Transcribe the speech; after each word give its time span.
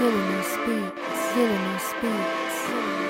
Villainous 0.00 0.56
beats, 0.64 1.34
villainous 1.34 1.92
beats, 2.00 3.09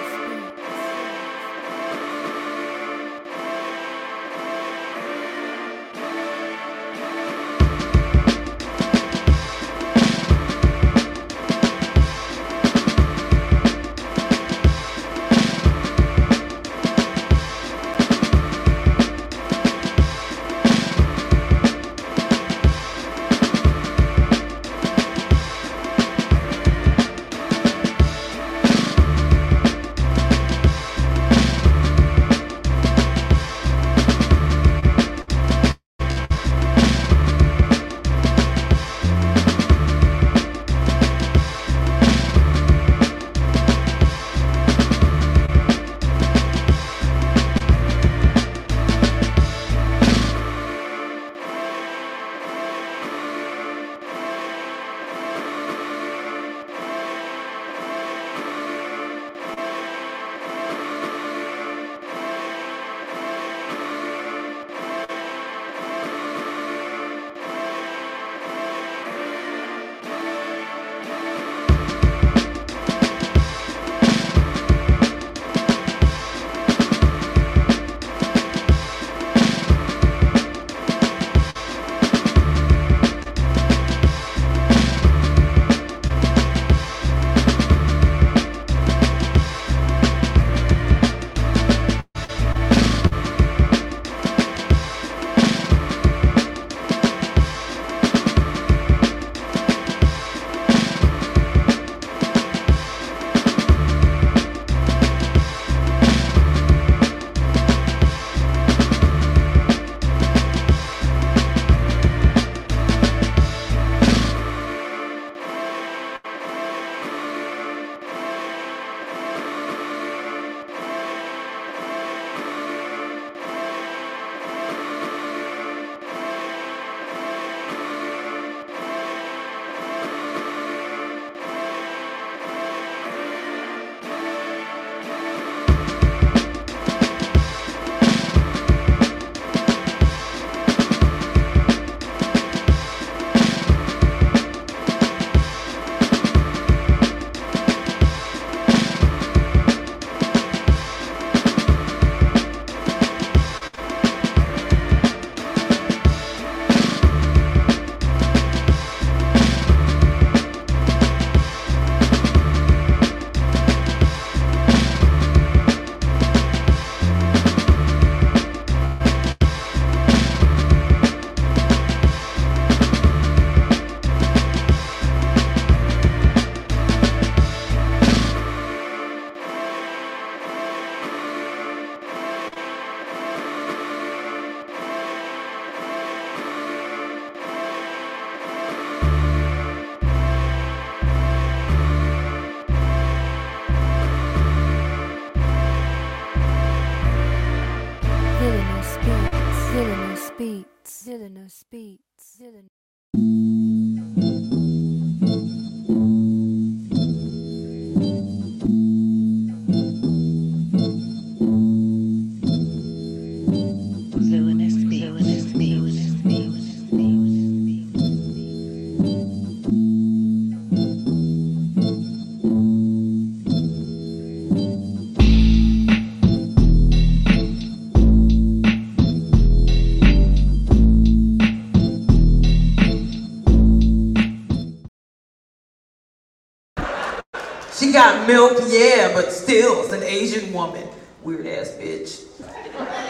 milk, 238.30 238.58
yeah, 238.68 239.10
but 239.12 239.32
still, 239.32 239.82
it's 239.82 239.92
an 239.92 240.02
Asian 240.02 240.52
woman. 240.52 240.86
Weird 241.22 241.46
ass 241.46 241.74
bitch. 241.78 242.26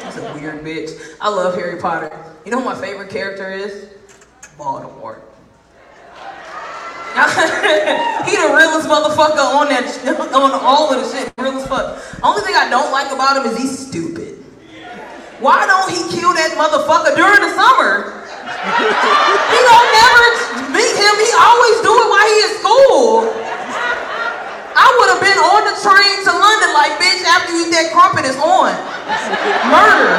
It's 0.06 0.16
a 0.16 0.34
weird 0.34 0.64
bitch. 0.64 0.98
I 1.20 1.28
love 1.28 1.54
Harry 1.54 1.80
Potter. 1.80 2.10
You 2.44 2.50
know 2.50 2.58
who 2.60 2.64
my 2.64 2.74
favorite 2.74 3.10
character 3.10 3.52
is? 3.52 3.88
Voldemort. 4.56 5.20
he 8.24 8.38
the 8.38 8.54
realest 8.54 8.86
motherfucker 8.86 9.42
on 9.42 9.68
that 9.68 9.84
on 10.32 10.52
all 10.62 10.94
of 10.94 11.02
the 11.02 11.06
shit. 11.10 11.32
Real 11.38 11.58
as 11.58 11.66
fuck. 11.66 11.98
Only 12.22 12.42
thing 12.42 12.54
I 12.54 12.70
don't 12.70 12.90
like 12.92 13.12
about 13.12 13.36
him 13.36 13.50
is 13.50 13.58
he's 13.58 13.88
stupid. 13.88 14.38
Why 15.38 15.66
don't 15.66 15.90
he 15.90 15.98
kill 16.16 16.32
that 16.32 16.54
motherfucker 16.54 17.16
during 17.16 17.40
the 17.42 17.52
summer? 17.52 18.24
he 19.52 19.58
don't 19.68 19.90
never 19.90 20.24
meet 20.70 20.94
him. 20.96 21.14
He 21.18 21.30
always 21.34 21.76
do 21.82 21.92
it 21.92 22.08
while 22.08 22.28
he 22.30 22.36
in 22.40 22.52
school. 22.62 23.49
I 24.76 24.86
would 24.86 25.10
have 25.10 25.22
been 25.22 25.40
on 25.40 25.62
the 25.66 25.74
train 25.82 26.16
to 26.26 26.32
London 26.32 26.70
like, 26.74 26.94
bitch, 27.02 27.26
after 27.26 27.50
you 27.50 27.66
eat 27.66 27.72
that 27.74 27.90
crumpet, 27.90 28.22
it's 28.22 28.38
on. 28.38 28.70
Murder. 29.66 30.18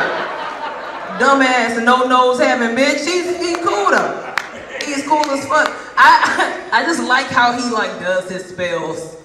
Dumbass 1.19 1.77
and 1.77 1.85
no 1.85 2.07
nose 2.07 2.39
having 2.39 2.75
bitch. 2.75 3.05
He's 3.05 3.37
he 3.37 3.55
cool 3.61 3.91
though. 3.91 4.35
He's 4.83 5.05
cool 5.07 5.23
as 5.29 5.45
fuck. 5.47 5.69
I 5.95 6.69
I 6.81 6.83
just 6.83 7.03
like 7.03 7.27
how 7.27 7.53
he 7.53 7.69
like 7.69 7.91
does 7.99 8.29
his 8.29 8.45
spells. 8.45 9.17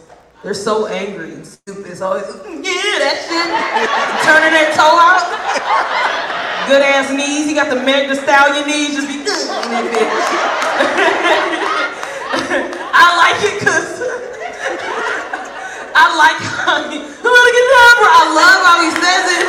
They're 0.43 0.55
so 0.55 0.87
angry 0.87 1.33
and 1.33 1.47
stupid. 1.47 1.87
It's 1.87 2.03
always 2.03 2.27
yeah, 2.47 3.01
that 3.03 3.17
shit. 3.25 3.49
Turning 4.29 4.53
that 4.53 4.77
toe 4.77 4.99
out. 5.01 5.25
Good 6.69 6.83
ass 6.83 7.11
knees. 7.11 7.47
He 7.47 7.55
got 7.55 7.71
the 7.71 7.83
Meg 7.83 8.09
the 8.09 8.17
Stallion 8.17 8.67
knees. 8.67 8.95
Just 8.95 9.09
be 9.09 9.15
in 9.21 9.25
that 9.25 9.87
bitch. 9.91 10.13
I 12.93 13.17
like 13.17 13.43
it 13.43 13.59
because 13.59 13.97
like 16.17 16.41
how 16.41 16.89
he, 16.89 16.97
I 16.97 18.23
love 18.33 18.61
how 18.65 18.81
he 18.81 18.91
says 18.97 19.25
it. 19.37 19.47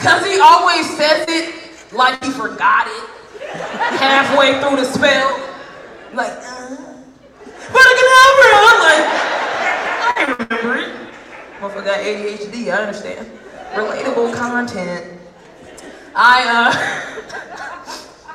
Cause 0.00 0.24
he 0.24 0.40
always 0.40 0.88
says 1.10 1.26
it 1.28 1.92
like 1.92 2.22
he 2.22 2.30
forgot 2.30 2.86
it 2.86 3.10
halfway 3.98 4.60
through 4.60 4.76
the 4.76 4.84
spell. 4.84 5.38
Like, 6.14 6.30
uh, 6.30 6.76
I'm 8.52 8.80
like, 8.80 9.06
I 10.16 10.36
remember 10.38 10.76
it. 10.78 10.90
Motherfucker 11.60 11.84
got 11.84 12.00
ADHD, 12.00 12.72
I 12.72 12.82
understand. 12.82 13.30
Relatable 13.72 14.34
content. 14.34 15.20
I 16.14 16.42
uh 16.44 16.72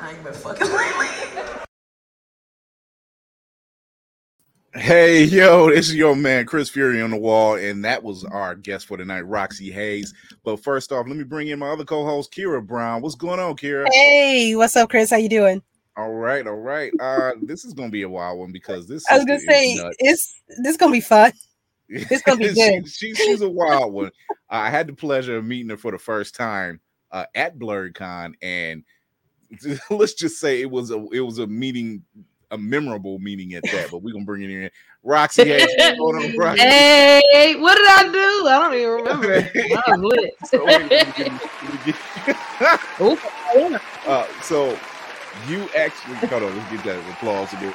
I 0.00 0.12
ain't 0.12 0.24
been 0.24 0.32
fucking 0.32 0.68
lately. 0.68 1.15
Hey, 4.76 5.24
yo, 5.24 5.70
this 5.70 5.88
is 5.88 5.94
your 5.94 6.14
man, 6.14 6.44
Chris 6.44 6.68
Fury 6.68 7.00
on 7.00 7.10
the 7.10 7.16
wall, 7.16 7.54
and 7.54 7.82
that 7.84 8.02
was 8.02 8.24
our 8.24 8.54
guest 8.54 8.86
for 8.86 8.98
tonight, 8.98 9.22
Roxxy 9.22 9.72
Haze. 9.72 10.12
But 10.44 10.62
first 10.62 10.92
off, 10.92 11.06
let 11.08 11.16
me 11.16 11.24
bring 11.24 11.48
in 11.48 11.58
my 11.58 11.68
other 11.70 11.84
co-host, 11.84 12.30
Kira 12.32 12.64
Brown. 12.64 13.00
What's 13.00 13.14
going 13.14 13.40
on, 13.40 13.56
Kira? 13.56 13.86
Hey, 13.90 14.54
what's 14.54 14.76
up, 14.76 14.90
Chris? 14.90 15.08
How 15.10 15.16
you 15.16 15.30
doing? 15.30 15.62
All 15.96 16.12
right, 16.12 16.46
all 16.46 16.56
right. 16.56 16.92
Uh, 17.00 17.32
this 17.42 17.64
is 17.64 17.72
gonna 17.72 17.88
be 17.88 18.02
a 18.02 18.08
wild 18.08 18.38
one 18.38 18.52
because 18.52 18.86
this. 18.86 19.02
I 19.10 19.16
was 19.16 19.24
gonna 19.24 19.40
say 19.40 19.76
nuts. 19.76 19.96
it's 19.98 20.42
this 20.58 20.72
is 20.72 20.76
gonna 20.76 20.92
be 20.92 21.00
fun. 21.00 21.32
It's 21.88 22.20
gonna 22.22 22.36
be 22.38 22.48
She- 22.54 22.54
good. 22.54 22.88
she- 22.88 23.14
she's 23.14 23.40
a 23.40 23.48
wild 23.48 23.94
one. 23.94 24.10
I 24.50 24.68
had 24.68 24.88
the 24.88 24.92
pleasure 24.92 25.38
of 25.38 25.46
meeting 25.46 25.70
her 25.70 25.78
for 25.78 25.90
the 25.90 25.98
first 25.98 26.34
time 26.34 26.80
uh, 27.12 27.24
at 27.34 27.58
BlerdCon, 27.58 28.34
and 28.42 28.84
let's 29.90 30.12
just 30.12 30.38
say 30.38 30.60
it 30.60 30.70
was 30.70 30.90
a 30.90 31.02
it 31.12 31.20
was 31.20 31.38
a 31.38 31.46
meeting, 31.46 32.02
a 32.50 32.58
memorable 32.58 33.18
meeting 33.18 33.54
at 33.54 33.62
that. 33.64 33.90
But 33.90 34.02
we're 34.02 34.12
gonna 34.12 34.24
bring 34.24 34.42
it 34.42 34.50
in. 34.50 34.70
Roxxy, 35.04 35.44
Haze, 35.46 35.66
what's 35.78 35.98
going 35.98 36.16
on, 36.16 36.32
Roxxy? 36.36 36.58
Hey, 37.32 37.56
what 37.56 37.76
did 37.76 37.86
I 37.86 38.02
do? 38.12 38.48
I 38.48 38.58
don't 38.58 38.74
even 38.74 38.90
remember. 38.90 39.34
I 39.86 39.90
was 39.96 40.00
lit. 40.00 40.34
So, 40.46 40.64
wait, 40.64 40.90
let 40.90 41.18
me 41.18 41.24
get- 41.24 41.32
get- 41.84 41.96
uh, 44.06 44.26
so 44.42 44.78
you 45.48 45.68
actually 45.76 46.14
hold 46.28 46.42
on, 46.42 46.56
let's 46.56 46.70
get 46.72 46.84
that 46.84 47.12
applause 47.12 47.52
again. 47.52 47.74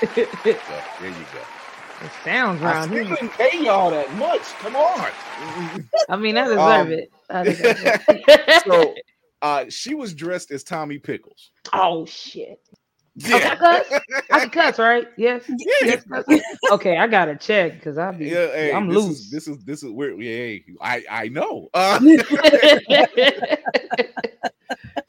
There 0.00 1.08
you 1.08 1.26
go. 1.32 1.40
it 2.04 2.10
sounds 2.24 2.62
I 2.62 2.72
around 2.72 2.88
still 2.88 3.04
didn't 3.08 3.28
pay 3.32 3.62
y'all 3.62 3.90
that 3.90 4.12
much. 4.16 4.42
Come 4.60 4.76
on. 4.76 5.10
I 6.08 6.16
mean, 6.16 6.36
I 6.38 6.44
deserve 6.44 6.58
Um, 6.60 6.92
it. 6.92 7.12
I 7.30 7.44
deserve 7.44 7.76
it. 8.08 8.62
so 8.64 8.94
uh 9.42 9.64
she 9.68 9.94
was 9.94 10.14
dressed 10.14 10.50
as 10.50 10.64
Tommy 10.64 10.98
Pickles. 10.98 11.50
oh 11.72 12.06
shit. 12.06 12.60
Okay, 13.20 13.46
I 13.46 13.56
cuss. 13.56 13.92
I 14.30 14.40
can 14.40 14.50
cuss, 14.50 14.78
right? 14.78 15.06
Yes. 15.16 15.44
Yeah. 15.48 16.00
yes. 16.28 16.42
Okay, 16.70 16.96
I 16.96 17.06
gotta 17.06 17.36
check 17.36 17.74
because 17.74 17.98
I 17.98 18.10
be. 18.12 18.26
Yeah, 18.26 18.46
hey, 18.46 18.72
I'm 18.72 18.88
this 18.88 18.96
loose. 18.96 19.20
Is, 19.20 19.30
this 19.30 19.48
is 19.48 19.58
this 19.64 19.82
is 19.82 19.90
where 19.90 20.12
yeah, 20.20 20.58
I 20.80 21.04
I 21.10 21.28
know. 21.28 21.68
Uh, 21.74 21.98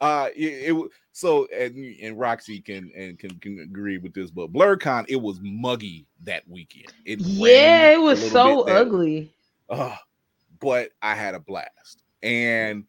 uh 0.00 0.28
it, 0.36 0.74
it 0.76 0.90
so 1.12 1.46
and 1.46 1.76
and 2.02 2.18
Roxy 2.18 2.60
can 2.60 2.90
and 2.94 3.18
can, 3.18 3.30
can 3.38 3.60
agree 3.60 3.96
with 3.98 4.12
this, 4.12 4.30
but 4.30 4.52
BlerdCon 4.52 5.06
it 5.08 5.16
was 5.16 5.38
muggy 5.40 6.06
that 6.24 6.46
weekend. 6.48 6.92
It 7.06 7.20
yeah, 7.20 7.92
it 7.92 8.00
was 8.00 8.30
so 8.30 8.62
ugly. 8.68 9.32
Uh, 9.70 9.96
but 10.60 10.90
I 11.00 11.14
had 11.14 11.34
a 11.34 11.40
blast. 11.40 12.02
And 12.22 12.84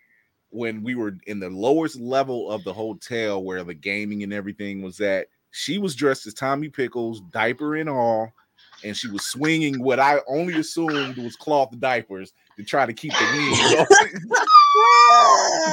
when 0.55 0.81
we 0.83 0.95
were 0.95 1.17
in 1.27 1.39
the 1.39 1.49
lowest 1.49 1.99
level 1.99 2.49
of 2.49 2.63
the 2.63 2.73
hotel 2.73 3.43
where 3.43 3.63
the 3.63 3.73
gaming 3.73 4.23
and 4.23 4.33
everything 4.33 4.81
was 4.81 5.01
at, 5.01 5.27
she 5.51 5.77
was 5.77 5.95
dressed 5.95 6.25
as 6.27 6.33
Tommy 6.33 6.69
Pickles, 6.69 7.21
diaper 7.31 7.75
and 7.75 7.89
all, 7.89 8.31
and 8.83 8.95
she 8.95 9.09
was 9.09 9.25
swinging 9.25 9.81
what 9.83 9.99
I 9.99 10.19
only 10.27 10.59
assumed 10.59 11.17
was 11.17 11.35
cloth 11.35 11.77
diapers 11.79 12.33
to 12.57 12.63
try 12.63 12.85
to 12.85 12.93
keep 12.93 13.11
the 13.13 13.87
wind. 13.87 13.87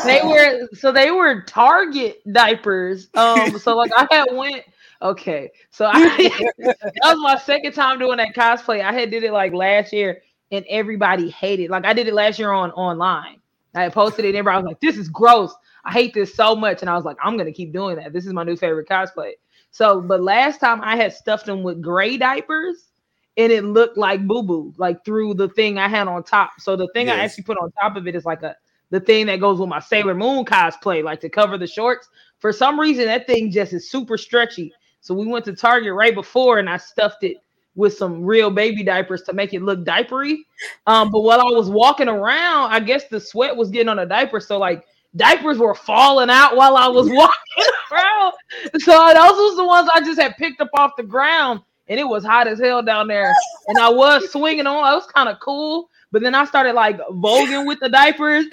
They 0.04 0.20
were 0.22 0.68
so 0.74 0.92
they 0.92 1.10
were 1.10 1.42
Target 1.42 2.20
diapers. 2.32 3.08
Um, 3.14 3.58
so 3.58 3.76
like 3.76 3.90
I 3.96 4.06
had 4.10 4.26
went. 4.32 4.64
Okay, 5.00 5.50
so 5.70 5.86
I 5.86 6.00
that 6.58 6.76
was 7.04 7.18
my 7.18 7.36
second 7.38 7.72
time 7.72 7.98
doing 7.98 8.18
that 8.18 8.34
cosplay. 8.34 8.82
I 8.82 8.92
had 8.92 9.10
did 9.10 9.24
it 9.24 9.32
like 9.32 9.52
last 9.52 9.92
year, 9.92 10.22
and 10.52 10.64
everybody 10.68 11.30
hated. 11.30 11.70
Like 11.70 11.84
I 11.84 11.92
did 11.92 12.06
it 12.06 12.14
last 12.14 12.38
year 12.38 12.52
on 12.52 12.70
online. 12.72 13.41
I 13.74 13.82
had 13.84 13.92
posted 13.92 14.24
it, 14.24 14.28
and 14.28 14.36
everybody 14.36 14.62
was 14.62 14.70
like, 14.70 14.80
"This 14.80 14.96
is 14.96 15.08
gross. 15.08 15.54
I 15.84 15.92
hate 15.92 16.14
this 16.14 16.34
so 16.34 16.54
much." 16.54 16.82
And 16.82 16.90
I 16.90 16.94
was 16.94 17.04
like, 17.04 17.16
"I'm 17.22 17.36
gonna 17.36 17.52
keep 17.52 17.72
doing 17.72 17.96
that. 17.96 18.12
This 18.12 18.26
is 18.26 18.32
my 18.32 18.44
new 18.44 18.56
favorite 18.56 18.88
cosplay." 18.88 19.32
So, 19.70 20.00
but 20.00 20.22
last 20.22 20.60
time 20.60 20.80
I 20.82 20.96
had 20.96 21.12
stuffed 21.12 21.46
them 21.46 21.62
with 21.62 21.80
gray 21.80 22.18
diapers, 22.18 22.90
and 23.36 23.50
it 23.50 23.64
looked 23.64 23.96
like 23.96 24.26
boo 24.26 24.42
boo, 24.42 24.74
like 24.76 25.04
through 25.04 25.34
the 25.34 25.48
thing 25.48 25.78
I 25.78 25.88
had 25.88 26.08
on 26.08 26.22
top. 26.22 26.52
So 26.58 26.76
the 26.76 26.88
thing 26.92 27.08
I 27.08 27.16
actually 27.16 27.44
put 27.44 27.58
on 27.58 27.72
top 27.72 27.96
of 27.96 28.06
it 28.06 28.14
is 28.14 28.26
like 28.26 28.42
a 28.42 28.56
the 28.90 29.00
thing 29.00 29.24
that 29.26 29.40
goes 29.40 29.58
with 29.58 29.70
my 29.70 29.80
Sailor 29.80 30.14
Moon 30.14 30.44
cosplay, 30.44 31.02
like 31.02 31.20
to 31.20 31.30
cover 31.30 31.56
the 31.56 31.66
shorts. 31.66 32.10
For 32.40 32.52
some 32.52 32.78
reason, 32.78 33.06
that 33.06 33.26
thing 33.26 33.50
just 33.50 33.72
is 33.72 33.90
super 33.90 34.18
stretchy. 34.18 34.70
So 35.00 35.14
we 35.14 35.26
went 35.26 35.46
to 35.46 35.56
Target 35.56 35.94
right 35.94 36.14
before, 36.14 36.58
and 36.58 36.68
I 36.68 36.76
stuffed 36.76 37.24
it 37.24 37.38
with 37.74 37.94
some 37.94 38.22
real 38.22 38.50
baby 38.50 38.82
diapers 38.82 39.22
to 39.22 39.32
make 39.32 39.54
it 39.54 39.62
look 39.62 39.84
diapery. 39.84 40.38
Um, 40.86 41.10
but 41.10 41.22
while 41.22 41.40
I 41.40 41.44
was 41.44 41.70
walking 41.70 42.08
around, 42.08 42.72
I 42.72 42.80
guess 42.80 43.08
the 43.08 43.20
sweat 43.20 43.56
was 43.56 43.70
getting 43.70 43.88
on 43.88 43.96
the 43.96 44.04
diaper, 44.04 44.40
so 44.40 44.58
like 44.58 44.84
diapers 45.16 45.58
were 45.58 45.74
falling 45.74 46.30
out 46.30 46.56
while 46.56 46.76
I 46.76 46.88
was 46.88 47.08
walking 47.08 47.64
around. 47.92 48.32
So 48.78 48.92
those 48.92 49.36
was 49.36 49.56
the 49.56 49.64
ones 49.64 49.88
I 49.92 50.00
just 50.00 50.20
had 50.20 50.36
picked 50.36 50.60
up 50.60 50.70
off 50.74 50.92
the 50.96 51.02
ground, 51.02 51.60
and 51.88 51.98
it 51.98 52.04
was 52.04 52.24
hot 52.24 52.46
as 52.46 52.60
hell 52.60 52.82
down 52.82 53.06
there. 53.08 53.32
And 53.68 53.78
I 53.78 53.88
was 53.88 54.30
swinging 54.30 54.66
on. 54.66 54.92
It 54.92 54.96
was 54.96 55.06
kind 55.06 55.28
of 55.28 55.38
cool. 55.40 55.88
But 56.10 56.20
then 56.20 56.34
I 56.34 56.44
started 56.44 56.74
like 56.74 56.98
voguing 56.98 57.66
with 57.66 57.80
the 57.80 57.88
diapers. 57.88 58.44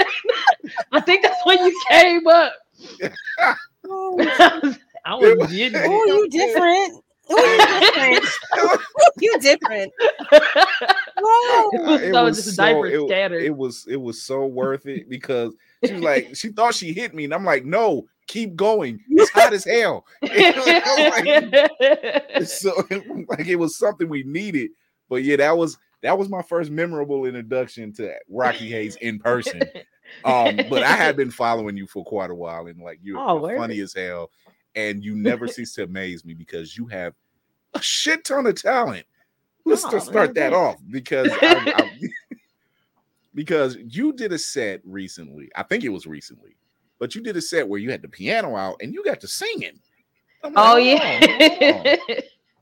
I 0.94 1.02
think 1.02 1.24
that's 1.24 1.46
when 1.46 1.60
you 1.60 1.82
came 1.90 2.26
up. 2.26 2.54
Oh, 3.86 4.18
I 5.06 5.16
was 5.16 5.52
getting 5.52 5.80
it. 5.82 5.86
oh, 5.88 6.06
you 6.06 6.30
different. 6.30 7.04
Oh, 7.32 8.78
you 9.20 9.40
different. 9.40 9.92
you 10.02 10.40
different. 10.40 10.84
Whoa. 11.22 11.70
It 11.74 11.82
was 11.82 12.02
It 12.02 12.14
so 12.14 12.24
was 12.24 12.56
so- 12.56 12.84
it- 12.86 13.44
it 13.44 13.56
was 13.56 13.86
it 13.88 14.02
was 14.02 14.22
so 14.22 14.46
worth 14.46 14.86
it 14.88 15.10
because 15.10 15.54
she 15.86 15.94
was 15.94 16.04
like 16.04 16.36
she 16.36 16.50
thought 16.50 16.76
she 16.76 16.94
hit 16.94 17.14
me 17.14 17.26
and 17.26 17.34
I'm 17.34 17.46
like 17.46 17.66
no 17.66 18.06
keep 18.28 18.56
going. 18.56 19.00
It's 19.10 19.32
hot 19.32 19.54
as 19.54 19.66
hell. 19.66 20.06
Like, 20.22 20.56
so 22.46 22.72
like 23.28 23.48
it 23.48 23.58
was 23.58 23.78
something 23.78 24.08
we 24.10 24.24
needed. 24.24 24.72
But 25.10 25.24
yeah 25.24 25.38
that 25.38 25.58
was 25.58 25.78
that 26.02 26.18
was 26.18 26.30
my 26.30 26.42
first 26.42 26.72
memorable 26.72 27.26
introduction 27.26 27.92
to 27.94 28.14
Roxxy 28.32 28.70
Haze 28.70 28.96
in 28.98 29.20
person. 29.20 29.62
Um 30.26 30.58
but 30.70 30.84
I 30.84 30.94
had 30.96 31.16
been 31.16 31.32
following 31.32 31.78
you 31.78 31.86
for 31.88 32.04
quite 32.04 32.32
a 32.32 32.36
while 32.36 32.68
and 32.68 32.82
like 32.82 33.00
you're 33.04 33.20
Oh, 33.20 33.40
funny 33.56 33.80
as 33.82 33.94
hell 33.94 34.32
and 34.76 35.04
you 35.04 35.16
never 35.16 35.48
cease 35.50 35.74
to 35.76 35.84
amaze 35.84 36.24
me 36.26 36.34
because 36.34 36.78
you 36.78 36.86
have 36.88 37.14
a 37.74 37.82
shit 37.82 38.24
ton 38.26 38.46
of 38.48 38.56
talent 38.62 39.06
let's 39.66 39.86
Oh, 39.86 39.92
just 39.92 40.08
start 40.08 40.34
man, 40.36 40.52
that 40.52 40.52
thanks. 40.54 40.58
off 40.58 40.82
because 40.90 41.30
I, 41.42 41.74
I, 41.76 41.92
because 43.36 43.78
you 43.88 44.14
did 44.14 44.32
a 44.34 44.38
set 44.40 44.82
recently. 44.84 45.50
I 45.56 45.64
think 45.64 45.84
it 45.84 45.90
was 45.90 46.08
recently, 46.08 46.56
but 47.00 47.14
you 47.14 47.22
did 47.22 47.38
a 47.38 47.42
set 47.42 47.68
where 47.68 47.80
you 47.80 47.92
had 47.92 48.02
the 48.02 48.08
piano 48.08 48.56
out 48.56 48.78
and 48.82 48.94
you 48.94 49.04
got 49.04 49.20
to 49.22 49.28
singing. 49.28 49.80
I'm 50.44 50.54
like, 50.54 50.74
oh 50.74 50.78
yeah. 50.78 51.96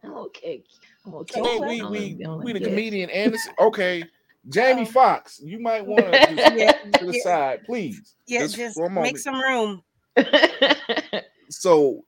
I'm 0.03 0.13
okay. 0.13 0.63
I'm 1.05 1.15
okay. 1.15 1.41
Hey, 1.41 1.55
I 1.57 1.67
we 1.67 1.81
we 1.83 2.17
we 2.43 2.53
the 2.53 2.59
comedian 2.59 3.09
and 3.11 3.33
the, 3.33 3.39
okay, 3.59 4.03
Jamie 4.49 4.81
Oh. 4.81 4.85
Foxx, 4.85 5.39
you 5.43 5.59
might 5.59 5.85
want 5.85 6.05
to 6.05 6.11
Yeah, 6.55 6.71
to 6.73 7.05
the 7.05 7.13
yeah. 7.15 7.23
side, 7.23 7.63
please. 7.65 8.15
Yeah, 8.25 8.39
Just 8.41 8.55
just 8.55 8.75
for 8.75 8.85
a 8.87 8.89
moment. 8.89 9.13
make 9.13 9.17
some 9.19 9.39
room. 9.39 9.83
So, 11.49 12.03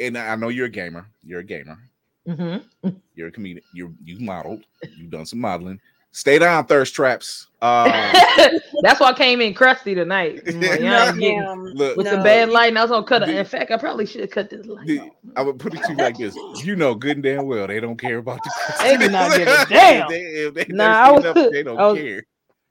and 0.00 0.16
I 0.18 0.34
know 0.36 0.48
you're 0.48 0.66
a 0.66 0.70
gamer. 0.70 1.06
You're 1.24 1.40
a 1.40 1.44
gamer. 1.44 1.78
Mhm. 2.26 2.62
You're 3.14 3.28
a 3.28 3.30
comedian. 3.30 3.62
You 3.74 3.94
you 4.02 4.18
modeled. 4.18 4.64
You've 4.96 5.10
done 5.10 5.26
some 5.26 5.40
modeling. 5.40 5.78
Stay 6.12 6.38
down, 6.38 6.64
thirst 6.64 6.94
traps. 6.94 7.48
Uh, 7.60 7.84
That's 8.82 8.98
why 9.00 9.08
I 9.08 9.12
came 9.12 9.40
in 9.40 9.52
crusty 9.52 9.94
tonight. 9.94 10.42
I'm 10.46 10.60
like, 10.60 10.80
yeah, 10.80 11.04
I'm 11.04 11.18
getting- 11.18 11.42
Um, 11.42 11.64
look, 11.64 11.96
with 11.96 12.08
the 12.08 12.16
bad 12.18 12.48
light, 12.50 12.68
and 12.68 12.78
I 12.78 12.82
was 12.82 12.90
gonna 12.92 13.04
cut 13.06 13.28
it. 13.28 13.30
In 13.30 13.44
fact, 13.44 13.70
I 13.72 13.76
probably 13.76 14.06
should 14.06 14.20
have 14.22 14.30
cut 14.30 14.48
this 14.48 14.64
light. 14.66 14.86
the- 14.86 15.00
off. 15.00 15.08
I 15.36 15.42
would 15.42 15.58
put 15.58 15.74
it 15.74 15.82
to 15.82 15.90
you 15.92 15.98
like 15.98 16.16
this: 16.16 16.34
you 16.64 16.76
know 16.76 16.94
good 16.94 17.16
and 17.18 17.22
damn 17.24 17.46
well 17.46 17.66
they 17.66 17.78
don't 17.80 17.96
care 17.98 18.18
about 18.18 18.40
the. 18.42 18.50
They 18.80 18.96
do 18.96 19.10
not 19.10 19.36
give 19.36 19.48
a 19.48 19.66
damn. 19.68 20.08
they, 20.08 20.20
if 20.22 20.54
they 20.54 20.66
Nah, 20.70 20.84
I 20.84 21.08
thirsty 21.10 21.28
was- 21.28 21.36
enough, 21.36 21.52
they 21.52 21.62
don't 21.62 21.78
I 21.78 21.86
was- 21.88 21.98
care. 22.00 22.22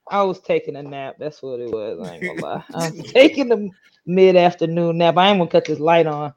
I 0.10 0.24
was 0.24 0.40
taking 0.42 0.76
a 0.76 0.84
nap. 0.84 1.16
That's 1.20 1.42
what 1.42 1.60
it 1.60 1.72
was. 1.72 2.00
I 2.00 2.16
ain't 2.16 2.26
gonna 2.26 2.40
lie. 2.40 2.64
I 2.74 2.90
was 2.90 3.12
taking 3.12 3.52
a 3.52 3.70
mid 4.06 4.36
afternoon 4.36 4.98
nap. 4.98 5.18
I 5.18 5.30
ain't 5.30 5.40
gonna 5.40 5.50
cut 5.50 5.66
this 5.66 5.80
light 5.80 6.08
on, 6.08 6.34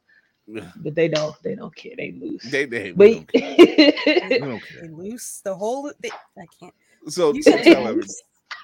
but 0.77 0.95
they 0.95 1.09
don't. 1.09 1.35
They 1.43 1.55
don't 1.55 1.75
care. 1.75 1.93
They 1.97 2.13
loose. 2.21 2.45
They, 2.45 2.65
they, 2.67 2.93
but 2.93 3.11
don't 3.11 3.33
care. 3.33 3.57
We 3.59 4.39
don't 4.39 4.63
They 4.81 4.81
care. 4.81 4.91
loose 4.91 5.41
the 5.45 5.55
whole. 5.55 5.93
They, 6.01 6.11
I 6.11 6.47
can't. 6.59 6.75
So, 7.09 7.33
so 7.41 7.63
tell 7.63 7.87
everybody, 7.87 8.13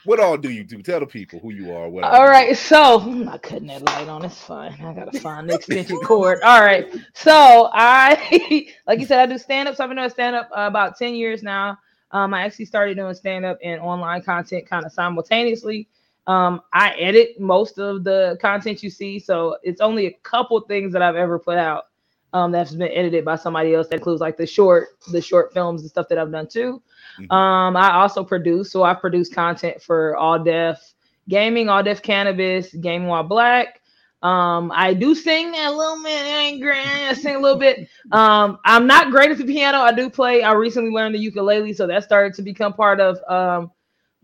what 0.04 0.18
all 0.18 0.36
do 0.36 0.50
you 0.50 0.64
do? 0.64 0.82
Tell 0.82 1.00
the 1.00 1.06
people 1.06 1.38
who 1.40 1.52
you 1.52 1.70
are. 1.72 1.88
What 1.88 2.04
All 2.04 2.26
right, 2.26 2.56
so 2.56 3.00
I'm 3.00 3.24
not 3.24 3.42
cutting 3.42 3.68
that 3.68 3.82
light 3.82 4.08
on. 4.08 4.24
It's 4.24 4.38
fine. 4.40 4.72
I 4.82 4.92
gotta 4.92 5.18
find 5.20 5.48
the 5.48 5.54
extension 5.54 5.98
cord. 6.00 6.40
All 6.42 6.60
right, 6.60 6.86
so 7.14 7.70
I, 7.72 8.66
like 8.86 8.98
you 8.98 9.06
said, 9.06 9.20
I 9.20 9.26
do 9.26 9.38
stand 9.38 9.68
up. 9.68 9.76
So 9.76 9.84
I've 9.84 9.90
been 9.90 9.96
doing 9.96 10.10
stand 10.10 10.34
up 10.34 10.48
uh, 10.56 10.62
about 10.62 10.98
ten 10.98 11.14
years 11.14 11.42
now. 11.42 11.78
Um, 12.12 12.34
I 12.34 12.42
actually 12.42 12.66
started 12.66 12.96
doing 12.96 13.14
stand 13.14 13.44
up 13.44 13.58
and 13.62 13.80
online 13.80 14.22
content 14.22 14.66
kind 14.66 14.84
of 14.84 14.92
simultaneously. 14.92 15.88
Um, 16.26 16.60
I 16.72 16.90
edit 16.92 17.40
most 17.40 17.78
of 17.78 18.04
the 18.04 18.38
content 18.40 18.82
you 18.82 18.90
see, 18.90 19.18
so 19.18 19.56
it's 19.62 19.80
only 19.80 20.06
a 20.06 20.12
couple 20.22 20.60
things 20.60 20.92
that 20.92 21.02
I've 21.02 21.16
ever 21.16 21.38
put 21.38 21.58
out 21.58 21.84
um, 22.32 22.52
that's 22.52 22.74
been 22.74 22.88
edited 22.92 23.24
by 23.24 23.36
somebody 23.36 23.74
else. 23.74 23.88
That 23.88 23.96
includes 23.96 24.20
like 24.20 24.36
the 24.36 24.46
short, 24.46 24.88
the 25.10 25.20
short 25.20 25.52
films 25.52 25.82
and 25.82 25.90
stuff 25.90 26.08
that 26.08 26.18
I've 26.18 26.30
done 26.30 26.46
too. 26.46 26.82
Mhm. 27.18 27.30
Um, 27.32 27.76
I 27.76 27.92
also 27.94 28.24
produce, 28.24 28.70
so 28.70 28.84
I 28.84 28.94
produce 28.94 29.28
content 29.28 29.82
for 29.82 30.16
All 30.16 30.38
Def 30.38 30.80
Gaming, 31.28 31.68
All 31.68 31.82
Def 31.82 32.02
Cannabis, 32.02 32.72
Game 32.74 33.06
While 33.06 33.24
Black. 33.24 33.81
Um, 34.22 34.70
I 34.74 34.94
do 34.94 35.14
sing 35.14 35.54
a 35.54 35.70
little 35.70 36.02
bit. 36.02 36.22
I 36.22 36.38
ain't 36.38 36.62
great. 36.62 36.78
I 36.86 37.12
sing 37.14 37.34
a 37.36 37.38
little 37.40 37.58
bit. 37.58 37.88
Um, 38.12 38.58
I'm 38.64 38.86
not 38.86 39.10
great 39.10 39.30
at 39.30 39.38
the 39.38 39.44
piano. 39.44 39.78
I 39.78 39.92
do 39.92 40.08
play. 40.08 40.42
I 40.42 40.52
recently 40.52 40.90
learned 40.90 41.14
the 41.14 41.18
ukulele, 41.18 41.72
so 41.72 41.86
that 41.88 42.04
started 42.04 42.34
to 42.34 42.42
become 42.42 42.72
part 42.72 43.00
of 43.00 43.18
um 43.28 43.70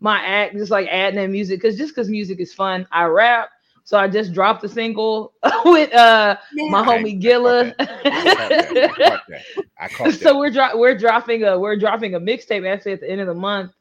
my 0.00 0.18
act, 0.20 0.54
just 0.56 0.70
like 0.70 0.86
adding 0.88 1.20
in 1.22 1.32
music, 1.32 1.60
because 1.60 1.76
just 1.76 1.94
because 1.94 2.08
music 2.08 2.40
is 2.40 2.54
fun. 2.54 2.86
I 2.92 3.04
rap, 3.04 3.50
so 3.84 3.98
I 3.98 4.06
just 4.08 4.32
dropped 4.32 4.62
a 4.64 4.68
single 4.68 5.34
with 5.64 5.92
uh 5.94 6.36
my 6.68 6.80
Okay, 6.80 6.88
homie 6.88 7.18
Gilla. 7.20 7.74
I 8.14 8.20
caught 8.24 8.56
that. 8.58 8.76
I 8.84 8.92
caught 8.92 9.22
that. 9.28 9.46
I 9.78 9.88
caught 9.88 10.18
that. 10.20 10.20
so 10.20 10.38
we're 10.38 10.50
dro- 10.50 10.76
we're 10.76 10.96
dropping 10.96 11.44
a 11.44 11.58
we're 11.58 11.76
dropping 11.76 12.14
a 12.14 12.20
mixtape 12.20 12.68
actually 12.68 12.92
at 12.92 13.00
the 13.00 13.10
end 13.10 13.20
of 13.20 13.26
the 13.26 13.34
month 13.34 13.72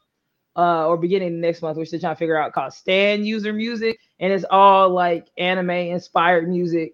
uh 0.57 0.87
or 0.87 0.97
beginning 0.97 1.39
next 1.39 1.61
month 1.61 1.77
we're 1.77 1.85
still 1.85 1.99
trying 1.99 2.15
to 2.15 2.19
figure 2.19 2.37
out 2.37 2.51
called 2.53 2.73
stand 2.73 3.25
user 3.27 3.53
music 3.53 3.99
and 4.19 4.33
it's 4.33 4.45
all 4.49 4.89
like 4.89 5.27
anime 5.37 5.69
inspired 5.69 6.49
music 6.49 6.93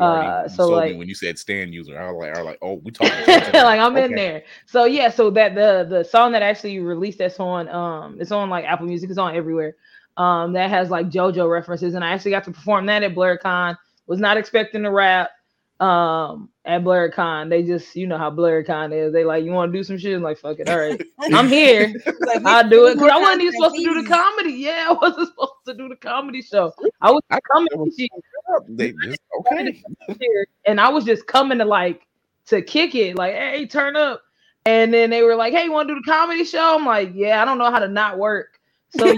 uh, 0.00 0.48
so, 0.48 0.70
like- 0.70 0.96
when 0.96 1.06
you 1.08 1.14
said 1.14 1.38
stand 1.38 1.72
user. 1.72 1.96
I 1.96 2.10
was 2.10 2.20
like, 2.20 2.36
I 2.36 2.38
was 2.42 2.46
like, 2.46 2.58
oh, 2.62 2.80
we 2.82 2.90
talking. 2.90 3.12
like 3.28 3.78
i'm 3.78 3.96
in 3.96 4.12
there 4.14 4.42
so 4.66 4.84
yeah 4.86 5.08
so 5.08 5.30
that 5.30 5.54
the 5.54 5.86
the 5.88 6.02
song 6.02 6.32
that 6.32 6.42
actually 6.42 6.80
released 6.80 7.18
that's 7.18 7.38
on 7.38 7.68
um 7.68 8.16
it's 8.20 8.32
on 8.32 8.50
like 8.50 8.64
apple 8.64 8.86
music 8.86 9.08
it's 9.10 9.18
on 9.18 9.36
everywhere 9.36 9.76
um 10.16 10.52
that 10.52 10.68
has 10.70 10.90
like 10.90 11.08
jojo 11.10 11.48
references 11.50 11.94
and 11.94 12.04
i 12.04 12.10
actually 12.10 12.30
got 12.32 12.42
to 12.44 12.50
perform 12.50 12.86
that 12.86 13.02
at 13.04 13.14
blerdcon 13.14 13.76
was 14.06 14.18
not 14.18 14.36
expecting 14.36 14.82
to 14.82 14.90
rap 14.90 15.30
um 15.84 16.48
at 16.64 16.82
blerdcon 16.82 17.50
they 17.50 17.62
just 17.62 17.94
you 17.96 18.06
know 18.06 18.16
how 18.16 18.30
blerdcon 18.30 18.92
is 18.92 19.12
they 19.12 19.24
like 19.24 19.44
you 19.44 19.50
want 19.50 19.72
to 19.72 19.78
do 19.78 19.82
some 19.84 19.98
shit 19.98 20.14
I'm 20.16 20.22
like 20.22 20.38
fuck 20.38 20.58
it 20.60 20.68
all 20.68 20.78
right 20.78 21.02
i'm 21.34 21.48
here 21.48 21.92
Like, 22.26 22.44
I'll 22.44 22.68
do 22.68 22.86
it 22.86 22.94
because 22.94 23.10
I 23.10 23.18
wasn't 23.18 23.42
even 23.42 23.52
supposed 23.54 23.76
to 23.76 23.84
do 23.84 24.02
the 24.02 24.08
comedy. 24.08 24.52
Yeah, 24.52 24.86
I 24.88 24.92
wasn't 24.92 25.28
supposed 25.32 25.52
to 25.66 25.74
do 25.74 25.88
the 25.88 25.96
comedy 25.96 26.42
show. 26.42 26.72
I 27.00 27.10
was 27.10 27.22
I- 27.30 27.38
coming 27.52 27.68
I 27.74 27.76
was- 27.76 27.96
this 27.96 28.08
They 28.68 28.92
just, 29.04 29.20
okay. 29.40 29.82
and 30.66 30.80
I 30.80 30.88
was 30.88 31.04
just 31.04 31.26
coming 31.26 31.58
to 31.58 31.64
like 31.64 32.06
to 32.46 32.62
kick 32.62 32.94
it, 32.94 33.16
like, 33.16 33.34
hey, 33.34 33.66
turn 33.66 33.96
up. 33.96 34.22
And 34.66 34.92
then 34.94 35.10
they 35.10 35.22
were 35.22 35.34
like, 35.36 35.52
hey, 35.52 35.64
you 35.64 35.72
want 35.72 35.88
to 35.88 35.94
do 35.94 36.00
the 36.00 36.10
comedy 36.10 36.44
show? 36.44 36.76
I'm 36.78 36.86
like, 36.86 37.12
yeah, 37.14 37.42
I 37.42 37.44
don't 37.44 37.58
know 37.58 37.70
how 37.70 37.78
to 37.80 37.88
not 37.88 38.18
work. 38.18 38.58
So, 38.96 39.06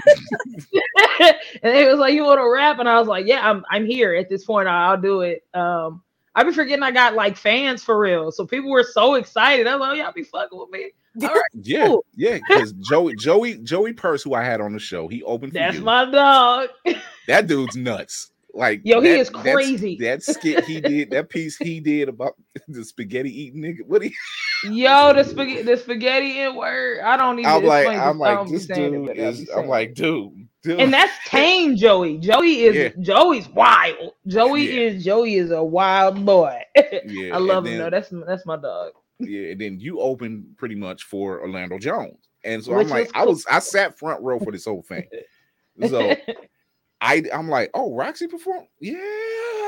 and 1.21 1.35
they 1.61 1.85
was 1.87 1.99
like, 1.99 2.13
you 2.13 2.25
want 2.25 2.39
to 2.39 2.49
rap? 2.51 2.79
And 2.79 2.89
I 2.89 2.99
was 2.99 3.07
like, 3.07 3.25
yeah, 3.25 3.47
I'm 3.49 3.63
I'm 3.69 3.85
here 3.85 4.15
at 4.15 4.29
this 4.29 4.43
point. 4.45 4.67
I'll 4.67 4.99
do 4.99 5.21
it. 5.21 5.43
Um, 5.53 6.01
I 6.37 6.43
be 6.43 6.51
forgetting 6.53 6.83
I 6.83 6.91
got 6.91 7.15
like 7.15 7.35
fans 7.35 7.83
for 7.83 7.99
real. 7.99 8.31
So 8.31 8.45
people 8.45 8.69
were 8.69 8.83
so 8.83 9.15
excited. 9.15 9.65
I 9.65 9.75
was 9.75 9.81
like, 9.81 9.91
oh, 9.91 9.93
y'all 9.95 10.13
be 10.13 10.21
fucking 10.23 10.57
with 10.57 10.69
me. 10.69 10.91
All 11.23 11.29
right, 11.33 11.41
Yeah, 11.63 11.87
Cool. 11.87 12.05
yeah. 12.15 12.37
Because 12.47 12.73
Joey, 12.73 13.15
Joey, 13.15 13.57
Joey 13.57 13.93
Purse, 13.93 14.21
who 14.21 14.35
I 14.35 14.43
had 14.43 14.61
on 14.61 14.71
the 14.73 14.79
show, 14.79 15.07
he 15.07 15.23
opened 15.23 15.53
for 15.53 15.57
that's 15.59 15.77
you. 15.77 15.83
my 15.83 16.05
dog. 16.05 16.69
that 17.27 17.47
dude's 17.47 17.75
nuts. 17.75 18.29
Like, 18.53 18.81
Yo, 18.83 19.01
he 19.01 19.09
that- 19.09 19.19
is 19.19 19.29
that's- 19.29 19.53
crazy. 19.53 19.97
That 19.99 20.21
skit 20.23 20.63
he 20.65 20.79
did, 20.79 21.09
that 21.11 21.29
piece 21.29 21.57
he 21.57 21.79
did 21.79 22.07
about 22.09 22.35
the 22.67 22.85
spaghetti 22.85 23.29
eating 23.43 23.61
nigga. 23.63 23.85
What 23.87 24.03
he? 24.03 24.13
Yo, 24.63 25.13
the 25.13 25.23
spaghetti, 25.23 25.61
the 25.63 25.77
spaghetti 25.77 26.39
in 26.39 26.55
word. 26.55 26.99
I 27.01 27.17
don't 27.17 27.37
even. 27.39 27.51
I'm 27.51 27.63
like, 27.63 27.85
explain 27.87 27.99
I'm 27.99 28.17
like, 28.19 28.47
this 28.49 28.69
it, 28.69 28.73
dude 28.75 29.09
is. 29.17 29.49
I'm 29.49 29.67
like, 29.67 29.93
dude, 29.95 30.46
dude. 30.67 30.79
and 30.79 30.93
that's 30.93 31.11
tame 31.27 31.75
Joey. 31.75 32.17
Joey 32.19 32.61
is 32.61 32.75
Yeah. 32.75 32.89
Joey's 33.03 33.47
wild. 33.49 34.13
Joey 34.27 34.63
Yeah. 34.67 34.81
is 34.89 35.03
Joey 35.03 35.35
is 35.35 35.51
a 35.51 35.63
wild 35.63 36.25
boy. 36.25 36.61
yeah, 37.05 37.35
I 37.35 37.37
love 37.39 37.65
and 37.65 37.73
him 37.73 37.79
though. 37.79 37.89
That's 37.89 38.13
that's 38.27 38.45
my 38.45 38.57
dog. 38.57 38.91
Yeah, 39.19 39.51
and 39.51 39.61
then 39.61 39.79
you 39.79 39.99
opened 39.99 40.55
pretty 40.57 40.75
much 40.75 41.03
for 41.03 41.41
Orlando 41.41 41.79
Jones. 41.79 42.17
And 42.43 42.63
so 42.63 42.75
Which 42.77 42.85
I'm 42.85 42.91
like, 42.91 43.05
was 43.05 43.11
I 43.15 43.25
was 43.25 43.45
I 43.49 43.59
sat 43.59 43.97
front 43.97 44.21
row 44.21 44.39
for 44.39 44.51
this 44.51 44.65
whole 44.65 44.83
thing. 44.83 45.07
So 45.89 46.15
I 47.01 47.23
I'm 47.31 47.49
like, 47.49 47.69
oh, 47.75 47.91
Roxxy 47.91 48.27
performed? 48.29 48.67
Yeah, 48.79 48.97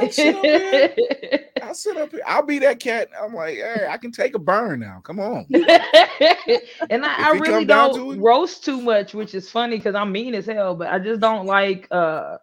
I'll 0.02 0.10
sit 0.10 0.36
up 0.36 0.44
here. 0.44 1.46
I'll 1.70 1.76
sit 1.76 1.98
up 1.98 2.10
here. 2.10 2.22
I'll 2.26 2.42
be 2.42 2.58
that 2.60 2.80
cat. 2.80 3.10
I'm 3.22 3.36
like, 3.36 3.58
hey, 3.58 3.86
I 3.88 3.98
can 3.98 4.12
take 4.12 4.34
a 4.34 4.40
burn 4.40 4.80
now. 4.80 5.02
Come 5.04 5.20
on. 5.20 5.46
and 5.54 7.06
I, 7.06 7.28
I 7.28 7.32
really 7.38 7.64
don't 7.64 7.94
to 7.94 8.20
roast 8.20 8.66
too 8.66 8.82
much, 8.82 9.14
which 9.14 9.36
is 9.36 9.52
funny 9.52 9.78
because 9.78 9.94
I'm 9.94 10.12
mean 10.12 10.34
as 10.34 10.48
hell, 10.48 10.74
but 10.74 10.88
I 10.88 10.98
just 10.98 11.22
don't 11.22 11.46
like 11.46 11.88
uh 11.92 12.38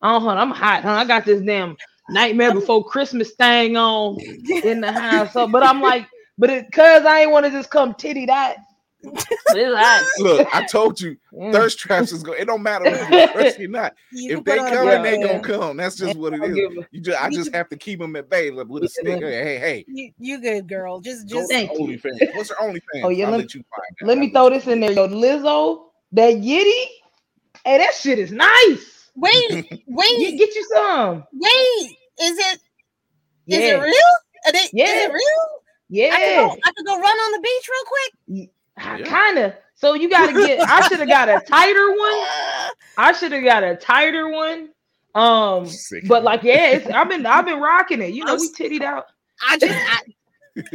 I 0.00 0.12
don't 0.12 0.24
know, 0.24 0.30
I'm 0.30 0.50
hot, 0.52 0.84
huh? 0.84 0.92
I 0.92 1.04
got 1.04 1.26
this 1.26 1.42
damn 1.42 1.76
nightmare 2.08 2.54
before 2.54 2.82
Christmas 2.82 3.32
thing 3.32 3.76
on 3.76 4.16
in 4.64 4.80
the 4.80 4.90
house. 4.90 5.34
So, 5.34 5.46
but 5.46 5.62
I'm 5.62 5.82
like, 5.82 6.06
but 6.38 6.48
it 6.48 6.72
cause 6.72 7.04
I 7.04 7.20
ain't 7.20 7.30
want 7.30 7.44
to 7.44 7.52
just 7.52 7.68
come 7.68 7.92
titty 7.92 8.24
that. 8.24 8.56
But 9.04 9.26
it's 9.58 9.74
hot. 9.76 10.04
Look, 10.18 10.48
I 10.54 10.64
told 10.66 11.00
you, 11.00 11.16
Mm. 11.32 11.52
thirst 11.52 11.78
traps 11.78 12.12
is 12.12 12.22
going. 12.22 12.40
It 12.40 12.44
don't 12.46 12.62
matter 12.62 12.84
if 12.86 13.10
you're 13.10 13.26
thirsty 13.28 13.64
or 13.64 13.68
not. 13.68 13.94
You 14.12 14.38
If 14.38 14.44
they 14.44 14.58
put 14.58 14.60
on 14.60 14.66
a 14.66 14.70
come, 14.76 14.86
Yeah, 14.88 15.02
they 15.02 15.16
dress. 15.18 15.26
gonna 15.46 15.58
come. 15.58 15.76
That's 15.78 15.96
just 15.96 16.16
what 16.16 16.34
it 16.34 16.36
is. 16.36 16.42
I'll 16.42 16.48
is. 16.50 16.54
give 16.56 16.72
a- 16.84 16.88
You 16.92 17.00
just, 17.00 17.22
I 17.22 17.30
just 17.30 17.54
have 17.54 17.68
to 17.70 17.76
keep 17.76 17.98
them 18.00 18.14
at 18.16 18.28
bay 18.30 18.50
like, 18.50 18.68
with 18.68 18.84
a 18.84 18.88
stick. 18.88 19.06
Hey, 19.22 19.42
hey, 19.44 19.58
hey. 19.58 19.84
You, 19.88 20.12
you 20.18 20.40
good, 20.40 20.68
girl. 20.68 21.00
Just, 21.00 21.28
Go 21.28 21.36
just 21.36 21.50
to 21.50 21.54
Thank 21.56 21.72
you. 21.72 21.78
OnlyFans. 21.86 22.36
What's 22.36 22.50
her 22.50 22.56
OnlyFans? 22.56 23.02
Oh, 23.04 23.08
yeah, 23.08 23.24
I'll 23.26 23.32
let- 23.32 23.40
let 23.40 23.54
you 23.54 23.64
find 23.74 23.96
out. 24.02 24.06
Let 24.08 24.18
me 24.18 24.30
throw 24.30 24.50
this 24.50 24.66
in 24.66 24.80
there. 24.80 24.92
Yo, 24.92 25.08
Lizzo, 25.08 25.84
that 26.12 26.34
Yitty. 26.34 26.84
Hey, 27.64 27.78
that 27.78 27.94
shit 27.94 28.18
is 28.18 28.30
nice. 28.32 29.10
wait, 29.16 29.82
wait, 29.86 30.38
get 30.38 30.54
you 30.54 30.68
some. 30.74 31.24
wait. 31.32 31.96
Is 32.20 32.38
it? 32.38 32.60
Is 33.46 33.58
Yeah. 33.58 33.76
it 33.76 33.80
real? 33.82 33.92
Are 34.46 34.52
they, 34.52 34.58
Is 34.58 34.70
Yeah. 34.72 35.06
it 35.06 35.12
real? 35.12 35.18
I 35.20 35.94
could, 35.94 35.96
Yeah. 35.96 36.08
go, 36.48 36.56
I 36.64 36.72
could 36.72 36.86
go 36.86 36.98
run 36.98 37.16
on 37.16 37.32
the 37.32 37.40
beach 37.40 37.68
real 37.70 37.84
quick. 37.86 38.50
Yeah. 38.84 39.04
Kind 39.04 39.38
of. 39.38 39.54
So 39.74 39.94
you 39.94 40.08
gotta 40.08 40.32
get. 40.32 40.60
I 40.68 40.86
should 40.88 41.00
have 41.00 41.08
got 41.08 41.28
a 41.28 41.40
tighter 41.46 41.88
one. 41.90 42.26
I 42.98 43.12
should 43.18 43.32
have 43.32 43.44
got 43.44 43.64
a 43.64 43.76
tighter 43.76 44.28
one. 44.28 44.70
Um, 45.14 45.66
Sick. 45.66 46.08
but 46.08 46.22
like, 46.22 46.42
yeah, 46.42 46.70
it's, 46.70 46.86
I've 46.86 47.08
been 47.08 47.26
I've 47.26 47.46
been 47.46 47.60
rocking 47.60 48.00
it. 48.00 48.14
You 48.14 48.24
know, 48.24 48.36
we 48.36 48.48
tittied 48.52 48.82
out. 48.82 49.06
I 49.46 49.58
just, 49.58 49.74
I, 49.74 50.00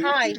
hi. 0.00 0.34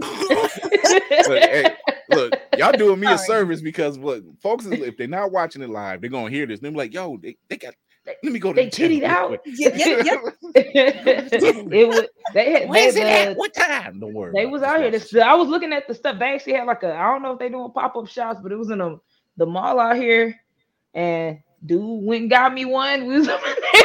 Look, 0.00 1.42
hey, 1.42 1.76
look, 2.10 2.34
y'all 2.56 2.72
doing 2.72 3.00
me 3.00 3.06
a 3.06 3.18
Sorry. 3.18 3.26
service 3.40 3.60
because 3.60 3.98
what 3.98 4.22
folks 4.40 4.66
if 4.66 4.96
they're 4.96 5.08
not 5.08 5.32
watching 5.32 5.62
it 5.62 5.70
live, 5.70 6.00
they're 6.00 6.10
gonna 6.10 6.30
hear 6.30 6.46
this. 6.46 6.60
They're 6.60 6.70
like, 6.70 6.94
yo, 6.94 7.16
they, 7.16 7.36
they 7.48 7.56
got 7.56 7.74
let 8.06 8.32
me 8.32 8.38
go 8.38 8.52
to 8.52 8.56
They 8.56 8.66
the 8.66 8.70
channel 8.70 8.98
tittied 8.98 9.04
out? 9.04 9.40
Yeah, 9.44 9.70
yeah, 9.74 10.02
yeah. 10.04 10.18
it 10.54 11.88
was 11.88 12.06
they 12.34 12.52
had 12.52 12.68
Where's 12.68 12.94
they, 12.94 13.02
it 13.02 13.28
at? 13.28 13.36
What 13.36 13.54
time? 13.54 14.00
Don't 14.00 14.14
worry. 14.14 14.32
They 14.34 14.46
was 14.46 14.62
it. 14.62 14.68
out 14.68 14.80
here. 14.80 14.90
This, 14.90 15.14
I 15.14 15.34
was 15.34 15.48
looking 15.48 15.72
at 15.72 15.86
the 15.86 15.94
stuff. 15.94 16.18
They 16.18 16.34
actually 16.34 16.54
had 16.54 16.66
like 16.66 16.82
a. 16.82 16.94
I 16.94 17.12
don't 17.12 17.22
know 17.22 17.32
if 17.32 17.38
they 17.38 17.48
doing 17.48 17.70
pop 17.72 17.96
up 17.96 18.08
shops, 18.08 18.40
but 18.42 18.52
it 18.52 18.56
was 18.56 18.70
in 18.70 18.80
a, 18.80 18.96
the 19.36 19.46
mall 19.46 19.78
out 19.78 19.96
here. 19.96 20.40
And 20.94 21.38
dude 21.64 22.04
went 22.04 22.22
and 22.22 22.30
got 22.30 22.52
me 22.54 22.64
one. 22.64 23.06
We 23.06 23.18
was 23.18 23.28
over 23.28 23.46
there 23.72 23.82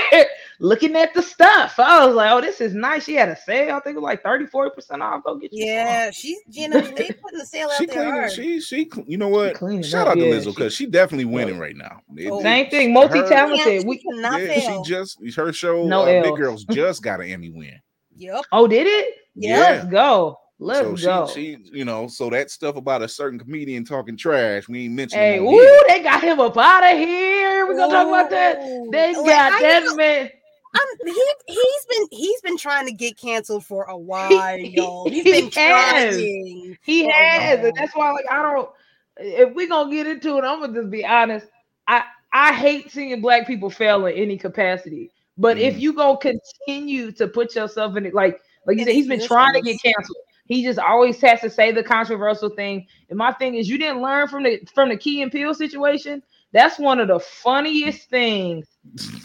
looking 0.59 0.95
at 0.95 1.13
the 1.13 1.21
stuff. 1.21 1.75
I 1.79 2.05
was 2.05 2.15
like, 2.15 2.31
oh, 2.31 2.41
this 2.41 2.62
is 2.62 2.74
nice. 2.74 3.03
She 3.05 3.15
had 3.15 3.29
a 3.29 3.35
sale. 3.35 3.75
I 3.75 3.79
think 3.79 3.95
it 3.95 4.00
was 4.00 4.03
like 4.03 4.24
30, 4.24 4.45
40 4.47 4.75
percent 4.75 5.01
off. 5.01 5.24
Go 5.24 5.35
get 5.38 5.51
you. 5.53 5.65
Yeah, 5.65 6.12
she's, 6.12 6.39
you 6.50 6.69
know, 6.69 6.81
they 6.81 7.09
putting 7.12 7.39
the 7.39 7.45
sale 7.45 7.69
out 7.69 7.77
She 7.77 7.85
there 7.85 7.95
cleaning. 7.95 8.12
hard. 8.13 8.31
She 8.31 8.62
she. 8.62 8.89
You 9.07 9.17
know 9.17 9.27
what? 9.29 9.55
cleaning 9.55 9.83
Shout 9.83 10.07
up, 10.07 10.12
out 10.12 10.13
to 10.15 10.25
yeah, 10.27 10.33
Lizzo 10.35 10.45
because 10.55 10.74
she 10.74 10.85
definitely 10.85 11.25
winning 11.25 11.59
right 11.59 11.75
now. 11.75 12.01
It- 12.15 12.29
Oh. 12.31 12.41
Same 12.41 12.69
thing. 12.69 12.88
her- 12.89 12.93
Multi 12.93 13.13
Can't- 13.19 13.27
talented. 13.29 13.85
We. 13.88 13.97
cannot 13.97 14.41
Yeah, 14.41 14.59
she 14.59 14.81
just 14.89 15.17
her 15.35 15.51
show. 15.53 15.85
No 15.85 16.03
uh, 16.03 16.24
Big 16.24 16.35
Girls 16.35 16.65
just 16.65 17.01
got 17.03 17.21
an 17.21 17.27
Emmy 17.29 17.50
win. 17.50 17.79
Yep. 18.17 18.45
Oh, 18.51 18.67
did 18.67 18.88
it? 18.88 19.13
Yeah. 19.35 19.59
Let's 19.59 19.85
go. 19.88 20.39
Let's 20.57 21.01
so 21.01 21.25
go. 21.25 21.27
she, 21.27 21.57
she, 21.65 21.77
you 21.79 21.83
know, 21.83 22.07
so 22.07 22.29
that 22.29 22.50
stuff 22.50 22.77
about 22.77 23.01
a 23.01 23.09
certain 23.09 23.38
comedian 23.38 23.83
talking 23.83 24.15
trash, 24.15 24.69
we 24.69 24.85
ain't 24.85 24.93
mentioning. 24.93 25.25
hey, 25.25 25.39
on 25.39 25.45
woo! 25.47 25.51
here. 25.59 25.81
They 25.89 26.01
got 26.01 26.24
him 26.24 26.39
up 26.39 26.57
out 26.57 26.93
of 26.93 26.97
here. 26.97 27.67
We're 27.67 27.75
gonna 27.75 27.91
talk 27.93 28.07
about 28.07 28.29
that. 28.29 28.57
They 28.89 29.12
got 29.13 29.51
I 29.51 29.62
that 29.62 29.83
know- 29.83 29.95
man. 29.95 30.29
I'm, 30.75 31.08
he 31.08 31.34
he's 31.48 31.86
been 31.89 32.08
he's 32.12 32.41
been 32.41 32.58
trying 32.58 32.86
to 32.88 32.94
get 32.94 33.17
canceled 33.17 33.65
for 33.65 33.84
a 33.86 33.98
while. 33.98 34.58
He's 35.05 35.24
He 35.24 35.32
been 35.32 35.50
has. 35.55 36.15
trying. 36.15 36.77
He 36.84 37.05
Oh, 37.05 37.12
has, 37.12 37.60
and 37.65 37.74
that's 37.77 37.96
why, 37.96 38.12
like, 38.12 38.25
I 38.29 38.41
don't. 38.41 38.70
If 39.17 39.55
we're 39.55 39.70
gonna 39.70 39.91
get 39.91 40.08
into 40.08 40.38
it, 40.38 40.44
I'm 40.44 40.60
gonna 40.60 40.74
just 40.74 40.89
be 40.91 41.05
honest. 41.05 41.48
I 41.88 42.03
I 42.34 42.53
hate 42.53 42.91
seeing 42.91 43.22
black 43.22 43.48
people 43.48 43.70
fail 43.70 44.05
in 44.08 44.15
any 44.15 44.38
capacity. 44.38 45.12
But 45.38 45.58
if 45.58 45.75
Mhm. 45.75 45.82
gonna 45.94 46.17
continue 46.17 47.12
to 47.13 47.27
put 47.27 47.55
yourself 47.55 47.96
in 47.96 48.05
it, 48.05 48.13
like 48.13 48.41
like 48.65 48.77
you 48.77 48.84
said, 48.84 48.94
he's 48.94 49.08
been 49.08 49.22
trying 49.22 49.53
to 49.53 49.62
get 49.62 49.82
canceled. 49.82 50.17
He 50.48 50.63
just 50.63 50.79
always 50.79 51.20
has 51.22 51.41
to 51.41 51.50
say 51.50 51.72
the 51.72 51.84
controversial 51.84 52.50
thing. 52.50 52.88
And 53.10 53.17
my 53.17 53.32
thing 53.34 53.55
is, 53.55 53.70
you 53.70 53.77
didn't 53.77 54.01
learn 54.01 54.27
from 54.27 54.44
the 54.44 54.60
from 54.74 54.89
the 54.89 54.98
Key 54.98 55.22
and 55.22 55.32
Peele 55.32 55.53
situation. 55.53 56.22
That's 56.55 56.79
one 56.79 57.01
of 57.01 57.09
the 57.09 57.19
funniest 57.19 58.09
things 58.09 58.65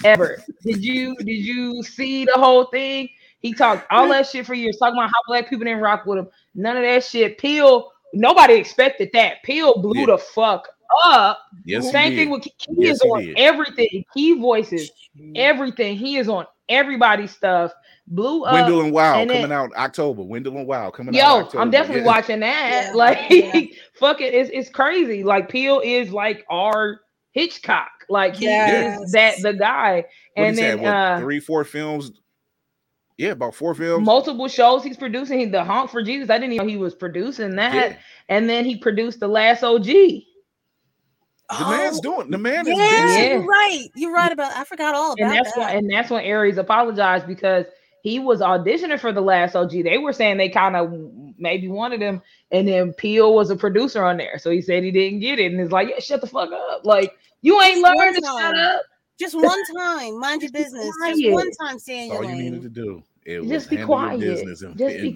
ever. 0.04 0.42
did 0.64 0.82
you 0.84 1.14
did 1.16 1.28
you 1.30 1.80
see 1.84 2.24
the 2.24 2.32
whole 2.34 2.64
thing? 2.66 3.08
He 3.38 3.54
talked 3.54 3.86
all 3.92 4.08
that 4.08 4.26
shit 4.26 4.44
for 4.44 4.54
years, 4.54 4.78
talking 4.78 4.98
about 4.98 5.10
how 5.10 5.20
black 5.28 5.48
people 5.48 5.64
didn't 5.64 5.80
rock 5.80 6.06
with 6.06 6.18
him. 6.18 6.28
None 6.56 6.76
of 6.76 6.82
that 6.82 7.04
shit. 7.04 7.38
Peele 7.38 7.92
nobody 8.12 8.54
expected 8.54 9.10
that. 9.14 9.42
Peele 9.44 9.80
blew 9.80 10.00
Yeah. 10.00 10.06
the 10.06 10.18
fuck 10.18 10.66
up. 11.04 11.38
Yes, 11.64 11.84
he 11.84 11.90
Same 11.92 12.10
did. 12.10 12.16
thing 12.16 12.30
with 12.30 12.42
Key 12.42 12.52
Key 12.58 12.74
Yes, 12.78 12.96
is 12.96 13.02
he 13.02 13.08
on 13.08 13.20
did. 13.24 13.38
everything. 13.38 14.04
Key 14.12 14.40
voices, 14.40 14.90
everything. 15.36 15.96
He 15.96 16.16
is 16.16 16.28
on 16.28 16.46
everybody's 16.68 17.30
stuff. 17.30 17.72
Blew 18.08 18.42
up. 18.42 18.54
Wendell 18.54 18.80
and 18.80 18.92
Wild 18.92 19.20
and 19.20 19.30
coming 19.30 19.42
then- 19.50 19.52
out 19.52 19.70
October. 19.76 20.22
Wendell 20.24 20.56
and 20.56 20.66
Wild 20.66 20.94
coming 20.94 21.16
out. 21.20 21.54
Yo, 21.54 21.60
I'm 21.60 21.70
definitely 21.70 22.00
Yeah. 22.02 22.06
watching 22.08 22.40
that. 22.40 22.90
Like, 22.96 23.18
yeah. 23.30 23.60
fuck 23.94 24.20
it, 24.20 24.34
it's, 24.34 24.50
it's 24.52 24.68
crazy. 24.68 25.22
Like, 25.22 25.48
Peele 25.48 25.80
is 25.84 26.12
like 26.12 26.44
our 26.50 27.00
Hitchcock. 27.32 27.88
Like, 28.08 28.34
he 28.36 28.46
Yes. 28.46 29.00
is 29.02 29.12
that 29.12 29.34
the 29.42 29.52
guy. 29.52 30.04
What 30.34 30.46
and 30.48 30.58
then 30.58 30.78
said, 30.78 30.80
what, 30.80 30.94
uh, 30.94 31.20
three, 31.20 31.40
four 31.40 31.64
films. 31.64 32.12
Yeah, 33.18 33.30
about 33.32 33.54
four 33.54 33.74
films. 33.74 34.04
multiple 34.06 34.48
shows 34.48 34.82
he's 34.82 34.96
producing. 34.96 35.38
He, 35.40 35.44
the 35.44 35.62
Honk 35.62 35.90
for 35.90 36.02
Jesus. 36.02 36.30
I 36.30 36.38
didn't 36.38 36.54
even 36.54 36.66
know 36.66 36.70
he 36.70 36.78
was 36.78 36.94
producing 36.94 37.54
that. 37.56 37.74
Yeah. 37.74 37.96
And 38.30 38.48
then 38.48 38.64
he 38.64 38.78
produced 38.78 39.20
the 39.20 39.28
last 39.28 39.62
OG. 39.62 39.84
The 39.84 40.24
man's 41.68 41.98
Oh, 41.98 42.00
doing. 42.02 42.30
The 42.30 42.38
man 42.38 42.64
Yeah, 42.66 42.72
is 42.72 42.78
busy. 42.78 43.20
Yeah. 43.22 43.28
you're 43.34 43.44
right. 43.46 43.86
You're 43.94 44.12
right 44.12 44.32
about. 44.32 44.56
I 44.56 44.64
forgot 44.64 44.94
all 44.94 45.12
about 45.12 45.20
and 45.20 45.32
that's 45.32 45.52
that. 45.54 45.60
why 45.60 45.70
and 45.72 45.90
that's 45.90 46.08
when 46.08 46.22
Aries 46.24 46.58
apologized 46.58 47.26
because 47.26 47.66
he 48.02 48.18
was 48.18 48.40
auditioning 48.40 48.98
for 49.00 49.12
the 49.12 49.20
last 49.20 49.54
OG. 49.56 49.70
They 49.84 49.98
were 49.98 50.12
saying 50.12 50.36
they 50.38 50.48
kind 50.48 50.76
of 50.76 50.92
maybe 51.38 51.68
wanted 51.68 52.00
him, 52.00 52.22
and 52.50 52.66
then 52.68 52.92
Peele 52.92 53.34
was 53.34 53.50
a 53.50 53.56
producer 53.56 54.04
on 54.04 54.16
there, 54.16 54.38
so 54.38 54.50
he 54.50 54.60
said 54.62 54.82
he 54.84 54.90
didn't 54.90 55.20
get 55.20 55.38
it, 55.38 55.52
and 55.52 55.60
it's 55.60 55.72
like, 55.72 55.88
yeah, 55.88 55.98
shut 56.00 56.20
the 56.20 56.26
fuck 56.26 56.50
up, 56.52 56.84
like 56.84 57.16
you 57.42 57.60
ain't 57.62 57.82
One 57.82 57.96
learned 57.96 58.16
to 58.16 58.22
shut 58.22 58.58
up. 58.58 58.82
Just 59.18 59.34
one 59.34 59.64
time, 59.76 60.18
mind 60.18 60.42
your 60.42 60.50
business. 60.50 60.88
Just 61.06 61.30
one 61.30 61.50
time, 61.52 61.78
saying 61.78 62.10
in 62.10 62.16
all 62.16 62.24
you 62.24 62.34
needed 62.36 62.62
to 62.62 62.68
do. 62.70 63.02
It 63.26 63.40
Just 63.42 63.70
was 63.70 63.78
be 63.78 63.84
quiet. 63.84 64.20
business 64.20 64.62
and- 64.62 64.78
Just 64.78 64.94
and 64.94 65.02
be 65.02 65.08
you- 65.08 65.14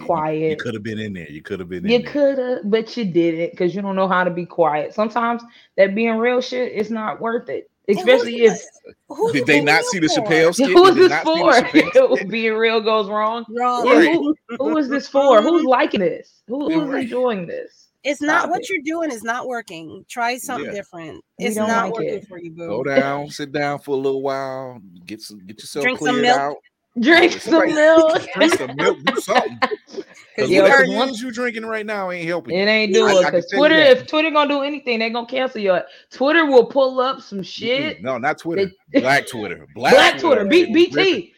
You, 0.51 0.57
could 0.57 0.75
have 0.75 0.83
been 0.83 0.99
in 0.99 1.15
there. 1.15 1.29
You 1.29 1.41
could 1.41 1.59
have 1.59 1.71
been 1.71 1.87
in 1.87 1.91
You 1.91 2.03
could 2.03 2.37
have, 2.39 2.59
but 2.71 2.95
you 2.99 3.07
didn't 3.07 3.53
because 3.53 3.75
you 3.75 3.81
don't 3.81 3.97
know 3.97 4.07
how 4.09 4.25
to 4.25 4.31
be 4.31 4.45
quiet. 4.45 4.93
Sometimes 4.93 5.43
that 5.77 5.95
being 5.95 6.19
real 6.19 6.43
shit 6.43 6.73
is 6.73 6.91
not 6.91 7.21
worth 7.21 7.49
it, 7.49 7.65
And 7.65 7.65
who's 7.65 7.74
especially 7.89 8.45
if 8.45 8.61
who 9.09 9.33
Did 9.33 9.47
they 9.47 9.61
not 9.63 9.85
see 9.85 9.99
the 9.99 10.09
for? 10.09 10.23
Chappelle 10.23 10.55
skit? 10.55 10.71
who 10.71 10.87
is 10.87 10.95
Did 10.95 11.05
they 11.05 11.09
this 11.09 11.23
for? 11.23 11.53
the 11.53 11.61
Chappelle 11.93 12.17
skit? 12.17 12.29
being 12.29 12.55
real 12.55 12.81
goes 12.81 13.09
wrong. 13.09 13.45
Wrong. 13.49 13.87
Yeah, 13.87 13.93
Right. 13.99 14.13
who, 14.15 14.35
who 14.59 14.77
is 14.79 14.89
this 14.89 15.09
for? 15.09 15.41
Who's 15.43 15.65
liking 15.65 16.01
this? 16.01 16.43
Who, 16.49 16.71
who's 16.71 16.89
Right. 16.89 17.03
enjoying 17.05 17.47
this? 17.47 17.89
It's 18.03 18.21
not 18.21 18.41
Stop 18.43 18.51
what 18.51 18.61
it. 18.63 18.69
you're 18.71 18.83
doing 18.83 19.11
is 19.11 19.23
not 19.25 19.47
working. 19.49 20.05
Try 20.09 20.37
something 20.37 20.67
Yeah. 20.67 20.73
different. 20.73 21.25
It's 21.39 21.57
don't 21.57 21.69
like 21.69 21.93
working 21.93 22.09
it. 22.17 22.29
for 22.29 22.39
you, 22.39 22.51
boo. 22.51 22.67
Go 22.69 22.85
down, 22.85 23.31
sit 23.31 23.51
down 23.51 23.79
for 23.79 23.93
a 23.93 23.99
little 23.99 24.21
while, 24.23 24.79
get 25.07 25.23
some, 25.23 25.39
get 25.47 25.59
yourself 25.59 25.85
Drink 25.85 25.99
some 26.01 26.21
milk. 26.21 26.39
out. 26.39 26.57
Drink 27.01 27.33
some 27.33 27.75
milk. 27.75 28.23
Drink 28.37 28.55
some 28.55 28.77
milk, 28.77 28.99
do 29.05 29.21
something. 29.21 29.59
Because 30.35 30.51
Yeah, 30.51 30.63
whatever 30.63 30.83
because 30.83 30.97
once- 30.97 31.11
news 31.13 31.23
you 31.23 31.31
drinking 31.31 31.65
right 31.67 31.87
now 31.87 32.11
ain't 32.11 32.27
helping. 32.27 32.57
It 32.57 32.67
ain't 32.67 32.93
doing 32.93 33.11
I 33.19 33.23
can 33.23 33.33
because 33.33 33.51
Twitter. 33.51 33.77
If 33.77 34.07
Twitter 34.07 34.31
gonna 34.31 34.49
do 34.49 34.63
anything, 34.63 34.99
they 34.99 35.11
gonna 35.11 35.27
cancel 35.27 35.61
you. 35.61 35.79
Twitter 36.13 36.47
will 36.47 36.67
pull 36.67 37.01
up 37.01 37.21
some 37.21 37.43
shit. 37.43 38.03
No, 38.03 38.19
not 38.19 38.39
Twitter. 38.39 38.71
They- 38.93 39.01
Black 39.01 39.27
Twitter. 39.29 39.67
Black, 39.75 39.95
Black 39.95 40.19
Twitter, 40.19 40.45
B- 40.45 40.73
BT. 40.73 41.33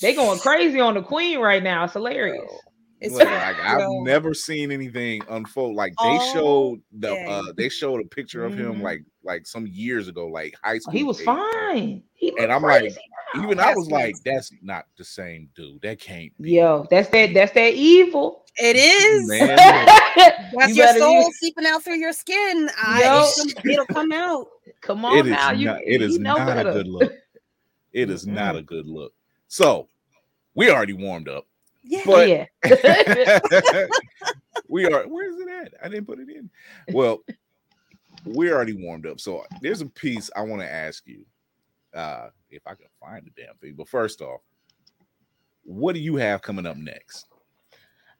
They 0.00 0.14
going 0.14 0.38
crazy 0.38 0.80
on 0.80 0.94
the 0.94 1.02
Queen 1.02 1.38
right 1.40 1.62
now. 1.62 1.84
It's 1.84 1.92
hilarious. 1.94 2.50
It's 3.00 3.14
like 3.14 3.28
I've 3.28 3.78
bro. 3.80 4.02
never 4.02 4.32
seen 4.32 4.72
anything 4.72 5.20
unfold. 5.28 5.74
Like 5.76 5.92
they 6.02 6.18
Oh, 6.20 6.32
showed 6.32 6.80
the 6.92 7.08
dang. 7.08 7.28
uh 7.28 7.52
they 7.56 7.68
showed 7.68 8.00
a 8.00 8.08
picture 8.08 8.44
of 8.46 8.54
him 8.54 8.76
Mhm. 8.76 8.82
like 8.82 9.02
like 9.22 9.46
some 9.46 9.66
years 9.66 10.08
ago, 10.08 10.26
like 10.26 10.54
high 10.62 10.78
school. 10.78 10.92
He 10.94 11.02
was 11.02 11.20
age. 11.20 11.26
fine. 11.26 12.02
He 12.14 12.34
And 12.38 12.50
I'm 12.52 12.62
like, 12.62 12.80
crazy 12.82 12.96
now. 12.96 13.13
Even 13.42 13.58
I 13.58 13.74
was 13.74 13.90
like, 13.90 14.14
that's 14.24 14.52
not 14.62 14.86
the 14.96 15.04
same 15.04 15.48
dude. 15.56 15.82
That 15.82 15.98
can't 15.98 16.32
be. 16.40 16.52
yo, 16.52 16.86
that's 16.90 17.08
that. 17.10 17.34
That's 17.34 17.52
that 17.52 17.74
evil. 17.74 18.44
It 18.56 18.76
is. 18.76 19.28
Man. 19.28 19.48
That's 20.56 20.68
You 20.76 20.84
your 20.84 20.96
soul 20.96 21.24
use- 21.24 21.38
seeping 21.40 21.66
out 21.66 21.82
through 21.82 21.96
your 21.96 22.12
skin. 22.12 22.66
Yo. 22.66 22.68
I, 22.78 23.32
it'll, 23.36 23.70
it'll 23.70 23.86
come 23.86 24.12
out. 24.12 24.46
Come 24.80 25.04
on 25.04 25.18
It 25.18 25.26
is 25.26 25.32
now, 25.32 25.50
you. 25.50 25.66
not, 25.66 25.80
it 25.84 26.00
is 26.00 26.12
you 26.12 26.18
know 26.20 26.36
not 26.36 26.64
a 26.64 26.72
good 26.72 26.86
look. 26.86 27.12
It 27.92 28.10
is 28.10 28.24
not 28.26 28.54
a 28.54 28.62
good 28.62 28.86
look. 28.86 29.12
So 29.48 29.88
we 30.54 30.70
already 30.70 30.92
warmed 30.92 31.28
up. 31.28 31.46
Yeah. 31.82 32.02
But- 32.06 32.28
yeah. 32.28 32.46
we 34.68 34.86
are 34.86 35.08
where 35.08 35.28
is 35.28 35.40
it 35.40 35.48
at? 35.48 35.74
I 35.82 35.88
didn't 35.88 36.06
put 36.06 36.20
it 36.20 36.28
in. 36.28 36.48
Well, 36.92 37.24
we're 38.24 38.54
already 38.54 38.74
warmed 38.74 39.06
up. 39.06 39.18
So 39.18 39.44
there's 39.60 39.80
a 39.80 39.86
piece 39.86 40.30
I 40.36 40.42
want 40.42 40.62
to 40.62 40.72
ask 40.72 41.04
you. 41.08 41.24
Uh 41.94 42.28
if 42.50 42.66
I 42.66 42.74
can 42.74 42.86
find 43.00 43.24
the 43.24 43.42
damn 43.42 43.54
thing. 43.56 43.74
But 43.76 43.88
first 43.88 44.20
off, 44.20 44.40
what 45.64 45.94
do 45.94 46.00
you 46.00 46.16
have 46.16 46.42
coming 46.42 46.66
up 46.66 46.76
next? 46.76 47.26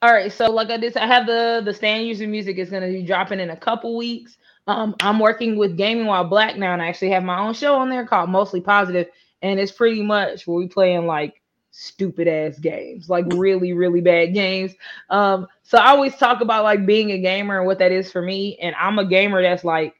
All 0.02 0.12
right, 0.12 0.30
so 0.30 0.50
like 0.50 0.68
I 0.70 0.76
did, 0.76 0.96
I 0.98 1.06
have 1.06 1.26
the 1.26 1.62
the 1.64 1.72
stand 1.72 2.06
user 2.06 2.26
music 2.26 2.58
is 2.58 2.68
gonna 2.68 2.88
be 2.88 3.02
dropping 3.02 3.40
in 3.40 3.50
a 3.50 3.56
couple 3.56 3.96
weeks. 3.96 4.36
Um, 4.66 4.94
I'm 5.00 5.18
working 5.18 5.56
with 5.56 5.76
Gaming 5.76 6.06
While 6.06 6.24
Black 6.24 6.56
now, 6.56 6.72
and 6.72 6.82
I 6.82 6.88
actually 6.88 7.10
have 7.10 7.22
my 7.22 7.38
own 7.38 7.54
show 7.54 7.76
on 7.76 7.88
there 7.88 8.06
called 8.06 8.28
Mostly 8.28 8.60
Positive, 8.60 9.06
and 9.40 9.58
it's 9.58 9.72
pretty 9.72 10.02
much 10.02 10.46
where 10.46 10.58
we 10.58 10.68
playing 10.68 11.06
like 11.06 11.40
stupid 11.70 12.28
ass 12.28 12.58
games, 12.58 13.08
like 13.08 13.24
really 13.30 13.72
really 13.72 14.02
bad 14.02 14.34
games. 14.34 14.74
Um, 15.08 15.46
so 15.62 15.78
I 15.78 15.88
always 15.88 16.16
talk 16.16 16.42
about 16.42 16.64
like 16.64 16.84
being 16.84 17.12
a 17.12 17.18
gamer 17.18 17.58
and 17.58 17.66
what 17.66 17.78
that 17.78 17.92
is 17.92 18.12
for 18.12 18.20
me, 18.20 18.58
and 18.58 18.74
I'm 18.78 18.98
a 18.98 19.06
gamer 19.06 19.40
that's 19.40 19.64
like 19.64 19.94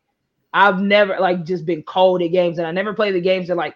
I've 0.55 0.81
never 0.81 1.19
like 1.19 1.45
just 1.45 1.67
been 1.67 1.83
cold 1.83 2.23
at 2.23 2.29
games, 2.29 2.59
and 2.59 2.67
I 2.67 2.71
never 2.71 2.95
play 2.95 3.11
the 3.11 3.21
games 3.21 3.49
that 3.49 3.57
like 3.57 3.75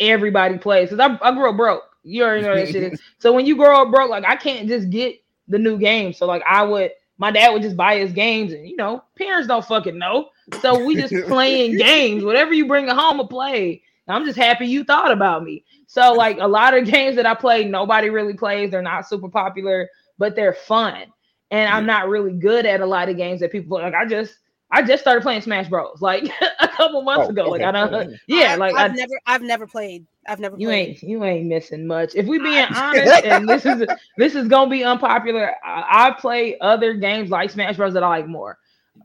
everybody 0.00 0.58
plays 0.58 0.90
because 0.90 0.98
I, 1.00 1.16
I 1.26 1.32
grew 1.32 1.48
up 1.48 1.56
broke. 1.56 1.84
You 2.02 2.24
already 2.24 2.42
know 2.42 2.54
that 2.56 2.68
shit. 2.68 2.92
is. 2.92 3.00
So 3.18 3.32
when 3.32 3.46
you 3.46 3.56
grow 3.56 3.82
up 3.82 3.90
broke, 3.92 4.10
like 4.10 4.24
I 4.24 4.34
can't 4.34 4.68
just 4.68 4.90
get 4.90 5.22
the 5.48 5.58
new 5.58 5.78
game. 5.78 6.12
So 6.12 6.26
like 6.26 6.42
I 6.48 6.64
would, 6.64 6.90
my 7.18 7.30
dad 7.30 7.50
would 7.52 7.62
just 7.62 7.76
buy 7.76 7.96
his 7.98 8.12
games, 8.12 8.52
and 8.52 8.68
you 8.68 8.76
know, 8.76 9.04
parents 9.16 9.46
don't 9.46 9.64
fucking 9.64 9.96
know. 9.96 10.30
So 10.60 10.84
we 10.84 10.96
just 10.96 11.14
playing 11.28 11.78
games. 11.78 12.24
Whatever 12.24 12.52
you 12.52 12.66
bring 12.66 12.88
home, 12.88 13.18
to 13.18 13.24
play. 13.24 13.82
I'm 14.08 14.24
just 14.24 14.38
happy 14.38 14.66
you 14.66 14.84
thought 14.84 15.10
about 15.10 15.42
me. 15.42 15.64
So 15.86 16.12
like 16.12 16.38
a 16.40 16.46
lot 16.46 16.76
of 16.76 16.86
games 16.86 17.16
that 17.16 17.26
I 17.26 17.34
play, 17.34 17.64
nobody 17.64 18.10
really 18.10 18.34
plays. 18.34 18.70
They're 18.70 18.82
not 18.82 19.08
super 19.08 19.28
popular, 19.28 19.88
but 20.18 20.36
they're 20.36 20.52
fun. 20.52 21.06
And 21.50 21.72
I'm 21.72 21.86
not 21.86 22.08
really 22.08 22.32
good 22.32 22.66
at 22.66 22.80
a 22.80 22.86
lot 22.86 23.08
of 23.08 23.16
games 23.16 23.40
that 23.40 23.52
people 23.52 23.78
like. 23.78 23.94
I 23.94 24.04
just 24.04 24.34
I 24.70 24.82
just 24.82 25.02
started 25.02 25.22
playing 25.22 25.42
Smash 25.42 25.68
Bros. 25.68 26.00
like 26.00 26.24
a 26.60 26.68
couple 26.68 27.02
months 27.02 27.26
Oh, 27.28 27.30
ago. 27.30 27.50
Like. 27.50 27.62
I 27.62 27.70
don't. 27.70 28.14
Yeah, 28.26 28.52
I, 28.52 28.54
like 28.56 28.74
I've 28.74 28.92
I, 28.92 28.94
never, 28.94 29.20
I've 29.26 29.42
never 29.42 29.66
played. 29.66 30.06
I've 30.28 30.40
never. 30.40 30.56
you 30.58 30.68
played. 30.68 30.88
ain't 30.88 31.02
you 31.02 31.22
ain't 31.24 31.46
missing 31.46 31.86
much. 31.86 32.14
If 32.14 32.26
we 32.26 32.38
being 32.38 32.64
honest, 32.74 33.24
and 33.24 33.48
this 33.48 33.64
is 33.64 33.86
this 34.16 34.34
is 34.34 34.48
gonna 34.48 34.70
be 34.70 34.82
unpopular. 34.84 35.54
I, 35.64 36.08
I 36.08 36.20
play 36.20 36.58
other 36.60 36.94
games 36.94 37.30
like 37.30 37.50
Smash 37.50 37.76
Bros 37.76 37.94
that 37.94 38.02
I 38.02 38.08
like 38.08 38.26
more. 38.26 38.58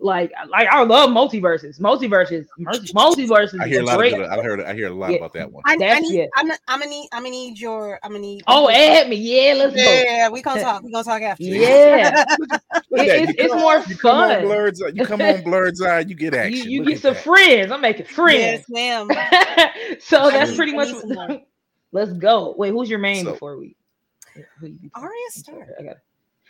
Like 0.04 0.32
like 0.50 0.68
I 0.68 0.82
love 0.84 1.12
MultiVersus. 1.12 1.80
MultiVersus. 1.80 2.48
MultiVersus. 2.60 3.62
I 3.62 3.68
hear 3.68 3.82
a 3.82 3.86
lot 3.86 3.98
great. 3.98 4.14
of 4.14 4.22
I 4.32 4.42
heard 4.42 4.60
I 4.62 4.74
hear 4.74 4.88
a 4.88 4.94
lot 4.94 5.12
Yeah. 5.12 5.18
about 5.18 5.34
that 5.34 5.52
one. 5.52 5.62
I, 5.68 5.74
I 5.74 6.00
need. 6.00 6.20
it. 6.22 6.30
I'm. 6.36 6.50
I'm 6.68 6.80
gonna 6.80 6.88
need. 6.88 7.08
I'm 7.12 7.20
gonna 7.22 7.30
need 7.30 7.60
your. 7.60 8.00
I'm 8.04 8.12
gonna 8.12 8.22
need. 8.22 8.44
Oh, 8.48 8.68
add 8.70 9.10
me. 9.10 9.16
Yeah, 9.18 9.54
let's 9.54 9.76
go. 9.76 9.82
yeah. 9.82 10.28
We 10.30 10.42
gonna 10.42 10.62
talk. 10.62 10.82
We 10.82 10.92
gonna 10.92 11.04
talk 11.04 11.22
after. 11.22 11.44
Yeah. 11.44 12.26
It- 12.94 13.30
it's, 13.30 13.32
it's 13.40 13.52
come- 13.54 13.62
more 13.62 13.76
on 13.78 13.84
fun. 13.84 14.44
blurred's 14.44 14.82
eye. 14.84 14.90
You 14.94 15.06
come 15.06 15.22
on 15.22 15.42
blurred's 15.44 15.82
eye. 15.82 16.02
You 16.02 16.14
get 16.14 16.34
action. 16.34 16.70
you 16.70 16.84
Look 16.84 16.90
get 16.94 17.02
some 17.02 17.14
that. 17.14 17.24
friends. 17.24 17.72
I'm 17.72 17.82
making 17.82 18.06
friends. 18.06 18.66
Yes, 18.68 18.70
ma'am. 18.70 19.08
so 20.02 20.24
I 20.24 20.32
that's 20.32 20.52
need- 20.52 20.58
pretty 20.58 20.74
much. 20.76 20.90
need 20.90 21.00
some 21.02 21.14
more. 21.14 21.42
let's 21.94 22.12
go. 22.14 22.54
Wait, 22.58 22.72
who's 22.72 22.90
your 22.90 23.00
main 23.00 23.24
So- 23.26 23.32
before 23.32 23.58
we? 23.58 23.76
who 24.60 24.68
you 24.68 24.80
be- 24.80 24.92
Arya 24.94 25.12
Stark. 25.30 25.68
I 25.80 25.84
got. 25.84 25.98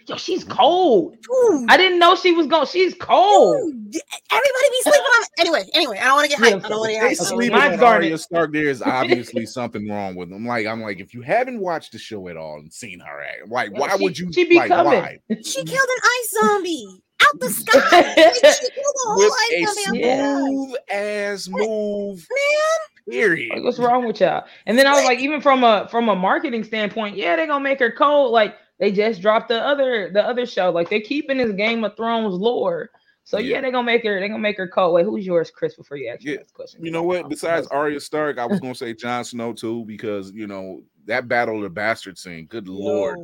Yo, 0.08 0.16
she's 0.18 0.44
cold. 0.44 1.14
Dude, 1.22 1.70
I 1.70 1.78
didn't 1.78 2.00
know 2.00 2.16
she 2.16 2.32
was 2.32 2.48
going. 2.48 2.66
She's 2.68 2.94
cold. 2.96 3.72
dude, 3.92 4.02
everybody 4.32 4.70
be 4.72 4.82
sleeping 4.82 5.02
on. 5.02 5.24
Anyway, 5.40 5.64
anyway, 5.74 5.98
I 6.00 6.06
don't 6.06 6.16
want 6.16 6.32
to 6.32 6.38
get 6.38 6.40
hyped. 6.44 6.60
Yeah, 6.62 6.66
I 6.66 6.70
don't 6.70 6.80
want 6.80 6.92
to 6.94 7.00
They 7.00 7.10
get 7.10 7.18
hyped. 7.20 7.28
sleeping 7.28 7.58
Mine's 7.58 7.74
on 7.74 7.80
Garnet. 7.80 8.06
Arya 8.08 8.18
Stark. 8.18 8.52
There 8.52 8.64
is 8.68 8.82
obviously 8.82 9.46
something 9.46 9.88
wrong 9.90 10.16
with 10.16 10.30
them. 10.30 10.46
Like 10.46 10.66
I'm 10.68 10.82
like, 10.82 11.00
if 11.00 11.14
you 11.14 11.22
haven't 11.22 11.60
watched 11.60 11.92
the 11.92 11.98
show 12.00 12.28
at 12.28 12.38
all 12.38 12.56
and 12.58 12.72
seen 12.74 13.00
her 13.00 13.22
act, 13.22 13.50
like, 13.50 13.72
Yeah, 13.74 13.80
why 13.80 13.98
she- 13.98 14.04
would 14.04 14.18
you? 14.20 14.32
she 14.34 14.46
be 14.46 14.56
like, 14.58 14.70
coming. 14.70 14.94
why? 14.94 15.20
She 15.44 15.64
killed 15.64 15.90
an 15.90 16.04
ice 16.04 16.36
zombie 16.42 17.04
out 17.24 17.40
the 17.40 17.50
sky. 17.52 17.80
Like, 17.92 18.54
she 18.54 18.70
killed 18.72 18.96
a 18.96 19.10
whole 19.10 19.18
With 19.18 19.34
a 19.54 19.66
zombie 19.84 20.10
out 20.12 20.38
smooth 20.48 20.76
ass 20.90 21.48
move. 21.50 22.28
Man, 22.30 23.10
Period. 23.10 23.52
Like, 23.56 23.64
what's 23.64 23.80
wrong 23.80 24.06
with 24.06 24.20
y'all? 24.22 24.46
And 24.66 24.78
then 24.78 24.88
I 24.88 24.94
was 24.94 25.04
like, 25.04 25.20
even 25.20 25.42
from 25.42 25.64
a 25.64 25.88
from 25.90 26.08
a 26.10 26.16
marketing 26.16 26.64
standpoint, 26.64 27.18
yeah, 27.18 27.36
they're 27.36 27.48
gonna 27.48 27.64
make 27.64 27.80
her 27.80 27.92
cold. 27.92 28.32
Like 28.32 28.56
they 28.82 28.91
just 28.91 29.22
dropped 29.22 29.48
the 29.48 29.62
other 29.62 30.10
the 30.12 30.22
other 30.26 30.46
show. 30.46 30.70
Like 30.72 30.89
they're 30.89 31.00
keeping 31.00 31.38
this 31.38 31.54
Game 31.54 31.86
of 31.86 31.96
Thrones 31.96 32.34
lore. 32.34 32.89
So 33.24 33.38
yeah, 33.38 33.56
Yeah. 33.56 33.62
they're 33.62 33.72
gonna 33.72 33.86
make 33.86 34.04
her 34.04 34.20
they're 34.20 34.28
gonna 34.28 34.39
make 34.39 34.58
her 34.58 34.67
cold. 34.67 34.96
Wait, 34.96 35.06
who's 35.06 35.26
yours, 35.26 35.52
Chris? 35.52 35.76
Before 35.76 35.96
you 35.96 36.10
ask 36.10 36.24
Yeah, 36.24 36.32
your 36.32 36.39
next 36.39 36.54
question, 36.54 36.84
You 36.84 36.91
know 36.91 37.04
what? 37.04 37.30
Besides 37.30 37.67
Arya 37.67 38.00
Stark, 38.02 38.39
I 38.39 38.46
was 38.46 38.60
gonna 38.60 38.76
say 38.76 38.94
Jon 38.96 39.24
Snow 39.24 39.54
too, 39.54 39.86
because 39.86 40.32
you 40.32 40.48
know 40.48 40.82
that 41.06 41.28
battle 41.28 41.56
of 41.58 41.62
the 41.62 41.70
bastard 41.70 42.17
scene. 42.17 42.48
Good 42.48 42.67
lord, 42.67 43.17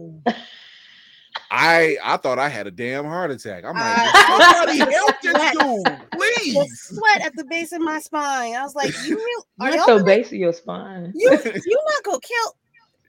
I 1.50 1.98
I 2.04 2.18
thought 2.18 2.40
I 2.40 2.50
had 2.50 2.68
a 2.68 2.72
damn 2.72 3.06
heart 3.06 3.32
attack. 3.32 3.64
I'm 3.66 3.74
like, 3.76 3.84
I- 3.98 4.66
somebody 4.76 4.78
help 4.96 5.16
this 5.22 5.32
Sweat. 5.34 5.54
dude, 5.54 5.86
The 5.86 6.08
please. 6.12 6.82
sweat 6.82 7.22
at 7.26 7.36
the 7.36 7.46
base 7.46 7.72
of 7.72 7.82
my 7.82 8.00
spine. 8.00 8.56
I 8.56 8.64
was 8.64 8.76
like, 8.76 8.94
you 9.08 9.16
real? 9.18 9.46
Are 9.62 9.76
not 9.76 9.88
y'all 9.88 9.98
the 9.98 10.04
base 10.04 10.28
of 10.28 10.34
your 10.34 10.54
spine. 10.54 11.12
you 11.16 11.32
you 11.32 11.82
not 11.86 12.04
gonna 12.04 12.20
kill? 12.22 12.56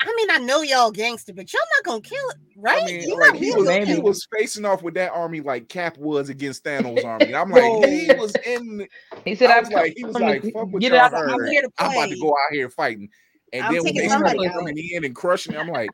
I 0.01 0.15
mean, 0.17 0.31
I 0.31 0.39
know 0.39 0.63
y'all 0.63 0.93
gangster, 0.93 1.33
but 1.33 1.53
y'all 1.53 1.63
not 1.77 1.85
gonna 1.85 2.01
kill 2.01 2.29
it, 2.31 2.37
right? 2.57 2.83
I 2.83 2.87
mean, 2.87 3.09
You're 3.09 3.19
like 3.19 3.33
not 3.33 3.41
he 3.41 3.51
real 3.51 3.65
was, 3.65 3.89
he 3.89 3.99
was 3.99 4.29
facing 4.37 4.65
off 4.65 4.83
with 4.83 4.95
that 4.95 5.11
army 5.13 5.41
like 5.41 5.69
Cap 5.69 5.99
was 5.99 6.29
against 6.29 6.63
Thanos' 6.65 7.05
army. 7.05 7.27
And 7.27 7.37
I'm 7.37 7.51
like, 7.51 7.63
he 7.63 8.13
was 8.17 8.37
in. 8.47 8.87
He 9.25 9.35
said, 9.35 9.51
I 9.51 9.57
"I 9.57 9.61
was 9.61 9.71
like, 9.71 9.95
he 9.97 10.05
was 10.05 10.15
come 10.15 10.23
to 10.23 10.29
like, 10.29 10.43
fuck 10.43 10.73
what 10.73 10.83
y'all 10.83 10.97
out 10.97 11.13
heard. 11.13 11.31
I'm 11.31 11.45
here 11.47 11.63
to 11.63 11.71
I'm 11.79 11.91
about 11.91 12.09
to 12.09 12.19
go 12.19 12.29
out 12.31 12.53
here 12.53 12.71
fighting. 12.71 13.11
And 13.53 13.67
I'm 13.67 13.75
then 13.75 13.85
when 13.85 13.95
they 13.95 14.09
started 14.09 14.47
out. 14.47 14.55
coming 14.55 14.79
in 14.93 15.05
and 15.05 15.15
crushing, 15.15 15.55
it, 15.55 15.59
I'm 15.59 15.69
like, 15.69 15.91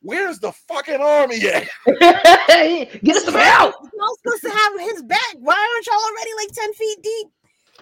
where's 0.00 0.38
the 0.38 0.52
fucking 0.52 1.00
army 1.00 1.40
at? 1.46 1.68
get 3.02 3.16
us 3.16 3.24
some 3.24 3.34
help." 3.34 3.74
Y'all 3.98 4.16
supposed 4.22 4.42
to 4.44 4.50
have 4.50 4.80
his 4.80 5.02
back. 5.02 5.34
Why 5.40 5.54
aren't 5.54 5.86
y'all 5.86 5.96
already 5.96 6.30
like 6.38 6.52
10 6.54 6.72
feet 6.74 6.98
deep? 7.02 7.26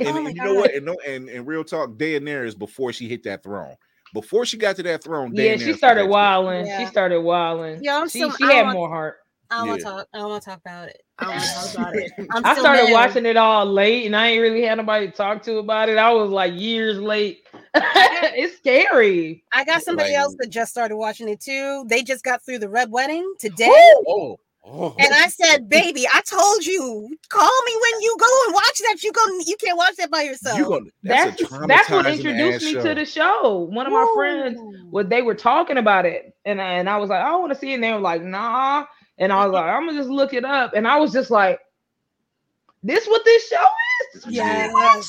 And, 0.01 0.09
Oh 0.09 0.15
and 0.17 0.25
my 0.25 0.31
you 0.31 0.43
know 0.43 0.55
God. 0.55 0.61
what? 0.61 0.75
And 0.75 0.87
no, 0.87 0.97
and, 1.07 1.29
and 1.29 1.47
real 1.47 1.65
talk, 1.65 1.91
Daenerys 1.91 2.59
before 2.59 2.93
she 2.93 3.09
hit 3.09 3.23
that 3.25 3.43
throne. 3.43 3.77
Before 4.15 4.45
she 4.47 4.57
got 4.57 4.77
to 4.77 4.83
that 4.85 5.05
throne, 5.05 5.33
Yeah, 5.35 5.57
she 5.57 5.73
started 5.75 6.05
that 6.05 6.09
wilding. 6.09 6.65
She 6.65 6.71
Yeah. 6.71 6.91
started 6.91 7.21
wilding. 7.21 7.81
Yeah, 7.83 7.99
I'm 7.99 8.09
she, 8.09 8.19
still- 8.21 8.33
she 8.33 8.45
had 8.45 8.63
want- 8.65 8.77
more 8.77 8.89
heart. 8.89 9.19
I 9.51 9.59
don't 9.61 9.69
want 9.69 9.81
Yeah. 9.81 9.87
to 9.89 9.93
talk. 9.97 10.07
I 10.13 10.19
don't 10.19 10.29
want 10.31 10.43
to 10.43 10.51
talk 10.51 10.59
about 10.61 10.89
it. 10.91 11.03
I 11.19 11.25
don't 11.25 11.33
want 11.37 11.43
to 11.45 11.55
talk 11.55 11.75
about 11.79 11.97
it. 11.97 12.13
I'm 12.35 12.45
I 12.47 12.55
started 12.59 12.85
mad. 12.85 12.93
watching 12.93 13.25
it 13.27 13.37
all 13.39 13.65
late, 13.65 14.05
and 14.05 14.15
I 14.15 14.27
ain't 14.29 14.43
really 14.43 14.63
had 14.63 14.77
nobody 14.77 15.07
to 15.07 15.13
talk 15.13 15.43
to 15.45 15.57
about 15.57 15.89
it. 15.89 15.97
I 15.97 16.11
was 16.13 16.31
like 16.31 16.53
years 16.55 16.99
late. 17.01 17.47
it's 17.75 18.59
scary. 18.59 19.43
I 19.53 19.65
got 19.65 19.83
somebody 19.83 20.11
Like- 20.11 20.19
else 20.19 20.37
that 20.39 20.49
just 20.51 20.71
started 20.71 20.97
watching 20.97 21.29
it 21.31 21.41
too. 21.41 21.85
They 21.89 22.03
just 22.03 22.25
got 22.25 22.45
through 22.45 22.59
the 22.59 22.69
red 22.69 22.91
wedding 22.91 23.27
today. 23.39 23.71
Oh, 24.07 24.39
oh. 24.71 24.95
And 24.99 25.13
I 25.15 25.29
said, 25.29 25.69
baby, 25.69 26.07
I 26.13 26.21
told 26.23 26.65
you, 26.65 27.17
call 27.29 27.63
me 27.67 27.73
when 27.81 28.03
you 28.03 28.17
go 28.21 28.27
and 28.47 28.55
watch 28.55 28.79
that. 28.79 29.03
You 29.03 29.13
go, 29.13 29.21
you 29.47 29.57
can't 29.61 29.77
watch 29.77 29.97
that 29.97 30.11
by 30.11 30.23
yourself. 30.23 30.59
you 30.59 30.65
gonna, 30.65 30.87
that's, 31.03 31.41
That's 31.41 31.67
that's, 31.67 31.91
what 31.91 32.07
introduced 32.07 32.65
me 32.65 32.73
show. 32.75 32.83
to 32.83 32.95
the 32.95 33.05
show. 33.05 33.59
One 33.71 33.87
of 33.87 33.93
my 33.93 34.11
friends, 34.15 34.59
Woo. 34.59 34.73
what 34.91 35.09
they 35.09 35.23
were 35.23 35.35
talking 35.35 35.79
about 35.79 36.07
it, 36.07 36.35
and 36.45 36.61
I, 36.61 36.75
and 36.75 36.89
I 36.89 36.97
was 36.99 37.11
like, 37.11 37.23
I 37.23 37.35
want 37.37 37.53
to 37.53 37.59
see 37.59 37.73
it. 37.73 37.75
And 37.75 37.83
they 37.85 37.93
were 37.93 38.01
like, 38.01 38.23
Nah. 38.23 38.85
And 39.19 39.33
I 39.33 39.45
was 39.45 39.53
like, 39.53 39.65
I'm 39.65 39.87
gonna 39.87 39.99
just 39.99 40.11
look 40.11 40.33
it 40.33 40.45
up. 40.45 40.73
And 40.75 40.87
I 40.87 40.97
was 40.99 41.13
just 41.13 41.31
like, 41.31 41.59
This 42.83 43.07
what 43.07 43.25
this 43.25 43.49
show 43.49 43.67
is? 44.15 44.27
Yes. 44.29 45.09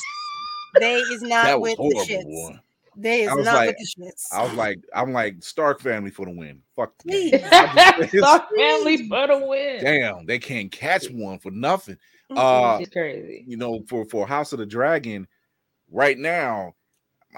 They 0.78 0.94
is 0.96 1.22
not 1.22 1.44
That 1.44 1.60
with 1.60 1.76
the 1.76 1.82
horrible. 1.82 2.04
shits. 2.06 2.24
boy. 2.24 2.58
They 2.96 3.22
is 3.22 3.28
I 3.30 3.34
was 3.34 3.44
not 3.46 3.54
like- 3.54 3.68
with 3.68 3.76
the 3.96 4.04
shits. 4.04 4.24
I 4.32 4.42
was 4.42 4.52
like, 4.54 4.78
I'm 4.94 5.12
like 5.12 5.42
Stark 5.42 5.80
family 5.80 6.10
for 6.10 6.26
the 6.26 6.32
win. 6.32 6.60
Fuck 6.76 6.92
the 6.98 7.04
Please. 7.10 7.30
game. 7.32 7.48
I 7.50 7.96
just- 8.00 8.12
Stark 8.18 8.48
family 8.56 9.08
for 9.08 9.26
the 9.26 9.46
win. 9.46 9.84
Damn, 9.84 10.26
they 10.26 10.38
can't 10.38 10.70
catch 10.72 11.08
one 11.10 11.38
for 11.38 11.50
nothing. 11.50 11.96
Uh, 12.34 12.78
it's 12.80 12.90
crazy. 12.90 13.44
you 13.46 13.56
know, 13.56 13.82
for 13.88 14.04
for 14.04 14.26
House 14.26 14.52
of 14.52 14.58
the 14.60 14.66
Dragon, 14.66 15.26
right 15.90 16.16
now, 16.18 16.74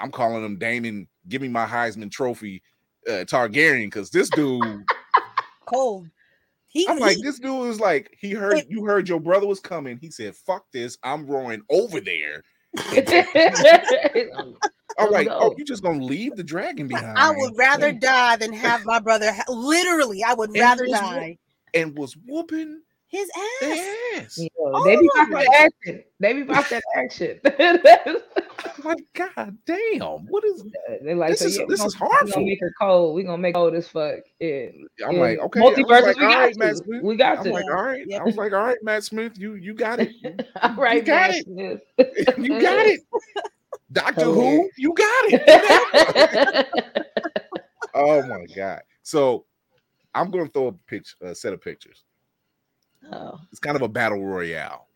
I'm 0.00 0.10
calling 0.10 0.44
him 0.44 0.58
Daemon. 0.58 1.06
Give 1.28 1.40
me 1.40 1.48
my 1.48 1.64
Heisman 1.66 2.10
Trophy, 2.10 2.62
uh, 3.08 3.24
Targaryen, 3.24 3.86
because 3.86 4.10
this 4.10 4.28
dude, 4.30 4.84
Cold. 5.66 6.08
He, 6.66 6.88
I'm 6.88 6.98
like, 6.98 7.16
he- 7.18 7.22
this 7.22 7.38
dude 7.38 7.68
is 7.68 7.80
like, 7.80 8.16
he 8.18 8.32
heard 8.32 8.54
Wait. 8.54 8.70
you 8.70 8.84
heard 8.84 9.08
your 9.08 9.20
brother 9.20 9.46
was 9.46 9.60
coming. 9.60 9.98
He 10.00 10.10
said, 10.10 10.34
"Fuck 10.34 10.64
this, 10.72 10.96
I'm 11.02 11.26
roaring 11.26 11.62
over 11.70 12.00
there." 12.00 12.42
I'm 14.98 15.11
Let's 15.11 15.12
like, 15.12 15.28
oh, 15.30 15.38
oh 15.40 15.54
you 15.56 15.64
just 15.64 15.82
gonna 15.82 16.04
leave 16.04 16.37
the 16.37 16.44
dragon 16.44 16.87
behind? 16.88 17.18
I 17.18 17.30
would 17.30 17.56
rather 17.56 17.92
die 17.92 18.37
than 18.37 18.52
have 18.52 18.85
my 18.85 19.00
brother. 19.00 19.32
ha- 19.32 19.44
Literally, 19.48 20.22
I 20.22 20.35
would 20.35 20.50
And 20.50 20.58
rather 20.61 20.87
die. 20.87 21.38
and 21.74 21.96
was 21.96 22.14
whooping 22.26 22.82
His 23.12 23.29
ass. 23.37 23.61
their 23.61 24.22
ass. 24.22 24.38
Yo, 24.38 24.85
they 24.85 24.96
be 24.96 25.09
Oh 25.14 25.22
about 25.27 25.31
that 25.44 25.70
action. 25.87 26.05
They 26.18 26.33
be 26.33 26.40
about 26.42 26.68
that 26.70 26.83
action. 26.96 27.40
Oh 28.85 28.90
I'm 28.90 28.96
God 29.14 29.59
damn, 29.66 30.27
what 30.29 30.44
is? 30.44 30.64
They're 31.03 31.14
like, 31.16 31.31
This 31.33 31.40
so 31.40 31.46
is- 31.46 31.57
yeah, 31.59 31.64
we 31.64 31.68
this 31.75 31.79
gonna, 31.81 31.88
is 31.88 31.94
we 32.01 32.07
harmful. 32.09 32.29
gonna 32.35 32.46
make 32.46 32.61
her 32.61 32.72
cold. 32.81 33.14
We're 33.14 33.25
gonna 33.25 33.38
make 33.38 33.55
her 33.55 33.61
cold 33.61 33.75
as 33.75 33.88
fuck. 33.88 34.20
Yeah. 34.40 34.68
I'm 35.07 35.14
Yeah. 35.16 35.20
like, 35.20 35.38
okay, 35.40 35.61
I 35.61 35.62
was 35.64 35.75
multiverses. 35.79 36.03
like, 36.03 36.16
we 36.16 36.25
all 36.25 36.31
got 36.33 36.38
right, 36.38 36.53
to. 36.53 36.59
Matt 36.59 36.77
Smith. 36.77 37.03
We 37.03 37.16
got 37.16 37.38
I'm 37.38 37.44
to. 37.44 37.53
like, 37.53 37.64
all 37.66 37.83
right. 37.83 38.05
Yep. 38.07 38.20
I 38.20 38.25
was 38.25 38.37
like, 38.37 38.53
all 38.53 38.62
right, 38.64 38.79
Matt 38.83 39.05
Smith, 39.05 39.37
you 39.38 39.55
you 39.55 39.75
got 39.75 39.98
it. 40.01 40.11
All 40.62 40.75
right, 40.77 40.96
you 40.96 41.03
got 41.03 41.31
Matt 41.31 41.37
it. 41.38 41.44
Smith. 41.44 41.81
you 42.38 42.61
got 42.61 42.87
it. 42.87 43.01
Doctor 43.92 44.25
Who, 44.25 44.33
Hilarious. 44.40 44.70
you 44.79 44.94
got 44.94 45.25
it. 45.29 46.66
oh 47.94 48.22
my 48.22 48.46
god. 48.55 48.81
So 49.03 49.44
I'm 50.14 50.31
gonna 50.31 50.46
throw 50.48 50.68
a 50.68 50.72
picture, 50.72 51.16
a 51.20 51.35
set 51.35 51.53
of 51.53 51.61
pictures. 51.61 52.05
Oh, 53.10 53.40
It's 53.50 53.60
kind 53.60 53.76
of 53.76 53.82
a 53.82 53.88
battle 53.88 54.24
royale. 54.24 54.88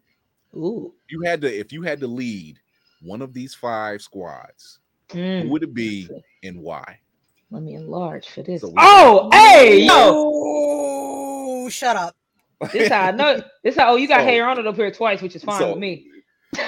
ooh. 0.55 0.93
You 1.09 1.23
had 1.23 1.41
to, 1.43 1.59
if 1.59 1.73
you 1.73 1.83
had 1.83 2.01
to 2.01 2.07
lead 2.07 2.59
one 3.03 3.23
of 3.23 3.33
these 3.33 3.55
five 3.55 4.03
squads, 4.03 4.79
who 5.13 5.19
Mm. 5.19 5.49
would 5.51 5.63
it 5.63 5.73
be 5.75 6.09
and 6.43 6.61
why? 6.61 6.99
Let 7.51 7.63
me 7.63 7.75
enlarge 7.75 8.29
for 8.29 8.43
this. 8.43 8.61
So 8.63 8.73
oh, 8.77 9.31
hey, 9.33 9.85
yo. 9.85 9.93
Oh, 9.95 11.69
shut 11.69 11.97
up. 11.97 12.17
This 12.73 12.89
how 12.89 13.03
I 13.03 13.11
know. 13.13 13.43
This 13.63 13.77
how 13.77 13.93
oh, 13.93 13.97
you 13.97 14.09
got 14.09 14.21
So- 14.21 14.25
hair 14.27 14.49
on 14.49 14.59
it 14.59 14.67
up 14.67 14.75
here 14.77 14.91
twice, 14.91 15.23
which 15.23 15.37
is 15.37 15.45
fine 15.45 15.59
so- 15.61 15.71
with 15.71 15.79
me. 15.79 16.07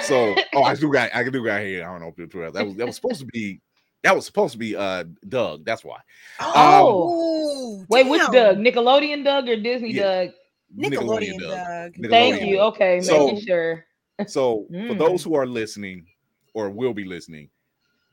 So, 0.03 0.35
oh, 0.53 0.63
I 0.63 0.75
do 0.75 0.91
got, 0.91 1.13
I 1.15 1.23
do 1.27 1.43
got 1.43 1.61
here. 1.61 1.83
I 1.85 1.91
don't 1.91 2.01
know 2.01 2.09
if 2.09 2.19
it's 2.19 2.31
twelve. 2.31 2.53
That 2.53 2.65
was 2.65 2.75
that 2.75 2.85
was 2.85 2.95
supposed 2.95 3.19
to 3.21 3.25
be, 3.25 3.59
that 4.03 4.15
was 4.15 4.25
supposed 4.25 4.51
to 4.53 4.57
be 4.59 4.75
uh 4.75 5.03
Doug. 5.27 5.65
That's 5.65 5.83
why. 5.83 5.97
Oh, 6.39 7.83
Wait, 7.89 8.07
which. 8.07 8.21
Doug? 8.31 8.57
Nickelodeon 8.57 9.23
Doug 9.23 9.49
or 9.49 9.55
Disney 9.57 9.93
Yeah. 9.93 10.25
Doug? 10.25 10.33
Nickelodeon, 10.77 11.39
Doug. 11.39 11.49
Doug. 11.49 11.93
Nickelodeon 11.95 12.09
Thank 12.09 12.41
you. 12.43 12.59
Okay, 12.61 13.01
So- 13.01 13.27
making 13.27 13.45
sure. 13.45 13.85
So 14.27 14.65
for 14.69 14.73
Mm. 14.73 14.97
those 14.99 15.23
who 15.23 15.33
are 15.35 15.45
listening 15.47 16.05
or 16.53 16.69
will 16.69 16.93
be 16.93 17.05
listening, 17.05 17.49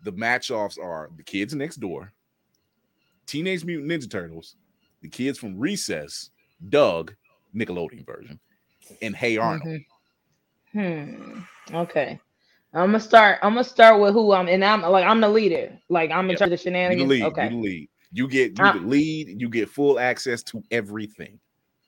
the 0.04 0.12
match 0.12 0.50
offs 0.50 0.78
are 0.78 1.10
the 1.16 1.22
kids 1.22 1.54
next 1.54 1.76
door, 1.76 2.12
Teenage 3.26 3.64
Mutant 3.64 3.90
Ninja 3.90 4.10
Turtles, 4.10 4.56
the 5.02 5.08
kids 5.08 5.38
from 5.38 5.58
Recess, 5.58 6.30
Doug, 6.68 7.14
Nickelodeon 7.54 8.06
version, 8.06 8.38
and 9.02 9.16
Hey 9.16 9.36
Arnold. 9.36 9.80
Mhm. 10.74 11.44
Hmm. 11.70 11.74
Okay. 11.74 12.20
I'm 12.72 12.88
gonna 12.88 13.00
start. 13.00 13.38
I'm 13.42 13.52
gonna 13.54 13.64
start 13.64 14.00
with 14.00 14.12
who 14.12 14.32
I'm, 14.32 14.48
and 14.48 14.64
I'm 14.64 14.82
like 14.82 15.04
I'm 15.04 15.20
the 15.20 15.28
leader. 15.28 15.78
Like 15.88 16.10
I'm 16.10 16.26
in 16.26 16.30
Yep. 16.30 16.38
charge 16.38 16.48
of 16.48 16.52
You 16.52 16.56
the 16.58 16.62
shenanigans. 16.62 17.08
lead. 17.08 17.22
okay. 17.22 17.44
You 17.44 17.50
the 17.50 17.56
lead. 17.56 17.88
You 18.12 18.28
get 18.28 18.58
you 18.58 18.64
Uh, 18.64 18.72
the 18.74 18.80
lead. 18.80 19.40
You 19.40 19.48
get 19.48 19.68
full 19.70 19.98
access 19.98 20.42
to 20.44 20.62
everything. 20.70 21.38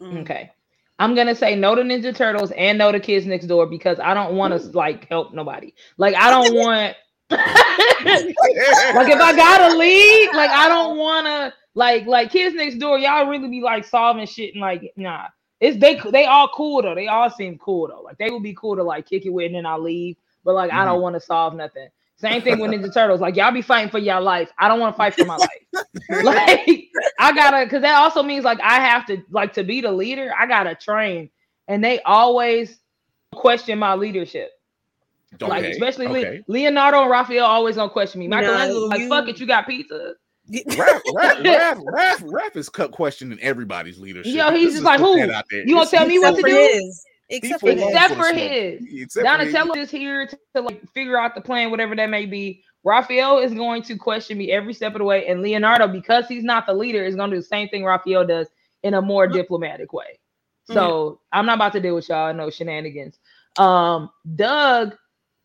Mm. 0.00 0.22
Okay. 0.22 0.50
I'm 0.98 1.14
gonna 1.14 1.34
say 1.34 1.54
no 1.54 1.74
to 1.74 1.82
Ninja 1.82 2.14
Turtles 2.14 2.50
and 2.52 2.78
no 2.78 2.90
to 2.90 2.98
Kids 2.98 3.26
Next 3.26 3.46
Door 3.46 3.66
because 3.66 4.00
I 4.00 4.14
don't 4.14 4.34
want 4.34 4.60
to 4.60 4.68
mm. 4.68 4.74
like 4.74 5.08
help 5.08 5.32
nobody. 5.32 5.72
Like 5.96 6.14
I 6.16 6.30
don't 6.30 6.54
want. 6.54 6.96
like 7.30 7.40
if 9.08 9.20
I 9.20 9.32
gotta 9.36 9.76
lead, 9.76 10.30
like 10.34 10.50
I 10.50 10.68
don't 10.68 10.96
wanna 10.96 11.52
like 11.74 12.06
like 12.06 12.30
Kids 12.30 12.54
Next 12.56 12.78
Door. 12.78 12.98
Y'all 12.98 13.28
really 13.28 13.48
be 13.48 13.60
like 13.60 13.84
solving 13.84 14.26
shit 14.26 14.54
and 14.54 14.60
like 14.60 14.92
nah. 14.96 15.28
It's 15.60 15.78
they 15.78 16.00
they 16.10 16.24
all 16.24 16.48
cool 16.54 16.82
though. 16.82 16.94
They 16.94 17.08
all 17.08 17.30
seem 17.30 17.58
cool 17.58 17.88
though. 17.88 18.02
Like 18.02 18.18
they 18.18 18.30
would 18.30 18.42
be 18.42 18.54
cool 18.54 18.76
to 18.76 18.82
like 18.82 19.08
kick 19.08 19.26
it 19.26 19.30
with 19.30 19.46
and 19.46 19.54
then 19.54 19.66
I'll 19.66 19.82
leave. 19.82 20.16
But 20.44 20.54
like 20.54 20.70
I 20.70 20.76
mm-hmm. 20.76 20.86
don't 20.86 21.02
want 21.02 21.14
to 21.14 21.20
solve 21.20 21.54
nothing. 21.54 21.88
Same 22.20 22.42
thing 22.42 22.58
with 22.58 22.72
Ninja 22.72 22.92
Turtles. 22.92 23.20
Like 23.20 23.36
y'all 23.36 23.52
be 23.52 23.62
fighting 23.62 23.90
for 23.90 23.98
your 23.98 24.20
life. 24.20 24.50
I 24.58 24.66
don't 24.68 24.80
want 24.80 24.94
to 24.94 24.96
fight 24.96 25.14
for 25.14 25.24
my 25.24 25.36
life. 25.36 26.24
like 26.24 26.88
I 27.20 27.32
gotta 27.32 27.64
because 27.64 27.82
that 27.82 27.96
also 27.96 28.22
means 28.22 28.44
like 28.44 28.58
I 28.60 28.74
have 28.80 29.06
to 29.06 29.22
like 29.30 29.52
to 29.54 29.62
be 29.64 29.80
the 29.80 29.92
leader, 29.92 30.32
I 30.36 30.46
gotta 30.46 30.74
train. 30.74 31.30
And 31.68 31.82
they 31.84 32.00
always 32.02 32.80
question 33.34 33.78
my 33.78 33.94
leadership. 33.94 34.50
Like 35.40 35.62
Okay, 35.64 35.70
especially 35.72 36.08
Le- 36.08 36.38
Leonardo 36.48 37.02
and 37.02 37.10
Raphael 37.10 37.44
always 37.44 37.76
gonna 37.76 37.90
question 37.90 38.18
me. 38.20 38.26
Michelangelo 38.28 38.80
No, 38.80 38.86
like 38.86 39.00
you- 39.00 39.08
fuck 39.08 39.28
it, 39.28 39.38
you 39.38 39.46
got 39.46 39.66
pizza. 39.66 40.14
Raph, 40.50 41.00
Raph, 41.14 41.42
Raph, 41.44 41.82
Raph, 41.84 42.22
Raph 42.22 42.56
is 42.56 42.70
cut 42.70 42.90
questioning 42.90 43.38
everybody's 43.42 43.98
leadership. 43.98 44.32
Yo, 44.34 44.50
he's 44.50 44.62
Let's 44.62 44.72
just 44.76 44.84
like, 44.84 44.98
put 45.00 45.20
who? 45.20 45.26
that. 45.26 45.44
You 45.52 45.74
gonna 45.74 45.86
tell 45.90 46.06
me 46.06 46.18
what 46.18 46.30
to 46.36 46.40
Except 46.40 46.40
for 46.40 46.48
do? 46.48 46.84
his. 46.84 47.04
Except 47.28 47.60
for 47.60 47.66
for 47.66 47.72
his. 47.72 47.82
Except 47.82 48.14
for 48.14 48.22
for 48.22 48.34
his. 48.34 48.78
smoke. 48.78 48.90
Except 48.92 49.12
for 49.12 49.44
his- 49.44 49.52
Donatello 49.52 49.74
is 49.76 49.90
here 49.90 50.26
to, 50.26 50.38
to, 50.54 50.62
like 50.62 50.88
figure 50.92 51.18
out 51.18 51.34
the 51.34 51.40
plan, 51.40 51.70
whatever 51.70 51.94
that 51.96 52.10
may 52.10 52.26
be. 52.26 52.62
Raphael 52.84 53.38
is 53.38 53.52
going 53.52 53.82
to 53.82 53.96
question 53.96 54.38
me 54.38 54.50
every 54.52 54.72
step 54.72 54.92
of 54.94 54.98
the 54.98 55.04
way, 55.04 55.26
and 55.26 55.42
Leonardo, 55.42 55.88
because 55.88 56.26
he's 56.26 56.44
not 56.44 56.66
the 56.66 56.72
leader, 56.72 57.04
is 57.04 57.16
going 57.16 57.30
to 57.30 57.36
do 57.36 57.40
the 57.40 57.46
same 57.46 57.68
thing 57.68 57.84
Raphael 57.84 58.26
does 58.26 58.48
in 58.82 58.94
a 58.94 59.02
more 59.02 59.26
diplomatic 59.26 59.92
way. 59.92 60.18
So 60.70 61.20
I'm 61.32 61.46
not 61.46 61.56
about 61.56 61.72
to 61.72 61.80
deal 61.80 61.94
with 61.94 62.08
y'all 62.08 62.34
no 62.34 62.50
shenanigans. 62.50 63.18
Um, 63.56 64.10
Doug, 64.36 64.96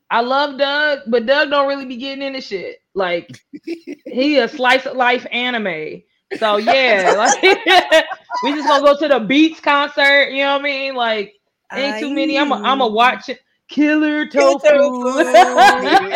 I 0.09 0.21
love 0.21 0.57
Doug, 0.57 0.99
but 1.07 1.25
Doug 1.25 1.49
don't 1.49 1.67
really 1.67 1.85
be 1.85 1.97
getting 1.97 2.23
into 2.23 2.41
shit. 2.41 2.79
Like 2.93 3.39
he 4.05 4.37
a 4.37 4.47
slice 4.47 4.85
of 4.85 4.97
life 4.97 5.25
anime. 5.31 6.03
So 6.37 6.57
yeah, 6.57 7.13
like 7.17 7.41
we 8.43 8.53
just 8.53 8.67
gonna 8.67 8.85
go 8.85 8.97
to 8.97 9.07
the 9.07 9.19
Beets 9.21 9.59
concert. 9.59 10.29
You 10.29 10.43
know 10.43 10.53
what 10.53 10.61
I 10.61 10.63
mean? 10.63 10.95
Like 10.95 11.35
ain't 11.71 11.99
too 11.99 12.11
many. 12.13 12.37
I'm 12.37 12.51
a, 12.51 12.55
I'm 12.55 12.81
a 12.81 12.87
watch 12.87 13.29
it. 13.29 13.39
Killer 13.69 14.25
Killer 14.27 14.53
tofu. 14.59 14.67
tofu. 14.67 16.11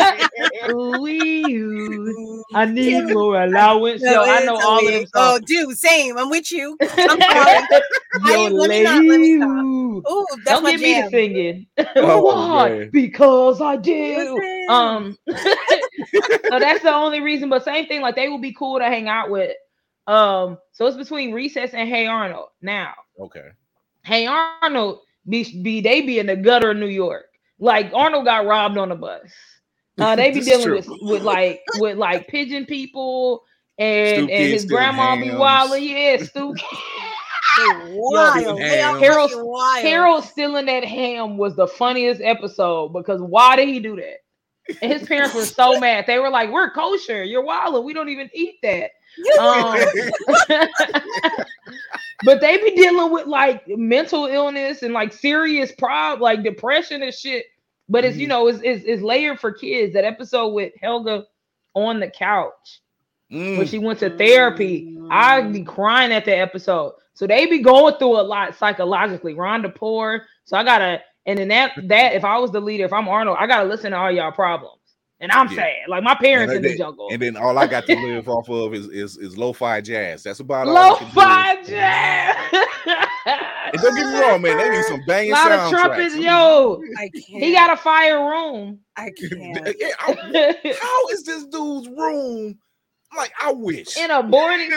Ooh, 0.70 2.44
I 2.54 2.66
need 2.66 3.08
more 3.10 3.42
allowance. 3.44 4.02
Yo, 4.04 4.22
I 4.24 4.44
know 4.46 4.58
all 4.58 4.86
of 4.88 4.94
them 4.94 5.06
Oh, 5.16 5.38
songs. 5.38 5.46
dude, 5.46 5.78
same. 5.78 6.18
I'm 6.18 6.30
with 6.30 6.52
you. 6.52 6.78
I'm. 6.82 7.20
Yo, 7.20 8.46
I- 8.46 8.50
let 8.50 8.70
me 8.70 8.84
not- 8.84 9.06
let 9.06 9.20
me 9.20 9.38
stop. 9.38 9.66
Ooh, 10.12 10.28
that's 10.44 10.46
Don't 10.46 10.64
my 10.64 10.72
get 10.72 10.80
me 10.82 10.94
to 10.96 11.02
jam. 11.02 11.10
singing. 11.12 11.68
Oh, 11.98 12.22
Why? 12.22 12.90
Because 12.92 13.60
I 13.62 13.76
do. 13.76 14.40
Um, 14.70 15.18
so 15.34 16.60
that's 16.60 16.84
the 16.84 16.94
only 16.94 17.22
reason. 17.22 17.50
But 17.50 17.64
same 17.66 17.88
thing, 17.88 18.02
like 18.02 18.16
they 18.16 18.30
will 18.30 18.38
be 18.40 18.54
cool 18.54 18.78
to 18.80 18.86
hang 18.86 19.08
out 19.08 19.30
with. 19.30 19.56
Um, 20.06 20.58
so 20.74 20.86
it's 20.86 20.96
between 20.98 21.34
Recess 21.34 21.74
and 21.74 21.90
Hey 21.90 22.06
Arnold. 22.08 22.50
Now, 22.62 22.94
Okay. 23.20 23.48
Hey 24.04 24.28
Arnold 24.28 25.00
be, 25.30 25.62
be 25.62 25.82
they 25.82 26.02
be 26.02 26.20
in 26.20 26.28
the 26.28 26.36
gutter 26.36 26.72
of 26.72 26.78
New 26.78 26.88
York. 26.88 27.26
Like 27.60 27.92
Arnold 27.94 28.26
got 28.26 28.46
robbed 28.46 28.78
on 28.78 28.90
the 28.90 28.96
bus. 28.96 29.22
Uh, 30.00 30.16
they 30.16 30.30
be 30.32 30.42
dealing 30.42 30.70
with 30.70 30.88
with 31.02 31.24
like 31.24 31.60
with 31.80 31.98
like 31.98 32.28
pigeon 32.28 32.68
people 32.68 33.44
and 33.80 34.18
Stoop 34.26 34.30
and 34.30 34.44
his 34.44 34.62
stealing 34.62 34.78
grandma 34.78 35.16
be 35.16 35.26
hams. 35.30 35.40
wilding. 35.40 35.84
Yeah, 35.86 36.18
Stu 36.18 36.54
wild. 37.60 38.60
Harold- 39.00 39.32
Harold 39.82 40.24
stealing 40.24 40.68
that 40.68 40.84
ham 40.84 41.38
was 41.38 41.56
the 41.56 41.68
funniest 41.68 42.22
episode 42.22 42.90
because 42.94 43.22
why 43.22 43.56
did 43.56 43.68
he 43.70 43.80
do 43.80 43.96
that? 43.96 44.78
And 44.84 44.92
his 44.92 45.08
parents 45.08 45.34
were 45.34 45.46
so 45.46 45.80
mad. 45.80 46.06
They 46.06 46.20
were 46.20 46.30
like, 46.30 46.52
"We're 46.52 46.70
kosher. 46.72 47.24
You're 47.24 47.44
wild. 47.44 47.84
We 47.84 47.94
don't 47.94 48.10
even 48.10 48.30
eat 48.36 48.56
that." 48.64 48.92
Um, 49.40 49.78
but 52.24 52.42
they 52.42 52.58
be 52.58 52.76
dealing 52.76 53.12
with 53.12 53.28
like 53.28 53.68
mental 53.68 54.26
illness 54.26 54.84
and 54.84 54.94
like 54.94 55.14
serious 55.14 55.72
prob 55.72 56.22
like 56.22 56.44
depression 56.44 57.04
and 57.04 57.14
shit. 57.14 57.46
But 57.90 58.04
it's 58.06 58.18
you 58.18 58.26
Mhm. 58.28 58.30
know 58.30 58.48
it's, 58.48 58.60
it's 58.64 58.84
it's 58.86 59.02
layered 59.02 59.40
for 59.40 59.52
kids. 59.52 59.94
That 59.94 60.04
episode 60.06 60.50
with 60.50 60.74
Helga 60.82 61.26
on 61.74 62.00
the 62.00 62.10
couch 62.10 62.82
Mm. 63.32 63.58
when 63.58 63.68
she 63.68 63.78
went 63.78 64.00
to 64.00 64.10
therapy, 64.18 64.98
I'd 65.12 65.52
be 65.52 65.62
crying 65.64 66.14
at 66.14 66.24
that 66.26 66.38
episode. 66.40 66.94
So 67.14 67.28
they 67.28 67.46
be 67.46 67.60
going 67.60 67.96
through 67.96 68.22
a 68.22 68.24
lot 68.24 68.56
psychologically. 68.56 69.34
Rhonda 69.36 69.74
Poor. 69.76 70.26
So 70.46 70.56
I 70.58 70.64
gotta 70.64 71.02
and 71.26 71.38
then 71.38 71.50
that 71.50 71.74
that 71.90 72.14
if 72.14 72.24
I 72.24 72.38
was 72.38 72.52
the 72.52 72.62
leader, 72.62 72.86
if 72.86 72.94
I'm 72.94 73.08
Arnold, 73.10 73.38
I 73.40 73.48
gotta 73.48 73.68
listen 73.68 73.92
to 73.92 73.98
all 73.98 74.12
y'all 74.12 74.32
problems. 74.32 74.77
And 75.20 75.32
I'm 75.32 75.48
Yeah. 75.50 75.56
sad. 75.56 75.74
Like 75.88 76.04
my 76.04 76.14
parents 76.16 76.54
And 76.54 76.58
in 76.58 76.62
the 76.64 76.70
they- 76.70 76.78
jungle. 76.78 77.08
And 77.12 77.22
then 77.22 77.38
all 77.38 77.58
I 77.58 77.66
got 77.68 77.86
to 77.88 77.96
live 78.08 78.30
off 78.30 78.50
of 78.50 78.74
is 78.76 78.88
is, 78.90 79.18
is 79.18 79.38
lo-fi 79.38 79.82
jazz. 79.82 80.22
That's 80.24 80.40
about 80.42 80.68
all. 80.68 80.78
I 80.78 80.96
can 80.96 81.08
do. 81.08 81.16
Lo-fi 81.16 81.64
jazz. 81.64 82.36
And 83.74 83.82
don't 83.82 83.96
get 83.96 84.06
me 84.08 84.20
wrong, 84.22 84.42
man. 84.42 84.58
They 84.58 84.70
need 84.70 84.84
some 84.86 85.02
banging 85.08 85.32
A 85.32 85.36
lot 85.36 85.52
of 85.52 85.72
trumpets, 85.72 86.16
yo. 86.16 86.82
I 87.00 87.10
can't. 87.10 87.44
He 87.44 87.52
got 87.52 87.74
a 87.74 87.78
fire 87.78 88.20
room. 88.30 88.80
I 88.96 89.10
can't. 89.18 89.76
Yeah, 89.80 89.88
I- 90.00 90.78
how 90.82 91.08
is 91.10 91.24
this 91.24 91.46
dude's 91.46 91.88
room? 91.90 92.58
Like 93.16 93.32
I 93.42 93.52
wish. 93.54 93.98
in 93.98 94.12
a 94.12 94.22
boarding. 94.22 94.72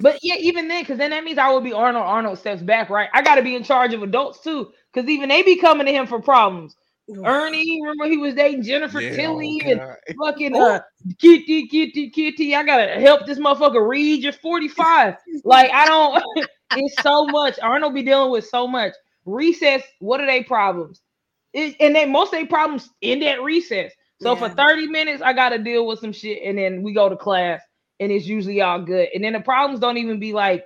But 0.00 0.18
yeah, 0.22 0.36
even 0.36 0.68
then, 0.68 0.82
because 0.82 0.98
then 0.98 1.10
that 1.10 1.24
means 1.24 1.38
I 1.38 1.50
would 1.52 1.64
be 1.64 1.72
Arnold. 1.72 2.04
Arnold 2.04 2.38
steps 2.38 2.62
back, 2.62 2.90
right? 2.90 3.08
I 3.12 3.22
got 3.22 3.36
to 3.36 3.42
be 3.42 3.56
in 3.56 3.64
charge 3.64 3.92
of 3.94 4.02
adults 4.02 4.40
too, 4.40 4.70
because 4.92 5.08
even 5.08 5.28
they 5.28 5.42
be 5.42 5.56
coming 5.56 5.86
to 5.86 5.92
him 5.92 6.06
for 6.06 6.20
problems. 6.20 6.76
Ernie, 7.24 7.80
remember 7.82 8.06
he 8.06 8.16
was 8.16 8.34
dating 8.34 8.62
Jennifer 8.62 9.00
Yeah, 9.00 9.16
Tilly 9.16 9.60
oh, 9.64 9.70
and 9.70 9.80
fucking 10.22 10.56
uh, 10.56 10.80
Kitty, 11.18 11.66
Kitty, 11.66 12.10
Kitty. 12.10 12.54
I 12.54 12.62
gotta 12.62 13.00
help 13.00 13.26
this 13.26 13.38
motherfucker 13.38 13.86
read. 13.86 14.22
You're 14.22 14.32
45. 14.32 15.16
like 15.44 15.70
I 15.72 15.86
don't. 15.86 16.22
it's 16.76 17.02
so 17.02 17.26
much. 17.26 17.58
Arnold 17.60 17.94
be 17.94 18.02
dealing 18.02 18.30
with 18.30 18.46
so 18.46 18.66
much. 18.66 18.92
Recess. 19.24 19.82
What 19.98 20.20
are 20.20 20.26
they 20.26 20.42
problems? 20.42 21.02
It, 21.52 21.76
and 21.80 21.94
then 21.94 22.12
most 22.12 22.32
of 22.32 22.38
their 22.38 22.46
problems 22.46 22.88
end 23.02 23.22
at 23.24 23.42
recess. 23.42 23.92
So 24.20 24.36
for 24.36 24.48
30 24.48 24.86
minutes, 24.86 25.20
I 25.20 25.32
gotta 25.32 25.58
deal 25.58 25.84
with 25.84 25.98
some 25.98 26.12
shit, 26.12 26.42
and 26.44 26.56
then 26.56 26.82
we 26.82 26.92
go 26.92 27.08
to 27.08 27.16
class, 27.16 27.60
and 27.98 28.12
it's 28.12 28.26
usually 28.26 28.60
all 28.60 28.80
good. 28.80 29.08
And 29.12 29.24
then 29.24 29.32
the 29.32 29.40
problems 29.40 29.80
don't 29.80 29.98
even 29.98 30.20
be 30.20 30.32
like 30.32 30.64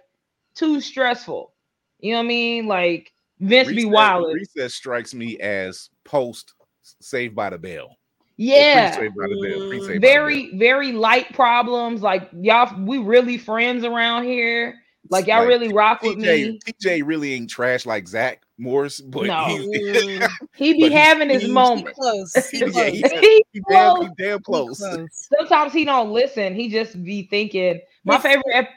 too 0.54 0.82
stressful. 0.82 1.54
You 2.00 2.12
know 2.12 2.18
what 2.18 2.24
I 2.24 2.28
mean? 2.28 2.66
Like 2.66 3.10
Vince 3.40 3.68
be 3.68 3.76
Recess- 3.76 3.90
wild. 3.90 4.34
Recess 4.34 4.74
strikes 4.74 5.14
me 5.14 5.38
as 5.40 5.88
post 6.06 6.54
Saved 7.00 7.34
by 7.34 7.50
the 7.50 7.58
Bell. 7.58 7.96
Yeah. 8.38 8.96
by 8.96 9.00
the 9.00 9.10
Bell. 9.10 9.68
pre-Saved 9.68 9.88
by 9.88 9.92
the 9.94 9.98
very 9.98 10.56
very 10.56 10.92
light 10.92 11.32
problems 11.34 12.00
like 12.02 12.28
y'all 12.40 12.70
we 12.84 12.98
really 12.98 13.38
friends 13.38 13.82
around 13.84 14.24
here 14.24 14.74
like 15.10 15.26
y'all 15.26 15.38
Like, 15.40 15.48
really 15.48 15.72
rock 15.72 16.02
Bell. 16.02 16.10
with 16.16 16.24
TJ, 16.24 16.46
me 16.52 16.60
TJ 16.82 17.02
really 17.04 17.32
ain't 17.34 17.48
trash 17.50 17.86
like 17.86 18.06
Zach 18.08 18.42
Morris, 18.58 19.00
but 19.00 19.26
No. 19.26 19.44
he's, 19.46 19.66
Mm, 19.66 20.28
he 20.56 20.72
be 20.74 20.80
But 20.80 20.88
he- 20.90 20.94
having 20.96 21.28
his 21.30 21.42
he- 21.42 21.48
he 21.48 21.54
moments 21.54 21.92
close. 21.94 22.34
He 22.50 22.58
Yeah, 22.58 22.68
close. 22.68 22.92
he- 22.92 23.02
He 23.20 23.44
he 23.52 23.60
damn, 23.68 23.96
he 23.96 24.02
close. 24.02 24.10
damn 24.18 24.40
close. 24.42 24.78
close. 24.78 25.28
sometimes 25.38 25.72
he 25.72 25.84
don't 25.84 26.10
listen 26.12 26.54
he 26.54 26.68
just 26.68 27.02
be 27.04 27.22
thinking 27.24 27.80
my 28.04 28.16
If- 28.16 28.22
favorite 28.22 28.44
ep- 28.52 28.68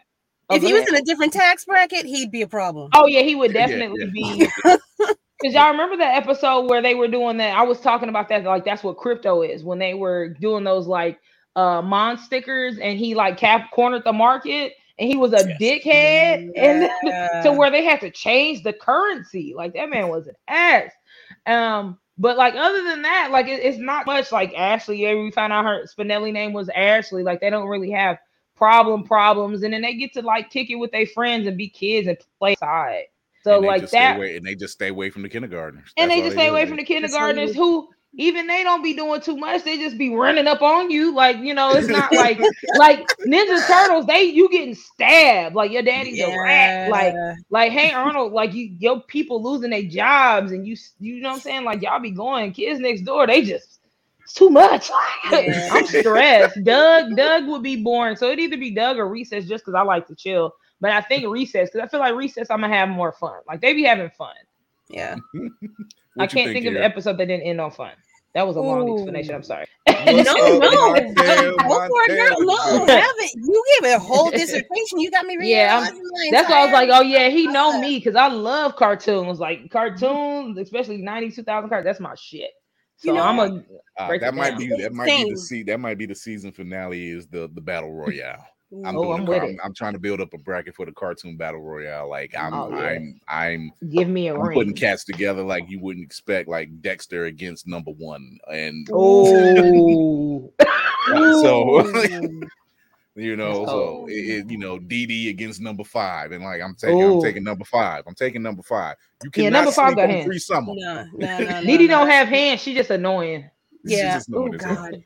oh, 0.49 0.55
If 0.55 0.61
go 0.61 0.67
he 0.67 0.73
was 0.73 0.87
in 0.87 0.95
a 0.95 1.01
different 1.01 1.33
tax 1.33 1.65
bracket, 1.65 2.05
he'd 2.05 2.31
be 2.31 2.41
a 2.43 2.47
problem. 2.47 2.89
oh 2.93 3.07
yeah 3.07 3.21
he 3.21 3.35
would 3.35 3.53
Yeah, 3.53 3.67
definitely 3.67 4.05
yeah. 4.15 4.45
be 4.65 4.75
because 5.41 5.53
y'all 5.53 5.71
remember 5.71 5.97
that 5.97 6.15
episode 6.15 6.69
where 6.69 6.81
they 6.81 6.95
were 6.95 7.07
doing 7.07 7.37
that 7.37 7.57
i 7.57 7.63
was 7.63 7.79
talking 7.79 8.09
about 8.09 8.29
that 8.29 8.43
like 8.43 8.65
that's 8.65 8.83
what 8.83 8.97
crypto 8.97 9.41
is 9.41 9.63
when 9.63 9.79
they 9.79 9.93
were 9.93 10.29
doing 10.39 10.63
those 10.63 10.87
like 10.87 11.19
uh 11.55 11.81
mon 11.81 12.17
stickers 12.17 12.77
and 12.79 12.97
he 12.99 13.15
like 13.15 13.37
cap 13.37 13.71
cornered 13.71 14.03
the 14.05 14.13
market 14.13 14.73
and 14.99 15.09
he 15.09 15.15
was 15.17 15.33
a 15.33 15.43
dickhead 15.59 16.49
and 16.55 16.89
Yeah. 17.03 17.41
to 17.43 17.51
where 17.53 17.71
they 17.71 17.83
had 17.83 18.01
to 18.01 18.11
change 18.11 18.63
the 18.63 18.73
currency. 18.73 19.53
Like 19.55 19.73
that 19.73 19.89
man 19.89 20.09
was 20.09 20.27
an 20.27 20.35
ass. 20.47 20.91
Um, 21.45 21.97
but 22.17 22.37
like 22.37 22.53
other 22.55 22.83
than 22.83 23.01
that, 23.03 23.29
like 23.31 23.47
it- 23.47 23.63
it's 23.63 23.77
not 23.77 24.05
much 24.05 24.31
like 24.31 24.53
Ashley. 24.55 25.01
Yeah, 25.01 25.15
we 25.15 25.31
found 25.31 25.53
out 25.53 25.65
her 25.65 25.85
Spinelli 25.85 26.33
name 26.33 26.51
was 26.53 26.69
Ashley. 26.69 27.23
Like 27.23 27.39
they 27.39 27.49
don't 27.49 27.67
really 27.69 27.91
have 27.91 28.17
problem 28.57 29.03
problems, 29.05 29.63
and 29.63 29.73
then 29.73 29.81
they 29.81 29.95
get 29.95 30.13
to 30.13 30.21
like 30.21 30.49
kick 30.49 30.69
it 30.69 30.75
with 30.75 30.91
their 30.91 31.07
friends 31.07 31.47
and 31.47 31.57
be 31.57 31.69
kids 31.69 32.07
and 32.07 32.17
play 32.39 32.55
side. 32.55 33.05
So 33.43 33.57
And 33.57 33.65
like 33.65 33.89
that, 33.91 34.17
away, 34.17 34.35
and 34.37 34.45
they 34.45 34.55
just 34.55 34.73
stay 34.73 34.89
away 34.89 35.09
from 35.09 35.21
the 35.21 35.29
kindergartners. 35.29 35.93
and 35.97 36.09
That's 36.09 36.17
they 36.17 36.21
all 36.21 36.27
just 36.27 36.35
stay 36.35 36.45
do. 36.47 36.51
away 36.51 36.65
from 36.65 36.77
the 36.77 36.83
kindergartners 36.83 37.55
who 37.55 37.89
even 38.15 38.47
they 38.47 38.63
don't 38.63 38.83
be 38.83 38.93
doing 38.95 39.21
too 39.21 39.37
much. 39.37 39.63
They 39.63 39.77
just 39.77 39.97
be 39.97 40.13
running 40.13 40.47
up 40.47 40.61
on 40.61 40.89
you. 40.89 41.13
Like, 41.13 41.37
you 41.37 41.53
know, 41.53 41.71
it's 41.71 41.87
not 41.87 42.11
like 42.11 42.39
like 42.77 43.07
Ninja 43.25 43.65
Turtles, 43.67 44.07
they 44.07 44.23
you 44.23 44.49
getting 44.49 44.75
stabbed. 44.75 45.55
Like 45.55 45.71
your 45.71 45.83
daddy's 45.83 46.19
a 46.19 46.35
rat. 46.43 46.89
Like, 46.89 47.13
like, 47.49 47.71
hey 47.71 47.91
Arnold, 47.91 48.33
like 48.33 48.53
you 48.53 48.75
your 48.79 49.01
people 49.03 49.41
losing 49.41 49.69
their 49.69 49.83
jobs 49.83 50.51
and 50.51 50.67
you 50.67 50.75
you 50.99 51.21
know 51.21 51.29
what 51.29 51.35
I'm 51.35 51.41
saying? 51.41 51.63
Like 51.63 51.81
y'all 51.81 51.99
be 51.99 52.11
going, 52.11 52.51
kids 52.51 52.79
next 52.79 53.01
door, 53.01 53.27
they 53.27 53.43
just 53.43 53.79
it's 54.23 54.33
too 54.33 54.49
much. 54.49 54.89
Yeah. 55.31 55.69
I'm 55.71 55.85
stressed. 55.85 56.63
Doug, 56.63 57.15
Doug 57.15 57.45
would 57.47 57.61
be 57.61 57.83
boring. 57.83 58.15
So 58.15 58.27
it'd 58.27 58.39
either 58.39 58.57
be 58.57 58.71
Doug 58.71 58.97
or 58.97 59.07
recess 59.07 59.45
just 59.45 59.63
because 59.63 59.75
I 59.75 59.83
like 59.83 60.07
to 60.07 60.15
chill. 60.15 60.53
But 60.81 60.91
I 60.91 61.01
think 61.01 61.27
recess, 61.27 61.69
because 61.69 61.85
I 61.85 61.89
feel 61.89 61.99
like 61.99 62.15
recess, 62.15 62.47
I'm 62.49 62.61
gonna 62.61 62.73
have 62.75 62.89
more 62.89 63.11
fun. 63.11 63.39
Like 63.47 63.61
they 63.61 63.73
be 63.73 63.83
having 63.83 64.09
fun. 64.11 64.33
yeah. 64.89 65.15
I 66.17 66.27
can't 66.27 66.51
think, 66.51 66.65
of 66.65 66.75
an 66.75 66.81
episode 66.81 67.17
that 67.17 67.27
didn't 67.27 67.43
end 67.45 67.61
on 67.61 67.71
fun. 67.71 67.91
That 68.33 68.45
was 68.45 68.57
a 68.57 68.61
long 68.61 68.93
explanation. 68.93 69.33
I'm 69.35 69.43
sorry. 69.43 69.65
What's 69.87 70.05
no, 70.05 70.59
no, 70.59 70.93
Montel, 70.93 71.57
go 71.57 71.87
for 71.87 72.11
it. 72.11 72.37
No, 72.39 72.85
no, 72.85 72.85
have 72.85 73.15
it. 73.17 73.31
You 73.35 73.63
gave 73.81 73.91
a 73.95 73.99
whole 73.99 74.29
dissertation. 74.31 74.99
You 74.99 75.09
got 75.09 75.25
me 75.25 75.35
reading. 75.37 75.55
Yeah, 75.55 75.77
all 75.77 75.83
I'm- 75.85 75.95
my 75.97 76.29
That's 76.31 76.49
why 76.49 76.59
I 76.61 76.63
was 76.65 76.73
like, 76.73 76.89
oh 76.91 77.01
yeah, 77.01 77.29
he 77.29 77.47
know 77.47 77.79
me 77.79 77.97
because 77.97 78.15
I 78.15 78.27
love 78.27 78.75
cartoons. 78.75 79.39
Like 79.39 79.69
cartoons, 79.71 80.57
especially 80.57 80.99
90s, 81.01 81.35
2000 81.35 81.69
cartoons. 81.69 81.85
That's 81.85 81.99
my 81.99 82.13
shit. 82.15 82.51
So 82.97 83.09
You 83.09 83.13
know, 83.15 83.23
I'm 83.23 83.39
a 83.39 83.63
Uh, 83.97 84.17
that 84.19 84.33
might 84.35 84.51
down. 84.51 84.59
be 84.59 84.67
that 84.81 84.93
might 84.93 85.05
be 85.07 85.31
the 85.31 85.37
se- 85.37 85.63
that 85.63 85.79
might 85.79 85.97
be 85.97 86.05
the 86.05 86.15
season 86.15 86.51
finale 86.51 87.09
is 87.09 87.27
the 87.27 87.49
the 87.53 87.61
battle 87.61 87.93
royale. 87.93 88.45
I'm, 88.85 88.95
Oh, 88.95 89.03
doing 89.03 89.19
I'm 89.19 89.25
the 89.25 89.31
with 89.31 89.39
car- 89.41 89.49
it. 89.49 89.57
I'm, 89.63 89.73
trying 89.73 89.93
to 89.93 89.99
build 89.99 90.21
up 90.21 90.33
a 90.33 90.37
bracket 90.37 90.75
for 90.75 90.85
the 90.85 90.91
cartoon 90.91 91.37
battle 91.37 91.61
royale. 91.61 92.07
Like 92.09 92.35
I'm 92.37 92.53
Oh, 92.53 92.69
yeah. 92.69 92.77
I'm 92.77 93.19
I'm 93.27 93.71
give 93.89 94.07
me 94.07 94.27
a 94.27 94.35
I'm 94.35 94.41
ring. 94.41 94.53
putting 94.57 94.73
cats 94.73 95.03
together 95.03 95.41
like 95.43 95.67
you 95.69 95.79
wouldn't 95.79 96.05
expect, 96.05 96.47
like 96.47 96.69
Dexter 96.81 97.25
against 97.25 97.67
number 97.67 97.91
one, 97.91 98.37
and 98.51 98.87
Oh, 98.91 100.51
so 101.07 101.87
you 103.15 103.35
know, 103.35 103.59
That's 103.59 103.71
so 103.71 104.01
oh, 104.03 104.07
it, 104.07 104.11
it- 104.13 104.49
you 104.51 104.57
know, 104.57 104.77
Dee 104.79 105.05
Dee 105.05 105.29
against 105.29 105.59
number 105.61 105.83
five, 105.83 106.31
and 106.31 106.43
like 106.43 106.61
I'm 106.61 106.75
taking, 106.75 107.01
Ooh. 107.01 107.15
I'm 107.17 107.21
taking 107.23 107.43
number 107.43 107.65
five. 107.65 108.03
I'm 108.07 108.15
taking 108.15 108.41
number 108.43 108.61
five. 108.63 108.95
You 109.23 109.31
Yeah, 109.35 109.43
cannot 109.45 109.57
number 109.59 109.71
five 109.71 109.87
sleep 109.89 109.97
got 109.97 110.03
on 110.03 110.09
hands. 110.11 110.25
free 110.25 110.39
summer. 110.39 110.73
no, 110.75 111.05
no, 111.13 111.37
no, 111.39 111.39
no. 111.39 111.61
No. 111.61 111.87
don't 111.87 112.09
have 112.09 112.27
hands. 112.27 112.61
She 112.61 112.73
just 112.73 112.91
annoying. 112.91 113.49
She's 113.87 113.97
Yeah. 113.97 114.13
just 114.15 114.29
knowing 114.29 114.55
Oh. 114.55 114.57
God. 114.59 115.03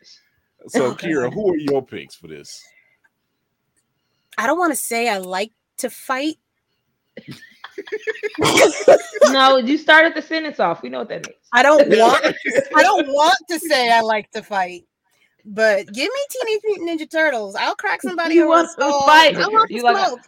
So, 0.67 0.85
Oh, 0.87 0.95
Kira, 0.95 1.33
who 1.33 1.53
are 1.53 1.57
your 1.57 1.85
picks 1.85 2.15
for 2.15 2.27
this? 2.27 2.61
I 4.37 4.47
don't 4.47 4.57
want 4.57 4.71
to 4.71 4.77
say 4.77 5.09
I 5.09 5.17
like 5.17 5.51
to 5.79 5.89
fight. 5.89 6.35
no, 9.29 9.57
you 9.57 9.77
started 9.77 10.15
the 10.15 10.21
sentence 10.21 10.59
off. 10.59 10.81
We 10.81 10.89
know 10.89 10.99
what 10.99 11.09
that 11.09 11.25
means. 11.27 11.37
I 11.53 11.63
don't 11.63 11.87
want. 11.97 12.25
I 12.75 12.81
don't 12.83 13.07
want 13.07 13.37
to 13.49 13.59
say 13.59 13.91
I 13.91 14.01
like 14.01 14.31
to 14.31 14.41
fight. 14.43 14.85
But 15.45 15.87
give 15.91 16.07
me 16.09 16.19
Teenage 16.29 16.61
Mutant 16.63 17.01
Ninja 17.01 17.11
Turtles. 17.11 17.55
I'll 17.55 17.75
crack 17.75 18.01
somebody 18.01 18.35
You 18.35 18.43
over 18.43 18.49
want 18.63 18.69
to 18.79 19.05
fight. 19.05 19.35
I 19.35 19.47
want 19.47 19.67
the 19.69 19.75
You 19.75 19.83
like- 19.83 20.07
smoke. 20.07 20.19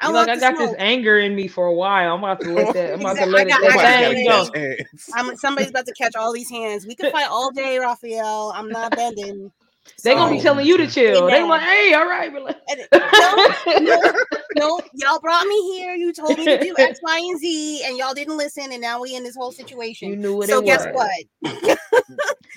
I 0.00 0.10
like 0.10 0.28
I 0.28 0.36
got 0.38 0.56
smoke. 0.56 0.70
this 0.70 0.76
anger 0.80 1.20
in 1.20 1.36
me 1.36 1.46
for 1.46 1.66
a 1.66 1.72
while. 1.72 2.14
I'm 2.14 2.18
about 2.18 2.40
to 2.40 2.50
let 2.52 2.74
that. 2.74 2.94
I'm 2.94 3.00
about 3.00 3.16
to 3.16 3.26
let 3.26 3.46
got- 3.48 3.62
it, 3.62 3.72
that 3.74 4.12
thing 4.12 4.26
go. 4.26 5.14
I'm 5.14 5.36
somebody's 5.36 5.70
about 5.70 5.86
to 5.86 5.94
catch 5.94 6.16
all 6.16 6.32
these 6.32 6.50
hands. 6.50 6.84
We 6.84 6.96
can 6.96 7.12
fight 7.12 7.28
all 7.30 7.52
day, 7.52 7.78
Raphael. 7.78 8.52
I'm 8.54 8.68
not 8.68 8.94
bending. 8.96 9.52
They 10.02 10.14
gonna 10.14 10.34
be 10.34 10.40
telling 10.40 10.66
you 10.66 10.76
to 10.78 10.86
chill. 10.86 11.26
They 11.26 11.36
Amen. 11.36 11.48
like, 11.48 11.62
hey, 11.62 11.94
all 11.94 12.06
right, 12.06 12.32
relax. 12.32 12.58
And- 12.68 12.86
no, 12.92 13.78
no, 13.80 14.12
no, 14.56 14.80
y'all 14.94 15.20
brought 15.20 15.46
me 15.46 15.72
here. 15.78 15.94
You 15.94 16.12
told 16.12 16.38
me 16.38 16.44
to 16.44 16.58
do 16.58 16.74
X, 16.78 17.00
Y, 17.02 17.18
and 17.18 17.38
Z, 17.40 17.82
and 17.86 17.96
y'all 17.96 18.14
didn't 18.14 18.36
listen, 18.36 18.72
and 18.72 18.80
now 18.80 19.00
we 19.00 19.14
in 19.14 19.22
this 19.24 19.36
whole 19.36 19.52
situation. 19.52 20.08
You 20.08 20.16
knew 20.16 20.36
what 20.36 20.48
so 20.48 20.60
it 20.60 20.64
guess 20.66 20.86
was. 20.92 21.08
what? 21.42 21.78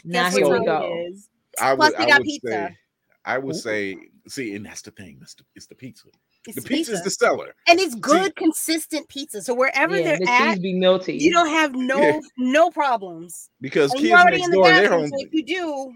Now 0.03 0.23
Guess 0.25 0.37
here 0.37 0.47
what 0.47 0.59
we 0.61 0.65
go. 0.65 0.81
it 0.83 1.11
is? 1.11 1.29
I 1.59 1.75
Plus 1.75 1.91
we 1.97 2.05
I 2.05 2.07
got 2.07 2.19
would 2.19 2.25
pizza. 2.25 2.47
say, 2.49 2.77
I 3.25 3.37
would 3.37 3.55
Ooh. 3.55 3.59
say 3.59 3.97
See, 4.29 4.55
and 4.55 4.65
that's 4.65 4.81
the 4.81 4.91
thing. 4.91 5.17
That's 5.19 5.35
the 5.35 5.43
it's 5.55 5.67
the 5.67 5.75
pizza. 5.75 6.07
It's 6.45 6.55
the 6.61 6.61
pizza 6.67 6.91
is 6.93 7.01
the 7.03 7.09
seller. 7.09 7.55
and 7.67 7.79
it's 7.79 7.95
good, 7.95 8.35
consistent 8.35 9.07
pizza. 9.09 9.41
So 9.41 9.53
wherever 9.53 9.95
yeah, 9.97 10.03
they're 10.03 10.17
the 10.19 10.29
at, 10.29 10.49
cheese 10.53 10.59
be 10.59 10.73
melty. 10.75 11.17
you 11.19 11.31
don't 11.31 11.47
have 11.49 11.73
no 11.75 11.97
Yeah. 12.01 12.19
no 12.37 12.69
problems. 12.69 13.49
Because 13.61 13.91
And 13.91 13.99
kids 14.01 14.09
you're 14.09 14.19
already 14.19 14.37
next 14.37 14.45
in 14.47 14.51
the 14.51 14.57
door, 14.57 14.65
their 14.67 14.81
bathroom. 14.83 14.99
only 15.03 15.09
So 15.09 15.25
if 15.25 15.33
you 15.33 15.45
do, 15.45 15.93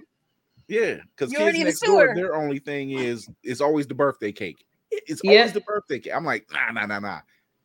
yeah, 0.72 0.96
because 1.16 1.32
kids 1.32 1.42
already 1.42 1.60
in 1.60 1.66
next 1.66 1.82
door, 1.82 2.14
their 2.16 2.36
only 2.36 2.60
thing 2.60 2.92
is 2.92 3.28
it's 3.44 3.60
always 3.62 3.88
the 3.88 3.94
birthday 3.94 4.32
cake. 4.32 4.66
It's 4.90 5.22
Yeah. 5.24 5.40
always 5.40 5.54
the 5.54 5.62
birthday 5.62 6.00
cake. 6.00 6.14
I'm 6.16 6.24
like, 6.26 6.48
nah, 6.52 6.72
nah, 6.72 6.86
nah, 6.86 7.00
nah. 7.00 7.20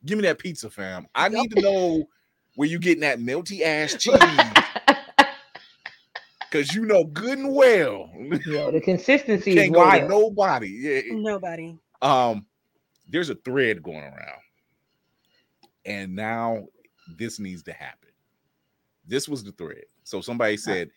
Give 0.05 0.17
me 0.17 0.23
that 0.23 0.39
pizza, 0.39 0.69
fam. 0.69 1.07
I 1.15 1.29
need 1.29 1.49
to 1.51 1.61
know 1.61 2.07
where 2.55 2.67
you 2.67 2.79
getting 2.79 3.01
that 3.01 3.19
melty 3.19 3.61
ass 3.61 3.95
cheese. 3.99 4.51
Cause 6.51 6.73
you 6.73 6.85
know 6.85 7.03
good 7.03 7.37
and 7.37 7.53
well 7.53 8.09
Yo, 8.45 8.71
the 8.71 8.79
consistency 8.81 9.51
is 9.51 9.57
can't 9.57 9.73
go 9.73 9.89
to 9.91 10.07
nobody. 10.07 10.67
Yeah, 10.69 11.01
nobody. 11.11 11.77
um 12.01 12.45
there's 13.09 13.29
a 13.29 13.35
thread 13.35 13.83
going 13.83 13.97
around 14.03 14.41
and 15.85 16.15
now 16.15 16.65
this 17.17 17.39
needs 17.39 17.63
to 17.63 17.73
happen 17.73 18.09
this 19.05 19.27
was 19.27 19.43
the 19.43 19.51
thread 19.53 19.83
so 20.03 20.21
somebody 20.21 20.55
said 20.57 20.89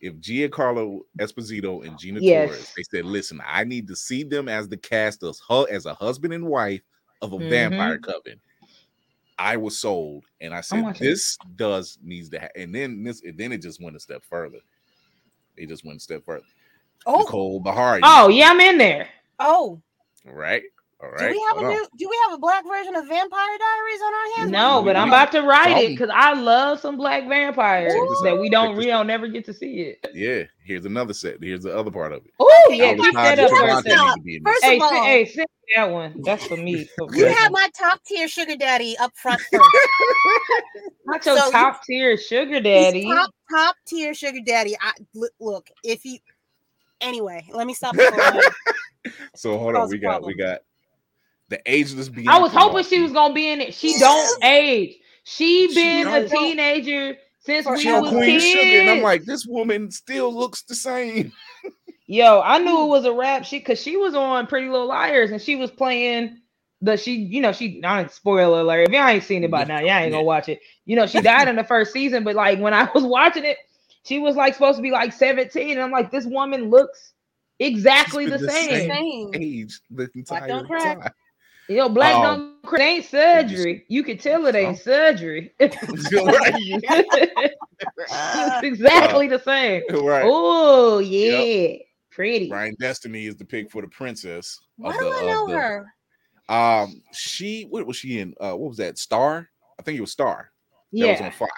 if 0.00 0.14
giancarlo 0.16 1.00
esposito 1.18 1.86
and 1.86 1.98
gina 1.98 2.20
Yes. 2.20 2.48
torres 2.48 2.72
they 2.76 2.82
said 2.82 3.04
listen 3.04 3.40
i 3.46 3.64
need 3.64 3.86
to 3.88 3.96
see 3.96 4.22
them 4.22 4.48
as 4.48 4.68
the 4.68 4.76
cast 4.76 5.22
as, 5.22 5.40
hu- 5.48 5.66
as 5.68 5.86
a 5.86 5.94
husband 5.94 6.32
and 6.34 6.46
wife 6.46 6.82
of 7.22 7.32
a 7.32 7.38
Mhm. 7.38 7.48
vampire 7.48 7.98
coven 7.98 8.38
i 9.38 9.56
was 9.56 9.78
sold 9.78 10.24
and 10.40 10.54
i 10.54 10.60
said 10.60 10.82
watching 10.82 11.06
it. 11.06 11.10
this 11.10 11.38
does 11.56 11.98
needs 12.02 12.28
to 12.28 12.38
happen 12.38 12.62
and 12.62 12.74
then 12.74 13.02
this 13.04 13.22
and 13.22 13.38
then 13.38 13.52
it 13.52 13.62
just 13.62 13.82
went 13.82 13.96
a 13.96 14.00
step 14.00 14.22
further 14.28 14.58
It 15.56 15.68
just 15.68 15.84
went 15.84 15.96
a 15.98 16.00
step 16.00 16.24
further 16.24 16.44
Oh, 17.06 17.18
nicole 17.18 17.62
beharie 17.62 18.00
Oh 18.02 18.28
yeah, 18.28 18.50
I'm 18.50 18.60
in 18.60 18.78
there. 18.78 19.08
oh. 19.38 19.80
All 21.02 21.10
right 21.10 21.18
Do 21.18 21.26
we 21.30 21.44
have 21.48 21.56
a 21.56 21.60
hold 21.60 21.64
on. 21.66 21.70
new? 21.72 21.86
Do 21.98 22.08
we 22.08 22.18
have 22.24 22.32
a 22.34 22.38
black 22.38 22.64
version 22.66 22.94
of 22.96 23.06
Vampire 23.06 23.58
Diaries 23.58 24.00
on 24.02 24.14
our 24.14 24.36
hands? 24.38 24.50
No, 24.50 24.82
but 24.82 24.96
I'm 24.96 25.08
about 25.08 25.30
to 25.32 25.42
write 25.42 25.76
it 25.76 25.88
because 25.90 26.10
I 26.12 26.32
love 26.32 26.80
some 26.80 26.96
black 26.96 27.28
vampires 27.28 27.92
that 28.24 28.38
we 28.40 28.48
don't 28.48 28.70
Check 28.70 28.78
we 28.78 28.86
don't 28.86 29.06
never 29.06 29.28
get 29.28 29.44
to 29.46 29.52
see 29.52 29.80
it. 29.82 30.06
Yeah, 30.14 30.44
here's 30.64 30.86
another 30.86 31.12
set. 31.12 31.36
Here's 31.42 31.62
the 31.64 31.76
other 31.76 31.90
part 31.90 32.12
of 32.12 32.24
it. 32.24 32.32
Oh 32.40 32.70
yeah, 32.72 32.94
keep 32.94 33.14
that 33.14 33.38
up 33.38 33.50
to- 33.50 33.56
for 33.56 33.62
a 33.64 33.70
have 33.74 33.84
to- 33.84 33.90
second. 33.90 34.06
need 34.06 34.14
to 34.14 34.20
be 34.22 34.36
in 34.36 34.42
there. 34.42 34.52
First 34.54 34.64
Hey, 34.64 34.76
of 34.76 34.82
all, 34.82 35.04
hey, 35.04 35.24
send 35.26 35.46
that 35.76 35.90
one. 35.90 36.22
That's 36.24 36.46
for 36.46 36.56
me. 36.56 36.88
For 36.96 37.14
you 37.14 37.26
Okay. 37.26 37.34
have 37.34 37.52
my 37.52 37.68
top 37.78 38.00
tier 38.06 38.26
sugar 38.28 38.56
daddy 38.56 38.96
up 38.98 39.12
front 39.16 39.42
not 41.04 41.24
your 41.26 41.36
so 41.38 41.50
top 41.50 41.82
tier 41.84 42.16
sugar 42.16 42.60
daddy. 42.60 43.04
top 43.04 43.30
top 43.50 43.76
tier 43.86 44.14
sugar 44.14 44.40
daddy. 44.44 44.76
I 44.80 44.92
look, 45.14 45.32
look 45.40 45.68
if 45.84 46.04
you. 46.04 46.18
Anyway, 47.02 47.46
let 47.52 47.66
me 47.66 47.74
stop. 47.74 47.94
So 49.36 49.56
hold 49.56 49.76
on, 49.76 49.88
we 49.88 49.98
got 49.98 50.24
we 50.26 50.34
got 50.34 50.60
the 51.48 51.60
ageless 51.66 52.08
Bianca. 52.08 52.32
I 52.32 52.38
was 52.40 52.52
hoping 52.52 52.84
she 52.84 53.00
was 53.00 53.12
gonna 53.12 53.34
be 53.34 53.50
in 53.50 53.60
it. 53.60 53.74
She 53.74 53.98
don't 53.98 54.44
age. 54.44 54.96
She 55.24 55.68
She 55.68 55.74
been 55.74 56.06
a 56.08 56.28
teenager 56.28 57.16
since 57.40 57.64
For 57.64 57.76
we 57.76 57.80
She 57.80 57.88
sure. 57.88 58.00
was 58.02 58.10
Queen 58.10 58.38
kids. 58.38 58.44
Sugar, 58.44 58.80
and 58.80 58.90
I'm 58.90 59.02
like, 59.02 59.24
this 59.24 59.46
woman 59.46 59.90
still 59.90 60.34
looks 60.34 60.62
the 60.62 60.74
same. 60.74 61.32
Yo, 62.08 62.40
I 62.40 62.58
knew 62.58 62.82
it 62.84 62.88
was 62.88 63.04
a 63.04 63.12
rap. 63.12 63.44
She 63.44 63.58
because 63.58 63.80
she 63.80 63.96
was 63.96 64.14
on 64.14 64.46
Pretty 64.46 64.68
Little 64.68 64.86
Liars 64.86 65.30
and 65.32 65.42
she 65.42 65.56
was 65.56 65.70
playing 65.70 66.38
the 66.80 66.96
she, 66.96 67.14
you 67.14 67.40
know, 67.40 67.52
she 67.52 67.80
not 67.80 68.12
spoiler 68.12 68.60
alert. 68.60 68.88
If 68.88 68.92
y'all 68.92 69.08
ain't 69.08 69.24
seen 69.24 69.42
it 69.42 69.50
by 69.50 69.64
now, 69.64 69.80
y'all 69.80 69.90
ain't 69.98 70.12
gonna 70.12 70.22
watch 70.22 70.48
it. 70.48 70.60
You 70.84 70.94
know, 70.96 71.06
she 71.06 71.20
died 71.20 71.48
in 71.48 71.56
the 71.56 71.64
first 71.64 71.92
season, 71.92 72.22
but 72.22 72.36
like 72.36 72.60
when 72.60 72.74
I 72.74 72.88
was 72.94 73.04
watching 73.04 73.44
it, 73.44 73.58
she 74.04 74.18
was 74.20 74.36
like 74.36 74.54
supposed 74.54 74.76
to 74.76 74.82
be 74.82 74.92
like 74.92 75.12
17. 75.12 75.70
And 75.72 75.80
I'm 75.80 75.90
like, 75.90 76.10
this 76.12 76.26
woman 76.26 76.70
looks 76.70 77.12
exactly 77.58 78.26
the 78.26 78.38
the 78.38 78.50
same. 78.50 78.90
Same. 78.90 79.30
Age 79.34 79.80
the 79.90 80.08
entire 80.14 80.68
time. 80.78 81.10
Yo, 81.68 81.88
black 81.88 82.14
Um, 82.14 82.22
don't 82.22 82.62
cr- 82.62 82.76
it 82.76 82.80
ain't 82.82 83.04
surgery. 83.04 83.84
You 83.88 84.02
can 84.04 84.18
tell 84.18 84.46
it 84.46 84.54
ain't 84.54 84.78
surgery. 84.78 85.52
it's 85.60 85.76
exactly 88.62 89.26
the 89.28 89.38
same. 89.44 89.82
right. 90.04 90.22
Oh 90.24 90.98
yeah, 90.98 91.76
pretty. 92.10 92.50
Ryan 92.50 92.76
Destiny 92.78 93.26
is 93.26 93.36
the 93.36 93.44
pick 93.44 93.70
for 93.70 93.82
the 93.82 93.88
princess. 93.88 94.58
Why 94.76 94.90
of 94.90 94.98
do 94.98 95.04
the, 95.04 95.10
I 95.10 95.18
of 95.20 95.26
know 95.26 95.46
the- 95.48 95.58
her? 95.58 95.92
Um, 96.48 97.02
she 97.12 97.64
what 97.64 97.84
was 97.86 97.96
she 97.96 98.20
in? 98.20 98.32
Uh, 98.40 98.52
what 98.52 98.68
was 98.68 98.76
that? 98.78 98.98
Star? 98.98 99.48
I 99.78 99.82
think 99.82 99.98
it 99.98 100.00
was 100.02 100.12
Star. 100.12 100.50
That 100.92 101.08
was 101.08 101.20
on 101.20 101.32
Fox. 101.32 101.52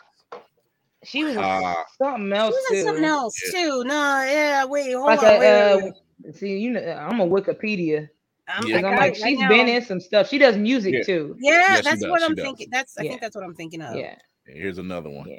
she 1.05 1.23
was 1.25 1.37
Uh, 1.37 1.75
something 1.99 2.33
else. 2.33 2.55
She 2.71 2.75
was 2.77 2.83
too. 2.83 2.87
something 2.87 3.05
else 3.05 3.35
Yeah. 3.45 3.61
too. 3.63 3.85
No, 3.85 4.25
yeah, 4.27 4.65
wait, 4.65 4.93
hold 4.95 5.07
Like 5.07 5.19
on. 5.23 5.27
a, 5.27 5.39
wait, 5.39 5.73
uh, 5.73 5.79
wait. 6.25 6.35
see, 6.35 6.57
you 6.59 6.71
know, 6.71 6.81
I'm 6.81 7.21
a 7.21 7.27
Wikipedia. 7.27 8.09
I'm, 8.49 8.67
Yeah. 8.67 8.79
I 8.79 8.83
Cause 8.83 8.91
I'm 8.93 8.97
like, 8.99 9.17
it 9.19 9.23
right 9.23 9.29
she's 9.31 9.39
now. 9.39 9.49
been 9.49 9.69
in 9.69 9.83
some 9.85 10.01
stuff. 10.01 10.29
She 10.29 10.39
does 10.39 10.57
music 10.57 10.95
Yeah. 10.95 11.03
too. 11.03 11.37
Yeah, 11.41 11.53
Yeah, 11.77 11.81
that's 11.83 12.07
what 12.07 12.23
I'm 12.23 12.35
does. 12.35 12.45
thinking. 12.45 12.69
That's 12.71 12.99
I 12.99 13.03
Yeah. 13.03 13.11
think 13.11 13.21
that's 13.21 13.37
what 13.37 13.45
I'm 13.45 13.55
thinking 13.55 13.83
of. 13.83 13.95
Yeah. 13.97 14.15
here's 14.47 14.79
another 14.79 15.11
one. 15.11 15.29
Yeah. 15.29 15.39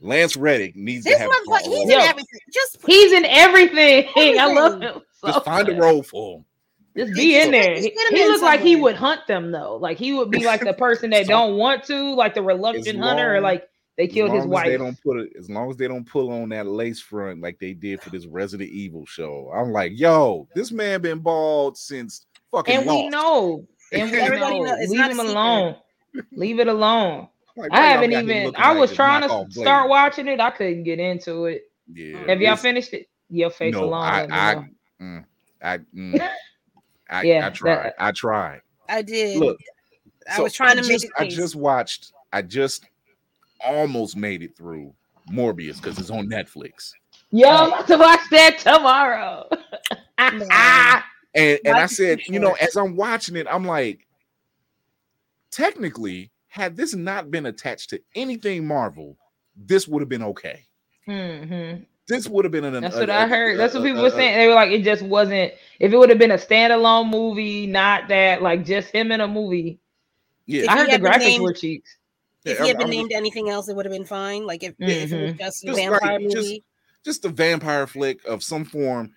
Lance 0.00 0.36
Reddick 0.36 0.74
needs 0.74 1.04
This 1.04 1.14
to 1.14 1.20
have 1.20 1.30
a 1.30 1.50
motherfucker, 1.50 1.62
he's 1.66 1.88
in 1.88 2.00
everything. 2.00 2.40
Just 2.52 2.78
He's 2.86 3.12
in 3.12 3.24
everything. 3.26 4.08
I 4.40 4.52
love 4.52 4.80
him. 4.80 5.00
so 5.12 5.28
just 5.28 5.44
find 5.44 5.68
a 5.68 5.76
role 5.76 6.02
for 6.02 6.38
him. 6.38 6.44
Just 6.96 7.14
be 7.14 7.40
in 7.40 7.50
there. 7.52 7.74
He, 7.76 7.94
he 8.10 8.24
looks 8.28 8.42
like 8.42 8.60
he 8.60 8.76
would 8.76 8.96
hunt 8.96 9.26
them 9.26 9.50
though. 9.52 9.76
Like 9.76 9.98
he 9.98 10.12
would 10.12 10.30
be 10.30 10.44
like 10.44 10.60
the 10.60 10.74
person 10.78 11.10
that 11.10 11.26
don't 11.26 11.56
want 11.56 11.84
to, 11.84 12.14
like 12.14 12.34
the 12.34 12.42
reluctant 12.42 12.98
hunter, 12.98 13.36
or 13.36 13.40
like 13.40 13.66
they 14.02 14.08
As 14.08 14.12
killed 14.14 14.32
his 14.32 14.44
long 14.46 14.60
as 14.62 14.68
They 14.68 14.76
don't 14.76 15.00
put 15.02 15.18
it 15.20 15.32
as 15.38 15.48
long 15.48 15.70
as 15.70 15.76
they 15.76 15.86
don't 15.86 16.04
pull 16.04 16.32
on 16.32 16.48
that 16.48 16.66
lace 16.66 17.00
front 17.00 17.40
like 17.40 17.58
they 17.60 17.72
did 17.72 18.00
for 18.02 18.10
this 18.10 18.26
Resident 18.26 18.70
Evil 18.70 19.06
show. 19.06 19.50
I'm 19.54 19.70
like, 19.70 19.92
yo, 19.94 20.48
this 20.56 20.72
man 20.72 21.00
been 21.02 21.20
bald 21.20 21.76
since 21.78 22.26
fucking. 22.50 22.78
And 22.78 22.86
we 22.86 23.08
know. 23.08 23.66
And 23.92 24.10
we 24.10 24.18
Everybody 24.18 24.58
know. 24.58 24.64
know- 24.64 24.76
Leave 24.88 25.10
him 25.10 25.20
alone. 25.20 25.76
Leave 26.32 26.60
it 26.60 26.66
alone. 26.66 27.28
Like, 27.58 27.70
I 27.72 27.80
haven't 27.82 28.12
even. 28.12 28.54
I 28.56 28.72
was 28.74 28.88
the 28.88 28.96
trying 28.96 29.20
to 29.20 29.28
knockoff 29.28 29.52
Blade? 29.54 29.64
start 29.64 29.90
watching 29.90 30.28
it. 30.28 30.40
I 30.40 30.50
couldn't 30.50 30.84
get 30.84 30.98
into 30.98 31.44
it. 31.44 31.64
Yeah, 31.92 32.26
Have 32.26 32.40
y'all 32.40 32.56
finished 32.56 32.94
it? 32.94 33.08
Your 33.28 33.50
face 33.50 33.74
No, 33.74 33.84
alone. 33.84 34.02
I, 34.02 34.20
let 34.22 34.32
I, 34.32 34.54
know. 34.54 34.64
mm, 35.02 35.24
I, 35.62 35.78
mm, 35.94 36.30
I, 37.10 37.22
Yeah, 37.22 37.46
I 37.46 37.50
tried. 37.50 37.76
that- 37.84 37.94
I 37.98 38.12
tried. 38.12 38.60
I 38.88 39.02
did. 39.02 39.36
Look, 39.38 39.58
I 40.26 40.36
so 40.36 40.44
was 40.44 40.54
trying 40.54 40.76
to 40.76 40.82
just, 40.82 40.88
make 40.90 41.04
it. 41.04 41.10
I 41.18 41.28
just 41.28 41.54
watched. 41.54 42.12
I 42.32 42.40
just 42.40 42.86
almost 43.64 44.16
made 44.16 44.42
it 44.42 44.56
through 44.56 44.92
Morbius 45.30 45.76
because 45.76 45.98
it's 45.98 46.10
on 46.10 46.26
Netflix. 46.28 46.92
Yo, 47.30 47.48
I'm 47.48 47.68
about 47.68 47.86
to 47.86 47.96
watch 47.98 48.20
that 48.30 48.58
tomorrow. 48.58 49.48
And 51.34 51.58
and 51.64 51.76
I 51.78 51.86
said, 51.86 52.20
you 52.28 52.38
know, 52.38 52.52
as 52.60 52.76
I'm 52.76 52.94
watching 52.94 53.36
it, 53.36 53.46
I'm 53.50 53.64
like, 53.64 54.06
technically, 55.50 56.30
had 56.48 56.76
this 56.76 56.94
not 56.94 57.30
been 57.30 57.46
attached 57.46 57.90
to 57.90 58.00
anything 58.14 58.66
Marvel, 58.66 59.16
this 59.56 59.88
would 59.88 60.00
have 60.02 60.08
been 60.08 60.22
okay. 60.22 60.66
Mhm. 61.08 61.86
This 62.06 62.28
would 62.28 62.44
have 62.44 62.52
been 62.52 62.64
an. 62.64 62.82
That's 62.82 62.96
a- 62.96 63.00
what 63.00 63.08
a- 63.10 63.14
I 63.14 63.26
heard. 63.26 63.58
That's 63.58 63.74
what 63.74 63.82
people 63.82 64.00
a- 64.00 64.02
were 64.02 64.08
a- 64.08 64.10
saying. 64.10 64.36
They 64.36 64.48
were 64.48 64.54
like, 64.54 64.70
it 64.72 64.82
just 64.82 65.02
wasn't. 65.02 65.52
If 65.80 65.92
it 65.92 65.96
would 65.96 66.10
have 66.10 66.18
been 66.18 66.32
a 66.32 66.36
standalone 66.36 67.08
movie, 67.10 67.66
not 67.66 68.08
that, 68.08 68.42
like 68.42 68.64
just 68.66 68.90
him 68.90 69.10
in 69.12 69.20
a 69.20 69.28
movie. 69.28 69.78
Yeah, 70.46 70.64
If 70.64 70.68
I 70.68 70.72
he 70.72 70.78
heard 70.80 70.90
the 71.02 71.08
graphics 71.08 71.18
named- 71.20 71.42
were 71.42 71.52
cheap. 71.54 71.84
If 72.44 72.58
yeah, 72.58 72.62
he 72.62 72.68
had 72.68 72.78
been 72.78 72.88
I'm- 72.88 72.96
named 72.96 73.12
anything 73.12 73.48
else, 73.48 73.68
it 73.68 73.76
would 73.76 73.84
have 73.86 73.92
been 73.92 74.04
fine. 74.04 74.46
Like 74.46 74.62
if, 74.64 74.74
if 74.78 75.12
it 75.12 75.22
was 75.22 75.32
Mhm. 75.34 75.38
just 75.38 75.64
a 75.64 75.66
Just 75.68 75.78
vampire 75.78 76.18
just- 76.20 76.36
movie. 76.36 76.64
just 77.04 77.24
a 77.24 77.28
vampire 77.28 77.86
flick 77.86 78.24
of 78.24 78.42
some 78.42 78.64
form, 78.64 79.12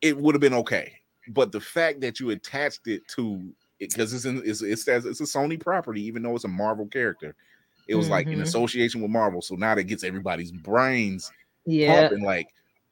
it 0.00 0.16
would 0.16 0.34
have 0.34 0.40
been 0.40 0.54
okay. 0.54 0.92
But 1.28 1.52
the 1.52 1.60
fact 1.60 2.00
that 2.02 2.20
you 2.20 2.30
attached 2.30 2.86
it 2.86 3.06
to 3.08 3.52
it 3.80 3.90
because 3.90 4.12
it's 4.12 4.24
in 4.24 4.42
it's 4.44 4.60
it's, 4.62 4.86
it's 4.88 5.06
it's 5.06 5.20
a 5.20 5.24
Sony 5.24 5.58
property, 5.60 6.02
even 6.02 6.22
though 6.22 6.34
it's 6.34 6.44
a 6.44 6.48
Marvel 6.48 6.86
character, 6.86 7.34
it 7.88 7.94
was 7.94 8.08
like 8.08 8.26
in 8.26 8.38
Mhm. 8.38 8.42
association 8.42 9.00
with 9.02 9.10
Marvel. 9.10 9.40
So 9.42 9.54
now 9.54 9.74
that 9.74 9.84
gets 9.84 10.04
everybody's 10.04 10.52
brains 10.52 11.30
Yeah. 11.66 12.08
pumping. 12.08 12.24
Like, 12.24 12.48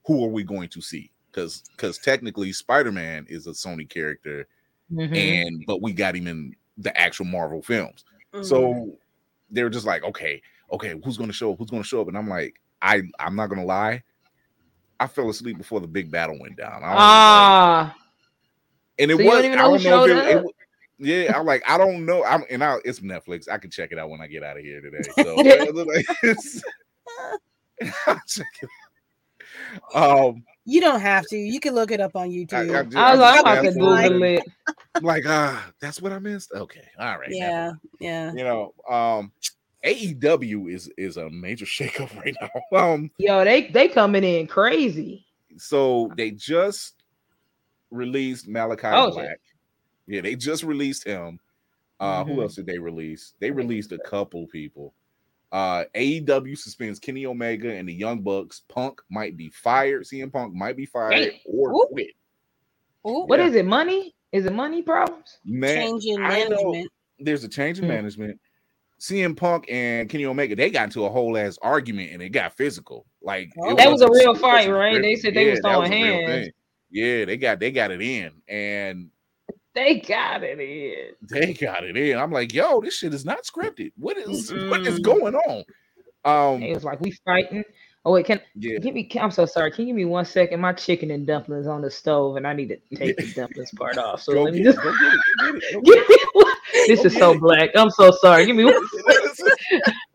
who 0.06 0.24
are 0.24 0.28
we 0.28 0.42
going 0.44 0.68
to 0.70 0.80
see? 0.80 1.10
Because 1.30 1.62
because 1.76 1.98
technically 1.98 2.52
Spider 2.52 2.92
Man 2.92 3.26
is 3.28 3.46
a 3.46 3.50
Sony 3.50 3.88
character, 3.88 4.46
Mhm. 4.92 5.16
and 5.16 5.64
but 5.66 5.82
we 5.82 5.92
got 5.92 6.14
him 6.16 6.26
in 6.26 6.54
the 6.78 6.96
actual 6.98 7.26
Marvel 7.26 7.62
films. 7.62 8.04
So 8.42 8.98
they 9.52 9.62
were 9.62 9.70
just 9.70 9.86
like, 9.86 10.02
okay, 10.02 10.42
okay, 10.72 11.00
who's 11.04 11.16
gonna 11.18 11.32
show 11.32 11.52
up? 11.52 11.58
Who's 11.58 11.70
gonna 11.70 11.84
show 11.84 12.00
up? 12.00 12.08
And 12.08 12.16
I'm 12.18 12.28
like, 12.28 12.60
I 12.80 13.02
I'm 13.20 13.36
not 13.36 13.48
gonna 13.48 13.64
lie. 13.64 14.02
I 14.98 15.06
fell 15.06 15.30
asleep 15.30 15.58
before 15.58 15.80
the 15.80 15.86
big 15.86 16.10
battle 16.10 16.38
went 16.40 16.56
down. 16.56 16.80
Ah, 16.84 17.94
and 18.98 19.10
it 19.10 19.16
so 19.18 19.24
was 19.24 19.42
don't 19.42 19.52
I 19.52 19.56
know 19.56 19.76
who 19.76 19.84
don't 19.84 20.08
know 20.08 20.24
it, 20.24 20.36
it 20.46 20.46
yeah, 20.98 21.36
I'm 21.36 21.44
like, 21.46 21.62
I 21.68 21.76
don't 21.78 22.06
know. 22.06 22.24
I'm 22.24 22.44
and 22.48 22.62
I 22.62 22.78
it's 22.84 23.00
Netflix. 23.00 23.48
I 23.50 23.58
can 23.58 23.70
check 23.70 23.90
it 23.92 23.98
out 23.98 24.08
when 24.08 24.20
I 24.20 24.26
get 24.28 24.42
out 24.44 24.56
of 24.56 24.62
here 24.62 24.80
today. 24.80 25.02
So 25.16 25.34
it's- 26.22 26.62
I'll 28.06 28.20
check 28.26 28.46
it 28.62 28.68
out. 29.94 30.28
Um 30.28 30.44
you 30.64 30.80
don't 30.80 31.00
have 31.00 31.26
to. 31.28 31.36
You 31.36 31.60
can 31.60 31.74
look 31.74 31.90
it 31.90 32.00
up 32.00 32.14
on 32.16 32.30
YouTube. 32.30 32.74
I, 32.74 32.82
just, 32.84 32.96
I 32.96 33.10
was 33.12 33.20
like, 33.20 33.34
I'm 33.34 33.40
about 33.40 33.62
to 33.62 33.72
Google 33.72 34.22
it. 34.22 34.42
I'm 34.94 35.02
like, 35.04 35.24
ah, 35.26 35.70
that's 35.80 36.00
what 36.02 36.12
I 36.12 36.18
missed. 36.18 36.52
Okay, 36.52 36.86
all 36.98 37.18
right. 37.18 37.28
yeah, 37.30 37.72
yeah. 38.00 38.32
you 38.34 38.44
know 38.44 38.74
um 38.88 39.32
AEW 39.84 40.70
is 40.72 40.90
is 40.96 41.16
a 41.16 41.28
major 41.30 41.64
shakeup 41.76 42.14
right 42.16 42.36
now. 42.40 42.78
Um 42.78 43.10
Yo, 43.18 43.44
they 43.44 43.68
they 43.68 43.88
coming 43.88 44.22
in 44.24 44.46
crazy. 44.46 45.26
so 45.56 46.10
they 46.16 46.30
just 46.30 47.02
released 47.90 48.48
Malakai 48.48 48.92
Oh. 48.94 49.10
Black. 49.10 49.40
Yeah, 50.06 50.20
they 50.20 50.34
just 50.34 50.62
released 50.62 51.04
him. 51.04 51.38
Uh, 52.00 52.24
Mhm. 52.24 52.34
who 52.34 52.42
else 52.42 52.56
did 52.56 52.66
they 52.66 52.78
release? 52.78 53.34
They 53.38 53.50
released 53.50 53.92
a 53.92 53.98
couple 53.98 54.46
people. 54.48 54.92
Uh, 55.52 55.84
AEW 55.94 56.56
suspends 56.56 56.98
Kenny 56.98 57.26
Omega 57.26 57.70
and 57.70 57.86
the 57.88 57.92
Young 57.92 58.22
Bucks. 58.22 58.62
Punk 58.68 59.00
might 59.10 59.36
be 59.36 59.50
fired. 59.50 60.04
CM 60.04 60.32
Punk 60.32 60.54
might 60.54 60.76
be 60.76 60.86
fired 60.86 61.12
Hey. 61.12 61.42
or 61.44 61.72
Ooh. 61.72 61.86
quit. 61.92 62.08
Ooh, 63.06 63.24
What 63.26 63.38
Yeah. 63.38 63.48
is 63.48 63.54
it? 63.54 63.66
Money? 63.66 64.14
Is 64.32 64.46
it 64.46 64.52
money 64.54 64.80
problems? 64.80 65.38
Man, 65.44 65.76
change 65.76 66.04
in 66.06 66.20
management. 66.22 66.90
there's 67.18 67.44
a 67.44 67.48
change 67.48 67.78
in 67.78 67.84
Hmm. 67.84 67.90
management. 67.90 68.40
CM 68.98 69.36
Punk 69.36 69.66
and 69.68 70.08
Kenny 70.08 70.24
Omega, 70.24 70.56
they 70.56 70.70
got 70.70 70.84
into 70.84 71.04
a 71.04 71.08
whole 71.10 71.36
ass 71.36 71.58
argument 71.60 72.12
and 72.12 72.22
it 72.22 72.30
got 72.30 72.56
physical. 72.56 73.04
Like 73.20 73.50
Oh. 73.60 73.74
That 73.76 73.90
was 73.92 74.00
a 74.00 74.06
wasn't- 74.08 74.26
real 74.26 74.34
fight, 74.36 74.70
right? 74.70 75.02
They 75.02 75.16
said 75.16 75.34
they 75.34 75.50
was 75.50 75.60
throwing 75.60 75.92
hands. 75.92 76.48
Yeah, 76.90 77.24
they 77.26 77.36
got 77.36 77.58
they 77.60 77.70
got 77.70 77.90
it 77.90 78.00
in, 78.02 78.32
and 78.48 79.10
They 79.74 80.00
got 80.00 80.42
it 80.42 80.60
in. 80.60 81.14
they 81.30 81.54
got 81.54 81.84
it 81.84 81.96
in. 81.96 82.18
I'm 82.18 82.30
like, 82.30 82.52
yo, 82.52 82.80
this 82.80 82.98
shit 82.98 83.14
is 83.14 83.24
not 83.24 83.44
scripted. 83.44 83.92
What 83.96 84.16
is 84.18 84.52
what 84.52 84.86
is 84.86 84.98
going 84.98 85.34
on? 85.34 85.64
Um, 86.24 86.62
It 86.62 86.74
was 86.74 86.84
like 86.84 87.00
we 87.00 87.12
fighting. 87.24 87.64
Oh 88.04 88.12
wait, 88.12 88.26
can 88.26 88.40
yeah, 88.56 88.78
give 88.78 88.94
me? 88.94 89.08
I'm 89.20 89.30
so 89.30 89.46
sorry. 89.46 89.70
Can 89.70 89.82
you 89.82 89.86
give 89.88 89.96
me 89.96 90.04
one 90.04 90.24
second? 90.24 90.60
My 90.60 90.72
chicken 90.72 91.10
and 91.12 91.24
dumplings 91.26 91.68
on 91.68 91.82
the 91.82 91.90
stove, 91.90 92.36
and 92.36 92.46
I 92.46 92.52
need 92.52 92.68
to 92.68 92.96
take 92.96 93.16
the 93.16 93.32
dumplings 93.32 93.70
part 93.76 93.96
off. 93.96 94.20
So 94.22 94.32
go 94.34 94.42
let 94.42 94.54
me 94.54 94.60
it, 94.60 94.64
just. 94.64 94.78
get 94.82 94.92
it, 94.92 95.20
get 95.38 95.54
it, 95.54 95.72
go 95.74 95.80
get 95.80 95.84
Give 95.84 96.08
me 96.08 96.16
one- 96.32 96.52
This 96.88 97.04
is 97.04 97.16
so 97.16 97.38
black. 97.38 97.70
I'm 97.76 97.90
so 97.90 98.10
sorry. 98.10 98.44
Give 98.46 98.56
me 98.56 98.64
one. 98.64 98.74
this, 99.06 99.38
is, 99.40 99.46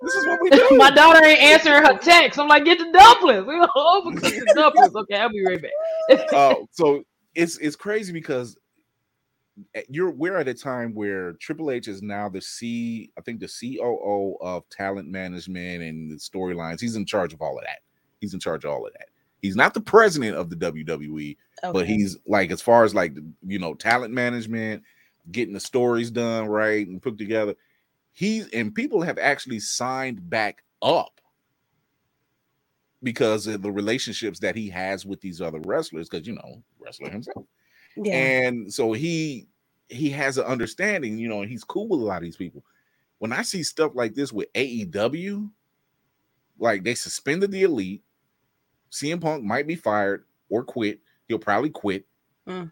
this 0.02 0.16
is 0.16 0.28
what 0.28 0.42
we 0.42 0.50
do. 0.52 0.68
My 0.78 0.92
daughter 0.92 1.24
ain't 1.26 1.40
answering 1.42 1.84
her 1.86 1.98
text. 1.98 2.38
I'm 2.38 2.50
like, 2.50 2.66
get 2.66 2.78
the 2.78 2.92
dumplings. 2.92 3.46
We're 3.48 3.60
gonna 3.60 3.72
overcook 3.76 4.22
the 4.22 4.54
dumplings. 4.54 4.94
Okay, 4.96 5.16
I'll 5.16 5.30
be 5.30 5.46
right 5.46 5.62
back. 5.62 6.34
uh, 6.34 6.56
so 6.72 7.04
it's 7.36 7.58
it's 7.58 7.78
crazy 7.78 8.12
because 8.12 8.58
Eh, 9.74 9.84
you're 9.90 10.12
we're 10.12 10.38
at 10.38 10.48
a 10.48 10.54
time 10.54 10.94
where 10.94 11.34
Triple 11.34 11.72
H 11.72 11.88
is 11.88 12.02
now 12.02 12.30
the 12.30 12.42
C, 12.42 13.12
I 13.18 13.22
think 13.22 13.40
the 13.40 13.48
COO 13.48 14.38
of 14.42 14.68
talent 14.70 15.10
management 15.10 15.84
and 15.84 16.12
the 16.12 16.16
storylines. 16.16 16.80
He's 16.80 16.96
in 16.96 17.06
charge 17.06 17.34
of 17.34 17.42
all 17.42 17.58
of 17.58 17.64
that. 17.64 17.80
He's 18.20 18.34
in 18.34 18.40
charge 18.40 18.66
of 18.66 18.72
all 18.72 18.86
of 18.86 18.94
that. 18.94 19.10
He's 19.42 19.56
not 19.56 19.74
the 19.74 19.82
president 19.82 20.36
of 20.36 20.50
the 20.50 20.56
WWE, 20.56 21.38
but 21.62 21.88
he's 21.88 22.18
like 22.28 22.52
as 22.52 22.62
far 22.62 22.84
as 22.84 22.96
like 22.96 23.16
you 23.46 23.60
know 23.60 23.74
talent 23.74 24.14
management, 24.14 24.84
getting 25.32 25.54
the 25.54 25.60
stories 25.60 26.12
done 26.12 26.48
right 26.48 26.88
and 26.88 27.02
put 27.02 27.18
together. 27.18 27.56
He's 28.14 28.48
and 28.50 28.74
people 28.74 29.02
have 29.02 29.20
actually 29.20 29.60
signed 29.60 30.28
back 30.30 30.64
up 30.82 31.22
because 33.04 33.46
of 33.46 33.62
the 33.62 33.72
relationships 33.72 34.40
that 34.40 34.56
he 34.56 34.70
has 34.70 35.06
with 35.06 35.22
these 35.22 35.40
other 35.40 35.60
wrestlers. 35.60 36.10
Because 36.10 36.28
you 36.28 36.34
know, 36.34 36.64
wrestler 36.80 37.12
himself, 37.12 37.46
yeah. 38.04 38.14
and 38.14 38.74
so 38.74 38.94
he 38.94 39.48
he 39.90 40.10
has 40.12 40.38
an 40.38 40.46
understanding. 40.46 41.18
You 41.18 41.28
know, 41.30 41.42
and 41.42 41.50
he's 41.50 41.64
cool 41.64 41.88
with 41.88 42.02
a 42.02 42.04
lot 42.04 42.18
of 42.18 42.24
these 42.24 42.38
people. 42.38 42.64
When 43.20 43.34
I 43.34 43.42
see 43.42 43.64
stuff 43.64 43.94
like 43.96 44.14
this 44.14 44.32
with 44.32 44.52
AEW, 44.54 45.50
like 46.60 46.84
they 46.84 46.94
suspended 46.96 47.52
the 47.52 47.64
elite, 47.64 48.04
CM 48.92 49.20
Punk 49.22 49.44
might 49.44 49.68
be 49.68 49.76
fired 49.76 50.26
or 50.50 50.64
quit. 50.64 51.00
He'll 51.28 51.40
probably 51.40 51.70
quit. 51.72 52.06
Mm. 52.48 52.72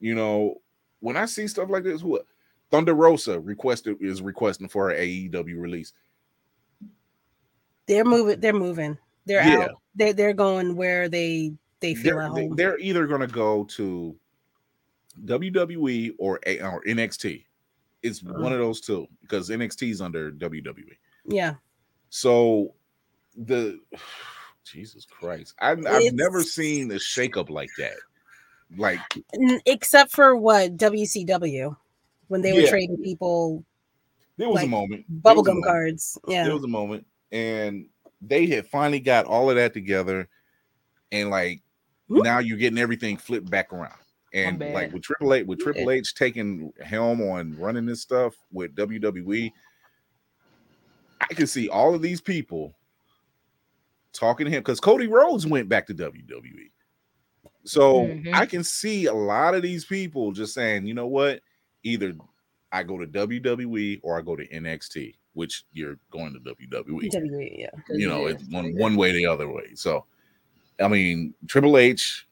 You 0.00 0.14
know, 0.14 0.60
when 1.00 1.16
I 1.16 1.24
see 1.26 1.46
stuff 1.48 1.70
like 1.70 1.84
this, 1.84 2.02
what 2.02 2.26
Thunder 2.70 2.94
Rosa 2.94 3.40
requested 3.40 3.96
is 4.00 4.22
requesting 4.22 4.68
for 4.68 4.90
her 4.90 4.96
AEW 4.96 5.58
release. 5.60 5.92
they're 7.86 8.04
moving. 8.04 8.38
They're 8.40 8.52
moving. 8.52 8.96
They're 9.26 9.42
Yeah. 9.46 9.64
out. 9.64 9.82
They're 9.94 10.12
they're 10.12 10.32
going 10.34 10.76
where 10.76 11.08
they 11.08 11.52
they 11.80 11.94
feel 11.94 12.14
They're, 12.16 12.22
at 12.22 12.30
home. 12.30 12.54
they're 12.56 12.78
either 12.78 13.06
going 13.06 13.22
to 13.22 13.26
go 13.26 13.64
to 13.64 14.14
WWE 15.24 16.12
or, 16.18 16.40
A, 16.46 16.60
or 16.60 16.82
NXT. 16.84 17.44
It's 18.02 18.22
Uh-huh. 18.24 18.40
one 18.42 18.52
of 18.52 18.58
those 18.58 18.80
two 18.80 19.06
because 19.22 19.50
NXT 19.50 19.90
is 19.90 20.00
under 20.00 20.32
WWE. 20.32 20.96
yeah. 21.26 21.54
So 22.10 22.74
the 23.36 23.78
Jesus 24.64 25.04
Christ, 25.04 25.54
I, 25.60 25.72
I've 25.72 26.12
never 26.14 26.42
seen 26.42 26.90
a 26.92 26.94
shakeup 26.96 27.50
like 27.50 27.70
that. 27.78 27.96
Like 28.76 29.00
Except 29.66 30.12
for 30.12 30.36
what 30.36 30.76
WCW 30.76 31.76
when 32.28 32.40
they 32.40 32.52
were 32.52 32.68
trading 32.68 32.98
people 33.02 33.64
there 34.36 34.48
was 34.48 34.62
a 34.62 34.66
moment, 34.66 35.04
there 35.08 35.34
was 35.34 35.40
a 35.46 35.50
bubblegum 35.50 35.54
moment. 35.54 35.64
cards. 35.66 36.18
there 36.28 36.54
was 36.54 36.62
a 36.64 36.68
moment 36.68 37.04
and 37.32 37.86
they 38.22 38.46
had 38.46 38.66
finally 38.68 39.00
got 39.00 39.26
all 39.26 39.50
of 39.50 39.56
that 39.56 39.74
together 39.74 40.28
and 41.10 41.30
like 41.30 41.62
Whoop. 42.08 42.22
now 42.24 42.38
you're 42.38 42.56
getting 42.58 42.78
everything 42.78 43.16
flipped 43.16 43.50
back 43.50 43.72
around 43.72 43.98
and 44.32 44.60
like 44.72 44.92
with 44.92 45.02
triple 45.02 45.34
h 45.34 45.46
with 45.46 45.58
triple 45.58 45.90
h 45.90 46.14
taking 46.14 46.72
helm 46.84 47.20
on 47.20 47.56
running 47.58 47.84
this 47.86 48.00
stuff 48.00 48.34
with 48.52 48.74
wwe 48.76 49.52
i 51.20 51.34
can 51.34 51.46
see 51.46 51.68
all 51.68 51.94
of 51.94 52.02
these 52.02 52.20
people 52.20 52.72
talking 54.12 54.44
to 54.44 54.50
him 54.50 54.60
because 54.60 54.80
cody 54.80 55.06
rhodes 55.08 55.46
went 55.46 55.68
back 55.68 55.86
to 55.86 55.94
wwe 55.94 56.70
so 57.64 58.06
Mhm. 58.06 58.34
i 58.34 58.46
can 58.46 58.62
see 58.62 59.06
a 59.06 59.14
lot 59.14 59.54
of 59.54 59.62
these 59.62 59.84
people 59.84 60.32
just 60.32 60.54
saying 60.54 60.86
you 60.86 60.94
know 60.94 61.06
what 61.06 61.40
either 61.82 62.14
i 62.72 62.82
go 62.82 62.98
to 62.98 63.06
wwe 63.06 64.00
or 64.02 64.18
i 64.18 64.22
go 64.22 64.36
to 64.36 64.46
nxt 64.48 65.14
which 65.34 65.64
you're 65.72 65.96
going 66.10 66.32
to 66.32 66.40
wwe 66.40 67.10
WWE, 67.10 67.58
yeah. 67.58 67.70
you 67.90 68.08
know, 68.08 68.26
it's 68.26 68.42
one 68.50 68.76
one 68.76 68.96
way 68.96 69.12
the 69.12 69.24
other 69.26 69.48
way. 69.48 69.74
So, 69.74 70.04
I 70.80 70.88
mean, 70.88 71.34
Triple 71.46 71.78
H 71.78 72.26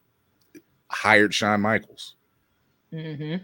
hired 0.90 1.34
Shawn 1.34 1.60
Michaels, 1.60 2.14
Mhm. 2.92 3.40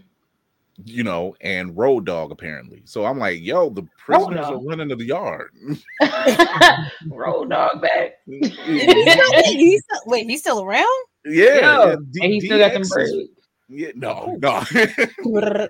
you 0.83 1.03
know, 1.03 1.35
and 1.41 1.75
Road 1.77 2.05
Dog 2.05 2.31
apparently. 2.31 2.81
So 2.85 3.05
I'm 3.05 3.19
like, 3.19 3.41
yo, 3.41 3.69
the 3.69 3.87
prisoners 3.97 4.45
are 4.45 4.59
running 4.61 4.89
to 4.89 4.95
the 4.95 5.05
yard. 5.05 5.51
Road 7.09 7.49
dog 7.49 7.81
back. 7.81 8.13
He's 8.25 8.53
still- 8.53 9.43
he's 9.43 9.83
still- 9.83 10.01
wait, 10.07 10.29
he's 10.29 10.39
still 10.41 10.61
around? 10.63 10.85
yeah, 11.25 11.55
Yo, 11.55 11.89
yeah, 11.89 11.95
D- 12.11 12.19
and 12.23 12.33
he 12.33 12.39
still 12.41 12.57
got 12.59 12.73
them 12.73 12.81
is- 12.81 12.89
braids. 12.91 13.29
Yeah, 13.67 13.89
no, 13.95 14.37
no. 14.39 14.61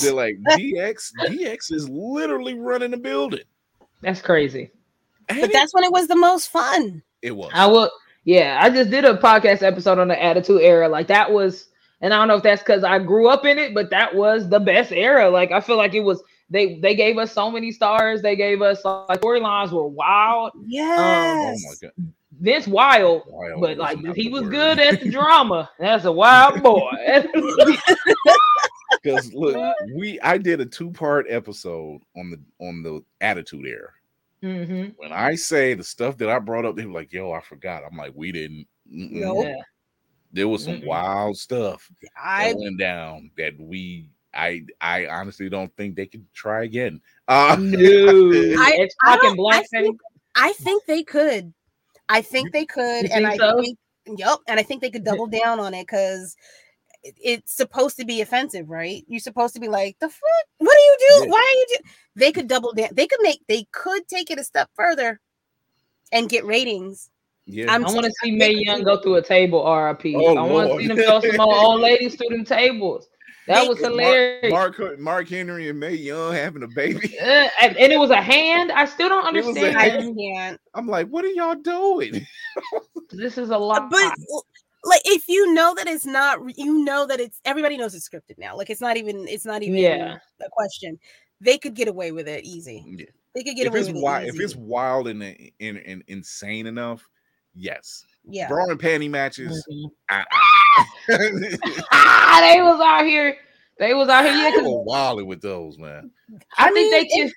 They're 0.00 0.12
like 0.14 0.36
DX. 0.50 1.12
DX 1.26 1.72
is 1.72 1.86
literally 1.90 2.54
running 2.54 2.90
the 2.90 2.96
building. 2.96 3.42
That's 4.00 4.22
crazy. 4.22 4.70
And 5.28 5.40
But 5.42 5.50
it, 5.50 5.52
that's 5.52 5.74
when 5.74 5.84
it 5.84 5.92
was 5.92 6.08
the 6.08 6.16
most 6.16 6.48
fun. 6.50 7.02
it 7.20 7.32
was. 7.36 7.50
I 7.52 7.66
will. 7.66 7.90
Yeah, 8.28 8.58
I 8.60 8.68
just 8.68 8.90
did 8.90 9.06
a 9.06 9.16
podcast 9.16 9.62
episode 9.62 9.98
on 9.98 10.08
the 10.08 10.22
Attitude 10.22 10.60
Era. 10.60 10.86
Like 10.86 11.06
that 11.06 11.32
was, 11.32 11.68
and 12.02 12.12
I 12.12 12.18
don't 12.18 12.28
know 12.28 12.36
if 12.36 12.42
that's 12.42 12.62
because 12.62 12.84
I 12.84 12.98
grew 12.98 13.26
up 13.26 13.46
in 13.46 13.58
it, 13.58 13.72
but 13.72 13.88
that 13.88 14.14
was 14.14 14.50
the 14.50 14.60
best 14.60 14.92
era. 14.92 15.30
Like 15.30 15.50
I 15.50 15.62
feel 15.62 15.78
like 15.78 15.94
it 15.94 16.00
was. 16.00 16.22
They 16.50 16.78
they 16.80 16.94
gave 16.94 17.16
us 17.16 17.32
so 17.32 17.50
many 17.50 17.72
stars. 17.72 18.20
They 18.20 18.36
gave 18.36 18.60
us 18.60 18.84
like 18.84 19.22
storylines 19.22 19.72
were 19.72 19.88
wild. 19.88 20.52
Yeah. 20.66 20.82
Um, 20.84 21.54
oh 21.54 21.68
my 21.70 21.74
god. 21.80 22.12
Vince 22.38 22.66
Wild, 22.66 23.22
Wild 23.28 23.62
but 23.62 23.78
like 23.78 23.98
he 24.14 24.28
was 24.28 24.42
word. 24.42 24.50
good 24.50 24.78
at 24.78 25.00
the 25.00 25.10
drama. 25.10 25.70
That's 25.78 26.04
a 26.04 26.12
wild 26.12 26.62
boy. 26.62 26.82
Because 29.02 29.32
look, 29.32 29.56
we 29.94 30.18
I 30.20 30.36
did 30.38 30.60
a 30.60 30.66
two 30.66 30.90
part 30.90 31.26
episode 31.28 32.00
on 32.16 32.30
the 32.30 32.40
on 32.60 32.82
the 32.82 33.00
Attitude 33.20 33.66
Era. 33.66 33.90
Mhm. 34.42 34.94
When 34.96 35.12
I 35.12 35.34
say 35.34 35.74
the 35.74 35.82
stuff 35.84 36.16
that 36.18 36.28
I 36.30 36.38
brought 36.38 36.64
up, 36.64 36.76
they 36.76 36.86
were 36.86 36.92
like, 36.92 37.12
"Yo, 37.12 37.32
I 37.32 37.40
forgot." 37.40 37.82
I'm 37.84 37.96
like, 37.96 38.12
"We 38.14 38.30
didn't." 38.32 38.66
Mm-mm. 38.92 39.10
Nope. 39.12 39.46
There 40.32 40.46
was 40.48 40.62
some 40.64 40.74
Mm-mm. 40.80 40.86
wild 40.86 41.36
stuff 41.38 41.90
I 42.22 42.52
that 42.52 42.58
went 42.58 42.78
down 42.78 43.30
that 43.38 43.58
we. 43.58 44.10
I 44.34 44.62
I 44.80 45.06
honestly 45.06 45.48
don't 45.48 45.74
think 45.76 45.96
they 45.96 46.06
could 46.06 46.24
try 46.34 46.64
again. 46.64 47.00
Uh, 47.26 47.56
No, 47.60 47.78
I- 47.78 48.76
it's 48.78 48.94
I 49.02 49.14
fucking 49.14 49.30
don't- 49.30 49.36
black 49.36 49.64
I 49.64 49.66
think- 49.80 50.00
I 50.36 50.52
think 50.52 50.84
they 50.86 51.02
could. 51.02 51.52
I 52.10 52.22
think 52.22 52.52
they 52.52 52.64
could, 52.64 53.04
You 53.04 53.10
and 53.12 53.26
I 53.26 53.36
so? 53.36 53.60
think 53.60 53.78
yep, 54.16 54.38
and 54.46 54.60
I 54.60 54.62
think 54.62 54.80
they 54.82 54.90
could 54.90 55.04
double 55.04 55.26
down 55.26 55.58
on 55.60 55.74
it 55.74 55.82
because 55.86 56.36
it's 57.02 57.52
supposed 57.54 57.96
to 57.98 58.04
be 58.04 58.20
offensive, 58.20 58.68
right? 58.68 59.04
You're 59.08 59.20
supposed 59.20 59.54
to 59.54 59.60
be 59.60 59.68
like, 59.68 59.96
the 60.00 60.08
fuck? 60.08 60.46
What 60.58 60.74
do 60.74 60.80
you 60.80 60.96
do? 60.98 61.24
Yeah. 61.24 61.30
Why 61.32 61.38
are 61.38 61.58
you 61.58 61.66
do? 61.76 61.90
They 62.16 62.32
could 62.32 62.48
double 62.48 62.72
down. 62.72 62.88
They 62.92 63.06
could 63.06 63.20
make. 63.22 63.40
They 63.48 63.66
could 63.72 64.06
take 64.08 64.30
it 64.30 64.38
a 64.38 64.44
step 64.44 64.68
further 64.74 65.20
and 66.12 66.28
get 66.28 66.44
ratings. 66.44 67.10
yeah, 67.46 67.66
I'm 67.72 67.84
I 67.86 67.90
want 67.92 68.06
to 68.06 68.12
see 68.22 68.32
Mae 68.32 68.52
Young 68.56 68.82
go 68.82 69.00
through 69.00 69.16
a 69.16 69.22
table 69.22 69.60
RIP. 69.60 70.14
Oh, 70.16 70.36
I 70.36 70.42
want 70.42 70.70
to 70.72 70.78
see 70.78 70.88
them 70.88 70.96
throw 70.96 71.20
some 71.20 71.36
more 71.36 71.54
old 71.54 71.80
ladies 71.80 72.16
through 72.16 72.28
them 72.36 72.44
tables. 72.44 73.08
That 73.46 73.66
was 73.66 73.78
hilarious. 73.78 74.50
Mark, 74.50 74.98
Mark 74.98 75.28
Henry 75.28 75.70
and 75.70 75.80
Mae 75.80 75.94
Young 75.94 76.34
having 76.34 76.62
a 76.64 76.68
baby. 76.68 77.18
Uh, 77.18 77.48
and, 77.62 77.78
and 77.78 77.90
it 77.90 77.98
was 77.98 78.10
a 78.10 78.20
hand. 78.20 78.70
I 78.70 78.84
still 78.84 79.08
don't 79.08 79.34
It 79.34 79.42
was 79.42 79.56
a 79.56 79.60
I 79.74 79.88
understand. 79.88 80.18
can't. 80.18 80.60
I'm 80.74 80.86
like, 80.86 81.08
what 81.08 81.24
are 81.24 81.28
y'all 81.28 81.54
doing? 81.54 82.26
This 83.10 83.38
is 83.38 83.48
a 83.48 83.56
lot. 83.56 83.90
But 83.90 84.12
like, 84.84 85.02
if 85.04 85.28
you 85.28 85.52
know 85.54 85.74
that 85.76 85.86
it's 85.86 86.06
not, 86.06 86.38
you 86.56 86.84
know 86.84 87.06
that 87.06 87.20
it's 87.20 87.40
everybody 87.44 87.76
knows 87.76 87.94
it's 87.94 88.08
scripted 88.08 88.38
now. 88.38 88.56
Like, 88.56 88.70
it's 88.70 88.80
not 88.80 88.96
even. 88.96 89.26
It's 89.28 89.44
not 89.44 89.62
even 89.62 89.76
Yeah. 89.76 90.18
a 90.40 90.48
question. 90.50 90.98
They 91.40 91.58
could 91.58 91.74
get 91.74 91.88
away 91.88 92.12
with 92.12 92.26
it 92.28 92.44
easy. 92.44 92.84
Yeah. 92.86 93.06
They 93.34 93.42
could 93.44 93.54
get 93.56 93.66
If 93.66 93.72
away 93.72 93.80
it's 93.80 93.88
with 93.90 94.02
wild, 94.02 94.24
it 94.24 94.34
if 94.34 94.40
it's 94.40 94.56
wild 94.56 95.08
and, 95.08 95.22
and, 95.22 95.78
and 95.78 96.02
insane 96.08 96.66
enough, 96.66 97.08
yes. 97.54 98.04
yeah. 98.24 98.48
Bra 98.48 98.64
and 98.70 98.80
panty 98.80 99.08
matches, 99.10 99.64
Mhm. 99.70 99.90
I, 100.10 100.24
ah, 101.92 102.38
they 102.40 102.60
was 102.62 102.80
out 102.80 103.04
here. 103.06 103.36
They 103.78 103.94
was 103.94 104.08
out 104.08 104.24
here. 104.24 104.32
Yeah, 104.34 104.50
They 104.56 104.62
were 104.62 104.82
wilding 104.82 105.26
with 105.26 105.40
those, 105.40 105.78
man. 105.78 106.10
I, 106.56 106.68
I 106.68 106.72
think 106.72 106.90
they 106.90 107.00
mean, 107.02 107.10
can. 107.10 107.26
if- 107.28 107.32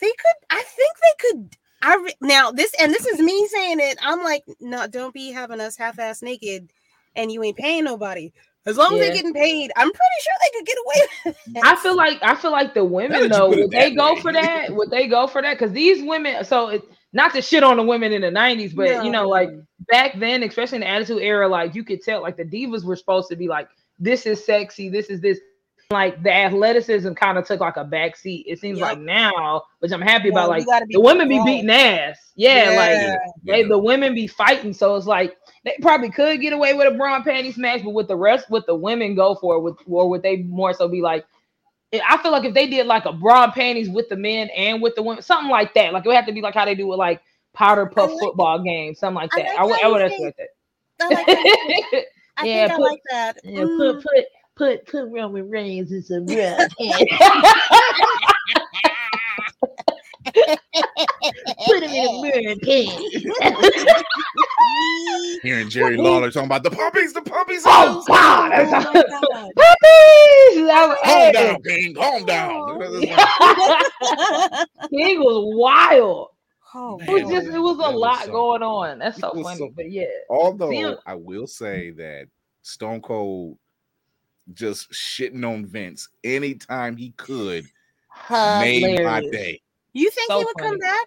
they 0.00 0.08
could 0.08 0.46
i 0.50 0.60
think 0.62 0.90
they 0.98 1.28
could 1.30 1.56
i 1.82 1.96
re- 1.96 2.14
now 2.20 2.50
this 2.50 2.72
and 2.80 2.92
this 2.92 3.06
is 3.06 3.20
me 3.20 3.46
saying 3.48 3.78
it 3.80 3.98
i'm 4.02 4.22
like 4.22 4.44
no 4.60 4.86
don't 4.86 5.14
be 5.14 5.30
having 5.30 5.60
us 5.60 5.76
half-ass 5.76 6.22
naked 6.22 6.70
and 7.16 7.30
you 7.30 7.42
ain't 7.42 7.56
paying 7.56 7.84
nobody 7.84 8.32
as 8.64 8.76
long 8.76 8.94
as 8.94 9.00
they're 9.00 9.14
getting 9.14 9.34
paid 9.34 9.70
i'm 9.76 9.90
pretty 9.90 10.20
sure 10.22 10.34
they 10.42 10.58
could 10.58 10.66
get 10.66 10.78
away 10.78 11.06
with 11.24 11.56
it. 11.56 11.62
I 11.62 11.76
feel 11.76 11.96
like 11.96 12.18
I 12.22 12.34
feel 12.34 12.52
like 12.52 12.74
the 12.74 12.84
women 12.84 13.28
though 13.28 13.48
would 13.48 13.70
they 13.70 13.90
that 13.90 13.96
go 13.96 14.16
for 14.16 14.32
that? 14.32 14.74
Would 14.74 14.90
they 14.90 15.06
go 15.06 15.26
for 15.26 15.42
that? 15.42 15.58
Because 15.58 15.72
these 15.72 16.02
women, 16.02 16.44
so 16.44 16.68
it, 16.68 16.82
not 17.12 17.32
to 17.34 17.42
shit 17.42 17.62
on 17.62 17.76
the 17.76 17.82
women 17.82 18.12
in 18.12 18.22
the 18.22 18.30
'90s, 18.30 18.74
but 18.74 19.04
you 19.04 19.10
know, 19.10 19.28
like 19.28 19.50
back 19.88 20.18
then, 20.18 20.42
especially 20.42 20.76
in 20.76 20.80
the 20.82 20.88
Attitude 20.88 21.22
Era, 21.22 21.48
like 21.48 21.74
you 21.74 21.84
could 21.84 22.02
tell, 22.02 22.22
like 22.22 22.36
the 22.36 22.44
divas 22.44 22.84
were 22.84 22.96
supposed 22.96 23.28
to 23.30 23.36
be 23.36 23.48
like, 23.48 23.68
this 23.98 24.26
is 24.26 24.44
sexy, 24.44 24.88
this 24.88 25.06
is 25.06 25.20
this. 25.20 25.38
Like 25.92 26.22
the 26.22 26.32
athleticism 26.32 27.12
kind 27.14 27.38
of 27.38 27.46
took 27.46 27.60
like 27.60 27.76
a 27.76 27.84
back 27.84 28.16
seat. 28.16 28.46
It 28.48 28.58
seems 28.58 28.78
Yep. 28.78 28.88
like 28.88 28.98
now, 29.00 29.62
which 29.80 29.92
I'm 29.92 30.00
happy 30.00 30.28
Yeah, 30.28 30.32
about. 30.44 30.48
Like 30.50 30.66
the 30.88 31.00
women 31.00 31.28
be 31.28 31.42
beating 31.44 31.70
ass, 31.70 32.32
yeah, 32.34 32.74
like 32.76 32.98
Yeah. 32.98 33.16
they 33.44 33.62
the 33.64 33.78
women 33.78 34.14
be 34.14 34.26
fighting, 34.26 34.72
so 34.72 34.96
it's 34.96 35.06
like 35.06 35.36
they 35.64 35.76
probably 35.80 36.10
could 36.10 36.40
get 36.40 36.52
away 36.52 36.74
with 36.74 36.92
a 36.92 36.96
bra 36.96 37.14
and 37.16 37.24
panties 37.24 37.56
match, 37.56 37.82
but 37.84 37.90
with 37.90 38.08
the 38.08 38.16
rest, 38.16 38.50
with 38.50 38.66
the 38.66 38.74
women 38.74 39.14
go 39.14 39.34
for 39.36 39.56
it, 39.56 39.60
with 39.60 39.76
or 39.86 40.08
would 40.10 40.22
they 40.22 40.38
more 40.38 40.72
so 40.74 40.88
be 40.88 41.00
like? 41.00 41.24
I 42.08 42.16
feel 42.22 42.32
like 42.32 42.44
if 42.46 42.54
they 42.54 42.66
did 42.66 42.86
like 42.86 43.04
a 43.04 43.12
bra 43.12 43.44
and 43.44 43.52
panties 43.52 43.90
with 43.90 44.08
the 44.08 44.16
men 44.16 44.48
and 44.56 44.80
with 44.80 44.94
the 44.94 45.02
women, 45.02 45.22
something 45.22 45.50
like 45.50 45.74
that, 45.74 45.92
like 45.92 46.04
it 46.06 46.08
would 46.08 46.16
have 46.16 46.24
to 46.26 46.32
be 46.32 46.40
like 46.40 46.54
how 46.54 46.64
they 46.64 46.74
do 46.74 46.86
with 46.86 46.98
like 46.98 47.20
powder 47.52 47.84
puff 47.86 48.10
like- 48.10 48.18
football 48.20 48.62
games, 48.62 48.98
something 48.98 49.16
like 49.22 49.30
I 49.34 49.42
that. 49.42 49.48
like 49.48 49.58
I 49.58 49.64
would, 49.66 49.80
how 49.80 49.88
I 49.88 49.92
would 49.92 50.10
you 50.12 50.26
expect 50.26 50.38
that. 50.38 50.48
I 51.00 51.08
like 51.08 51.26
that. 51.26 52.04
I 52.38 52.44
Yeah, 52.46 52.66
think 52.68 52.78
put- 52.78 52.86
I 52.86 52.88
like 52.90 53.00
that. 53.10 53.36
Yeah, 53.44 53.60
Mm. 53.60 53.76
put 53.78 54.02
put 54.02 54.24
put 54.56 54.84
put 54.86 55.08
Roman 55.10 55.48
Reigns 55.48 55.92
in 55.92 56.02
some 56.02 56.26
bra 56.26 56.34
and 56.34 56.70
put 61.66 61.82
him 61.82 61.90
in 61.90 62.06
a 62.06 62.20
bra 62.20 62.30
and 62.50 62.60
panties. 62.60 63.32
Hearing 65.42 65.68
Jerry 65.68 65.96
Lawler 65.96 66.30
talking 66.30 66.46
about 66.46 66.62
the 66.62 66.70
puppies, 66.70 67.12
the 67.12 67.22
puppies. 67.22 67.62
Oh, 67.66 68.00
oh 68.00 68.04
God, 68.06 68.52
Oh 68.52 68.70
my 68.70 68.82
God. 68.92 69.50
puppies! 69.56 70.70
Calm 70.70 70.94
hey. 71.02 71.32
down, 71.32 71.60
King. 71.62 71.94
Calm 71.94 72.24
down. 72.26 72.78
King 74.90 75.18
was 75.20 75.54
wild. 75.56 76.28
Oh, 76.74 76.98
It 77.02 77.10
was 77.24 77.30
just 77.30 77.46
it 77.48 77.58
was 77.58 77.76
That 77.78 77.90
a 77.90 77.92
was 77.92 78.00
lot 78.00 78.26
going 78.28 78.62
on. 78.62 78.98
That's 79.00 79.18
so 79.18 79.30
funny. 79.32 79.42
something. 79.44 79.72
But 79.76 79.90
yeah. 79.90 80.06
Although 80.30 80.70
Damn. 80.70 80.96
I 81.04 81.14
will 81.14 81.46
say 81.46 81.90
that 81.90 82.28
Stone 82.62 83.02
Cold 83.02 83.58
just 84.54 84.90
shitting 84.92 85.46
on 85.48 85.66
Vince 85.66 86.08
anytime 86.24 86.96
he 86.96 87.12
could 87.12 87.64
made 88.30 89.02
my 89.04 89.20
day. 89.30 89.60
you 89.92 90.10
think 90.10 90.28
So 90.30 90.38
he 90.38 90.44
would 90.44 90.54
funny. 90.58 90.70
come 90.70 90.78
back? 90.78 91.06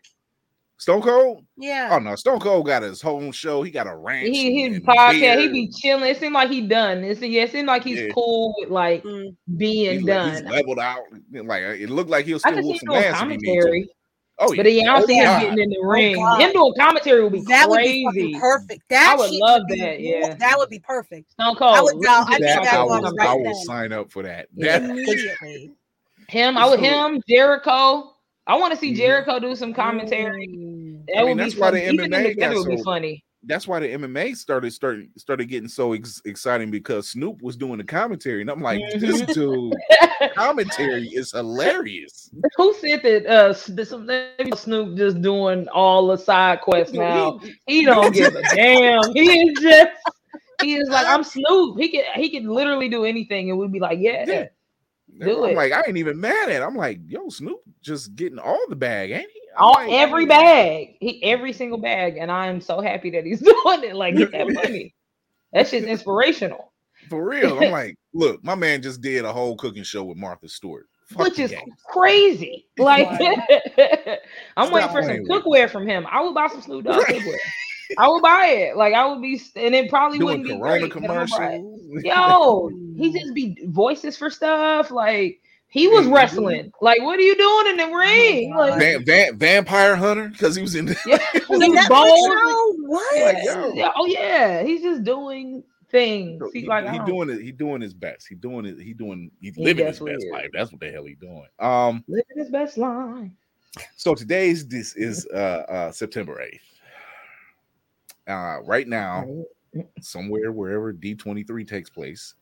Stone 0.78 1.02
Cold? 1.04 1.46
Yeah. 1.58 1.90
Oh 1.92 2.00
no, 2.00 2.16
Stone 2.16 2.40
Cold 2.42 2.66
got 2.66 2.84
his 2.84 3.02
whole 3.02 3.32
show. 3.32 3.64
He 3.64 3.72
got 3.72 3.88
a 3.88 3.96
ranch. 3.96 4.28
He 4.28 4.62
his 4.64 4.78
and 4.78 4.86
podcast, 4.86 5.40
he 5.42 5.48
be 5.48 5.70
chilling. 5.70 6.10
It 6.10 6.18
seemed 6.20 6.34
like 6.34 6.50
he 6.50 6.62
done. 6.68 7.04
It 7.04 7.18
seemed, 7.18 7.34
yeah, 7.34 7.44
it 7.44 7.52
seemed 7.52 7.68
like 7.68 7.84
he's 7.84 8.02
Yeah. 8.02 8.10
cool 8.14 8.54
with 8.60 8.70
like 8.70 9.02
Mm. 9.04 9.36
being 9.58 10.00
He's, 10.00 10.04
le- 10.04 10.30
he's 10.32 10.42
done. 10.42 10.52
leveled 10.52 10.80
out. 10.80 11.04
Like 11.32 11.64
it 11.64 11.90
looked 11.90 12.10
like 12.10 12.26
he'll 12.26 12.36
I 12.38 12.40
still 12.40 12.54
can 12.56 12.64
see 12.64 12.70
whoop 12.70 12.80
some 12.80 12.90
doing 12.90 13.04
ass 13.06 13.22
if 13.24 13.30
he 13.30 13.38
needs 13.38 13.66
to. 13.66 13.86
Commentary, 14.38 14.46
Oh 14.50 14.54
yeah. 14.54 14.64
but 14.64 14.74
yeah, 14.74 14.82
I 14.82 14.86
don't 14.86 15.04
Oh, 15.04 15.06
see 15.08 15.16
him 15.16 15.24
God. 15.26 15.40
getting 15.42 15.60
in 15.60 15.70
the 15.70 15.78
Oh, 15.84 15.88
ring. 15.88 16.16
God. 16.16 16.42
Him 16.42 16.52
doing 16.54 16.74
commentary 16.78 17.24
would 17.24 17.34
be 17.34 17.42
That 17.48 17.70
would 17.70 17.78
be 17.84 18.06
crazy. 18.12 18.40
perfect. 18.40 18.82
That 18.90 19.16
would 19.18 19.30
shit 19.32 19.40
love 19.42 19.62
be- 19.70 19.80
that, 19.80 20.00
yeah. 20.02 20.34
That 20.36 20.58
would 20.58 20.70
be 20.70 20.80
perfect. 20.80 21.32
Stone 21.32 21.56
Cold. 21.56 21.76
I 21.78 21.82
would 21.82 21.96
let's 21.96 22.06
down- 22.08 22.26
get 22.28 22.36
I 22.36 22.40
That, 22.40 22.64
that 22.64 22.74
I 22.74 22.84
will, 22.84 23.02
right 23.02 23.28
I 23.30 23.34
will 23.36 23.44
then. 23.44 23.56
sign 23.66 23.94
up 23.94 24.12
for 24.12 24.24
that. 24.24 24.48
Yeah. 24.54 24.80
That- 24.80 24.90
Immediately. 24.90 25.72
Him, 26.28 26.58
I 26.58 26.66
would 26.68 26.80
him, 26.80 27.22
Jericho. 27.30 28.12
I 28.48 28.56
want 28.58 28.74
to 28.74 28.78
see 28.80 28.94
Mhm. 28.94 28.98
Jericho 28.98 29.40
do 29.40 29.56
some 29.56 29.74
commentary. 29.74 30.48
Mm. 30.48 31.06
That 31.08 31.18
I 31.18 31.20
mean, 31.22 31.30
would 31.30 31.38
be 31.38 31.44
that's 31.44 31.56
why 31.60 31.72
the 31.72 31.80
funny. 31.80 31.94
Even 31.94 32.12
MMA 32.12 32.24
together 32.30 32.56
got 32.56 32.68
would 32.68 32.76
be 32.78 32.84
funny. 32.84 33.24
that's 33.44 33.68
why 33.68 33.80
the 33.80 33.88
MMA 33.94 34.34
started 34.36 34.74
started 34.74 35.10
started 35.20 35.46
getting 35.50 35.70
so 35.70 35.94
ex- 35.94 36.22
exciting 36.26 36.72
because 36.72 37.10
Snoop 37.10 37.42
was 37.44 37.56
doing 37.56 37.78
the 37.78 37.84
commentary, 37.84 38.42
and 38.42 38.50
I'm 38.50 38.62
like, 38.62 38.82
this 39.00 39.22
Mhm. 39.22 39.34
dude 39.34 39.74
commentary 40.36 41.08
is 41.08 41.32
hilarious. 41.32 42.30
Who 42.58 42.74
said 42.76 43.02
that? 43.04 43.26
Uh, 43.26 43.54
Snoop 43.54 44.98
just 44.98 45.22
doing 45.22 45.68
all 45.70 46.08
the 46.08 46.18
side 46.18 46.62
quests 46.62 46.94
now. 46.94 47.40
He- 47.68 47.86
don't 47.86 48.14
give 48.14 48.36
a 48.36 48.42
damn. 48.56 49.14
He 49.14 49.50
is 49.50 49.60
just. 49.62 49.92
He 50.62 50.76
is 50.76 50.90
like 50.90 51.06
I'm 51.06 51.24
Snoop. 51.24 51.78
He 51.78 51.90
can 51.90 52.04
he 52.16 52.30
can 52.30 52.48
literally 52.48 52.88
do 52.90 53.04
anything, 53.04 53.50
and 53.50 53.60
we'd 53.60 53.72
be 53.72 53.80
like, 53.80 54.00
yeah. 54.00 54.24
Yeah. 54.26 54.48
Do 55.20 55.44
I'm 55.44 55.52
it. 55.52 55.56
like, 55.56 55.72
I 55.72 55.84
ain't 55.88 55.98
even 55.98 56.20
mad 56.20 56.50
at. 56.50 56.62
It. 56.62 56.66
I'm 56.66 56.76
like, 56.76 57.00
yo, 57.08 57.30
Snoop 57.30 57.60
just 57.82 58.16
getting 58.16 58.40
all 58.40 58.60
the 58.68 58.76
bag, 58.76 59.12
ain't 59.12 59.30
he? 59.34 59.42
I'm 59.58 59.64
All 59.64 59.74
like, 59.74 59.92
every 59.92 60.26
bag, 60.26 60.98
he 61.00 61.24
every 61.24 61.54
single 61.54 61.78
bag, 61.78 62.18
and 62.18 62.30
I 62.30 62.48
am 62.48 62.60
so 62.60 62.82
happy 62.82 63.10
that 63.12 63.26
he's 63.26 63.40
doing 63.42 63.84
it. 63.84 63.96
Like 63.96 64.16
get 64.16 64.32
that 64.32 64.52
money. 64.52 64.94
That 65.54 65.68
shit's 65.68 65.88
inspirational. 65.88 66.74
For 67.10 67.28
real. 67.28 67.62
I'm 67.64 67.72
like, 67.72 67.96
look, 68.14 68.44
my 68.44 68.56
man 68.56 68.82
just 68.82 69.02
did 69.02 69.26
a 69.26 69.32
whole 69.34 69.56
cooking 69.58 69.84
show 69.84 70.04
with 70.04 70.18
Martha 70.18 70.48
Stewart, 70.50 70.88
Fuck 71.08 71.20
which 71.26 71.40
is 71.40 71.52
game. 71.52 71.74
crazy. 71.88 72.66
Like, 72.78 73.08
I'm 74.58 74.68
Stop 74.68 74.72
waiting 74.74 74.90
for 74.90 75.04
some 75.04 75.18
with 75.24 75.30
cookware 75.44 75.70
from 75.70 75.88
him. 75.88 76.06
I 76.10 76.22
would 76.22 76.34
buy 76.34 76.48
some 76.48 76.62
Snoop 76.62 76.86
Dogg 76.86 77.04
cookware. 77.06 77.38
I 78.00 78.08
would 78.08 78.22
buy 78.24 78.48
it. 78.48 78.78
Like, 78.78 78.94
I 78.96 79.06
would 79.06 79.22
be, 79.22 79.40
and 79.56 79.76
it 79.76 79.90
probably 79.90 80.18
doing 80.18 80.42
wouldn't 80.42 80.48
be 80.48 80.58
Corona 80.58 80.80
great, 80.90 80.94
but 81.08 81.10
I 81.12 81.20
would 81.20 81.30
buy 81.30 81.52
it. 81.54 81.58
commercials. 81.60 82.04
Yo, 82.04 82.70
he 82.98 83.14
just 83.14 83.34
be 83.34 83.58
voices 83.68 84.18
for 84.18 84.30
stuff. 84.32 84.90
Like, 84.90 85.40
he 85.70 85.88
was 85.90 86.08
wrestling. 86.08 86.72
Like, 86.82 87.02
what 87.02 87.20
are 87.20 87.22
you 87.22 87.36
doing 87.38 87.68
in 87.68 87.78
the 87.78 87.96
ring? 87.96 88.54
God. 88.54 88.70
Like, 88.72 88.80
Van, 88.80 89.06
Van, 89.06 89.38
Vampire 89.38 89.96
Hunter 89.96 90.30
because 90.30 90.56
he 90.56 90.62
was 90.62 90.74
in. 90.74 90.88
yeah, 91.06 91.18
Was 91.50 91.62
he 91.62 91.70
was 91.70 91.88
bold. 91.88 92.90
What? 92.90 93.22
Like. 93.22 93.38
Yeah, 93.76 93.92
oh 93.96 94.06
yeah, 94.06 94.64
he's 94.64 94.82
just 94.82 95.04
doing 95.04 95.64
things. 95.90 96.40
So 96.42 96.50
He's 96.52 96.64
he, 96.64 96.68
like, 96.68 96.90
he 96.90 97.00
doing 97.06 97.30
it. 97.30 97.42
He 97.42 97.52
doing 97.52 97.82
his 97.82 97.94
best. 97.94 98.28
He 98.28 98.36
doing 98.36 98.66
it. 98.66 98.80
He 98.80 98.94
doing. 98.94 99.32
He's 99.40 99.56
He 99.56 99.64
living 99.64 99.88
his 99.88 100.00
best 100.00 100.24
is. 100.24 100.32
life. 100.32 100.50
That's 100.54 100.72
what 100.72 100.82
the 100.82 100.92
hell 100.92 101.06
he 101.06 101.16
doing. 101.16 101.48
Um. 101.60 102.04
living 102.08 102.26
his 102.36 102.50
best 102.50 102.78
life. 102.78 103.32
So 103.98 104.16
today's 104.16 104.68
this 104.68 104.96
is 104.96 105.28
uh 105.34 105.66
uh 105.68 105.92
September 105.92 106.42
eighth. 106.42 106.62
Uh, 108.28 108.60
right 108.64 108.88
now, 108.88 109.28
somewhere 110.02 110.52
wherever 110.52 110.92
D 110.92 111.14
twenty 111.16 111.44
three 111.44 111.66
takes 111.66 111.90
place, 111.90 112.34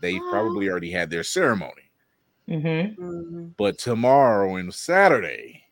they've 0.00 0.22
probably 0.30 0.68
already 0.68 0.90
had 0.90 1.10
their 1.10 1.22
ceremony. 1.22 1.90
Mm-hmm. 2.48 3.02
Mhm. 3.02 3.52
But 3.56 3.78
tomorrow 3.78 4.56
and 4.56 4.74
Saturday, 4.74 5.62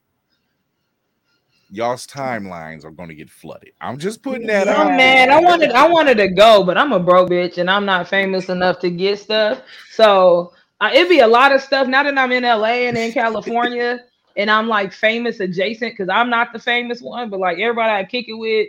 y'all's 1.71 2.07
timelines 2.07 2.85
are 2.85 2.91
going 2.91 3.11
to 3.11 3.15
get 3.17 3.31
flooded. 3.31 3.73
I'm 3.81 3.99
just 3.99 4.23
putting 4.23 4.47
that 4.49 4.69
out. 4.69 4.89
I'm. 4.89 5.31
I 5.31 5.41
wanted 5.41 5.73
I 5.73 5.89
wanted 5.89 6.19
to 6.19 6.29
go, 6.29 6.65
but 6.65 6.79
I'm 6.79 6.93
a 6.93 7.01
broke 7.01 7.31
bitch 7.31 7.59
and 7.59 7.71
I'm 7.71 7.87
not 7.87 8.09
famous 8.09 8.49
enough 8.51 8.81
to 8.81 8.91
get 8.91 9.21
stuff. 9.21 9.63
So 9.91 10.55
uh, 10.81 10.91
it'd 10.95 11.09
be 11.09 11.21
a 11.21 11.29
lot 11.29 11.53
of 11.53 11.63
stuff. 11.63 11.89
Now 11.89 12.05
that 12.05 12.19
I'm 12.19 12.33
in 12.33 12.45
LA 12.45 12.89
and 12.89 12.99
in 12.99 13.13
California 13.13 14.01
and 14.37 14.51
I'm 14.51 14.69
like 14.69 14.93
famous 14.93 15.41
adjacent 15.41 15.93
because 15.95 16.09
I'm 16.09 16.31
not 16.31 16.53
the 16.53 16.61
famous 16.61 17.03
one, 17.03 17.31
but 17.31 17.41
like 17.41 17.59
everybody 17.59 17.93
I 17.93 18.05
kick 18.05 18.27
it 18.29 18.35
with 18.35 18.69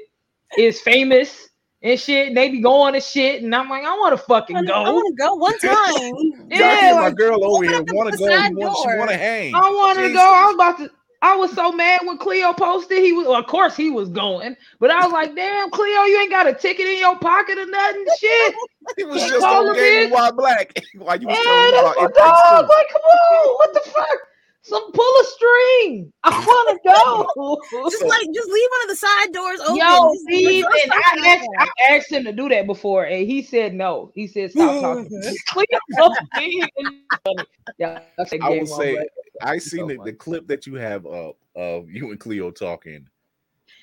is 0.57 0.81
famous 0.81 1.49
and 1.83 1.99
shit. 1.99 2.29
And 2.29 2.37
they 2.37 2.49
be 2.49 2.61
going 2.61 2.93
to 2.95 3.01
shit, 3.01 3.43
and 3.43 3.55
I'm 3.55 3.69
like, 3.69 3.85
I 3.85 3.95
want 3.97 4.17
to 4.17 4.23
fucking 4.25 4.57
I 4.57 4.61
go. 4.63 4.73
I 4.73 4.91
want 4.91 5.07
to 5.17 5.23
go 5.23 5.35
one 5.35 5.59
time. 5.59 6.49
Yeah, 6.51 6.93
my 6.93 7.11
girl 7.11 7.45
over 7.45 7.63
here 7.63 7.83
want 7.83 8.07
to 8.11 8.13
go. 8.13 8.25
side 8.31 8.43
She 8.43 8.53
want, 8.53 8.77
she 8.77 8.89
door. 8.89 8.93
want 8.93 9.11
to 9.11 9.17
hang. 9.17 9.55
I 9.55 9.69
want 9.71 9.99
to 9.99 10.09
go. 10.13 10.19
I 10.21 10.45
was 10.47 10.55
about 10.55 10.77
to. 10.79 10.91
I 11.21 11.35
was 11.35 11.51
so 11.53 11.71
mad 11.71 12.01
when 12.05 12.17
Cleo 12.17 12.53
posted. 12.53 12.99
He 12.99 13.11
was, 13.11 13.27
well, 13.27 13.39
of 13.39 13.47
course, 13.47 13.75
he 13.75 13.89
was 13.89 14.09
going, 14.09 14.55
but 14.79 14.89
I 14.89 15.03
was 15.03 15.11
like, 15.11 15.35
"Damn, 15.35 15.69
Cleo, 15.69 16.03
you 16.03 16.19
ain't 16.21 16.31
got 16.31 16.47
a 16.47 16.53
ticket 16.53 16.87
in 16.87 16.99
your 16.99 17.17
pocket 17.19 17.57
or 17.57 17.65
nothing, 17.65 18.05
shit." 18.19 18.55
It 18.97 19.07
was 19.07 19.21
just 19.21 19.41
call 19.41 19.69
on 19.69 19.75
Game. 19.75 20.09
Why 20.09 20.31
Black. 20.31 20.73
Why 20.97 21.15
you 21.15 21.27
was 21.27 21.37
Yeah, 21.37 21.71
that's 21.71 21.95
about 21.95 21.95
my 21.97 22.07
dog. 22.07 22.67
Like, 22.67 22.87
come 22.91 23.01
on, 23.01 23.55
what 23.57 23.73
the 23.73 23.81
fuck? 23.91 24.17
Some 24.61 24.91
pull 24.91 25.13
a 25.21 25.23
string. 25.25 26.13
I 26.23 26.29
want 26.31 26.81
to 26.83 26.89
go. 26.89 27.89
Just 27.89 28.03
like 28.03 28.27
just 28.33 28.49
leave 28.49 28.69
one 28.69 28.81
of 28.83 28.89
the 28.89 28.95
side 28.95 29.31
doors 29.31 29.59
open. 29.61 29.77
Yo, 29.77 30.11
Just 30.11 30.23
Steve, 30.23 30.65
reverse 30.65 30.81
and 30.83 30.91
something 30.91 31.23
I 31.23 31.27
asked. 31.27 31.49
I 31.59 31.95
asked 31.95 32.11
him 32.11 32.23
to 32.25 32.33
do 32.33 32.49
that 32.49 32.67
before, 32.67 33.05
and 33.05 33.25
he 33.25 33.41
said 33.41 33.73
no. 33.73 34.11
He 34.13 34.27
said 34.27 34.51
stop 34.51 34.81
talking. 34.81 35.37
Cleo, 35.47 35.65
so 35.97 36.13
big 36.35 36.69
and. 36.77 37.45
Yeah, 37.77 37.99
that's 38.17 38.33
a 38.33 38.43
I 38.43 38.49
game 38.49 38.59
will 38.59 38.67
say, 38.67 38.95
over. 38.95 39.05
I 39.41 39.55
It's 39.57 39.65
seen 39.71 39.81
so 39.81 39.87
the, 39.87 39.97
the 40.05 40.13
clip 40.13 40.47
that 40.47 40.65
you 40.67 40.75
have 40.75 41.05
up 41.05 41.37
of 41.55 41.89
you 41.89 42.11
and 42.11 42.19
Cleo 42.19 42.51
talking 42.51 43.07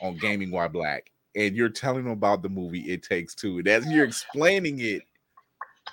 on 0.03 0.17
Gaming 0.19 0.51
While 0.51 0.69
Black, 0.69 1.11
and 1.35 1.57
you're 1.57 1.69
telling 1.69 2.05
them 2.05 2.13
about 2.13 2.43
the 2.43 2.49
movie 2.49 2.81
It 2.93 3.03
Takes 3.03 3.35
Two. 3.35 3.59
And 3.59 3.69
as 3.69 3.87
you're 3.87 4.05
explaining 4.05 4.81
it, 4.81 5.03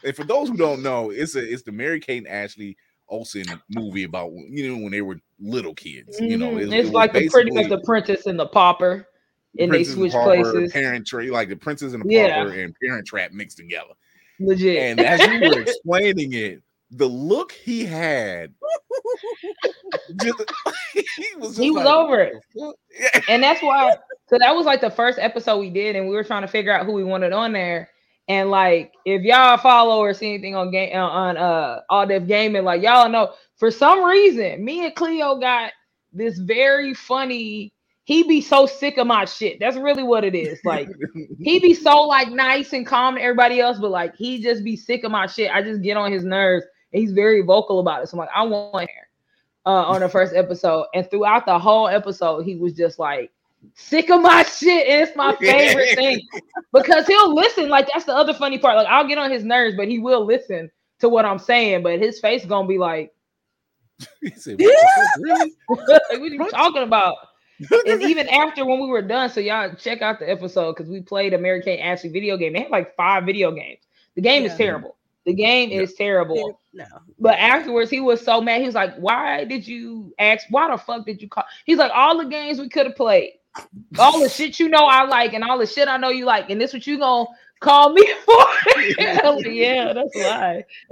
and 0.04 0.16
for 0.16 0.24
those 0.24 0.50
who 0.50 0.58
don't 0.58 0.82
know, 0.84 1.10
it's 1.12 1.36
a 1.36 1.44
it's 1.52 1.64
the 1.64 1.72
Mary 1.72 2.00
Kate 2.00 2.18
and 2.18 2.28
Ashley 2.28 2.76
Olsen 3.10 3.46
movie 3.70 4.04
about 4.04 4.32
you 4.34 4.70
know 4.70 4.82
when 4.82 4.92
they 4.92 5.02
were 5.02 5.20
little 5.40 5.74
kids. 5.76 6.20
You 6.20 6.38
know, 6.38 6.52
Mhm. 6.52 6.58
it- 6.58 6.62
it 6.64 6.74
it's 6.74 6.84
was 6.86 6.92
like 6.94 7.14
the 7.14 7.30
pretty 7.30 7.52
much 7.52 7.56
basically 7.64 7.78
the 7.78 7.84
princess 7.84 8.26
and 8.26 8.40
the 8.40 8.48
pauper, 8.48 9.08
and 9.60 9.72
they 9.72 9.78
Princess 9.78 9.94
switch 9.96 10.12
Pauper, 10.14 10.36
places. 10.52 10.72
Parent 10.74 11.06
Trap, 11.08 11.30
like 11.30 11.50
the 11.50 11.56
Princess 11.56 11.94
and 11.94 12.04
the 12.04 12.10
Yeah. 12.14 12.44
Pauper 12.44 12.60
and 12.60 12.76
Parent 12.82 13.06
Trap 13.08 13.32
mixed 13.34 13.58
together. 13.58 13.94
legit. 14.40 14.78
And 14.78 15.00
as 15.00 15.20
you 15.22 15.50
were 15.50 15.62
explaining 15.62 16.34
it, 16.34 16.62
the 16.98 17.08
look 17.08 17.52
he 17.52 17.86
had, 17.86 18.54
just, 20.22 20.44
he 20.94 21.28
was, 21.38 21.58
He 21.58 21.72
was 21.72 21.86
like, 21.86 21.94
over 21.94 22.22
it. 22.22 22.34
And 23.30 23.42
that's 23.42 23.62
why 23.62 23.96
so 24.28 24.38
that 24.40 24.56
was 24.56 24.66
like 24.66 24.82
the 24.82 24.90
first 24.92 25.20
episode 25.20 25.58
we 25.60 25.70
did 25.70 25.96
and 25.96 26.08
we 26.08 26.16
were 26.16 26.24
trying 26.24 26.44
to 26.44 26.48
figure 26.48 26.72
out 26.72 26.86
who 26.86 26.94
we 26.94 27.04
wanted 27.04 27.34
on 27.34 27.54
there. 27.54 27.90
And 28.28 28.52
like 28.52 28.94
if 29.06 29.24
y'all 29.24 29.58
follow 29.58 30.00
or 30.00 30.14
see 30.14 30.34
anything 30.34 30.56
on 30.56 30.72
game 30.72 30.96
uh, 30.96 31.00
on 31.08 31.38
uh 31.38 31.82
all 31.90 32.08
def 32.08 32.28
gaming 32.28 32.64
like 32.64 32.82
y'all 32.82 33.10
know 33.10 33.34
for 33.58 33.72
some 33.72 34.04
reason 34.04 34.64
me 34.64 34.86
and 34.86 34.96
cleo 34.96 35.38
got 35.40 35.72
this 36.14 36.38
very 36.38 36.94
funny 36.94 37.74
he 38.06 38.24
be 38.24 38.42
so 38.42 38.66
sick 38.66 38.98
of 38.98 39.08
my 39.08 39.26
shit. 39.26 39.60
That's 39.60 39.78
really 39.78 40.04
what 40.04 40.24
it 40.26 40.36
is. 40.36 40.60
Like 40.66 40.90
he 41.40 41.60
be 41.60 41.74
so 41.74 42.02
like 42.04 42.30
nice 42.30 42.74
and 42.74 42.86
calm 42.86 43.16
to 43.16 43.22
everybody 43.22 43.60
else 43.60 43.80
but 43.80 43.92
like 43.92 44.16
he 44.16 44.42
just 44.42 44.64
be 44.64 44.76
sick 44.76 45.04
of 45.04 45.12
my 45.12 45.26
shit. 45.28 45.52
I 45.52 45.62
just 45.62 45.82
get 45.82 45.98
on 45.98 46.12
his 46.12 46.24
nerves 46.24 46.66
he's 46.94 47.12
very 47.12 47.42
vocal 47.42 47.80
about 47.80 48.04
it 48.04 48.08
so 48.08 48.16
i'm 48.16 48.20
like 48.20 48.30
i 48.36 48.44
want 48.44 48.90
here 48.90 49.08
uh, 49.66 49.70
on 49.86 50.02
the 50.02 50.10
first 50.10 50.34
episode, 50.36 50.86
and 50.94 51.10
throughout 51.10 51.46
the 51.46 51.58
whole 51.58 51.88
episode, 51.88 52.42
he 52.44 52.56
was 52.56 52.74
just 52.74 53.00
like 53.00 53.32
sick 53.76 54.10
of 54.10 54.22
my 54.22 54.44
shit, 54.44 54.88
and 54.88 55.08
it's 55.08 55.16
my 55.16 55.36
favorite 55.38 55.96
thing 55.96 56.20
because 56.74 57.08
he'll 57.08 57.34
listen. 57.34 57.70
Like 57.70 57.88
that's 57.94 58.06
the 58.06 58.14
other 58.16 58.34
funny 58.34 58.58
part. 58.58 58.76
Like 58.76 58.88
I'll 58.88 59.08
get 59.08 59.18
on 59.18 59.32
his 59.32 59.44
nerves, 59.44 59.76
but 59.78 59.88
he 59.88 60.00
will 60.00 60.26
listen 60.26 60.70
to 61.00 61.08
what 61.10 61.24
I'm 61.26 61.40
saying. 61.40 61.82
But 61.84 62.00
his 62.00 62.20
face 62.20 62.46
gonna 62.46 62.68
be 62.68 62.78
like, 62.78 63.14
said, 64.36 64.60
"What 64.60 64.76
the 64.76 65.22
really? 65.22 65.54
like, 65.70 65.88
"What 65.88 66.20
are 66.20 66.26
you 66.26 66.50
talking 66.50 66.84
about?" 66.84 67.16
And 67.88 68.02
even 68.02 68.28
after 68.28 68.66
when 68.66 68.82
we 68.82 68.88
were 68.88 69.02
done, 69.02 69.30
so 69.30 69.40
y'all 69.40 69.74
check 69.76 70.02
out 70.02 70.20
the 70.20 70.30
episode 70.30 70.74
because 70.74 70.90
we 70.90 71.00
played 71.02 71.40
Mary 71.40 71.62
Kate 71.62 71.80
and 71.80 71.90
Ashley 71.90 72.10
video 72.10 72.36
game. 72.36 72.52
They 72.52 72.64
had 72.64 72.72
like 72.72 72.96
five 72.98 73.24
video 73.26 73.52
games. 73.52 73.80
The 74.16 74.22
game 74.22 74.44
Yeah. 74.44 74.52
is 74.52 74.58
terrible. 74.58 74.98
The 75.26 75.34
game 75.34 75.70
Yeah. 75.72 75.82
is 75.82 75.94
terrible. 75.94 76.60
No. 76.74 76.86
But 77.20 77.38
afterwards, 77.40 77.90
he 77.90 78.00
was 78.02 78.22
so 78.22 78.42
mad. 78.42 78.60
He 78.60 78.66
was 78.66 78.76
like, 78.76 78.96
"Why 78.98 79.46
did 79.46 79.66
you 79.68 80.14
ask? 80.20 80.46
Why 80.50 80.70
the 80.70 80.78
fuck 80.78 81.06
did 81.06 81.22
you 81.22 81.30
call?" 81.30 81.46
He's 81.66 81.78
like, 81.78 81.92
"All 81.94 82.18
the 82.18 82.26
games 82.26 82.60
we 82.60 82.68
could 82.70 82.88
have 82.88 82.96
played, 82.96 83.34
all 84.00 84.20
the 84.20 84.28
shit 84.30 84.60
you 84.60 84.68
know 84.70 84.86
I 84.86 85.06
like, 85.06 85.34
and 85.34 85.44
all 85.44 85.58
the 85.58 85.68
shit 85.68 85.88
I 85.88 85.98
know 85.98 86.10
you 86.10 86.26
like, 86.26 86.50
and 86.50 86.60
this 86.60 86.72
is 86.72 86.74
what 86.76 86.88
you 86.88 86.98
gonna 87.00 87.30
call 87.62 87.94
me 87.94 88.06
for?" 88.26 88.46
Yeah, 89.48 89.94
that's 89.94 90.16
why. 90.16 90.66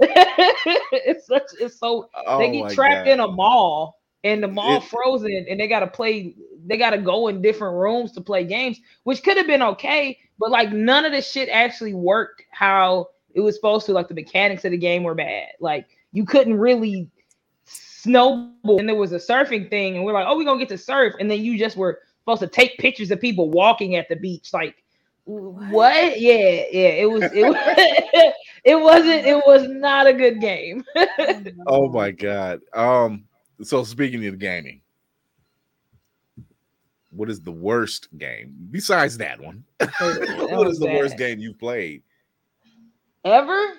it's 0.92 1.26
such. 1.26 1.42
It's 1.60 1.78
so 1.78 2.08
Oh 2.26 2.38
they 2.38 2.50
get 2.52 2.72
trapped 2.72 3.06
God. 3.06 3.12
in 3.12 3.20
a 3.20 3.28
mall, 3.28 4.00
and 4.24 4.42
the 4.42 4.48
mall 4.48 4.76
It- 4.78 4.84
frozen, 4.84 5.46
and 5.48 5.60
they 5.60 5.68
gotta 5.68 5.86
play. 5.88 6.34
They 6.64 6.76
gotta 6.76 6.98
go 6.98 7.26
in 7.28 7.42
different 7.42 7.74
rooms 7.76 8.12
to 8.12 8.20
play 8.20 8.44
games, 8.44 8.78
which 9.02 9.22
could 9.24 9.36
have 9.36 9.48
been 9.48 9.62
okay, 9.62 10.16
but 10.38 10.50
like 10.50 10.72
none 10.72 11.04
of 11.04 11.10
the 11.12 11.20
shit 11.20 11.48
actually 11.48 11.92
worked 11.94 12.44
how 12.52 13.08
it 13.34 13.40
was 13.40 13.54
supposed 13.54 13.86
to. 13.86 13.92
Like 13.92 14.08
the 14.08 14.14
mechanics 14.14 14.64
of 14.64 14.70
the 14.70 14.78
game 14.78 15.02
were 15.02 15.14
bad. 15.14 15.48
Like 15.60 15.86
you 16.12 16.24
couldn't 16.24 16.58
really 16.58 17.08
snowboard, 17.66 18.80
and 18.80 18.88
there 18.88 18.96
was 18.96 19.12
a 19.12 19.16
surfing 19.16 19.68
thing, 19.70 19.96
and 19.96 20.04
we're 20.04 20.12
like, 20.12 20.26
oh, 20.28 20.36
we're 20.36 20.44
gonna 20.44 20.58
get 20.58 20.68
to 20.70 20.78
surf, 20.78 21.14
and 21.20 21.30
then 21.30 21.42
you 21.42 21.58
just 21.58 21.76
were 21.76 22.00
supposed 22.20 22.40
to 22.40 22.48
take 22.48 22.78
pictures 22.78 23.10
of 23.10 23.20
people 23.20 23.50
walking 23.50 23.96
at 23.96 24.08
the 24.08 24.16
beach, 24.16 24.52
like. 24.52 24.76
What? 25.24 26.20
Yeah, 26.20 26.64
yeah. 26.72 26.88
It 26.88 27.08
was. 27.08 27.22
It 27.32 27.44
was. 27.44 28.34
it 28.64 28.80
wasn't. 28.80 29.24
It 29.24 29.40
was 29.46 29.68
not 29.68 30.08
a 30.08 30.12
good 30.12 30.40
game. 30.40 30.84
Oh 31.68 31.88
my 31.88 32.10
god. 32.10 32.60
Um. 32.74 33.24
So 33.62 33.84
speaking 33.84 34.26
of 34.26 34.40
gaming, 34.40 34.80
what 37.12 37.30
is 37.30 37.40
the 37.40 37.52
worst 37.52 38.08
game 38.18 38.54
besides 38.70 39.16
that 39.18 39.40
one? 39.40 39.64
what 39.78 40.66
is 40.66 40.78
the 40.78 40.86
worst 40.86 41.16
game 41.16 41.38
you've 41.38 41.58
played? 41.58 42.02
Ever? 43.24 43.74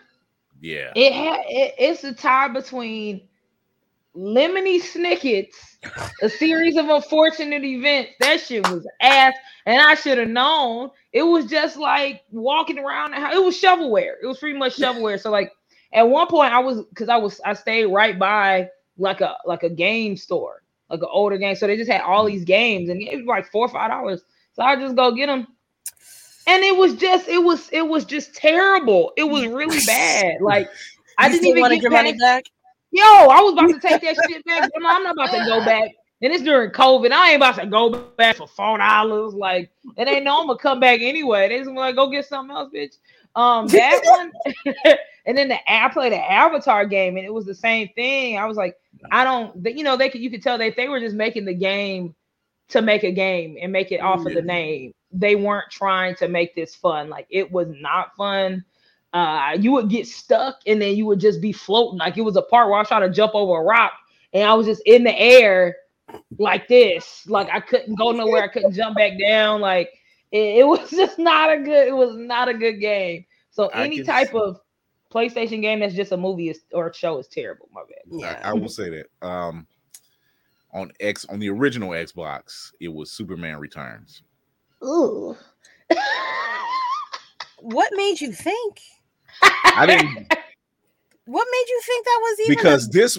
Yeah. 0.61 0.91
It 0.95 1.13
had. 1.13 1.41
It, 1.47 1.75
it's 1.77 2.03
a 2.03 2.13
tie 2.13 2.47
between 2.47 3.27
Lemony 4.15 4.79
Snicket's 4.79 5.77
A 6.21 6.29
Series 6.29 6.77
of 6.77 6.87
Unfortunate 6.89 7.63
Events. 7.63 8.11
That 8.19 8.39
shit 8.39 8.67
was 8.69 8.87
ass, 9.01 9.33
and 9.65 9.81
I 9.81 9.95
should 9.95 10.17
have 10.19 10.29
known. 10.29 10.91
It 11.11 11.23
was 11.23 11.47
just 11.47 11.77
like 11.77 12.21
walking 12.31 12.79
around. 12.79 13.13
It 13.13 13.43
was 13.43 13.59
shovelware. 13.59 14.13
It 14.21 14.27
was 14.27 14.37
pretty 14.37 14.57
much 14.57 14.77
shovelware. 14.77 15.19
So 15.19 15.31
like 15.31 15.51
at 15.93 16.03
one 16.03 16.27
point, 16.27 16.53
I 16.53 16.59
was 16.59 16.83
because 16.85 17.09
I 17.09 17.17
was 17.17 17.41
I 17.45 17.53
stayed 17.53 17.85
right 17.85 18.17
by 18.17 18.69
like 18.97 19.21
a 19.21 19.35
like 19.45 19.63
a 19.63 19.69
game 19.69 20.15
store, 20.15 20.63
like 20.89 21.01
an 21.01 21.09
older 21.11 21.37
game. 21.37 21.55
So 21.55 21.67
they 21.67 21.77
just 21.77 21.91
had 21.91 22.01
all 22.01 22.25
mm. 22.25 22.31
these 22.31 22.45
games, 22.45 22.89
and 22.89 23.01
it 23.01 23.17
was 23.17 23.25
like 23.25 23.51
four 23.51 23.65
or 23.65 23.69
five 23.69 23.89
dollars. 23.89 24.21
So 24.53 24.63
I 24.63 24.75
just 24.75 24.95
go 24.95 25.11
get 25.13 25.27
them. 25.27 25.47
And 26.45 26.63
it 26.63 26.75
was 26.75 26.95
just, 26.95 27.27
it 27.27 27.41
was, 27.43 27.69
it 27.71 27.87
was 27.87 28.05
just 28.05 28.35
terrible. 28.35 29.13
It 29.17 29.23
was 29.23 29.45
really 29.47 29.79
bad. 29.85 30.41
Like 30.41 30.69
I 31.17 31.29
didn't 31.29 31.47
even 31.47 31.69
get 31.69 31.81
your 31.81 31.91
money 31.91 32.17
back. 32.17 32.45
Yo, 32.91 33.03
I 33.03 33.41
was 33.41 33.53
about 33.53 33.67
to 33.67 33.79
take 33.79 34.01
that 34.01 34.15
shit 34.29 34.45
back. 34.45 34.69
but 34.73 34.83
I'm 34.85 35.03
not 35.03 35.13
about 35.13 35.31
to 35.31 35.45
go 35.45 35.59
back. 35.65 35.91
And 36.21 36.31
it's 36.31 36.43
during 36.43 36.71
COVID. 36.71 37.11
I 37.11 37.31
ain't 37.31 37.37
about 37.37 37.55
to 37.55 37.65
go 37.65 37.89
back 37.89 38.37
for 38.37 38.47
four 38.47 38.77
dollars. 38.77 39.33
Like, 39.33 39.71
it 39.97 40.07
ain't 40.07 40.23
no 40.23 40.39
I'm 40.39 40.47
gonna 40.47 40.57
come 40.57 40.79
back 40.79 41.01
anyway. 41.01 41.49
They 41.49 41.57
just 41.57 41.71
like 41.71 41.95
go 41.95 42.09
get 42.09 42.25
something 42.25 42.55
else, 42.55 42.71
bitch. 42.73 42.95
Um, 43.35 43.67
that 43.67 43.99
one, 44.05 44.95
and 45.25 45.37
then 45.37 45.49
the 45.49 45.57
I 45.67 45.89
played 45.89 46.13
the 46.13 46.31
Avatar 46.31 46.85
game, 46.85 47.17
and 47.17 47.25
it 47.25 47.33
was 47.33 47.45
the 47.45 47.55
same 47.55 47.89
thing. 47.95 48.37
I 48.37 48.45
was 48.45 48.55
like, 48.55 48.77
I 49.11 49.23
don't, 49.23 49.65
you 49.65 49.83
know, 49.83 49.97
they 49.97 50.09
could 50.09 50.21
you 50.21 50.29
could 50.29 50.43
tell 50.43 50.57
that 50.57 50.75
they 50.77 50.87
were 50.87 50.99
just 50.99 51.15
making 51.15 51.45
the 51.45 51.53
game 51.53 52.15
to 52.69 52.81
make 52.81 53.03
a 53.03 53.11
game 53.11 53.57
and 53.61 53.71
make 53.71 53.91
it 53.91 53.99
off 53.99 54.25
of 54.25 54.33
the 54.33 54.41
name. 54.41 54.93
They 55.13 55.35
weren't 55.35 55.69
trying 55.69 56.15
to 56.15 56.27
make 56.27 56.55
this 56.55 56.75
fun. 56.75 57.09
Like 57.09 57.27
it 57.29 57.51
was 57.51 57.67
not 57.79 58.15
fun. 58.15 58.65
Uh, 59.13 59.55
you 59.59 59.71
would 59.71 59.89
get 59.89 60.07
stuck 60.07 60.57
and 60.65 60.81
then 60.81 60.95
you 60.95 61.05
would 61.05 61.19
just 61.19 61.39
be 61.39 61.51
floating. 61.51 61.99
Like 61.99 62.17
it 62.17 62.21
was 62.21 62.35
a 62.35 62.41
part 62.41 62.67
where 62.67 62.77
I 62.77 62.81
was 62.81 62.87
trying 62.87 63.07
to 63.07 63.15
jump 63.15 63.35
over 63.35 63.61
a 63.61 63.63
rock 63.63 63.93
and 64.33 64.43
I 64.43 64.53
was 64.55 64.65
just 64.65 64.81
in 64.85 65.03
the 65.03 65.17
air 65.19 65.75
like 66.39 66.67
this. 66.67 67.25
Like 67.27 67.49
I 67.51 67.59
couldn't 67.59 67.95
go 67.95 68.11
nowhere. 68.11 68.43
I 68.43 68.47
couldn't 68.47 68.73
jump 68.73 68.97
back 68.97 69.13
down. 69.19 69.61
Like 69.61 69.89
it, 70.31 70.59
it 70.59 70.67
was 70.67 70.89
just 70.89 71.19
not 71.19 71.51
a 71.51 71.57
good. 71.59 71.87
It 71.87 71.95
was 71.95 72.15
not 72.15 72.49
a 72.49 72.53
good 72.53 72.79
game. 72.79 73.25
So 73.51 73.67
any 73.67 74.01
type 74.01 74.31
see- 74.31 74.37
of 74.37 74.59
PlayStation 75.13 75.61
game 75.61 75.79
that's 75.79 75.93
just 75.93 76.11
a 76.11 76.17
movie 76.17 76.49
is, 76.49 76.61
or 76.73 76.87
a 76.87 76.93
show 76.93 77.19
is 77.19 77.27
terrible. 77.27 77.69
My 77.71 77.81
bad. 77.81 78.01
Yeah. 78.09 78.41
I, 78.43 78.49
I 78.49 78.53
will 78.53 78.69
say 78.69 78.89
that. 78.89 79.27
Um, 79.27 79.67
on 80.73 80.91
X 80.99 81.25
on 81.25 81.39
the 81.39 81.49
original 81.49 81.91
Xbox, 81.91 82.71
it 82.79 82.87
was 82.87 83.11
Superman 83.11 83.59
Returns. 83.59 84.23
Ooh. 84.85 85.35
what 87.59 87.89
made 87.95 88.19
you 88.21 88.31
think? 88.31 88.79
I 89.41 89.85
didn't 89.85 90.27
What 91.25 91.47
made 91.49 91.65
you 91.69 91.81
think 91.85 92.05
that 92.05 92.19
was 92.21 92.39
even? 92.41 92.55
because 92.55 92.89
this 92.89 93.17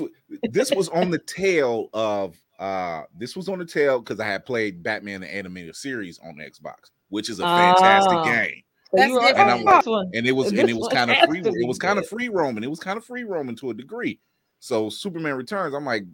this 0.51 0.71
was 0.73 0.91
on 0.91 1.11
the 1.11 1.19
tail 1.19 1.89
of 1.95 2.37
uh 2.59 3.03
this 3.17 3.35
was 3.35 3.49
on 3.49 3.59
the 3.59 3.65
tail 3.65 3.99
because 4.01 4.21
I 4.21 4.27
had 4.27 4.45
played 4.45 4.83
Batman 4.83 5.23
the 5.23 5.35
animated 5.35 5.75
series 5.75 6.19
on 6.23 6.35
Xbox, 6.37 6.91
which 7.09 7.31
is 7.31 7.41
a 7.41 7.45
fantastic 7.45 8.13
Oh. 8.13 8.25
game. 8.25 8.63
That's 8.93 9.11
you 9.11 9.21
different. 9.21 9.39
And 9.39 9.51
I'm 9.51 9.65
like- 9.65 9.85
and 10.15 10.27
it 10.27 10.33
was 10.33 10.51
This 10.51 10.61
and 10.61 10.69
it 10.71 10.77
was 10.77 10.89
kind 10.89 11.11
of 11.11 11.17
free 11.27 11.41
it 11.41 11.67
was 11.67 11.79
kind 11.79 11.99
of 11.99 12.07
free 12.07 12.29
roaming 12.29 12.63
it 12.63 12.71
was 12.71 12.79
kind 12.81 12.99
of 12.99 13.05
free 13.07 13.25
roaming 13.25 13.57
to 13.57 13.71
a 13.71 13.75
degree 13.75 14.21
so 14.61 14.89
superman 14.91 15.35
returns 15.35 15.75
i'm 15.75 15.85
like 15.85 16.05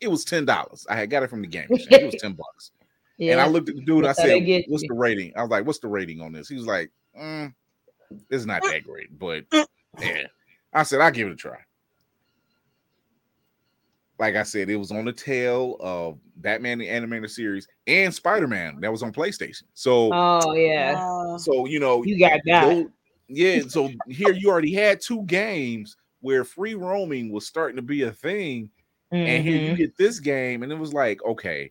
it 0.00 0.08
was 0.08 0.24
ten 0.24 0.44
dollars 0.44 0.86
i 0.90 0.96
had 0.96 1.08
got 1.08 1.22
it 1.22 1.30
from 1.30 1.40
the 1.40 1.48
game 1.48 1.66
it 1.70 2.04
was 2.04 2.20
10 2.20 2.32
bucks 2.34 2.72
and 3.20 3.40
i 3.40 3.46
looked 3.46 3.68
at 3.68 3.74
the 3.76 3.82
dude 3.82 4.04
i 4.04 4.08
That's 4.08 4.20
how 4.20 4.26
they 4.26 4.46
said 4.46 4.64
what's 4.68 4.86
the 4.88 4.94
rating 4.94 5.32
i 5.36 5.42
was 5.42 5.50
like 5.50 5.66
what's 5.66 5.78
the 5.80 5.88
rating 5.88 6.20
on 6.20 6.32
this 6.32 6.48
he 6.48 6.54
was 6.56 6.66
like 6.66 6.90
mm, 7.18 7.52
it's 8.30 8.44
not 8.46 8.62
that 8.62 8.84
great 8.84 9.16
but 9.18 9.44
yeah 10.00 10.26
i 10.72 10.82
said 10.82 11.00
i'll 11.00 11.10
give 11.10 11.28
it 11.28 11.32
a 11.32 11.36
try 11.36 11.58
like 14.18 14.34
I 14.34 14.42
said, 14.42 14.68
it 14.68 14.76
was 14.76 14.90
on 14.90 15.04
the 15.04 15.12
tail 15.12 15.76
of 15.78 16.18
Batman 16.36 16.78
the 16.78 16.88
Animated 16.88 17.30
Series 17.30 17.68
and 17.86 18.12
Spider 18.12 18.48
Man 18.48 18.80
that 18.80 18.90
was 18.90 19.02
on 19.02 19.12
PlayStation. 19.12 19.62
So, 19.74 20.10
Oh 20.12 20.54
yeah. 20.54 21.36
So 21.36 21.66
you 21.66 21.78
know, 21.78 22.02
You 22.04 22.18
got 22.18 22.40
that. 22.46 22.62
Those- 22.62 22.88
yeah, 23.28 23.62
so 23.68 23.90
here 24.08 24.32
you 24.32 24.48
already 24.48 24.72
had 24.72 25.00
two 25.00 25.22
games 25.24 25.96
where 26.20 26.44
free 26.44 26.74
roaming 26.74 27.30
was 27.30 27.46
starting 27.46 27.76
to 27.76 27.82
be 27.82 28.02
a 28.02 28.10
thing, 28.10 28.70
and 29.12 29.46
here 29.46 29.56
you 29.58 29.74
Mhm. 29.74 29.76
get 29.76 29.96
this 29.98 30.18
game, 30.18 30.62
and 30.62 30.72
it 30.72 30.78
was 30.78 30.94
like, 30.94 31.22
okay, 31.22 31.70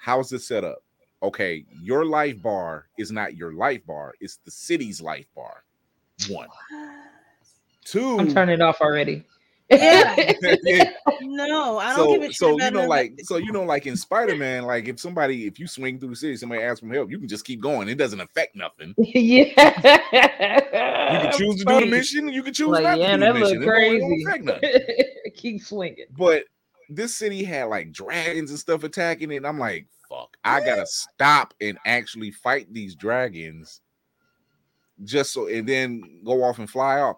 how's 0.00 0.30
this 0.30 0.46
set 0.46 0.64
up? 0.64 0.82
Okay, 1.22 1.64
your 1.82 2.04
life 2.06 2.40
bar 2.42 2.86
is 2.98 3.12
not 3.12 3.36
your 3.36 3.52
life 3.52 3.84
bar; 3.86 4.14
it's 4.20 4.36
the 4.44 4.50
city's 4.50 5.00
life 5.00 5.26
bar. 5.36 5.64
One, 6.28 6.48
two. 7.84 8.18
I'm 8.18 8.32
turning 8.32 8.54
it 8.54 8.62
off 8.62 8.80
already. 8.80 9.24
Yeah. 9.70 10.16
Yeah, 10.64 10.90
no, 11.22 11.78
I 11.78 11.94
don't 11.94 12.20
give 12.20 12.34
so 12.34 12.56
a 12.56 12.56
shit 12.56 12.60
so 12.60 12.64
you 12.64 12.70
know 12.72 12.86
like 12.88 13.12
so 13.22 13.36
you 13.36 13.52
know 13.52 13.62
like 13.62 13.86
in 13.86 13.96
spider-man 13.96 14.64
like 14.64 14.88
if 14.88 14.98
somebody 14.98 15.46
if 15.46 15.60
you 15.60 15.68
swing 15.68 15.96
through 16.00 16.08
the 16.08 16.16
city 16.16 16.36
somebody 16.36 16.60
asks 16.60 16.80
for 16.80 16.88
help 16.92 17.08
you 17.08 17.20
can 17.20 17.28
just 17.28 17.44
keep 17.44 17.60
going 17.60 17.88
it 17.88 17.94
doesn't 17.94 18.18
affect 18.20 18.56
nothing 18.56 18.92
yeah. 18.98 20.00
you 21.12 21.20
can 21.30 21.32
choose 21.38 21.56
to 21.56 21.64
do 21.64 21.80
the 21.80 21.86
mission 21.86 22.28
you 22.28 22.42
can 22.42 22.52
choose 22.52 22.66
Like, 22.68 22.82
not 22.82 22.98
yeah, 22.98 23.16
to 23.16 23.18
do 23.18 23.20
that 23.26 23.32
the 23.34 23.38
look 23.38 23.58
mission 23.58 23.62
It 23.62 23.66
don't- 23.66 23.78
it 23.84 24.00
don't 24.00 24.08
crazy. 24.10 24.24
affect 24.26 24.44
nothing. 24.44 25.32
Keep 25.36 25.62
swinging. 25.62 26.06
but 26.16 26.44
this 26.90 27.16
city 27.16 27.44
had 27.44 27.64
like 27.64 27.92
dragons 27.92 28.50
and 28.50 28.58
stuff 28.58 28.84
attacking 28.84 29.30
it. 29.30 29.36
And 29.36 29.46
I'm 29.46 29.58
like, 29.58 29.86
fuck, 30.08 30.36
I 30.44 30.60
gotta 30.60 30.86
stop 30.86 31.54
and 31.60 31.78
actually 31.86 32.30
fight 32.30 32.72
these 32.72 32.94
dragons 32.94 33.80
just 35.04 35.32
so 35.32 35.46
and 35.48 35.68
then 35.68 36.20
go 36.24 36.42
off 36.42 36.58
and 36.58 36.68
fly 36.68 37.00
off. 37.00 37.16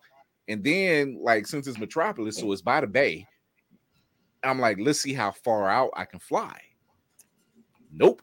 And 0.49 0.63
then, 0.63 1.19
like, 1.21 1.47
since 1.47 1.67
it's 1.69 1.79
Metropolis, 1.79 2.37
so 2.39 2.51
it's 2.53 2.63
by 2.63 2.81
the 2.81 2.87
bay. 2.87 3.27
I'm 4.45 4.59
like, 4.59 4.77
let's 4.81 5.01
see 5.01 5.15
how 5.15 5.31
far 5.31 5.69
out 5.69 5.91
I 5.97 6.05
can 6.05 6.19
fly. 6.19 6.61
Nope. 7.93 8.23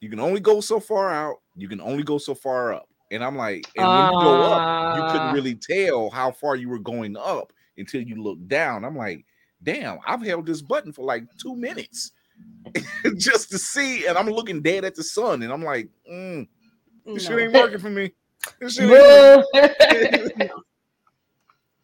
You 0.00 0.10
can 0.10 0.18
only 0.20 0.40
go 0.40 0.60
so 0.60 0.80
far 0.80 1.10
out. 1.10 1.36
You 1.56 1.68
can 1.68 1.80
only 1.80 2.02
go 2.02 2.18
so 2.18 2.34
far 2.34 2.72
up. 2.72 2.88
And 3.12 3.22
I'm 3.24 3.36
like, 3.36 3.66
and 3.76 3.86
when 3.86 4.04
you 4.06 4.20
go 4.20 4.42
up, 4.42 4.96
you 4.96 5.02
couldn't 5.12 5.28
Ah. 5.28 5.32
really 5.32 5.54
tell 5.54 6.10
how 6.10 6.32
far 6.32 6.56
you 6.56 6.68
were 6.68 6.78
going 6.78 7.16
up 7.16 7.52
until 7.78 8.02
you 8.02 8.20
look 8.22 8.38
down. 8.48 8.84
I'm 8.84 8.96
like, 8.96 9.24
damn, 9.62 9.98
I've 10.06 10.22
held 10.22 10.46
this 10.46 10.62
button 10.62 10.92
for 10.92 11.04
like 11.04 11.24
two 11.40 11.54
minutes 11.56 12.12
just 13.16 13.50
to 13.50 13.58
see. 13.58 14.06
And 14.06 14.16
I'm 14.18 14.28
looking 14.28 14.62
dead 14.62 14.84
at 14.84 14.94
the 14.94 15.02
sun. 15.02 15.42
And 15.42 15.52
I'm 15.52 15.62
like, 15.64 15.88
mm, 16.10 16.46
this 17.06 17.26
shit 17.26 17.38
ain't 17.38 17.52
working 17.52 17.78
for 17.78 17.90
me. 17.90 18.12
This 18.60 18.74
shit 18.76 18.90
ain't 18.90 19.44
Boo. 20.38 20.48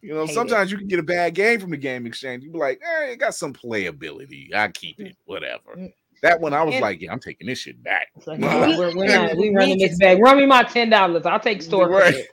You 0.01 0.13
know, 0.13 0.25
Hate 0.25 0.31
it. 0.31 0.33
sometimes 0.35 0.71
you 0.71 0.77
can 0.77 0.87
get 0.87 0.99
a 0.99 1.03
bad 1.03 1.33
game 1.33 1.59
from 1.59 1.71
the 1.71 1.77
game 1.77 2.05
exchange. 2.05 2.43
You 2.43 2.51
be 2.51 2.59
like, 2.59 2.79
eh, 2.79 3.13
it 3.13 3.15
got 3.19 3.33
some 3.33 3.53
playability. 3.53 4.53
I 4.53 4.67
keep 4.67 4.99
it, 4.99 5.17
whatever. 5.25 5.75
Mm. 5.75 5.91
That 6.21 6.39
one, 6.39 6.53
I 6.53 6.61
was 6.61 6.75
And- 6.75 6.81
like, 6.83 7.01
yeah, 7.01 7.11
I'm 7.11 7.19
taking 7.19 7.47
this 7.47 7.57
shit 7.57 7.81
back. 7.83 8.09
It's 8.15 8.27
like, 8.27 8.37
no, 8.37 8.75
we're, 8.77 8.95
we're 8.95 9.05
not. 9.07 9.35
We 9.35 9.49
Me 9.49 9.55
running 9.55 9.79
this 9.79 9.89
just- 9.89 10.01
back. 10.01 10.19
Run 10.19 10.37
me 10.37 10.45
my 10.45 10.61
ten 10.61 10.91
dollars. 10.91 11.25
I'll 11.25 11.39
take 11.39 11.63
store 11.63 11.89
Right. 11.89 12.13
credit. 12.13 12.29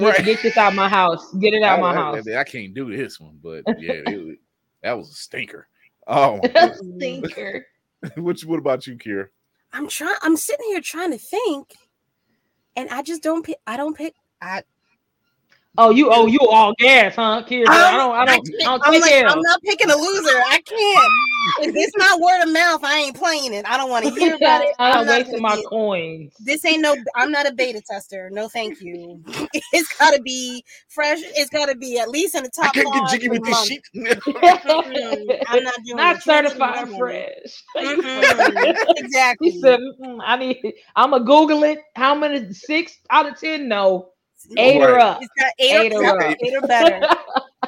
Right. 0.00 0.16
Get, 0.16 0.24
get 0.24 0.42
this 0.42 0.56
out 0.56 0.74
my 0.74 0.88
house. 0.88 1.32
Get 1.34 1.54
it 1.54 1.62
out 1.62 1.78
my 1.78 1.90
I, 1.92 1.94
house. 1.94 2.26
I, 2.28 2.36
I 2.38 2.44
can't 2.44 2.74
do 2.74 2.94
this 2.96 3.20
one, 3.20 3.38
but 3.40 3.62
yeah, 3.78 3.92
it, 4.06 4.24
was- 4.24 4.36
that 4.84 4.96
was 4.96 5.10
a 5.10 5.14
stinker. 5.14 5.66
Oh. 6.06 6.38
Stinker. 6.96 7.66
what, 8.16 8.38
what 8.42 8.58
about 8.58 8.86
you, 8.86 8.96
Kira? 8.96 9.28
I'm 9.72 9.88
trying. 9.88 10.16
I'm 10.22 10.36
sitting 10.36 10.66
here 10.66 10.80
trying 10.80 11.10
to 11.10 11.18
think, 11.18 11.74
and 12.76 12.88
I 12.90 13.02
just 13.02 13.22
don't 13.22 13.44
pick. 13.44 13.56
I 13.66 13.76
don't 13.76 13.96
pick. 13.96 14.14
I. 14.40 14.62
Oh, 15.76 15.90
you 15.90 16.08
oh 16.12 16.26
you 16.26 16.38
all 16.40 16.72
gas, 16.78 17.16
huh? 17.16 17.42
Kira, 17.48 17.66
I 17.68 17.96
don't 17.96 18.14
I 18.14 18.24
don't, 18.24 18.28
I 18.28 18.34
can't- 18.36 18.82
don't 18.82 18.94
I'm 18.94 19.00
like, 19.00 19.24
I'm 19.26 19.42
not 19.42 19.60
picking 19.62 19.90
a 19.90 19.96
loser. 19.96 20.30
I 20.30 20.60
can't. 20.64 21.12
if 21.68 21.74
it's 21.74 21.96
not 21.98 22.20
word 22.20 22.42
of 22.44 22.52
mouth, 22.52 22.84
I 22.84 22.98
ain't 22.98 23.16
playing 23.16 23.52
it. 23.54 23.66
I 23.68 23.76
don't 23.76 23.90
want 23.90 24.04
to 24.04 24.10
hear 24.12 24.34
about 24.36 24.62
it. 24.62 24.74
I'm 24.78 25.00
I'm 25.00 25.06
wasting 25.08 25.42
my 25.42 25.56
be 25.56 25.62
coins. 25.64 26.32
This 26.44 26.64
ain't 26.64 26.80
no. 26.80 26.94
I'm 27.16 27.32
not 27.32 27.48
a 27.48 27.52
beta 27.52 27.82
tester. 27.90 28.30
No, 28.30 28.48
thank 28.48 28.80
you. 28.80 29.20
It's 29.72 29.88
got 29.98 30.12
to 30.14 30.20
be 30.22 30.64
fresh. 30.88 31.18
It's 31.36 31.50
got 31.50 31.66
to 31.66 31.76
be 31.76 31.98
at 31.98 32.08
least 32.08 32.34
in 32.34 32.42
the 32.42 32.50
top. 32.50 32.66
I 32.66 32.66
top 32.66 32.74
can't 32.74 32.92
get 32.92 33.02
five 33.02 33.10
jiggy 33.10 33.28
with 33.28 33.44
this 33.44 33.50
month. 33.50 33.68
shit. 33.68 33.82
I'm 35.46 35.62
not 35.64 35.74
doing 35.84 35.96
Not 35.96 36.22
certified 36.22 36.88
fresh. 36.90 37.62
Mm-mm. 37.76 38.74
Exactly. 38.96 39.50
He 39.50 39.60
said, 39.60 39.78
"Mm, 40.00 40.18
I 40.24 40.36
need 40.36 40.74
I'm 40.96 41.10
gonna 41.10 41.24
Google 41.24 41.62
it. 41.64 41.80
How 41.94 42.14
many 42.16 42.52
six 42.52 42.98
out 43.10 43.28
of 43.28 43.38
ten? 43.38 43.68
No. 43.68 44.10
Eight 44.56 44.80
or 44.82 44.98
up. 44.98 45.22
It's 45.22 45.30
got 45.38 45.52
eight, 45.58 45.86
Eight 45.86 45.92
or, 45.92 46.04
or 46.04 46.22
up. 46.22 46.36
eight 46.40 46.54
or 46.54 46.66
better. 46.66 47.08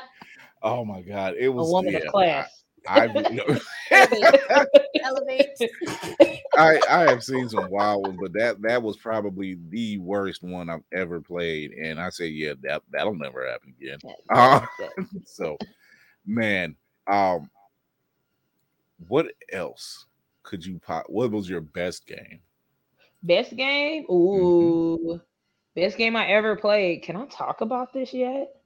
oh 0.62 0.84
my 0.84 1.02
god, 1.02 1.34
it 1.38 1.48
was 1.48 1.68
A 1.68 1.72
was 1.72 1.72
woman 1.72 1.92
yeah, 1.92 1.98
of 2.00 2.06
class. 2.08 2.62
I, 2.88 3.06
Elevate. 5.02 5.48
I 6.56 6.80
I 6.88 7.00
have 7.10 7.24
seen 7.24 7.48
some 7.48 7.70
wild 7.70 8.06
ones, 8.06 8.18
but 8.20 8.32
that 8.34 8.62
that 8.62 8.82
was 8.82 8.96
probably 8.96 9.58
the 9.70 9.98
worst 9.98 10.42
one 10.42 10.70
I've 10.70 10.84
ever 10.92 11.20
played, 11.20 11.72
and 11.72 12.00
I 12.00 12.10
say, 12.10 12.26
yeah, 12.28 12.54
that 12.62 12.82
that'll 12.90 13.14
never 13.14 13.46
happen 13.48 13.74
again. 13.80 13.98
Uh, 14.30 14.60
so, 15.24 15.56
man, 16.24 16.76
um, 17.06 17.50
what 19.08 19.26
else 19.52 20.06
could 20.42 20.64
you 20.64 20.78
pop? 20.78 21.06
What 21.08 21.30
was 21.30 21.48
your 21.48 21.60
best 21.60 22.06
game? 22.06 22.40
Best 23.22 23.56
game? 23.56 24.04
Ooh. 24.10 25.20
Best 25.76 25.98
game 25.98 26.16
I 26.16 26.26
ever 26.28 26.56
played. 26.56 27.04
Can 27.04 27.16
I 27.16 27.26
talk 27.26 27.62
about 27.62 27.92
this 27.94 28.14
yet? 28.14 28.56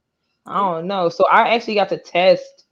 I 0.47 0.57
don't 0.59 0.87
know. 0.87 1.09
So 1.09 1.27
I 1.29 1.55
actually 1.55 1.75
got 1.75 1.89
to 1.89 1.97
test 1.99 2.65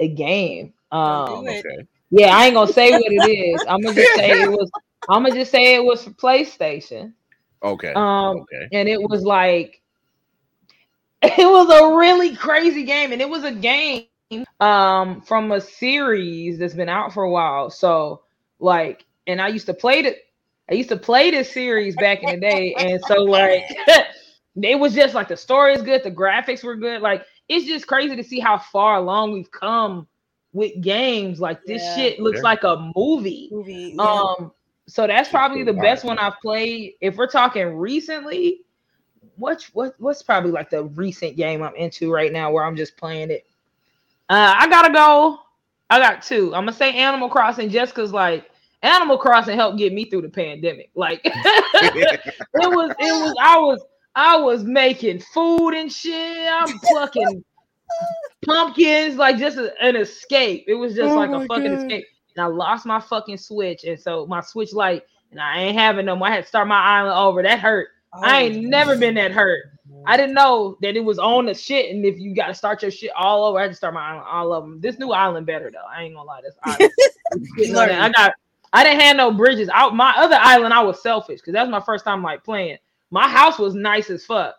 a 0.00 0.08
game. 0.08 0.74
Um. 0.92 1.48
Okay, 1.48 1.86
yeah, 2.10 2.36
I 2.36 2.46
ain't 2.46 2.54
gonna 2.54 2.72
say 2.72 2.92
what 2.92 3.12
it 3.12 3.24
is. 3.26 3.64
I'm 3.68 3.82
gonna 3.82 3.96
just 3.96 4.14
say 4.14 4.42
it 4.42 4.50
was 4.50 4.70
I'm 5.08 5.24
gonna 5.24 5.34
just 5.34 5.50
say 5.52 5.74
it 5.76 5.84
was 5.84 6.04
for 6.04 6.10
PlayStation. 6.10 7.14
okay, 7.62 7.92
Um 7.94 8.38
okay. 8.42 8.70
and 8.72 8.88
it 8.88 9.00
was 9.00 9.24
like 9.24 9.82
it 11.22 11.38
was 11.38 11.70
a 11.70 11.96
really 11.96 12.36
crazy 12.36 12.84
game 12.84 13.12
and 13.12 13.22
it 13.22 13.28
was 13.28 13.44
a 13.44 13.52
game 13.52 14.08
um 14.60 15.20
from 15.22 15.52
a 15.52 15.60
series 15.60 16.58
that's 16.58 16.74
been 16.74 16.88
out 16.88 17.12
for 17.12 17.24
a 17.24 17.30
while 17.30 17.70
so 17.70 18.22
like 18.58 19.04
and 19.26 19.40
i 19.40 19.48
used 19.48 19.66
to 19.66 19.74
play 19.74 20.00
it 20.00 20.25
i 20.70 20.74
used 20.74 20.88
to 20.88 20.96
play 20.96 21.30
this 21.30 21.50
series 21.52 21.94
back 21.96 22.22
in 22.22 22.30
the 22.30 22.36
day 22.36 22.74
and 22.74 23.00
so 23.04 23.22
like 23.22 23.64
it 24.62 24.78
was 24.78 24.94
just 24.94 25.14
like 25.14 25.28
the 25.28 25.36
story 25.36 25.74
is 25.74 25.82
good 25.82 26.02
the 26.02 26.10
graphics 26.10 26.62
were 26.64 26.76
good 26.76 27.02
like 27.02 27.24
it's 27.48 27.66
just 27.66 27.86
crazy 27.86 28.16
to 28.16 28.24
see 28.24 28.40
how 28.40 28.58
far 28.58 28.96
along 28.96 29.32
we've 29.32 29.50
come 29.50 30.06
with 30.52 30.72
games 30.80 31.38
like 31.40 31.64
this 31.66 31.82
Yeah. 31.82 31.94
shit 31.94 32.20
looks 32.20 32.38
Okay. 32.38 32.42
like 32.44 32.64
a 32.64 32.90
movie 32.96 33.48
Movie. 33.52 33.94
yeah. 33.96 34.02
um, 34.38 34.52
so 34.88 35.06
that's 35.06 35.28
probably 35.28 35.62
the 35.64 35.72
best 35.72 36.04
one 36.04 36.16
I've 36.16 36.40
played. 36.40 36.94
If 37.00 37.16
we're 37.16 37.26
talking 37.26 37.76
recently, 37.76 38.60
what's 39.36 39.74
what 39.74 39.96
what's 39.98 40.22
probably 40.22 40.52
like 40.52 40.70
the 40.70 40.84
recent 40.84 41.36
game 41.36 41.60
I'm 41.60 41.74
into 41.74 42.12
right 42.12 42.32
now 42.32 42.52
where 42.52 42.64
I'm 42.64 42.76
just 42.76 42.96
playing 42.96 43.32
it. 43.32 43.44
Uh, 44.30 44.54
I 44.56 44.68
gotta 44.68 44.92
go. 44.92 45.40
I 45.90 45.98
got 45.98 46.22
two. 46.22 46.54
I'm 46.54 46.62
gonna 46.62 46.72
say 46.72 46.94
Animal 46.96 47.28
Crossing 47.28 47.68
just 47.68 47.94
because 47.96 48.12
like 48.12 48.48
Animal 48.86 49.18
Crossing 49.18 49.56
helped 49.56 49.78
get 49.78 49.92
me 49.92 50.04
through 50.08 50.22
the 50.22 50.28
pandemic. 50.28 50.90
Like 50.94 51.20
it 51.24 52.20
was, 52.54 52.90
it 52.98 53.12
was. 53.12 53.36
I 53.40 53.58
was, 53.58 53.84
I 54.14 54.36
was 54.36 54.64
making 54.64 55.20
food 55.20 55.70
and 55.74 55.92
shit. 55.92 56.48
I'm 56.50 56.78
plucking 56.80 57.44
pumpkins, 58.44 59.16
like 59.16 59.38
just 59.38 59.58
a- 59.58 59.74
an 59.82 59.96
escape. 59.96 60.64
It 60.68 60.74
was 60.74 60.94
just 60.94 61.12
Oh 61.12 61.16
like 61.16 61.30
a 61.30 61.46
fucking 61.46 61.64
God. 61.64 61.72
escape. 61.80 62.04
And 62.36 62.44
I 62.44 62.48
lost 62.48 62.86
my 62.86 63.00
fucking 63.00 63.38
switch, 63.38 63.84
and 63.84 63.98
so 63.98 64.26
my 64.26 64.40
switch 64.40 64.72
light, 64.72 65.02
and 65.30 65.40
I 65.40 65.58
ain't 65.60 65.78
having 65.78 66.06
no 66.06 66.16
more. 66.16 66.28
I 66.28 66.32
had 66.32 66.42
to 66.44 66.48
start 66.48 66.68
my 66.68 66.78
island 66.80 67.16
over. 67.16 67.42
That 67.42 67.58
hurt. 67.60 67.88
I 68.22 68.42
ain't 68.42 68.56
Oh, 68.56 68.68
never 68.68 68.96
been 68.96 69.14
that 69.14 69.32
hurt. 69.32 69.64
I 70.06 70.16
didn't 70.16 70.34
know 70.34 70.76
that 70.82 70.96
it 70.96 71.04
was 71.04 71.18
on 71.18 71.46
the 71.46 71.54
shit, 71.54 71.90
and 71.94 72.04
if 72.04 72.18
you 72.18 72.34
got 72.34 72.46
to 72.48 72.54
start 72.54 72.82
your 72.82 72.90
shit 72.90 73.10
all 73.16 73.44
over, 73.44 73.58
I 73.58 73.62
had 73.62 73.70
to 73.72 73.76
start 73.76 73.94
my 73.94 74.00
island 74.10 74.26
all 74.30 74.52
of 74.52 74.64
them. 74.64 74.80
This 74.80 74.98
new 74.98 75.10
island 75.10 75.46
better 75.46 75.70
though. 75.70 75.86
I 75.90 76.02
ain't 76.04 76.14
gonna 76.14 76.26
lie, 76.26 76.40
this 76.42 76.54
island. 76.62 76.92
I 78.00 78.10
got. 78.10 78.34
I 78.72 78.84
didn't 78.84 79.00
have 79.00 79.16
no 79.16 79.30
bridges. 79.30 79.68
Out 79.72 79.94
my 79.94 80.12
other 80.16 80.38
island, 80.38 80.74
I 80.74 80.82
was 80.82 81.02
selfish 81.02 81.40
because 81.40 81.52
that's 81.52 81.70
my 81.70 81.80
first 81.80 82.04
time 82.04 82.22
like 82.22 82.44
playing. 82.44 82.78
My 83.10 83.28
house 83.28 83.58
was 83.58 83.74
nice 83.74 84.10
as 84.10 84.24
fuck. 84.24 84.56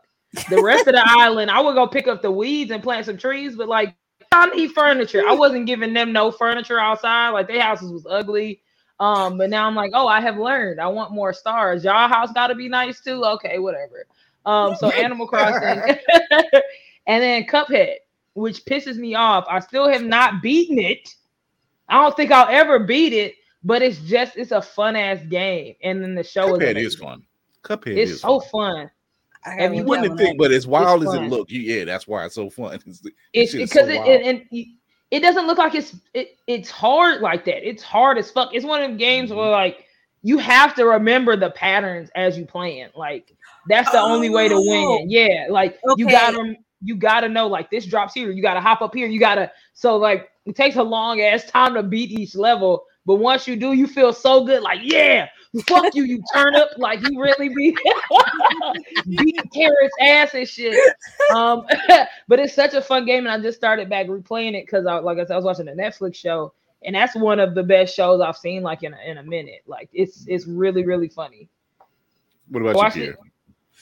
The 0.49 0.61
rest 0.61 0.87
of 0.87 0.93
the 0.93 1.03
island, 1.05 1.51
I 1.51 1.59
would 1.59 1.75
go 1.75 1.87
pick 1.87 2.07
up 2.07 2.21
the 2.21 2.31
weeds 2.31 2.71
and 2.71 2.81
plant 2.81 3.05
some 3.05 3.17
trees, 3.17 3.55
but 3.55 3.67
like 3.67 3.95
I 4.31 4.47
need 4.47 4.71
furniture. 4.71 5.23
I 5.27 5.33
wasn't 5.33 5.65
giving 5.65 5.93
them 5.93 6.11
no 6.11 6.31
furniture 6.31 6.79
outside. 6.79 7.29
Like 7.29 7.47
their 7.47 7.61
houses 7.61 7.91
was 7.91 8.05
ugly. 8.09 8.61
Um, 8.99 9.37
but 9.37 9.49
now 9.49 9.67
I'm 9.67 9.75
like, 9.75 9.91
oh, 9.93 10.07
I 10.07 10.21
have 10.21 10.37
learned. 10.37 10.81
I 10.81 10.87
want 10.87 11.11
more 11.11 11.33
stars. 11.33 11.83
Y'all 11.83 12.07
house 12.07 12.31
got 12.33 12.47
to 12.47 12.55
be 12.55 12.67
nice 12.67 12.99
too. 12.99 13.23
Okay, 13.23 13.59
whatever. 13.59 14.05
Um, 14.45 14.75
so 14.75 14.89
Animal 14.89 15.27
Crossing, 15.27 15.61
and 17.07 17.21
then 17.21 17.43
Cuphead, 17.43 17.95
which 18.33 18.63
pisses 18.63 18.95
me 18.95 19.13
off. 19.13 19.45
I 19.49 19.59
still 19.59 19.89
have 19.89 20.03
not 20.03 20.41
beaten 20.41 20.79
it. 20.79 21.15
I 21.89 22.01
don't 22.01 22.15
think 22.15 22.31
I'll 22.31 22.47
ever 22.47 22.79
beat 22.79 23.11
it, 23.11 23.35
but 23.63 23.81
it's 23.81 23.99
just 23.99 24.37
it's 24.37 24.51
a 24.51 24.61
fun 24.61 24.95
ass 24.95 25.19
game. 25.29 25.75
And 25.83 26.01
then 26.03 26.15
the 26.15 26.23
show 26.23 26.55
is 26.55 26.59
Cuphead 26.59 26.71
amazing. 26.71 26.85
is 26.87 26.95
fun. 26.95 27.23
Cuphead 27.63 27.97
It's 27.97 28.11
is 28.11 28.21
so 28.21 28.39
fun. 28.39 28.75
fun. 28.75 28.91
I 29.45 29.61
Have 29.61 29.73
you 29.73 29.81
You 29.81 29.85
wouldn't 29.85 30.17
think, 30.17 30.39
one 30.39 30.49
but 30.49 30.51
as 30.51 30.67
wild 30.67 31.03
as 31.03 31.13
fun. 31.13 31.25
it 31.25 31.29
look, 31.29 31.49
you, 31.51 31.61
yeah, 31.61 31.85
that's 31.85 32.07
why 32.07 32.25
it's 32.25 32.35
so 32.35 32.49
fun. 32.49 32.79
It's, 32.85 33.01
It's 33.33 33.51
shit 33.51 33.61
because 33.69 33.87
so 33.87 33.93
it, 33.93 33.97
wild. 33.99 34.09
and, 34.09 34.45
and 34.51 34.65
it 35.11 35.19
doesn't 35.21 35.47
look 35.47 35.57
like 35.57 35.73
it's 35.75 35.95
it, 36.13 36.37
it's 36.47 36.69
hard 36.69 37.21
like 37.21 37.45
that. 37.45 37.67
It's 37.67 37.83
hard 37.83 38.17
as 38.17 38.29
fuck. 38.31 38.49
It's 38.53 38.65
one 38.65 38.81
of 38.81 38.89
them 38.89 38.97
games 38.97 39.29
Mm-hmm. 39.29 39.39
where 39.39 39.49
like 39.51 39.85
you 40.23 40.37
have 40.39 40.75
to 40.75 40.85
remember 40.85 41.35
the 41.37 41.51
patterns 41.51 42.09
as 42.15 42.37
you 42.37 42.45
playing. 42.45 42.89
Like 42.95 43.33
that's 43.69 43.91
the 43.91 43.99
only 43.99 44.29
way 44.29 44.47
to 44.49 44.55
Oh. 44.55 44.97
win. 44.99 45.09
Yeah, 45.09 45.45
like 45.49 45.77
you 45.97 46.09
gotta 46.09 46.55
you 46.83 46.95
gotta 46.95 47.29
know 47.29 47.47
like 47.47 47.69
this 47.71 47.85
drops 47.85 48.13
here. 48.13 48.31
You 48.31 48.41
gotta 48.41 48.59
hop 48.61 48.81
up 48.81 48.93
here. 48.93 49.07
You 49.07 49.19
gotta 49.19 49.49
so 49.73 49.95
like 49.97 50.29
it 50.45 50.55
takes 50.55 50.75
a 50.75 50.83
long 50.83 51.21
ass 51.21 51.45
time 51.49 51.73
to 51.75 51.83
beat 51.83 52.11
each 52.11 52.35
level. 52.35 52.83
But 53.07 53.15
once 53.15 53.47
you 53.47 53.55
do, 53.55 53.71
you 53.71 53.87
feel 53.87 54.11
so 54.11 54.43
good. 54.43 54.61
Like 54.61 54.81
yeah, 54.83 55.29
fuck 55.65 55.95
you, 55.95 56.03
you 56.03 56.21
turn 56.33 56.55
up 56.55 56.71
like 56.77 56.99
you 57.07 57.21
really 57.21 57.47
be 57.47 57.75
beat 59.07 59.39
Carrot's 59.53 59.93
ass 60.01 60.33
and 60.33 60.47
shit. 60.47 60.77
Um, 61.33 61.65
but 62.27 62.41
it's 62.41 62.53
such 62.53 62.73
a 62.73 62.81
fun 62.81 63.05
game, 63.05 63.25
and 63.25 63.29
I 63.29 63.39
just 63.39 63.57
started 63.57 63.89
back 63.89 64.07
replaying 64.07 64.55
it 64.55 64.65
because 64.65 64.85
I 64.85 64.95
like 64.95 65.19
I 65.19 65.21
said, 65.21 65.31
I 65.31 65.35
was 65.37 65.45
watching 65.45 65.69
a 65.69 65.71
Netflix 65.71 66.15
show, 66.15 66.51
and 66.83 66.97
that's 66.97 67.15
one 67.15 67.39
of 67.39 67.55
the 67.55 67.63
best 67.63 67.95
shows 67.95 68.19
I've 68.19 68.35
seen 68.35 68.61
like 68.61 68.83
in 68.83 68.93
a, 68.93 68.97
in 69.09 69.19
a 69.19 69.23
minute. 69.23 69.61
Like 69.67 69.87
it's 69.93 70.25
it's 70.27 70.45
really 70.45 70.85
really 70.85 71.07
funny. 71.07 71.47
What 72.49 72.59
about 72.59 72.75
Watch 72.75 72.95
you, 72.97 73.11
it. 73.11 73.17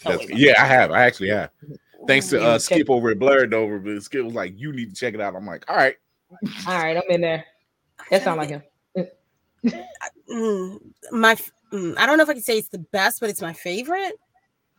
Oh, 0.05 0.19
yeah, 0.29 0.61
I 0.61 0.67
have. 0.67 0.91
I 0.91 1.03
actually 1.03 1.29
have. 1.29 1.49
Thanks 2.07 2.29
to 2.29 2.43
uh, 2.43 2.59
Skip 2.59 2.91
over 2.91 3.09
at 3.09 3.17
Blurred 3.17 3.55
Over, 3.55 3.79
but 3.79 4.03
Skip 4.03 4.23
was 4.23 4.35
like, 4.35 4.53
"You 4.55 4.71
need 4.71 4.91
to 4.91 4.95
check 4.95 5.15
it 5.15 5.19
out." 5.19 5.35
I'm 5.35 5.47
like, 5.47 5.67
"All 5.67 5.75
right." 5.75 5.95
All 6.67 6.77
right, 6.77 6.95
I'm 6.95 7.09
in 7.09 7.21
there. 7.21 7.43
That 8.11 8.23
sound 8.23 8.37
like 8.37 8.49
him. 8.49 8.61
Mm, 10.29 10.79
my 11.11 11.35
mm, 11.71 11.97
I 11.97 12.05
don't 12.05 12.17
know 12.17 12.23
if 12.23 12.29
I 12.29 12.33
can 12.33 12.41
say 12.41 12.57
it's 12.57 12.69
the 12.69 12.79
best, 12.79 13.19
but 13.19 13.29
it's 13.29 13.41
my 13.41 13.53
favorite. 13.53 14.13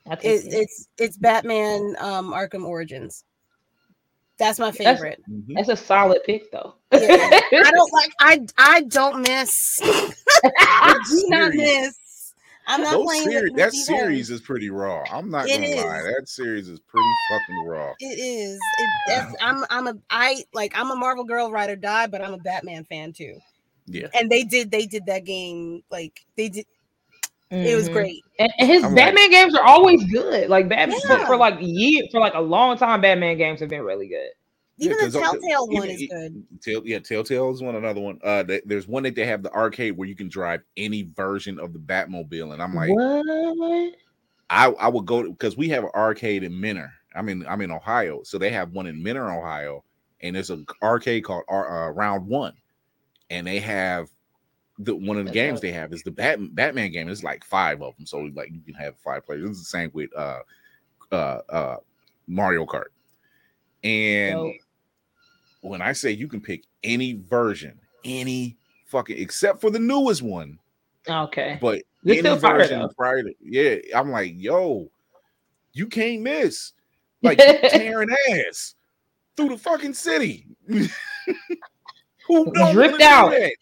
It, 0.07 0.45
it's 0.47 0.89
it's 0.99 1.17
Batman 1.17 1.97
um 1.99 2.33
Arkham 2.33 2.65
Origins. 2.65 3.25
That's 4.39 4.59
my 4.59 4.71
favorite. 4.71 5.23
Mhm. 5.31 5.55
That's 5.55 5.69
a 5.69 5.77
solid 5.77 6.23
pick 6.25 6.51
though. 6.53 6.75
Yeah. 6.93 7.01
I 7.01 7.71
don't 7.73 7.93
like. 7.93 8.13
I 8.21 8.47
I 8.59 8.81
don't 8.83 9.23
miss. 9.23 9.81
I 10.45 10.95
do 11.09 11.25
not 11.29 11.55
miss. 11.55 12.35
I'm 12.69 12.83
not 12.83 12.93
Those 12.93 13.05
playing 13.05 13.31
seri- 13.31 13.51
with 13.51 13.57
that 13.59 13.73
series 13.73 14.31
is 14.31 14.41
pretty 14.41 14.71
raw. 14.71 15.05
I'm 15.11 15.31
not 15.31 15.49
It 15.49 15.55
gonna 15.55 15.87
lie. 15.87 16.03
That 16.03 16.29
series 16.29 16.69
is 16.69 16.81
pretty 16.81 17.09
fucking 17.31 17.65
raw. 17.65 17.93
It 18.01 18.19
is. 18.19 18.59
It, 18.79 18.89
that's, 19.07 19.37
I'm. 19.41 19.65
I'm 19.71 19.87
a. 19.87 19.95
I 20.11 20.45
like. 20.53 20.73
I'm 20.77 20.91
a 20.91 20.97
Marvel 20.97 21.25
girl, 21.25 21.51
ride 21.53 21.71
or 21.71 21.77
die, 21.77 22.09
but 22.09 22.21
I'm 22.21 22.35
a 22.35 22.39
Batman 22.39 22.85
fan 22.85 23.13
too. 23.13 23.39
Yeah. 23.87 24.09
And 24.15 24.31
they 24.31 24.43
did. 24.45 24.71
They 24.71 24.87
did 24.87 25.07
that 25.07 25.25
game. 25.25 25.83
Like 25.91 26.25
they 26.37 26.49
did. 26.49 26.67
It 27.51 27.77
was 27.77 27.89
Mhm. 27.89 27.93
great. 27.93 28.25
And, 28.41 28.53
and 28.59 28.69
his 28.69 28.83
I'm 28.83 28.95
like- 28.95 29.15
Batman 29.15 29.31
games 29.31 29.55
are 29.55 29.65
always 29.65 30.03
good. 30.11 30.49
Like 30.51 30.69
Batman 30.69 31.01
for, 31.03 31.09
Yeah. 31.19 31.27
for 31.27 31.37
like 31.37 31.57
year 31.61 32.03
for 32.11 32.21
like 32.21 32.35
a 32.35 32.41
long 32.41 32.77
time, 32.77 33.01
Batman 33.01 33.39
games 33.39 33.61
have 33.61 33.69
been 33.69 33.83
really 33.83 34.09
good. 34.09 34.31
Yeah, 34.79 34.93
the 35.09 35.19
all- 35.25 35.33
Telltale 35.33 35.69
one 35.69 35.89
even- 35.89 35.91
is 35.91 36.07
good. 36.11 36.45
Tell, 36.61 36.83
yeah, 36.87 36.99
Telltale 36.99 37.51
is 37.51 37.63
one. 37.63 37.77
Another 37.77 38.01
one. 38.01 38.19
Uh, 38.23 38.43
th- 38.43 38.63
there's 38.67 38.87
one 38.89 39.05
that 39.05 39.15
they 39.15 39.25
have 39.25 39.43
the 39.43 39.51
arcade 39.53 39.97
where 39.97 40.09
you 40.09 40.15
can 40.17 40.29
drive 40.29 40.61
any 40.77 41.03
version 41.17 41.59
of 41.61 41.73
the 41.73 41.79
Batmobile, 41.79 42.53
and 42.53 42.61
I'm 42.63 42.75
like, 42.75 42.91
what? 42.91 43.95
I 44.51 44.67
I 44.73 44.89
would 44.89 45.07
go 45.07 45.23
because 45.31 45.57
we 45.57 45.69
have 45.71 45.85
an 45.85 45.91
arcade 45.95 46.43
in 46.43 46.61
Mentor. 46.61 46.93
I'm 47.15 47.29
in 47.29 47.47
I'm 47.47 47.61
in 47.63 47.71
Ohio, 47.71 48.23
so 48.25 48.39
they 48.39 48.51
have 48.51 48.73
one 48.73 48.87
in 48.87 49.03
Mentor, 49.03 49.31
Ohio, 49.33 49.83
and 50.21 50.37
there's 50.37 50.51
an 50.51 50.67
arcade 50.83 51.25
called 51.25 51.45
uh, 51.51 51.91
Round 51.95 52.27
One, 52.27 52.53
and 53.31 53.47
they 53.47 53.59
have 53.61 54.09
the 54.79 54.95
one 54.95 55.17
of 55.17 55.25
the 55.25 55.31
That's 55.31 55.35
games 55.35 55.61
they 55.61 55.73
have 55.73 55.93
is 55.93 56.03
the 56.03 56.11
Bat, 56.11 56.55
Batman 56.55 56.93
game. 56.93 57.09
It's 57.09 57.23
like 57.25 57.45
five 57.45 57.83
of 57.83 57.97
them, 57.97 58.07
so 58.07 58.19
like 58.35 58.51
you 58.53 58.61
can 58.61 58.75
have 58.75 58.97
five 58.99 59.25
players. 59.25 59.49
It's 59.49 59.59
the 59.61 59.65
same 59.65 59.91
with 59.95 60.11
uh 60.17 60.41
uh 61.13 61.41
uh 61.49 61.77
Mario 62.27 62.67
Kart, 62.67 62.87
and 63.85 64.35
Dope. 64.39 64.55
when 65.63 65.81
I 65.81 65.93
say 65.93 66.11
you 66.11 66.29
can 66.29 66.41
pick 66.41 66.65
any 66.85 67.15
version, 67.15 67.79
any 68.05 68.57
fucking 68.87 69.19
except 69.19 69.61
for 69.61 69.71
the 69.71 69.79
newest 69.79 70.23
one, 70.23 70.59
Okay. 71.09 71.59
but 71.61 71.83
It's 72.05 72.25
any 72.25 72.39
version 72.39 72.89
prior 72.97 73.23
to 73.23 73.35
yeah, 73.43 73.77
I'm 73.95 74.11
like, 74.11 74.35
yo, 74.37 74.91
you 75.73 75.87
can't 75.87 76.23
miss. 76.23 76.73
Like 77.23 77.39
tearing 77.71 78.11
ass 78.31 78.75
through 79.37 79.49
the 79.51 79.59
fucking 79.59 79.95
city. 79.95 80.47
Who 82.27 82.53
Dripped 82.73 83.01
out. 83.03 83.31
that? 83.31 83.53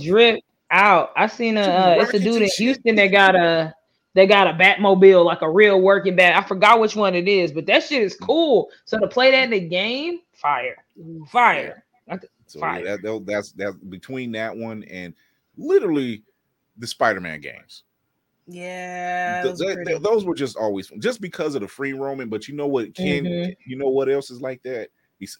Drip 0.00 0.40
out. 0.70 1.12
I 1.16 1.26
seen 1.26 1.56
a 1.56 1.62
uh, 1.62 1.96
it's 2.00 2.14
a 2.14 2.18
dude 2.18 2.42
in. 2.42 2.48
Houston 2.58 2.94
that 2.96 3.08
got 3.08 3.34
a 3.34 3.74
they 4.14 4.26
got 4.26 4.46
a 4.46 4.52
Batmobile, 4.52 5.24
like 5.24 5.42
a 5.42 5.50
real 5.50 5.80
working 5.80 6.16
bat. 6.16 6.34
I 6.36 6.46
forgot 6.46 6.80
which 6.80 6.96
one 6.96 7.14
it 7.14 7.28
is, 7.28 7.52
but 7.52 7.66
that 7.66 7.84
shit 7.84 8.02
is 8.02 8.14
cool. 8.16 8.68
So 8.84 8.98
to 8.98 9.06
play 9.06 9.30
that 9.30 9.44
in 9.44 9.50
the 9.50 9.60
game, 9.60 10.20
fire, 10.32 10.76
fire. 11.30 11.84
So 12.46 12.60
Fire. 12.60 12.84
yeah, 12.84 12.96
that, 12.96 13.02
that- 13.02 13.26
that's 13.26 13.52
that's 13.52 13.76
between 13.76 14.32
that 14.32 14.56
one 14.56 14.82
and 14.84 15.14
literally 15.56 16.22
the 16.78 16.86
Spider-Man 16.86 17.40
games. 17.42 17.82
Yeah. 18.46 19.42
Th- 19.42 19.54
those 19.56 19.74
th- 19.76 19.88
are 19.88 19.98
those 19.98 20.24
were 20.24 20.34
just 20.34 20.56
always 20.56 20.88
just 20.98 21.20
because 21.20 21.54
of 21.54 21.60
the 21.60 21.68
free 21.68 21.92
roaming. 21.92 22.28
But 22.30 22.48
you 22.48 22.54
know 22.54 22.66
what, 22.66 22.94
Ken? 22.94 23.24
Mhm. 23.24 23.56
You 23.66 23.76
know 23.76 23.88
what 23.88 24.08
else 24.08 24.30
is 24.30 24.40
like 24.40 24.62
that? 24.62 24.88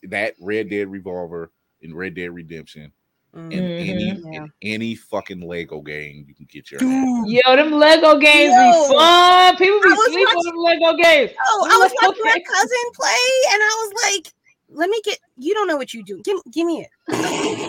That 0.05 0.34
Red 0.40 0.68
Dead 0.68 0.90
Revolver 0.90 1.51
and 1.82 1.94
Red 1.96 2.14
Dead 2.14 2.30
Redemption 2.30 2.92
and 3.34 3.52
Mm. 3.52 3.88
any. 3.88 4.04
Yeah. 4.04 4.40
and 4.42 4.50
any 4.62 4.94
fucking 4.94 5.40
Lego 5.40 5.80
game 5.80 6.24
you 6.26 6.34
can 6.34 6.46
get 6.50 6.70
your. 6.70 6.80
hands 6.80 7.26
Dude, 7.28 7.40
Yo, 7.44 7.56
them 7.56 7.72
Lego 7.72 8.18
games 8.18 8.52
Yo. 8.54 8.88
be 8.88 8.94
fun. 8.96 9.56
People 9.56 9.80
be 9.80 9.88
I 9.88 9.92
was 9.92 10.06
sleeping 10.12 10.26
on 10.36 10.44
them 10.46 10.56
Lego 10.56 10.96
games. 11.02 11.30
Oh, 11.46 11.68
I 11.70 11.76
was 11.76 11.92
Lego 11.92 12.08
watching 12.08 12.24
my 12.24 12.42
cousin 12.46 12.78
play, 12.94 13.52
and 13.52 13.62
I 13.62 13.76
was 13.86 13.92
like, 14.24 14.32
"Let 14.70 14.88
me 14.90 15.00
get." 15.04 15.18
You 15.36 15.54
don't 15.54 15.68
know 15.68 15.76
what 15.76 15.92
you 15.94 16.02
do. 16.02 16.20
Give, 16.24 16.38
give 16.52 16.66
me 16.66 16.80
it. 16.82 16.88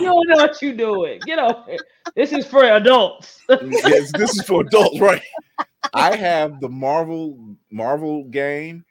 don't 0.00 0.28
know 0.28 0.36
what 0.36 0.60
you 0.62 0.72
doing. 0.72 1.20
Get 1.26 1.38
over 1.38 1.62
it. 1.68 1.80
This 2.16 2.32
is 2.32 2.46
for 2.46 2.64
adults. 2.64 3.40
yes, 3.48 4.10
this 4.12 4.36
is 4.36 4.42
for 4.44 4.62
adults, 4.62 4.98
right? 4.98 5.22
I 5.94 6.16
have 6.16 6.60
the 6.60 6.68
Marvel 6.68 7.38
Marvel 7.70 8.24
game, 8.24 8.84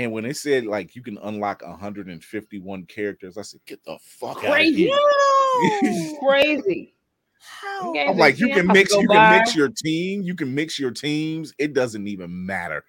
and 0.00 0.12
when 0.12 0.24
they 0.24 0.32
said 0.32 0.64
like 0.64 0.96
you 0.96 1.02
can 1.02 1.18
unlock 1.18 1.60
151 1.60 2.86
characters, 2.86 3.36
I 3.36 3.42
said, 3.42 3.60
"Get 3.66 3.84
the 3.84 3.98
fuck 4.02 4.38
out 4.38 4.44
of 4.44 4.46
Crazy. 4.46 4.86
here!" 4.86 6.18
Crazy. 6.20 6.94
How? 7.38 7.90
Okay. 7.90 8.06
I'm 8.08 8.16
like, 8.16 8.38
you 8.38 8.48
can 8.48 8.66
mix, 8.66 8.94
go 8.94 9.00
you 9.02 9.08
can 9.08 9.28
mix 9.28 9.54
your 9.54 9.68
team, 9.68 10.22
you 10.22 10.34
can 10.34 10.54
mix 10.54 10.78
your 10.78 10.90
teams. 10.90 11.52
It 11.58 11.74
doesn't 11.74 12.06
even 12.08 12.46
matter. 12.46 12.82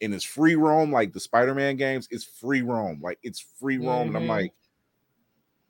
And 0.00 0.12
it's 0.12 0.24
free 0.24 0.56
roam, 0.56 0.90
like 0.90 1.12
the 1.12 1.20
Spider-Man 1.20 1.76
games. 1.76 2.08
It's 2.10 2.24
free 2.24 2.62
roam, 2.62 3.00
like 3.00 3.18
it's 3.22 3.38
free 3.60 3.78
roam. 3.78 4.08
And 4.08 4.16
I'm 4.16 4.24
Mhm. 4.24 4.28
like, 4.28 4.52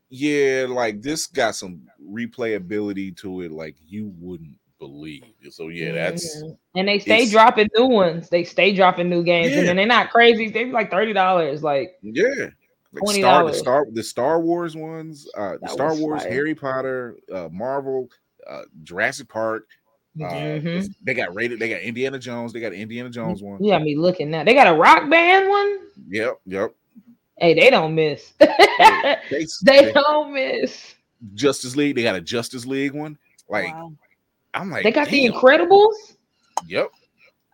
yeah, 0.09 0.67
like 0.69 1.03
this 1.03 1.27
got 1.27 1.57
some 1.57 1.89
replayability 2.03 3.15
to 3.19 3.43
it, 3.43 3.51
like 3.53 3.77
you 3.87 4.15
wouldn't 4.19 4.59
believe. 4.79 5.25
So 5.51 5.69
yeah, 5.69 5.93
that's 5.93 6.43
and 6.75 6.89
they 6.89 6.99
stay 6.99 7.29
dropping 7.29 7.69
new 7.77 7.87
ones. 7.87 8.29
They 8.29 8.45
stay 8.45 8.75
dropping 8.75 9.09
new 9.09 9.23
games, 9.23 9.53
and 9.55 9.67
then 9.67 9.77
they're 9.77 9.87
not 9.87 10.11
crazy. 10.11 10.49
They 10.49 10.65
be 10.65 10.73
like 10.73 10.91
thirty 10.91 11.13
dollars. 11.13 11.63
Like 11.63 11.97
yeah. 12.03 12.47
Like 12.93 13.17
Star, 13.17 13.45
the 13.45 13.51
$20. 13.51 13.55
Star, 13.55 13.87
the 13.93 14.03
Star 14.03 14.41
Wars 14.41 14.75
ones, 14.75 15.29
uh, 15.37 15.57
the 15.61 15.69
Star 15.69 15.95
Wars, 15.97 16.23
fire. 16.23 16.33
Harry 16.33 16.55
Potter, 16.55 17.17
uh, 17.31 17.49
Marvel, 17.53 18.09
uh, 18.49 18.63
Jurassic 18.85 19.29
Park. 19.29 19.67
Uh, 20.19 20.25
Mhm. 20.31 20.95
They 21.03 21.13
got 21.13 21.35
rated. 21.35 21.59
They 21.59 21.69
got 21.69 21.83
Indiana 21.83 22.19
Jones. 22.19 22.55
They 22.55 22.61
got 22.61 22.73
Indiana 22.73 23.11
Jones 23.11 23.43
one. 23.43 23.63
Yeah, 23.63 23.79
me 23.81 23.97
looking 23.97 24.31
now. 24.31 24.45
They 24.45 24.55
got 24.55 24.67
a 24.67 24.73
rock 24.73 25.11
band 25.11 25.49
one. 25.51 25.79
Yep, 26.09 26.41
yep. 26.47 26.75
Hey, 27.39 27.53
they 27.53 27.69
don't 27.69 27.95
miss. 27.95 28.33
They, 28.41 29.47
they 29.65 29.85
they- 29.87 29.93
don't 29.93 30.33
miss. 30.33 30.95
Justice 31.35 31.77
League. 31.77 31.97
They 31.97 32.03
got 32.03 32.15
a 32.15 32.21
Justice 32.21 32.65
League 32.65 32.93
one. 32.93 33.19
Like 33.49 33.75
Wow. 33.75 33.93
I'm 34.57 34.71
like, 34.71 34.83
They 34.83 34.91
got 34.93 35.09
the 35.09 35.29
damn. 35.29 35.33
Incredibles. 35.33 35.93
Yep. 36.67 36.89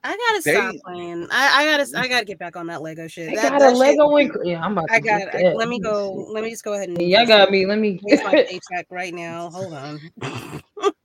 I 0.05 0.17
gotta 0.17 0.43
They- 0.45 0.55
stop 0.55 0.75
playing. 0.85 1.29
I, 1.31 1.63
I 1.63 1.65
gotta. 1.77 1.99
I 1.99 2.09
gotta 2.09 2.25
get 2.25 2.39
back 2.39 2.57
on 2.57 2.67
that 2.67 2.83
Lego 2.83 3.07
shit. 3.07 3.29
They 3.31 3.37
That- 3.37 3.51
got 3.53 3.61
that 3.61 3.67
a 3.67 3.71
shit- 3.71 3.79
Lego 3.79 4.09
Inc. 4.09 4.33
Yeah, 4.45 4.61
I'm 4.65 4.73
about 4.73 4.89
to 4.89 4.95
I 4.95 5.01
got. 5.01 5.33
get 5.33 5.47
I, 5.47 5.53
let 5.53 5.69
me 5.69 5.79
go. 5.79 6.25
see. 6.27 6.33
Let 6.33 6.43
me 6.45 6.51
just 6.51 6.65
go 6.65 6.73
ahead 6.73 6.89
and. 6.89 7.01
Y'all 7.01 7.25
got 7.27 7.51
me. 7.51 7.67
Let 7.67 7.79
me. 7.79 8.01
Here's 8.05 8.23
my 8.25 8.31
paycheck 8.49 8.87
right 8.91 9.15
now. 9.15 9.51
Hold 9.51 9.75
on. 9.75 10.01
I'm 10.23 10.61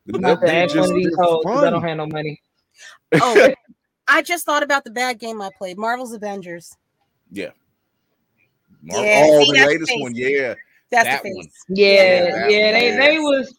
They- 0.07 0.17
about 0.17 0.39
to 0.41 0.47
they 0.47 0.63
ask 0.63 0.75
one 0.75 0.83
just- 0.83 0.89
of 0.91 0.95
these 0.95 1.15
hoes 1.15 1.41
because 1.43 1.63
I 1.63 1.69
don't 1.69 1.83
have 1.83 1.97
no 1.97 2.07
money. 2.07 2.41
Oh, 3.21 3.53
I 4.07 4.21
just 4.23 4.45
thought 4.45 4.63
about 4.63 4.83
the 4.83 4.91
bad 4.91 5.19
game 5.19 5.41
I 5.41 5.49
played. 5.57 5.77
Marvel's 5.77 6.13
Avengers. 6.13 6.75
Yeah. 7.31 7.49
Yeah, 8.83 9.23
oh, 9.27 9.43
see, 9.43 9.51
the 9.59 9.65
latest 9.67 9.91
face. 9.91 10.01
one. 10.01 10.15
Yeah. 10.15 10.53
That's 10.89 11.03
That 11.03 11.23
the 11.23 11.29
face. 11.29 11.35
one. 11.35 11.47
Yeah, 11.69 11.93
Yeah, 11.93 12.47
yeah, 12.47 12.71
that 12.71 12.79
they 12.79 12.89
one. 12.91 12.99
they 12.99 13.19
was 13.19 13.56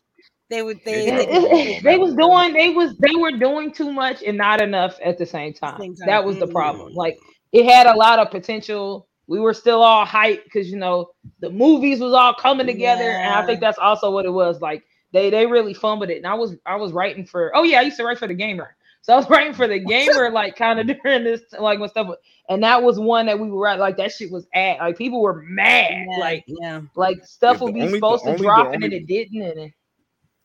They 0.51 0.62
would. 0.62 0.80
They. 0.84 1.11
they, 1.11 1.80
they 1.82 1.99
was 2.05 2.14
doing 2.14 2.53
they 2.55 2.70
was 2.70 2.96
they 2.99 3.14
were 3.14 3.32
doing 3.32 3.72
too 3.72 3.92
much 3.92 4.22
and 4.22 4.38
not 4.38 4.61
enough 4.62 4.99
at 5.05 5.18
the 5.18 5.26
same 5.26 5.53
time. 5.53 5.78
Same 5.80 5.94
time. 5.94 6.07
That 6.07 6.24
was 6.24 6.38
the 6.38 6.46
Mhm. 6.46 6.53
problem. 6.53 6.94
Like 6.94 7.18
it 7.53 7.64
had 7.66 7.86
a 7.86 7.96
lot 7.96 8.18
of 8.18 8.30
potential. 8.30 9.07
We 9.26 9.40
were 9.40 9.53
still 9.53 9.82
all 9.82 10.07
hyped 10.07 10.44
because 10.44 10.70
you 10.70 10.78
know 10.78 11.11
the 11.40 11.51
movies 11.51 12.01
was 12.01 12.14
all 12.14 12.32
coming 12.34 12.66
together, 12.66 13.11
and 13.11 13.34
I 13.34 13.44
think 13.44 13.61
that's 13.61 13.78
also 13.78 14.11
what 14.11 14.24
it 14.24 14.30
was. 14.32 14.61
Like 14.62 14.84
they 15.12 15.28
they 15.28 15.44
really 15.46 15.74
fumbled 15.74 16.09
it. 16.11 16.16
And 16.18 16.26
I 16.26 16.34
was 16.34 16.57
I 16.64 16.76
was 16.76 16.92
writing 16.92 17.26
for 17.26 17.53
oh 17.55 17.62
yeah 17.62 17.80
I 17.80 17.82
used 17.82 17.99
to 17.99 18.05
write 18.05 18.18
for 18.18 18.26
the 18.26 18.32
gamer, 18.34 18.74
so 19.03 19.12
I 19.12 19.16
was 19.16 19.28
writing 19.30 19.53
for 19.53 19.68
the 19.68 19.78
gamer 19.80 20.30
like 20.30 20.57
kind 20.57 20.80
of 20.80 20.86
during 21.03 21.24
this 21.24 21.42
like 21.59 21.78
when 21.78 21.90
stuff. 21.90 22.09
And 22.49 22.62
that 22.62 22.82
was 22.82 22.99
one 22.99 23.26
that 23.26 23.38
we 23.38 23.51
were 23.51 23.61
right 23.61 23.78
like 23.78 23.99
that 23.99 24.11
shit 24.12 24.30
was 24.32 24.46
at 24.55 24.78
like 24.78 24.96
people 24.96 25.20
were 25.20 25.42
mad 25.46 26.07
yeah, 26.09 26.16
like 26.18 26.44
yeah. 26.46 26.80
like 26.96 27.22
stuff 27.22 27.59
Yeah, 27.59 27.64
would 27.64 27.74
be 27.74 27.82
only- 27.82 27.92
supposed 27.99 28.22
to 28.24 28.30
only- 28.30 28.38
the 28.38 28.44
drop 28.44 28.72
and 28.72 28.82
then 28.82 28.84
only- 28.84 28.96
it 28.96 29.07
didn't 29.07 29.42
and 29.42 29.59
it, 29.61 29.72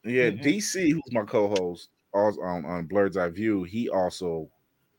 Yeah. 0.03 0.29
Mhm. 0.29 0.31
DC, 0.31 0.91
who's 0.91 1.11
my 1.11 1.23
co-host 1.23 1.89
also 2.13 2.41
on, 2.41 2.65
on 2.65 2.87
Blerd's 2.87 3.17
Eye 3.17 3.29
View, 3.29 3.63
he 3.63 3.89
also 3.89 4.49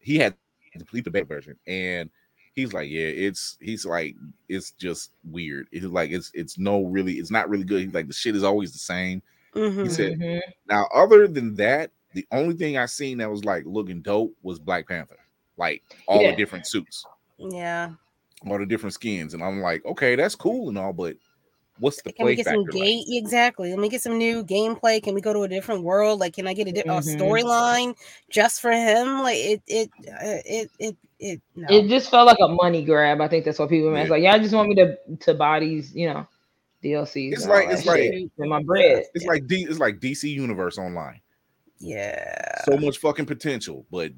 he 0.00 0.16
had 0.18 0.34
to 0.72 0.78
complete 0.78 1.04
the 1.04 1.10
beta 1.10 1.26
version. 1.26 1.58
And 1.66 2.10
he's 2.54 2.72
like, 2.72 2.88
Yeah, 2.90 3.06
it's 3.06 3.58
he's 3.60 3.84
like, 3.86 4.16
it's 4.48 4.70
just 4.72 5.12
weird. 5.24 5.68
It's 5.72 5.84
like 5.86 6.10
it's 6.10 6.30
it's 6.34 6.58
no 6.58 6.84
really, 6.84 7.14
it's 7.14 7.30
not 7.30 7.48
really 7.48 7.64
good. 7.64 7.84
He's 7.84 7.94
like 7.94 8.08
the 8.08 8.14
shit 8.14 8.36
is 8.36 8.42
always 8.44 8.72
the 8.72 8.78
same. 8.78 9.22
Mhm. 9.54 9.70
He 9.82 9.88
said, 9.90 10.14
Mhm. 10.18 10.54
Now, 10.68 10.88
other 10.94 11.28
than 11.28 11.54
that, 11.56 11.92
the 12.14 12.26
only 12.32 12.54
thing 12.56 12.78
I 12.78 12.86
seen 12.86 13.18
that 13.18 13.30
was 13.30 13.44
like 13.44 13.64
looking 13.66 14.02
dope 14.02 14.36
was 14.42 14.58
Black 14.60 14.88
Panther, 14.88 15.18
like 15.58 15.84
all 16.08 16.24
Yeah. 16.24 16.26
the 16.26 16.32
different 16.34 16.66
suits, 16.66 17.08
Yeah. 17.38 17.94
all 18.46 18.58
the 18.58 18.66
different 18.66 18.94
skins, 18.94 19.34
and 19.34 19.42
I'm 19.42 19.60
like, 19.60 19.84
okay, 19.84 20.16
that's 20.16 20.34
cool 20.34 20.68
and 20.68 20.78
all, 20.78 20.92
but 20.92 21.16
what's 21.78 22.00
the 22.02 22.12
Can 22.12 22.26
we 22.26 22.36
get 22.36 22.44
factor? 22.46 22.60
some 22.60 22.64
like? 22.64 22.72
gate? 22.72 23.04
Exactly. 23.08 23.70
Let 23.70 23.78
me 23.78 23.88
get 23.88 24.00
some 24.02 24.18
new 24.18 24.44
gameplay. 24.44 25.02
Can 25.02 25.14
we 25.14 25.20
go 25.20 25.32
to 25.32 25.42
a 25.42 25.48
different 25.48 25.82
world? 25.82 26.20
Like, 26.20 26.34
can 26.34 26.46
I 26.46 26.54
get 26.54 26.68
a, 26.68 26.72
di- 26.72 26.80
a 26.80 26.84
Mhm. 26.84 27.18
storyline 27.18 27.96
just 28.30 28.60
for 28.60 28.70
him? 28.72 29.22
Like, 29.22 29.36
it, 29.38 29.62
it, 29.66 29.90
uh, 30.08 30.42
it, 30.46 30.70
it, 30.78 30.96
it. 31.18 31.40
No. 31.56 31.66
It 31.70 31.88
just 31.88 32.10
felt 32.10 32.26
like 32.26 32.38
a 32.40 32.48
money 32.48 32.84
grab. 32.84 33.20
I 33.20 33.28
think 33.28 33.44
that's 33.44 33.58
what 33.58 33.68
people 33.70 33.90
meant. 33.90 34.02
It's 34.02 34.08
Yeah. 34.08 34.14
like, 34.14 34.22
yeah, 34.22 34.32
I 34.34 34.38
just 34.38 34.54
want 34.54 34.68
me 34.68 34.74
to 34.76 34.96
to 35.20 35.34
buy 35.34 35.60
these, 35.60 35.94
you 35.94 36.08
know, 36.08 36.26
DLCs. 36.82 37.32
It's 37.32 37.42
and 37.44 37.50
like- 37.52 37.68
it's 37.70 37.86
like- 37.86 38.02
shit 38.02 38.30
and 38.38 38.50
my 38.50 38.62
bread. 38.62 39.04
It's 39.14 39.24
like 39.24 39.46
D, 39.46 39.64
it's 39.68 39.78
like 39.78 40.00
DC 40.00 40.30
Universe 40.30 40.78
Online. 40.78 41.20
yeah. 41.78 42.62
So 42.64 42.76
much 42.76 42.98
fucking 42.98 43.26
potential, 43.26 43.84
but 43.90 44.12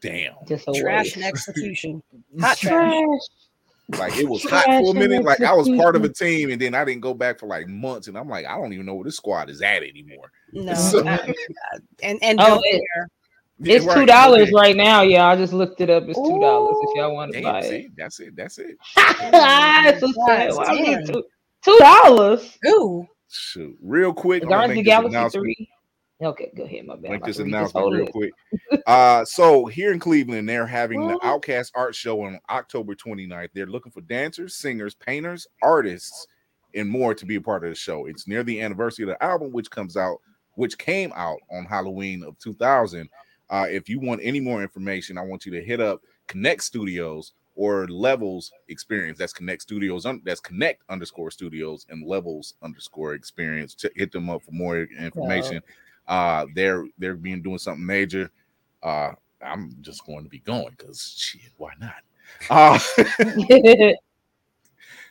damn, 0.00 0.34
Just 0.46 0.68
a 0.68 0.72
trash 0.72 1.04
waste. 1.06 1.16
and 1.16 1.24
execution. 1.24 2.02
Hot 2.40 2.56
trash. 2.56 2.60
trash. 2.60 3.20
Like 3.98 4.16
it 4.16 4.28
was 4.28 4.42
hot 4.44 4.64
for 4.64 4.92
a 4.92 4.94
minute. 4.94 5.24
Like 5.24 5.42
I 5.42 5.52
was 5.52 5.68
part 5.68 5.96
of 5.96 6.04
a 6.04 6.08
team, 6.08 6.50
and 6.50 6.60
then 6.60 6.74
I 6.74 6.84
didn't 6.84 7.02
go 7.02 7.12
back 7.14 7.38
for 7.38 7.46
like 7.46 7.68
months, 7.68 8.08
and 8.08 8.16
I'm 8.16 8.28
like, 8.28 8.46
I 8.46 8.56
don't 8.56 8.72
even 8.72 8.86
know 8.86 8.94
where 8.94 9.04
this 9.04 9.16
squad 9.16 9.50
is 9.50 9.60
at 9.60 9.82
anymore. 9.82 10.30
No, 10.52 10.74
So- 10.74 11.06
uh, 11.06 11.18
and 12.02 12.18
and 12.22 12.40
Oh, 12.40 12.60
it- 12.64 12.82
It's 13.64 13.84
right, 13.84 13.94
two 13.98 14.06
dollars 14.06 14.42
okay. 14.44 14.52
right 14.54 14.76
now, 14.76 15.02
yeah. 15.02 15.26
I 15.26 15.36
just 15.36 15.52
looked 15.52 15.80
it 15.80 15.90
up. 15.90 16.04
It's 16.08 16.18
two 16.18 16.40
dollars 16.40 16.76
if 16.82 16.96
y'all 16.96 17.14
want 17.14 17.32
to 17.32 17.40
Damn, 17.40 17.52
buy 17.52 17.60
it. 17.60 17.92
that's 17.96 18.18
it. 18.20 18.34
That's 18.34 18.58
it. 18.58 18.76
It's 18.96 20.02
a 20.02 20.12
God 20.12 20.26
sale. 20.26 20.60
I 20.66 20.74
mean, 20.74 21.06
two- 21.06 21.24
Two 21.64 21.78
dollars. 21.78 22.58
Ooh, 22.66 23.06
Shoot, 23.30 23.76
real 23.80 24.12
quick. 24.12 24.42
Guardians 24.48 24.70
of 24.80 24.84
the 25.04 25.10
Galaxy 25.10 25.38
three. 25.38 25.68
Okay, 26.22 26.52
go 26.56 26.64
ahead, 26.64 26.86
my 26.86 26.94
bad. 26.96 27.10
Make 27.10 27.24
this 27.24 27.38
about 27.38 27.44
to 27.44 27.44
read 27.44 27.54
announcement 27.54 27.92
real 27.94 28.06
quick. 28.06 28.32
Uh, 28.86 29.24
so 29.24 29.66
here 29.66 29.92
in 29.92 29.98
Cleveland, 30.00 30.48
they're 30.48 30.66
having 30.66 31.06
the 31.06 31.14
OutKast 31.18 31.70
Art 31.74 31.94
Show 31.94 32.22
on 32.22 32.40
October 32.50 32.94
29th. 32.94 33.50
They're 33.54 33.66
looking 33.66 33.92
for 33.92 34.00
dancers, 34.00 34.56
singers, 34.56 34.94
painters, 34.94 35.46
artists, 35.62 36.26
and 36.74 36.88
more 36.88 37.14
to 37.14 37.24
be 37.26 37.36
a 37.36 37.40
part 37.40 37.64
of 37.64 37.70
the 37.70 37.76
show. 37.76 38.06
It's 38.06 38.26
near 38.26 38.42
the 38.42 38.60
anniversary 38.60 39.04
of 39.04 39.10
the 39.10 39.22
album, 39.22 39.52
which 39.52 39.70
comes 39.70 39.96
out, 39.96 40.18
which 40.54 40.78
came 40.78 41.12
out 41.14 41.38
on 41.50 41.64
Halloween 41.64 42.24
of 42.24 42.38
2000. 42.38 43.08
Uh, 43.50 43.66
if 43.70 43.88
you 43.88 44.00
want 44.00 44.20
any 44.24 44.40
more 44.40 44.62
information, 44.62 45.18
I 45.18 45.22
want 45.22 45.44
you 45.46 45.52
to 45.52 45.62
hit 45.62 45.80
up 45.80 46.00
Connect 46.26 46.62
Studios 46.62 47.34
or 47.54 47.86
Levels 47.88 48.50
Experience. 48.68 49.18
That's 49.18 49.32
Connect 49.34 49.62
Studios. 49.62 50.06
un- 50.06 50.22
That's 50.24 50.40
Connect 50.40 50.82
underscore 50.88 51.30
Studios 51.30 51.86
and 51.90 52.06
Levels 52.06 52.54
underscore 52.62 53.14
Experience. 53.14 53.74
Ch- 53.74 53.86
hit 53.94 54.10
them 54.10 54.30
up 54.30 54.42
for 54.42 54.52
more 54.52 54.78
information. 54.98 55.62
Uh, 56.06 56.46
they're 56.54 56.84
they're 56.98 57.14
being 57.14 57.42
doing 57.42 57.58
something 57.58 57.84
major. 57.86 58.30
Uh, 58.82 59.12
I'm 59.44 59.76
just 59.80 60.04
going 60.06 60.24
to 60.24 60.28
be 60.30 60.38
going 60.40 60.74
because 60.76 61.14
shit, 61.16 61.50
why 61.56 61.72
not? 61.80 62.02
Uh, 62.50 62.78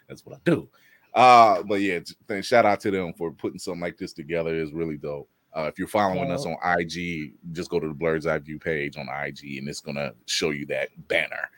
that's 0.08 0.26
what 0.26 0.36
I 0.38 0.40
do. 0.46 0.68
Uh, 1.14 1.62
but 1.64 1.82
yeah, 1.82 2.00
th- 2.28 2.46
shout 2.46 2.66
out 2.66 2.80
to 2.82 2.92
them 2.92 3.14
for 3.14 3.32
putting 3.32 3.60
something 3.60 3.82
like 3.82 3.98
this 3.98 4.14
together. 4.14 4.56
is 4.56 4.72
really 4.72 4.98
dope. 4.98 5.30
Uh, 5.54 5.64
if 5.64 5.78
you're 5.78 5.88
following 5.88 6.32
us 6.32 6.46
on 6.46 6.56
IG, 6.80 7.34
just 7.52 7.70
go 7.70 7.78
to 7.82 7.88
the 7.90 7.94
Blerd's 7.94 8.26
Eye 8.26 8.38
View 8.40 8.58
page 8.58 8.96
on 8.98 9.10
IG, 9.10 9.58
and 9.58 9.68
it's 9.68 9.82
gonna 9.82 10.14
show 10.26 10.52
you 10.52 10.66
that 10.68 10.90
banner. 11.10 11.50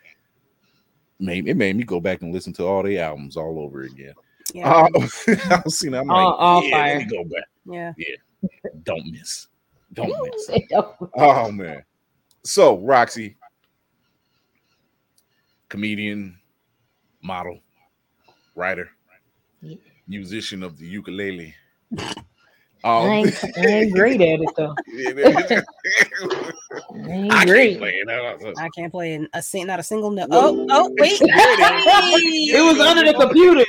Made 1.19 1.47
it 1.47 1.55
made 1.55 1.75
me 1.75 1.83
go 1.83 1.99
back 1.99 2.23
and 2.23 2.33
listen 2.33 2.53
to 2.53 2.65
all 2.65 2.81
the 2.81 2.97
albums 2.97 3.37
all 3.37 3.59
over 3.59 3.81
again. 3.83 4.13
yeah, 4.51 4.67
Uh, 4.67 4.87
I 4.95 5.61
was 5.63 5.77
seeing, 5.79 5.93
I'm 5.93 6.07
like, 6.07 6.17
All- 6.17 6.33
all 6.33 6.63
yeah, 6.63 6.71
fire. 6.97 7.05
go 7.07 7.23
back. 7.25 7.43
Yeah, 7.65 7.93
yeah. 7.97 8.15
Don't 8.83 9.05
miss. 9.11 9.47
Don't 9.93 10.13
miss. 10.23 10.49
Oh, 11.15 11.51
man. 11.51 11.83
So 12.43 12.77
Roxxy, 12.79 13.35
comedian, 15.69 16.37
model, 17.21 17.59
writer, 18.55 18.89
Yeah. 19.61 19.77
musician 20.07 20.63
of 20.63 20.77
the 20.77 20.85
ukulele. 20.85 21.55
I 21.97 22.09
Um, 22.83 23.09
ain't, 23.09 23.43
I 23.57 23.61
ain't 23.65 23.93
great 23.93 24.19
at 24.21 24.41
it 24.41 24.49
though. 24.57 24.75
I 26.93 27.11
ain't 27.11 27.31
I 27.33 27.45
can't 27.45 27.47
great. 27.47 27.77
play 27.77 27.91
it. 27.91 28.09
Uh, 28.09 28.53
I 28.57 28.69
can't 28.69 28.91
play 28.91 29.13
in 29.13 29.29
a 29.33 29.41
sing, 29.41 29.67
not 29.67 29.79
a 29.79 29.83
single 29.83 30.11
note. 30.11 30.27
Oh, 30.31 30.67
oh, 30.69 30.89
wait. 30.99 31.17
It 31.21 32.61
was 32.61 32.79
under 32.79 33.05
the 33.05 33.13
computer. 33.17 33.65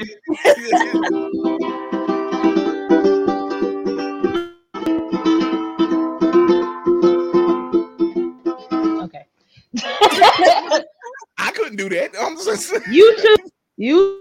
Couldn't 11.65 11.79
do 11.79 11.89
that. 11.89 12.11
I'm 12.21 12.37
just, 12.37 12.75
YouTube, 12.75 13.51
you 13.79 14.21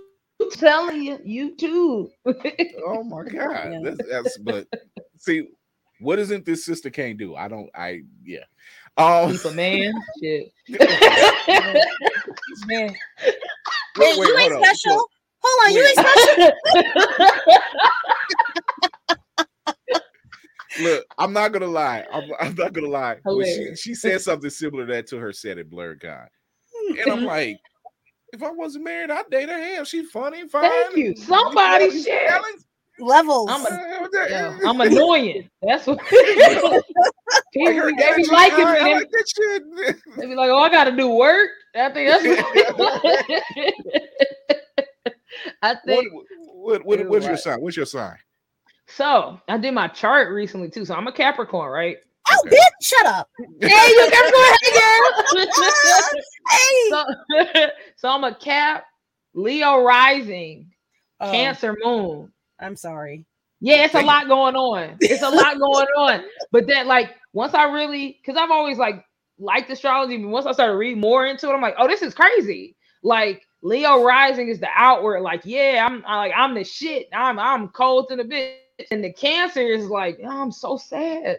telling 0.53 1.03
you, 1.03 1.17
YouTube. 1.17 2.09
oh 2.87 3.03
my 3.03 3.25
god. 3.25 3.73
Yeah. 3.73 3.79
That's, 3.83 4.09
that's 4.09 4.37
but 4.37 4.65
see, 5.17 5.49
what 5.99 6.19
isn't 6.19 6.45
this 6.45 6.63
sister 6.63 6.89
can't 6.89 7.17
do? 7.17 7.35
I 7.35 7.49
don't. 7.49 7.69
I 7.75 8.03
yeah. 8.23 8.45
Um, 8.95 9.33
Keep 9.33 9.43
a 9.43 9.51
man. 9.51 9.93
Shit. 10.23 10.53
Man. 12.65 12.95
wait, 13.17 13.35
Wait, 13.97 14.19
wait, 14.19 14.27
you 14.27 14.37
ain't 14.37 14.53
hold 14.53 14.53
on. 14.53 14.63
special. 14.63 15.09
Hold 15.43 15.65
on, 15.65 15.73
you 15.73 15.83
ain't 15.83 15.99
special. 15.99 16.51
Look, 20.93 21.05
I'm 21.17 21.33
not 21.33 21.51
gonna 21.51 21.67
lie. 21.67 22.05
I'm, 22.09 22.31
I'm 22.39 22.55
not 22.55 22.71
gonna 22.71 22.87
lie. 22.87 23.17
When 23.25 23.45
she, 23.45 23.75
she 23.75 23.95
said 23.95 24.21
something 24.21 24.49
similar 24.49 24.85
to 24.87 24.93
that 24.93 25.07
to 25.07 25.17
her 25.17 25.33
set 25.33 25.57
at 25.57 25.69
BlerdCon. 25.69 26.29
And 26.89 27.11
I'm 27.11 27.25
like, 27.25 27.59
if 28.31 28.41
I 28.43 28.51
wasn't 28.51 28.85
married, 28.85 29.11
I'd 29.11 29.29
date 29.29 29.49
her. 29.49 29.61
Hell, 29.61 29.85
she's 29.85 30.09
funny, 30.11 30.47
fine. 30.47 30.69
Thank 30.69 30.97
you. 30.97 31.15
Somebody 31.15 31.89
These 31.89 32.05
share. 32.05 32.27
talents. 32.27 32.65
Levels. 32.99 33.49
I'm 33.51 33.61
a- 33.61 33.99
what 34.01 34.11
I'm 34.67 34.81
annoying. 34.81 35.49
That's 35.63 35.87
what 35.87 35.97
Like 36.11 37.43
people 37.51 37.91
they 37.97 38.15
be 38.17 38.25
liking 38.27 38.65
high, 38.65 38.79
I 38.79 38.83
me. 38.83 38.93
like 38.95 39.09
that 39.11 39.25
shit. 39.35 39.63
They, 40.15 40.21
they 40.21 40.27
be 40.27 40.35
like, 40.35 40.49
"Oh, 40.51 40.59
I 40.59 40.69
got 40.69 40.83
to 40.83 40.91
do 40.95 41.09
work." 41.09 41.49
I 41.75 41.89
think 41.89 42.09
that's. 42.09 42.77
What, 42.77 43.23
I 45.63 45.69
what, 45.73 45.81
think 45.87 46.13
what, 46.53 46.85
what, 46.85 47.07
what's 47.09 47.25
your 47.25 47.37
sign? 47.37 47.61
What's 47.61 47.77
your 47.77 47.85
sign? 47.87 48.15
so. 48.87 49.39
I 49.47 49.57
did 49.57 49.73
my 49.73 49.87
chart 49.87 50.31
recently 50.31 50.69
too. 50.69 50.85
So 50.85 50.93
I'm 50.93 51.07
a 51.07 51.11
Capricorn, 51.11 51.71
right? 51.71 51.97
Oh, 52.31 52.37
Okay. 52.45 52.55
bitch, 52.55 52.87
shut 52.87 53.05
up. 53.05 53.29
Hey, 53.61 53.67
you 53.67 54.09
Capricorn, 54.11 54.57
hey 54.61 54.71
girl. 54.79 55.45
Hey. 56.49 56.89
so, 56.89 57.05
so 57.95 58.09
I'm 58.09 58.23
a 58.23 58.35
Cap, 58.35 58.85
Leo 59.33 59.83
rising, 59.83 60.71
Oh, 61.19 61.31
Cancer 61.31 61.75
moon. 61.83 62.31
I'm 62.59 62.75
sorry. 62.75 63.25
Yeah, 63.61 63.85
it's 63.85 63.95
a 63.95 64.01
lot 64.01 64.27
going 64.27 64.55
on. 64.55 64.97
It's 64.99 65.23
a 65.23 65.29
lot 65.29 65.57
going 65.57 65.87
on. 65.97 66.23
But 66.51 66.67
then, 66.67 66.85
like, 66.87 67.11
once 67.31 67.53
I 67.53 67.63
really, 67.65 68.19
because 68.21 68.39
I've 68.41 68.51
always 68.51 68.77
like 68.77 69.05
liked 69.39 69.69
astrology, 69.69 70.17
but 70.17 70.27
once 70.29 70.45
I 70.45 70.51
started 70.51 70.75
reading 70.75 70.99
more 70.99 71.25
into 71.25 71.49
it, 71.49 71.53
I'm 71.53 71.61
like, 71.61 71.75
oh, 71.77 71.87
this 71.87 72.01
is 72.01 72.13
crazy. 72.13 72.75
Like 73.03 73.41
Leo 73.61 74.03
rising 74.03 74.49
is 74.49 74.59
the 74.59 74.67
outward, 74.75 75.21
like, 75.21 75.41
yeah, 75.45 75.85
I'm 75.89 76.03
I, 76.05 76.17
like 76.17 76.33
I'm 76.35 76.53
the 76.55 76.63
shit. 76.65 77.07
I'm 77.13 77.39
I'm 77.39 77.69
cold 77.69 78.09
to 78.09 78.17
the 78.17 78.23
bit. 78.25 78.59
And 78.91 79.03
the 79.03 79.13
Cancer 79.13 79.61
is 79.61 79.85
like, 79.85 80.19
oh, 80.23 80.41
I'm 80.41 80.51
so 80.51 80.75
sad. 80.77 81.37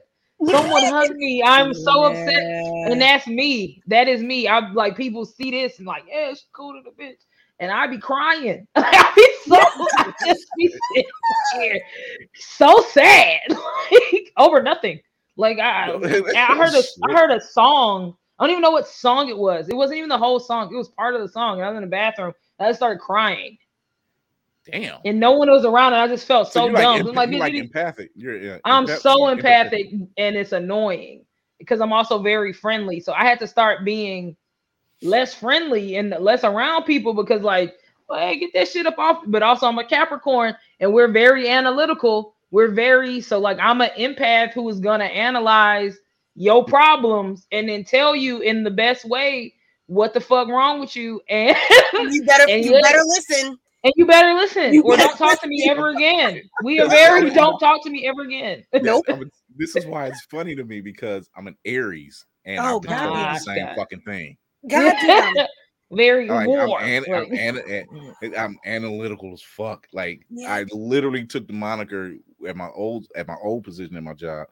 Someone 0.50 0.84
hug 0.84 1.10
me. 1.16 1.42
I'm 1.44 1.74
so 1.74 2.04
upset. 2.04 2.44
And 2.86 3.00
that's 3.00 3.26
me. 3.26 3.82
That 3.86 4.08
is 4.08 4.22
me. 4.22 4.48
I'm 4.48 4.74
like 4.74 4.96
people 4.96 5.24
see 5.24 5.50
this 5.50 5.78
and 5.78 5.86
like, 5.86 6.04
yeah, 6.08 6.30
she's 6.30 6.46
cool 6.52 6.72
to 6.74 6.80
the 6.82 7.02
bitch. 7.02 7.20
And 7.60 7.70
I 7.70 7.86
be 7.86 7.98
crying. 7.98 8.66
I 8.76 9.12
be 9.16 9.28
so 9.46 9.56
I 9.56 10.12
just 10.26 10.46
be 10.56 10.74
here 11.54 11.80
so 12.34 12.84
sad. 12.90 13.40
like 13.50 14.32
over 14.36 14.62
nothing. 14.62 15.00
Like 15.36 15.58
I, 15.58 15.92
I 16.36 16.56
heard 16.56 16.74
a 16.74 16.82
I 17.08 17.12
heard 17.12 17.30
a 17.30 17.40
song. 17.40 18.14
I 18.38 18.44
don't 18.44 18.50
even 18.50 18.62
know 18.62 18.72
what 18.72 18.88
song 18.88 19.28
it 19.28 19.38
was. 19.38 19.68
It 19.68 19.76
wasn't 19.76 19.98
even 19.98 20.08
the 20.08 20.18
whole 20.18 20.40
song. 20.40 20.72
It 20.72 20.76
was 20.76 20.88
part 20.88 21.14
of 21.14 21.20
the 21.22 21.28
song. 21.28 21.62
I 21.62 21.68
was 21.68 21.76
in 21.76 21.82
the 21.82 21.88
bathroom. 21.88 22.32
I 22.58 22.72
started 22.72 23.00
crying. 23.00 23.56
Damn. 24.70 24.98
And 25.04 25.20
no 25.20 25.32
one 25.32 25.50
was 25.50 25.64
around. 25.64 25.92
And 25.92 26.02
I 26.02 26.08
just 26.08 26.26
felt 26.26 26.50
so, 26.52 26.66
you're 26.66 26.76
dumb. 26.76 26.98
Like, 27.00 27.08
I'm 27.08 27.14
like, 27.14 27.30
you're 27.30 27.38
like 27.40 27.54
empathic. 27.54 28.10
You're, 28.14 28.36
yeah, 28.40 28.58
I'm 28.64 28.86
empath- 28.86 28.98
so 29.00 29.16
empathetic. 29.18 29.32
empathic 29.36 29.90
and 30.16 30.36
it's 30.36 30.52
annoying 30.52 31.24
because 31.58 31.80
I'm 31.80 31.92
also 31.92 32.18
very 32.22 32.52
friendly. 32.52 33.00
So 33.00 33.12
I 33.12 33.24
had 33.24 33.38
to 33.40 33.46
start 33.46 33.84
being 33.84 34.36
less 35.02 35.34
friendly 35.34 35.96
and 35.96 36.10
less 36.18 36.44
around 36.44 36.84
people 36.84 37.12
because, 37.14 37.42
like, 37.42 37.74
well, 38.08 38.18
hey, 38.20 38.38
get 38.38 38.52
that 38.54 38.68
shit 38.68 38.86
up 38.86 38.98
off. 38.98 39.22
But 39.26 39.42
also, 39.42 39.66
I'm 39.66 39.78
a 39.78 39.84
Capricorn 39.84 40.54
and 40.80 40.92
we're 40.92 41.08
very 41.08 41.48
analytical. 41.48 42.34
We're 42.50 42.70
very 42.70 43.20
so 43.20 43.38
like 43.40 43.58
I'm 43.60 43.80
an 43.80 43.90
empath 43.98 44.52
who 44.52 44.68
is 44.68 44.78
gonna 44.80 45.04
analyze 45.06 45.98
your 46.36 46.64
problems 46.64 47.46
and 47.52 47.68
then 47.68 47.84
tell 47.84 48.14
you 48.14 48.40
in 48.40 48.62
the 48.64 48.70
best 48.70 49.04
way 49.04 49.54
what 49.86 50.14
the 50.14 50.20
fuck 50.20 50.48
wrong 50.48 50.80
with 50.80 50.94
you 50.96 51.20
and 51.28 51.56
you 52.12 52.24
better 52.24 52.44
And 52.48 52.64
you 52.64 52.74
you- 52.76 52.82
better 52.82 53.02
listen. 53.06 53.58
And 53.84 53.92
you 53.96 54.06
better 54.06 54.34
listen 54.34 54.72
You 54.72 54.82
or 54.82 54.96
better 54.96 55.08
don't 55.08 55.18
talk 55.18 55.40
to 55.42 55.48
me 55.48 55.66
ever 55.68 55.90
again. 55.90 56.42
We 56.62 56.80
are 56.80 56.88
very 56.88 57.30
don't 57.30 57.58
talk 57.58 57.82
to 57.84 57.90
me 57.90 58.06
ever 58.06 58.22
again. 58.22 58.64
Nope. 58.74 59.04
A- 59.08 59.20
this 59.56 59.76
is 59.76 59.86
why 59.86 60.06
it's 60.06 60.22
funny 60.30 60.56
to 60.56 60.64
me 60.64 60.80
because 60.80 61.28
I'm 61.36 61.46
an 61.46 61.56
Aries 61.64 62.24
and 62.44 62.58
Oh, 62.58 62.76
I've 62.76 62.82
been 62.82 62.98
told 62.98 63.16
the 63.16 63.38
same 63.38 63.66
God. 63.66 63.76
fucking 63.76 64.00
thing. 64.00 64.36
God 64.68 64.94
damn. 65.00 65.46
Very 65.92 66.26
like, 66.26 66.48
war. 66.48 66.80
I'm, 66.80 67.04
an, 67.04 67.12
I'm, 67.12 67.56
an- 67.58 67.62
eh, 68.22 68.30
I'm 68.36 68.58
analytical 68.64 69.32
as 69.32 69.42
fuck. 69.42 69.86
Like 69.92 70.26
Yeah. 70.30 70.52
I 70.52 70.64
literally 70.72 71.24
took 71.24 71.46
the 71.46 71.52
moniker 71.52 72.14
at 72.48 72.56
my 72.56 72.68
old 72.74 73.06
at 73.14 73.28
my 73.28 73.36
old 73.42 73.62
position 73.64 73.94
in 73.96 74.02
my 74.04 74.14
job. 74.14 74.46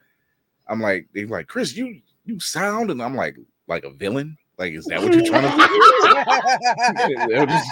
I'm 0.68 0.80
like, 0.80 1.08
they're 1.14 1.26
like, 1.26 1.48
Chris, 1.48 1.74
you 1.76 2.00
you 2.24 2.38
sound, 2.38 2.90
and 2.92 3.02
I'm 3.02 3.16
like, 3.16 3.36
like 3.66 3.82
a 3.84 3.90
villain. 3.90 4.36
Like, 4.58 4.74
is 4.74 4.84
that 4.86 5.02
what 5.02 5.14
you're 5.14 5.24
trying 5.24 5.50
to 5.50 5.56
do? 7.08 7.46
Just 7.46 7.68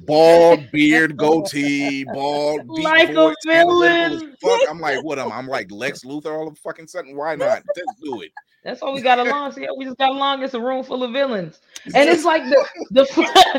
bald 0.06 0.70
beard, 0.72 1.16
goatee, 1.16 2.04
bald, 2.04 2.68
Like 2.68 3.10
a 3.10 3.12
voice, 3.12 3.34
analytical 3.48 3.84
as 3.84 4.12
villain. 4.12 4.36
Fuck. 4.40 4.60
I'm 4.68 4.80
like, 4.80 5.04
what? 5.04 5.18
I'm, 5.18 5.30
I'm 5.30 5.46
like 5.46 5.70
Lex 5.70 6.04
Luthor 6.04 6.32
all 6.36 6.48
of 6.48 6.54
a 6.54 6.56
fucking 6.56 6.86
sudden. 6.86 7.16
Why 7.16 7.36
not? 7.36 7.62
Let's 7.76 8.00
do 8.02 8.22
it. 8.22 8.32
That's 8.64 8.80
all 8.80 8.94
we 8.94 9.02
got 9.02 9.18
along. 9.18 9.52
See, 9.52 9.68
we 9.76 9.84
just 9.84 9.98
got 9.98 10.10
along. 10.10 10.42
It's 10.42 10.54
a 10.54 10.60
room 10.60 10.82
full 10.84 11.02
of 11.02 11.12
villains, 11.12 11.60
and 11.94 12.08
it's 12.08 12.24
like 12.24 12.42
the 12.44 12.66
the 12.90 13.02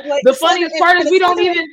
Like, 0.07 0.23
the 0.23 0.33
funniest 0.33 0.75
part 0.79 0.97
is 0.99 1.11
we 1.11 1.19
don't 1.19 1.39
even. 1.39 1.67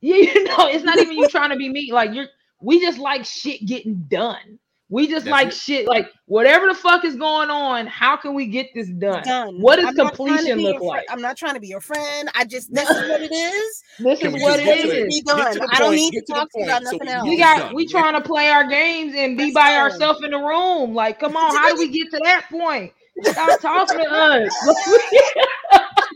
Yeah, 0.00 0.16
you 0.34 0.44
know, 0.44 0.66
it's 0.66 0.82
not 0.82 0.98
even 0.98 1.12
you 1.12 1.28
trying 1.28 1.50
to 1.50 1.56
be 1.56 1.68
me. 1.68 1.92
Like 1.92 2.14
you're, 2.14 2.28
we 2.62 2.80
just 2.80 2.98
like 2.98 3.26
shit 3.26 3.66
getting 3.66 4.06
done. 4.08 4.58
We 4.90 5.06
just 5.06 5.24
That's 5.24 5.32
like 5.32 5.48
it. 5.48 5.54
shit. 5.54 5.86
Like 5.86 6.10
whatever 6.26 6.66
the 6.66 6.74
fuck 6.74 7.04
is 7.04 7.14
going 7.14 7.48
on, 7.48 7.86
how 7.86 8.16
can 8.16 8.34
we 8.34 8.46
get 8.46 8.66
this 8.74 8.88
done? 8.88 9.22
done. 9.22 9.60
What 9.60 9.76
does 9.76 9.86
I'm 9.86 9.94
not 9.94 10.14
trying 10.16 10.38
to 10.38 10.42
completion 10.50 10.58
look 10.58 10.80
your 10.80 10.82
like? 10.90 11.06
I'm 11.08 11.20
not 11.22 11.36
trying 11.36 11.54
to 11.54 11.60
be 11.60 11.68
your 11.68 11.80
friend. 11.80 12.28
I 12.34 12.44
just 12.44 12.74
this 12.74 12.90
is 12.90 13.08
what 13.08 13.22
it 13.22 13.32
is. 13.32 13.82
This 14.00 14.20
is 14.20 14.32
what 14.42 14.58
just 14.58 14.60
it 14.60 14.64
get 14.64 14.80
to 14.82 14.88
Let 14.88 14.96
it? 14.96 14.98
it 14.98 15.06
is. 15.06 15.14
be 15.14 15.22
done. 15.22 15.38
I 15.70 15.78
don't 15.78 15.88
point, 15.90 15.96
need 16.00 16.10
get 16.12 16.26
to 16.26 16.26
to 16.26 16.32
talk 16.32 16.50
to 16.52 16.58
you 16.58 16.64
point 16.66 16.70
about 16.70 16.82
nothing 16.82 17.00
we 17.06 17.08
else. 17.12 17.28
We 17.28 17.38
got 17.38 17.58
done, 17.58 17.74
we 17.74 17.86
trying 17.86 18.14
to 18.14 18.20
play 18.20 18.48
our 18.48 18.66
games 18.68 19.14
and 19.16 19.38
be 19.38 19.44
Let's 19.44 19.54
by 19.54 19.70
go. 19.74 19.78
ourselves 19.78 20.24
in 20.24 20.32
the 20.32 20.38
room. 20.38 20.92
Like, 20.92 21.20
come 21.20 21.36
on, 21.36 21.54
how 21.56 21.72
do 21.72 21.78
we 21.78 21.88
get 21.88 22.10
to 22.10 22.20
that 22.24 22.46
point? 22.50 22.92
Stop 23.22 23.60
talking 23.62 23.98
to 23.98 24.10
us. 24.10 24.52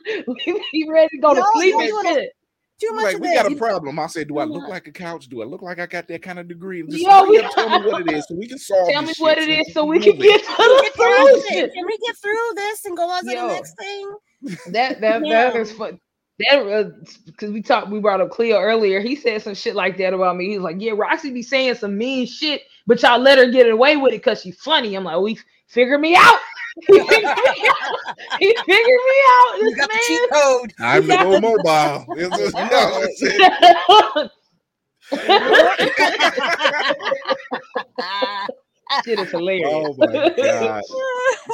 we 0.27 0.63
be 0.73 0.89
ready 0.91 1.09
to 1.11 1.19
go 1.19 1.35
to 1.35 1.45
sleep 1.55 1.75
and 1.79 1.89
doing 1.89 2.07
a- 2.07 2.15
shit. 2.15 2.33
Too 2.81 2.93
much 2.93 3.05
Like 3.05 3.15
of 3.15 3.21
we 3.21 3.29
that. 3.29 3.35
got 3.37 3.47
a 3.47 3.51
You- 3.51 3.57
problem. 3.57 3.99
I 4.01 4.07
said, 4.09 4.27
do 4.29 4.39
I 4.39 4.45
look 4.45 4.69
like 4.69 4.87
a 4.89 4.93
couch? 4.93 5.29
Do 5.29 5.43
I 5.43 5.45
look 5.45 5.63
like 5.63 5.79
I 5.79 5.87
got 5.87 6.09
that 6.09 6.23
kind 6.23 6.39
of 6.41 6.49
degree? 6.49 6.83
Just 6.83 6.99
Yo, 7.05 7.25
we- 7.25 7.39
up, 7.39 7.53
tell 7.53 7.69
me 7.81 7.87
what 7.91 8.01
it 8.03 8.13
is 8.13 8.27
so 8.27 8.35
we 8.35 8.49
can 8.49 8.59
solve. 8.71 8.89
Tell 8.91 9.03
me 9.03 9.13
what 9.19 9.39
shit 9.39 9.49
it 9.49 9.67
so 9.73 9.85
we 9.85 10.01
can 10.01 10.17
get 10.19 10.41
it. 10.41 10.45
to 10.45 10.47
Can 10.57 10.69
we 10.71 10.77
the 10.77 10.93
get 10.97 11.07
it? 11.07 11.43
solution. 11.43 11.71
Can 11.71 11.87
we 11.87 11.99
get 11.99 12.17
through 12.17 12.55
this 12.57 12.85
and 12.85 12.97
go 12.97 13.09
on 13.09 13.25
to 13.27 13.33
Yo. 13.33 13.47
the 13.49 13.55
next 13.55 13.75
thing? 13.79 14.17
That 14.73 15.01
that 15.01 15.25
Yeah. 15.27 15.51
that 15.53 15.57
is 15.57 15.73
fun. 15.73 16.01
That 16.41 16.93
because 17.27 17.53
we 17.53 17.63
talked, 17.63 17.91
we 17.91 18.01
brought 18.01 18.21
up 18.21 18.31
Cleo 18.31 18.59
earlier. 18.59 18.99
He 19.01 19.15
said 19.15 19.41
some 19.43 19.55
shit 19.55 19.77
like 19.77 19.97
that 19.99 20.13
about 20.13 20.37
me. 20.37 20.49
He 20.51 20.59
was 20.59 20.65
like, 20.65 20.81
"Yeah, 20.81 20.91
Roxxy 20.93 21.33
be 21.33 21.43
saying 21.45 21.77
some 21.77 21.97
mean 21.97 22.27
shit, 22.27 22.63
but 22.89 23.01
y'all 23.03 23.21
let 23.21 23.39
her 23.39 23.47
get 23.53 23.71
away 23.71 23.97
with 23.97 24.13
it 24.15 24.17
because 24.17 24.41
she's 24.43 24.57
funny." 24.59 24.97
I'm 24.97 25.05
like, 25.05 25.21
"We 25.21 25.39
figure 25.69 25.97
me 25.97 26.17
out." 26.17 26.39
He 26.81 26.99
figured 26.99 27.23
me 27.23 27.69
out. 27.69 27.99
He 28.41 28.55
figured 28.67 29.01
me 29.09 29.19
out. 29.31 29.59
You 29.59 29.65
This 29.71 29.77
got 29.77 29.89
the 29.89 29.95
man. 29.95 30.01
cheat 30.07 30.31
code. 30.31 30.73
I'm 30.81 31.07
the 31.07 31.15
Yeah. 31.15 31.23
go 31.25 31.41
mobile. 31.41 32.05
It's 32.17 32.37
just- 32.39 32.57
you 32.57 32.71
know, 32.71 32.91
it. 34.23 34.31
shit 39.05 39.19
is 39.19 39.31
hilarious. 39.31 39.69
Oh 39.71 39.95
my 39.99 40.07
god. 40.37 40.83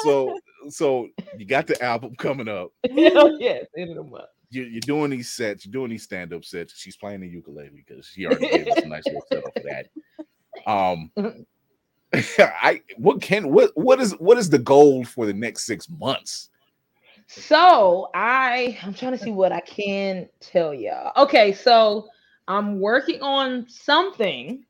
So 0.04 0.38
so 0.68 1.08
you 1.36 1.44
got 1.46 1.66
the 1.66 1.82
album 1.82 2.14
coming 2.16 2.46
up. 2.48 2.70
Hell 2.94 3.36
yes, 3.40 3.66
hit 3.74 3.92
them 3.94 4.14
up. 4.14 4.30
You're, 4.50 4.66
you're 4.66 4.80
doing 4.80 5.10
these 5.10 5.30
sets, 5.32 5.64
you're 5.66 5.72
doing 5.72 5.90
these 5.90 6.02
stand-up 6.04 6.44
sets. 6.44 6.74
She's 6.78 6.96
playing 6.96 7.20
the 7.20 7.28
ukulele 7.28 7.70
because 7.86 8.06
she 8.06 8.26
already 8.26 8.48
gave 8.48 8.68
us 8.68 8.78
a 8.84 8.86
nice 8.88 9.04
little 9.06 9.22
setup 9.32 9.52
for 9.54 9.62
that. 9.64 9.86
Um 10.70 11.10
I 12.38 12.82
what 12.96 13.22
can 13.22 13.50
what 13.52 13.70
what 13.76 14.00
is 14.00 14.12
what 14.12 14.38
is 14.38 14.50
the 14.50 14.58
goal 14.58 15.04
for 15.04 15.26
the 15.26 15.32
next 15.32 15.64
six 15.64 15.88
months? 15.88 16.50
So 17.26 18.10
I 18.14 18.78
I'm 18.82 18.94
trying 18.94 19.12
to 19.12 19.18
see 19.18 19.30
what 19.30 19.52
I 19.52 19.60
can 19.60 20.28
tell 20.40 20.74
y'all. 20.74 21.12
Okay, 21.24 21.52
so 21.52 22.08
I'm 22.48 22.80
working 22.80 23.22
on 23.22 23.66
something 23.68 24.64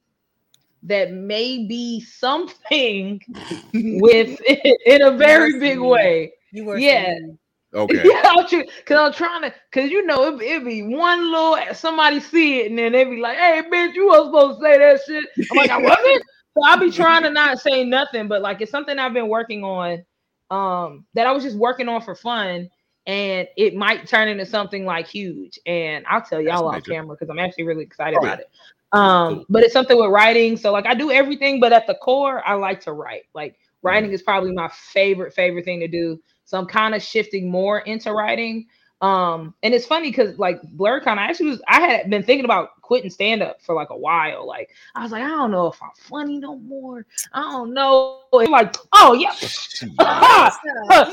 that 0.82 1.12
may 1.12 1.66
be 1.66 2.00
something 2.00 3.20
with 3.74 4.40
in 4.86 5.02
a 5.02 5.16
very 5.16 5.58
big 5.58 5.78
way. 5.80 6.32
You 6.52 6.64
were 6.64 6.78
Yeah. 6.78 7.04
saying- 7.04 7.38
Okay. 7.72 8.02
Yeah, 8.04 8.22
I'm 8.36 8.48
tr- 8.48 8.68
cause 8.84 8.98
I'm 8.98 9.12
trying 9.12 9.42
to, 9.42 9.54
cause 9.70 9.90
you 9.90 10.04
know 10.04 10.24
it 10.36 10.42
it 10.42 10.64
be 10.64 10.82
one 10.82 11.30
little 11.30 11.56
somebody 11.72 12.18
see 12.18 12.62
it 12.62 12.70
and 12.70 12.76
then 12.76 12.90
they 12.90 13.04
be 13.04 13.18
like, 13.20 13.38
"Hey, 13.38 13.62
bitch, 13.70 13.94
you 13.94 14.08
was 14.08 14.26
supposed 14.26 14.58
to 14.58 14.64
say 14.66 14.78
that 14.78 15.00
shit." 15.06 15.24
I'm 15.52 15.56
like, 15.56 15.70
"I 15.70 15.78
wasn't." 15.78 16.24
So 16.54 16.64
I'll 16.64 16.78
be 16.80 16.90
trying 16.92 17.22
to 17.22 17.30
not 17.30 17.58
say 17.60 17.84
nothing, 17.84 18.28
but 18.28 18.42
like 18.42 18.60
it's 18.60 18.70
something 18.70 18.98
I've 18.98 19.14
been 19.14 19.28
working 19.28 19.64
on, 19.64 20.04
um, 20.50 21.04
that 21.14 21.26
I 21.26 21.32
was 21.32 21.42
just 21.44 21.56
working 21.56 21.88
on 21.88 22.02
for 22.02 22.14
fun, 22.14 22.68
and 23.06 23.48
it 23.56 23.74
might 23.74 24.06
turn 24.06 24.28
into 24.28 24.46
something 24.46 24.84
like 24.84 25.06
huge. 25.06 25.58
And 25.66 26.04
I'll 26.08 26.22
tell 26.22 26.40
y'all 26.40 26.66
off 26.68 26.82
camera 26.84 27.16
because 27.16 27.30
I'm 27.30 27.38
actually 27.38 27.64
really 27.64 27.84
excited 27.84 28.16
Oh, 28.16 28.22
about 28.22 28.40
it. 28.40 28.50
Um, 28.92 29.28
Cool. 29.28 29.46
but 29.48 29.62
it's 29.62 29.72
something 29.72 29.96
with 29.98 30.10
writing. 30.10 30.56
So 30.56 30.72
like 30.72 30.86
I 30.86 30.94
do 30.94 31.10
everything, 31.10 31.60
but 31.60 31.72
at 31.72 31.86
the 31.86 31.94
core, 31.96 32.46
I 32.46 32.54
like 32.54 32.80
to 32.82 32.92
write. 32.92 33.24
Like 33.34 33.56
Mm-hmm. 33.86 34.06
writing 34.06 34.12
is 34.12 34.22
probably 34.22 34.52
my 34.52 34.68
favorite 34.92 35.32
favorite 35.34 35.64
thing 35.64 35.80
to 35.80 35.88
do. 35.88 36.20
So 36.44 36.58
I'm 36.58 36.66
kind 36.66 36.94
of 36.94 37.02
shifting 37.02 37.50
more 37.50 37.80
into 37.80 38.12
writing. 38.12 38.66
Um, 39.00 39.54
and 39.62 39.72
it's 39.72 39.86
funny 39.86 40.10
because 40.10 40.38
like 40.38 40.60
BlerdCon, 40.76 41.16
I 41.16 41.24
actually 41.24 41.48
was 41.50 41.62
I 41.66 41.80
had 41.80 42.10
been 42.10 42.22
thinking 42.22 42.44
about 42.44 42.82
quitting 42.82 43.08
stand 43.08 43.42
up 43.42 43.62
for 43.62 43.74
like 43.74 43.88
a 43.90 43.96
while. 43.96 44.46
Like 44.46 44.70
I 44.94 45.02
was 45.02 45.12
like, 45.12 45.22
I 45.22 45.28
don't 45.28 45.50
know 45.50 45.68
if 45.68 45.82
I'm 45.82 45.88
funny 45.96 46.38
no 46.38 46.56
more. 46.56 47.06
I 47.32 47.40
don't 47.40 47.72
know. 47.72 48.18
And 48.32 48.50
like, 48.50 48.76
oh 48.92 49.14
yeah, 49.14 49.32
I'm, 49.98 50.52
I'm, 50.90 51.10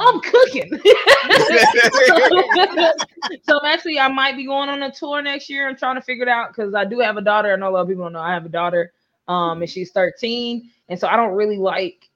I'm 0.00 0.20
cooking. 0.20 0.72
so 3.44 3.64
actually, 3.64 4.00
I 4.00 4.08
might 4.08 4.36
be 4.36 4.44
going 4.44 4.68
on 4.68 4.82
a 4.82 4.90
tour 4.90 5.22
next 5.22 5.48
year. 5.48 5.68
I'm 5.68 5.76
trying 5.76 5.94
to 5.96 6.02
figure 6.02 6.24
it 6.24 6.28
out 6.28 6.48
because 6.48 6.74
I 6.74 6.84
do 6.84 6.98
have 6.98 7.16
a 7.16 7.22
daughter. 7.22 7.52
I 7.52 7.56
know 7.56 7.68
a 7.68 7.70
lot 7.70 7.82
of 7.82 7.88
people 7.88 8.02
don't 8.04 8.14
know 8.14 8.20
I 8.20 8.32
have 8.32 8.46
a 8.46 8.50
daughter. 8.50 8.92
Um, 9.28 9.62
and 9.62 9.70
she's 9.70 9.92
13, 9.92 10.68
and 10.88 10.98
so 10.98 11.06
I 11.06 11.14
don't 11.14 11.34
really 11.34 11.58
like 11.58 12.08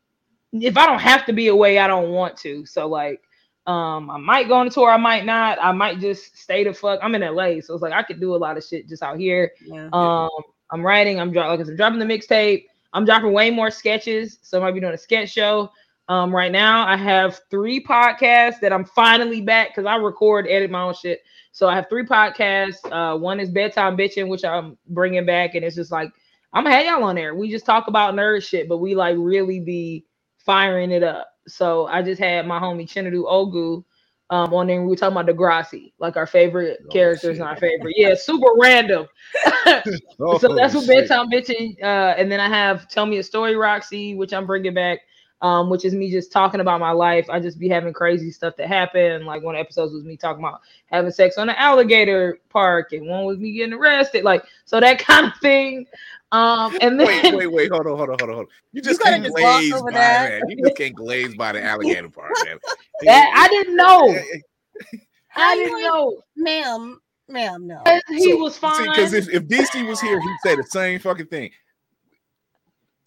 if 0.53 0.77
I 0.77 0.87
don't 0.87 1.01
have 1.01 1.27
to 1.27 1.33
be 1.33 1.49
away, 1.49 1.79
I 1.79 1.87
don't 1.87 2.11
want 2.11 2.37
to. 2.39 2.65
So 2.67 2.87
like, 2.87 3.23
um, 3.67 4.11
I 4.11 4.19
might 4.19 4.49
go 4.49 4.55
on 4.55 4.67
a 4.67 4.71
tour, 4.71 4.91
I 4.91 4.97
might 4.97 5.25
not. 5.25 5.59
I 5.61 5.73
might 5.73 5.99
just 5.99 6.37
stay 6.39 6.65
the 6.65 6.73
fuck. 6.73 7.01
I'm 7.03 7.15
in 7.15 7.23
LA, 7.23 7.61
so 7.61 7.75
it's 7.75 7.83
like 7.83 7.93
I 7.93 8.03
could 8.03 8.21
do 8.21 8.35
a 8.35 8.37
lot 8.37 8.57
of 8.57 8.65
shit 8.65 8.89
just 8.89 9.03
out 9.03 9.19
here. 9.19 9.53
Yeah. 9.65 9.89
Um, 9.93 10.31
I'm 10.71 10.85
writing. 10.85 11.21
I'm 11.21 11.33
dropping. 11.33 11.51
Like 11.51 11.61
I 11.61 11.65
said, 11.65 11.77
dropping 11.77 11.99
the 11.99 12.05
mixtape. 12.05 12.67
I'm 12.93 13.05
dropping 13.05 13.33
way 13.33 13.51
more 13.51 13.71
sketches. 13.71 14.39
So 14.43 14.59
I 14.59 14.63
might 14.63 14.73
be 14.73 14.81
doing 14.81 14.95
a 14.95 14.99
sketch 14.99 15.31
show. 15.31 15.71
Um, 16.09 16.35
right 16.35 16.53
now 16.53 16.87
I 16.87 16.97
have 16.97 17.41
three 17.51 17.83
podcasts 17.83 18.61
that 18.61 18.73
I'm 18.73 18.85
finally 18.85 19.41
back 19.41 19.71
because 19.71 19.87
I 19.87 19.97
record, 19.97 20.47
edit 20.49 20.71
my 20.71 20.83
own 20.83 20.95
shit. 20.95 21.23
So 21.51 21.69
I 21.69 21.75
have 21.75 21.89
three 21.89 22.05
podcasts. 22.05 22.79
Uh, 22.91 23.19
one 23.19 23.41
is 23.41 23.51
bedtime 23.51 23.97
bitching, 23.97 24.29
which 24.29 24.45
I'm 24.45 24.79
bringing 24.89 25.27
back, 25.27 25.57
and 25.57 25.65
it's 25.65 25.75
just 25.75 25.91
like 25.91 26.13
I'm 26.53 26.65
gonna 26.65 26.77
have 26.77 26.87
y'all 26.87 27.05
on 27.05 27.17
there. 27.17 27.35
We 27.35 27.51
just 27.51 27.67
talk 27.67 27.89
about 27.89 28.15
nerd 28.15 28.45
shit, 28.45 28.69
but 28.69 28.79
we 28.79 28.95
like 28.95 29.17
really 29.19 29.59
be 29.59 30.05
firing 30.39 30.93
it 30.93 31.03
up. 31.03 31.29
So 31.49 31.87
I 31.87 32.03
just 32.03 32.21
had 32.21 32.47
my 32.47 32.59
homie 32.61 32.89
Chinadu 32.89 33.25
Ogu 33.25 33.85
um 34.31 34.53
on 34.55 34.67
there. 34.67 34.77
and 34.77 34.87
We 34.87 34.91
were 34.91 34.97
talking 34.97 35.17
about 35.17 35.27
Degrassi, 35.35 35.93
like 35.99 36.17
our 36.17 36.27
favorite 36.27 36.81
Oh, 36.91 36.91
characters 36.91 37.39
shit. 37.39 37.41
and 37.41 37.49
our 37.49 37.57
favorite. 37.57 37.95
Yeah, 37.97 38.15
super 38.17 38.49
random. 38.61 39.07
so 40.33 40.49
that's 40.55 40.75
Oh, 40.75 40.75
what 40.75 40.87
bedtime 40.87 41.31
bitching. 41.31 41.77
Uh, 41.83 42.15
and 42.19 42.31
then 42.31 42.41
I 42.41 42.49
have 42.49 42.89
Tell 42.89 43.07
Me 43.07 43.19
a 43.19 43.23
Story, 43.23 43.55
Roxxy, 43.55 44.17
which 44.17 44.33
I'm 44.33 44.47
bringing 44.47 44.75
back. 44.75 45.01
Um, 45.43 45.69
which 45.69 45.85
is 45.85 45.95
me 45.95 46.11
just 46.11 46.33
talking 46.33 46.61
about 46.61 46.81
my 46.81 46.93
life. 46.93 47.29
I 47.29 47.41
just 47.41 47.59
be 47.59 47.69
having 47.69 47.93
crazy 47.93 48.31
stuff 48.31 48.57
that 48.57 48.69
happened. 48.69 49.27
Like 49.27 49.43
one 49.43 49.55
of 49.55 49.59
the 49.59 49.61
episodes 49.61 49.93
was 49.93 50.03
me 50.03 50.17
talking 50.17 50.43
about 50.43 50.63
having 50.87 51.11
sex 51.11 51.37
on 51.37 51.51
an 51.51 51.57
alligator 51.59 52.39
park, 52.49 52.93
and 52.93 53.07
one 53.07 53.27
was 53.27 53.37
me 53.39 53.53
getting 53.53 53.75
arrested. 53.75 54.25
Like 54.25 54.45
so 54.65 54.81
that 54.81 54.99
kind 55.05 55.27
of 55.27 55.35
thing. 55.41 55.87
Um, 56.33 56.77
and 56.81 56.99
then 57.01 57.07
Wait, 57.07 57.35
wait, 57.35 57.47
wait, 57.53 57.71
hold 57.71 57.87
on, 57.87 57.97
hold 57.97 58.11
on, 58.11 58.19
hold 58.19 58.23
on, 58.23 58.29
hold 58.29 58.39
on. 58.41 58.47
You 58.73 58.83
just 58.83 59.01
could've 59.01 59.15
can't 59.15 59.25
just 59.25 59.37
glossed 59.37 59.61
glaze 59.61 59.73
over 59.75 59.91
by 59.91 59.99
that. 59.99 60.41
that. 60.41 60.51
You 60.51 60.65
just 60.65 60.77
can't 60.77 60.95
glaze 60.95 61.35
by 61.37 61.53
the 61.53 61.65
alligator 61.65 62.09
part, 62.09 62.33
man. 62.45 62.59
that 63.03 63.33
I 63.35 63.49
didn't 63.49 63.77
know. 63.77 64.19
How 65.29 65.53
I 65.53 65.55
you 65.55 65.65
didn't 65.65 65.83
know. 65.83 66.23
ma'am, 66.37 67.01
ma'am, 67.29 67.67
no. 67.67 67.83
He 68.09 68.31
So, 68.31 68.37
was 68.39 68.59
fine. 68.59 68.89
because 68.89 69.13
if, 69.13 69.29
if 69.29 69.45
DC 69.45 69.87
was 69.87 70.01
here, 70.01 70.21
he'd 70.21 70.37
say 70.43 70.57
the 70.57 70.65
same 70.65 70.99
fucking 70.99 71.27
thing. 71.27 71.51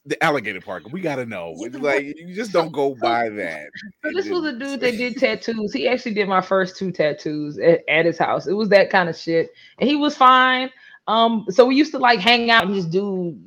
The 0.06 0.24
alligator 0.24 0.62
park, 0.62 0.84
we 0.91 1.02
gotta 1.02 1.26
know. 1.26 1.52
Like 1.52 2.04
you 2.18 2.34
just 2.34 2.54
don't 2.54 2.72
go 2.72 2.96
by 2.96 3.30
that. 3.30 3.68
So 4.04 4.12
this 4.14 4.30
was 4.30 4.46
a 4.46 4.54
dude 4.58 4.80
that 4.80 4.91
did 4.98 5.18
tattoos. 5.18 5.74
He 5.74 5.88
actually 5.88 6.14
did 6.14 6.28
my 6.28 6.41
first 6.41 6.78
two 6.78 6.91
tattoos 6.91 7.60
at, 7.60 7.82
at 7.90 8.06
his 8.06 8.18
house. 8.18 8.48
It 8.48 8.54
was 8.54 8.70
that 8.70 8.90
kind 8.90 9.10
of 9.10 9.18
shit. 9.18 9.50
And 9.78 9.90
he 9.90 9.96
was 9.98 10.16
fine. 10.16 10.72
Um, 11.08 11.46
so 11.50 11.66
we 11.66 11.76
used 11.76 11.92
to 11.94 11.98
like 12.00 12.20
hang 12.20 12.52
out 12.52 12.66
and 12.66 12.76
just 12.76 12.92
do 12.92 13.38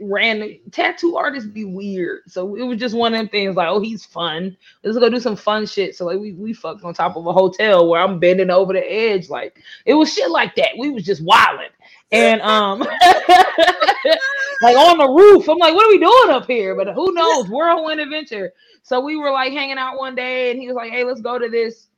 random 0.00 0.56
tattoo 0.70 1.16
artists 1.16 1.48
be 1.50 1.64
weird. 1.64 2.20
So 2.28 2.54
it 2.54 2.62
was 2.62 2.78
just 2.78 2.94
one 2.94 3.14
of 3.14 3.18
them 3.18 3.28
things 3.28 3.56
like, 3.56 3.68
oh, 3.68 3.80
he's 3.80 4.04
fun. 4.04 4.56
Let's 4.84 4.98
go 4.98 5.10
do 5.10 5.20
some 5.20 5.36
fun 5.36 5.66
shit. 5.66 5.96
So 5.96 6.06
like 6.06 6.18
we 6.18 6.32
we 6.32 6.52
fucked 6.52 6.84
on 6.84 6.94
top 6.94 7.16
of 7.16 7.26
a 7.26 7.32
hotel 7.32 7.88
where 7.88 8.00
I'm 8.00 8.18
bending 8.18 8.50
over 8.50 8.72
the 8.72 8.92
edge. 8.92 9.28
Like 9.28 9.62
it 9.86 9.94
was 9.94 10.12
shit 10.12 10.30
like 10.30 10.54
that. 10.56 10.78
We 10.78 10.90
was 10.90 11.04
just 11.04 11.22
wilding. 11.22 11.70
And 12.12 12.40
um 12.42 12.78
like 14.62 14.76
on 14.76 14.98
the 14.98 15.08
roof. 15.08 15.48
I'm 15.48 15.58
like, 15.58 15.74
what 15.74 15.86
are 15.86 15.90
we 15.90 15.98
doing 15.98 16.30
up 16.30 16.46
here? 16.46 16.74
But 16.74 16.94
who 16.94 17.12
knows? 17.12 17.48
Whirlwind 17.48 18.00
adventure. 18.00 18.52
So 18.82 19.00
we 19.00 19.16
were 19.16 19.30
like 19.30 19.52
hanging 19.52 19.78
out 19.78 19.98
one 19.98 20.14
day, 20.14 20.50
and 20.50 20.58
he 20.58 20.66
was 20.66 20.74
like, 20.74 20.90
"Hey, 20.90 21.04
let's 21.04 21.20
go 21.20 21.38
to 21.38 21.48
this 21.48 21.88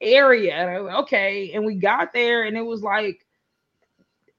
area." 0.00 0.54
And 0.54 0.68
I 0.68 0.80
was 0.80 0.88
like, 0.88 1.02
okay, 1.04 1.52
and 1.52 1.64
we 1.64 1.76
got 1.76 2.12
there, 2.12 2.42
and 2.44 2.56
it 2.56 2.62
was 2.62 2.82
like 2.82 3.23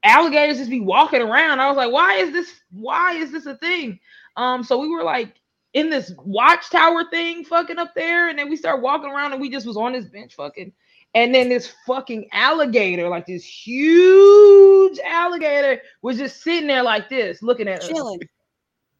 alligators 0.06 0.58
just 0.58 0.70
be 0.70 0.80
walking 0.80 1.22
around. 1.22 1.60
I 1.60 1.68
was 1.68 1.76
like, 1.76 1.92
"Why 1.92 2.14
is 2.16 2.32
this? 2.32 2.50
Why 2.70 3.14
is 3.14 3.32
this 3.32 3.46
a 3.46 3.56
thing?" 3.58 3.98
Um, 4.36 4.62
so 4.64 4.78
we 4.78 4.88
were 4.88 5.02
like 5.02 5.34
in 5.74 5.90
this 5.90 6.12
watchtower 6.24 7.04
thing, 7.10 7.44
fucking 7.44 7.78
up 7.78 7.94
there, 7.94 8.28
and 8.28 8.38
then 8.38 8.48
we 8.48 8.56
started 8.56 8.82
walking 8.82 9.10
around, 9.10 9.32
and 9.32 9.40
we 9.40 9.50
just 9.50 9.66
was 9.66 9.76
on 9.76 9.92
this 9.92 10.06
bench, 10.06 10.34
fucking. 10.34 10.72
And 11.14 11.34
then 11.34 11.48
this 11.48 11.72
fucking 11.86 12.28
alligator, 12.32 13.08
like 13.08 13.26
this 13.26 13.44
huge 13.44 14.98
alligator, 15.00 15.80
was 16.02 16.18
just 16.18 16.42
sitting 16.42 16.66
there 16.66 16.82
like 16.82 17.08
this, 17.08 17.42
looking 17.42 17.68
at 17.68 17.80
us. 17.80 17.88
Chilling. 17.88 18.20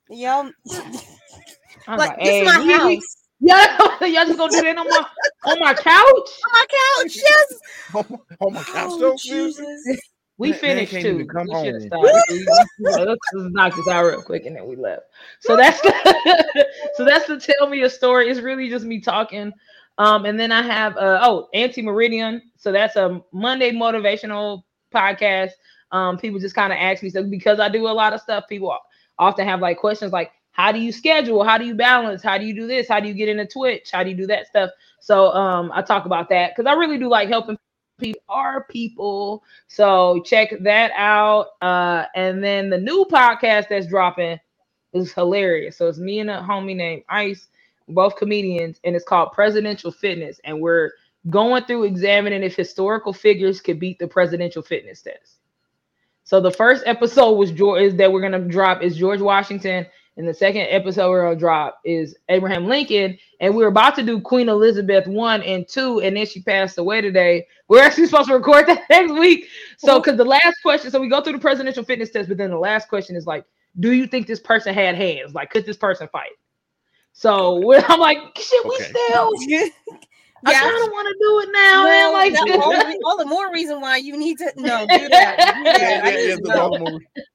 Y'all 0.09 0.51
I 1.89 1.97
was 1.97 1.99
Like, 1.99 2.17
this 2.19 2.29
"Hey, 2.29 2.41
is 2.41 2.47
my 2.47 2.59
we- 2.59 2.67
we- 2.67 2.95
house. 2.97 3.17
Yeah, 3.39 3.77
y'all 4.01 4.25
just 4.25 4.39
gonna 4.39 4.51
do 4.51 4.63
that 4.63 4.79
on 4.79 4.89
my 4.89 5.07
on 5.45 5.59
my 5.61 5.75
couch? 5.75 5.85
On 5.93 6.53
my 6.53 6.67
couch. 6.71 7.17
Yes. 7.17 7.61
Oh, 7.95 8.21
oh 8.41 8.51
my 8.51 8.63
couch, 8.63 8.91
Oh, 8.93 8.99
though. 8.99 9.17
Jesus. 9.17 9.85
We 10.39 10.51
Man- 10.51 10.59
man 10.61 10.71
finished 10.77 10.93
can't 10.93 11.05
too. 11.05 11.15
even 11.15 11.29
come 11.29 11.47
we 11.49 11.65
should 11.65 11.75
have 11.75 11.83
stopped. 11.83 12.05
We- 12.31 12.39
we- 12.39 13.05
Let's 13.05 13.21
just 13.35 13.51
knock 13.53 13.75
this 13.77 13.89
out 13.89 14.05
real 14.05 14.23
quick 14.23 14.45
and 14.47 14.55
then 14.57 14.67
we 14.67 14.77
left. 14.77 15.05
So 15.41 15.57
that's 15.57 15.81
the, 15.81 16.67
so 16.95 17.05
that's 17.05 17.27
the 17.27 17.39
tell 17.41 17.69
me 17.69 17.83
a 17.83 17.91
story. 17.91 18.29
It's 18.29 18.41
really 18.41 18.69
just 18.69 18.85
me 18.85 19.01
talking. 19.01 19.53
Um, 19.99 20.27
and 20.27 20.39
then 20.39 20.53
I 20.53 20.63
have 20.63 20.97
uh 20.99 21.21
oh 21.23 21.49
anti 21.55 21.81
meridian. 21.83 22.43
So 22.59 22.71
that's 22.71 22.97
a 22.97 23.21
Monday 23.33 23.73
motivational 23.73 24.63
podcast. 24.95 25.53
Um, 25.93 26.19
people 26.19 26.39
just 26.39 26.55
kind 26.55 26.73
of 26.73 26.79
ask 26.79 27.03
me 27.03 27.09
stuff 27.11 27.27
because 27.31 27.61
I 27.61 27.69
do 27.69 27.87
a 27.87 27.91
lot 27.91 28.13
of 28.13 28.21
stuff. 28.21 28.45
People 28.49 28.77
often 29.19 29.47
have 29.47 29.61
like 29.61 29.79
questions 29.79 30.13
like, 30.13 30.33
how 30.51 30.71
do 30.73 30.79
you 30.81 30.93
schedule? 30.93 31.45
How 31.45 31.57
do 31.57 31.65
you 31.65 31.75
balance? 31.75 32.23
How 32.23 32.37
do 32.37 32.45
you 32.45 32.55
do 32.55 32.67
this? 32.67 32.89
How 32.89 33.01
do 33.01 33.09
you 33.09 33.15
get 33.15 33.29
into 33.31 33.47
Twitch? 33.47 33.91
How 33.93 34.03
do 34.03 34.11
you 34.11 34.17
do 34.17 34.27
that 34.27 34.47
stuff? 34.49 34.71
So 35.01 35.33
um, 35.33 35.71
I 35.73 35.81
talk 35.83 36.05
about 36.07 36.29
that 36.31 36.53
because 36.55 36.69
I 36.69 36.75
really 36.75 36.99
do 36.99 37.09
like 37.09 37.29
helping 37.29 37.57
people 37.99 38.23
are 38.29 38.65
people. 38.65 39.43
So 39.69 40.23
check 40.25 40.51
that 40.61 40.93
out. 40.97 41.49
Uh, 41.61 42.07
and 42.15 42.43
then 42.43 42.71
the 42.71 42.79
new 42.79 43.07
podcast 43.11 43.69
that's 43.69 43.87
dropping 43.87 44.39
is 44.93 45.13
hilarious. 45.13 45.77
So 45.77 45.89
it's 45.89 45.99
me 45.99 46.21
and 46.21 46.31
a 46.31 46.41
homie 46.41 46.77
named 46.77 47.03
Ice, 47.09 47.49
both 47.89 48.17
comedians, 48.17 48.81
and 48.85 48.97
it's 48.97 49.05
called 49.05 49.33
Presidential 49.33 49.91
Fitness. 49.91 50.41
And 50.45 50.61
we're 50.61 50.93
going 51.31 51.65
through 51.65 51.85
examining 51.85 52.43
if 52.43 52.57
historical 52.57 53.13
figures 53.13 53.61
could 53.61 53.81
beat 53.81 53.99
the 53.99 54.07
presidential 54.07 54.63
fitness 54.63 55.03
test. 55.03 55.37
So 56.25 56.41
the 56.41 56.51
first 56.51 56.83
episode 56.87 57.33
was 57.33 57.53
George 57.53 57.83
is 57.83 57.97
that 57.97 58.13
we're 58.13 58.21
gonna 58.21 58.41
drop 58.41 58.83
is 58.83 58.97
George 58.97 59.21
Washington, 59.21 59.87
and 60.17 60.27
the 60.27 60.33
second 60.35 60.63
episode 60.71 61.11
we're 61.11 61.23
gonna 61.25 61.37
drop 61.39 61.81
is 61.85 62.17
Abraham 62.29 62.67
Lincoln. 62.67 63.19
And 63.41 63.55
we 63.55 63.63
were 63.63 63.69
about 63.69 63.95
to 63.97 64.03
do 64.03 64.19
Queen 64.21 64.49
Elizabeth 64.49 65.07
one 65.07 65.43
and 65.43 65.69
two, 65.69 66.01
and 66.01 66.17
then 66.17 66.25
she 66.27 66.41
passed 66.43 66.79
away 66.79 67.01
today. 67.03 67.47
We're 67.69 67.83
actually 67.83 68.07
supposed 68.07 68.29
to 68.29 68.35
record 68.35 68.67
that 68.67 68.83
next 68.91 69.13
week. 69.13 69.47
So 69.79 70.01
because 70.01 70.17
the 70.17 70.25
last 70.25 70.57
question, 70.63 70.91
so 70.91 71.01
we 71.01 71.09
go 71.09 71.21
through 71.21 71.35
the 71.35 71.39
presidential 71.39 71.85
fitness 71.85 72.11
test, 72.11 72.29
but 72.29 72.39
then 72.39 72.51
the 72.51 72.59
last 72.59 72.89
question 72.89 73.15
is 73.15 73.27
like, 73.27 73.45
do 73.79 73.93
you 73.93 74.07
think 74.07 74.27
this 74.27 74.41
person 74.41 74.73
had 74.73 74.95
hands? 74.95 75.35
Like, 75.35 75.51
could 75.51 75.67
this 75.67 75.77
person 75.77 76.09
fight? 76.11 76.31
So 77.13 77.61
we're, 77.65 77.85
I'm 77.87 78.01
like, 78.01 78.19
shit, 78.37 78.65
we 78.65 78.75
Okay. 78.77 78.85
still. 78.85 79.31
I 80.47 80.53
Yeah. 80.53 80.61
kind 80.61 80.77
of 80.77 80.91
want 80.93 81.09
to 81.09 81.17
do 81.19 81.41
it 81.41 81.49
now, 81.53 81.85
man. 81.85 82.13
Like, 82.13 82.33
that- 82.33 82.61
all, 82.63 82.71
the, 82.71 83.01
all 83.05 83.17
the 83.19 83.25
more 83.27 83.51
reason 83.53 83.81
why 83.81 83.97
you 83.97 84.17
need 84.17 84.39
to 84.39 84.53
no 84.57 84.87
do 84.87 85.09
that. 85.09 85.37
Do 85.39 85.65
that. 85.65 85.81
yeah, 85.81 86.09
yeah, 86.09 86.37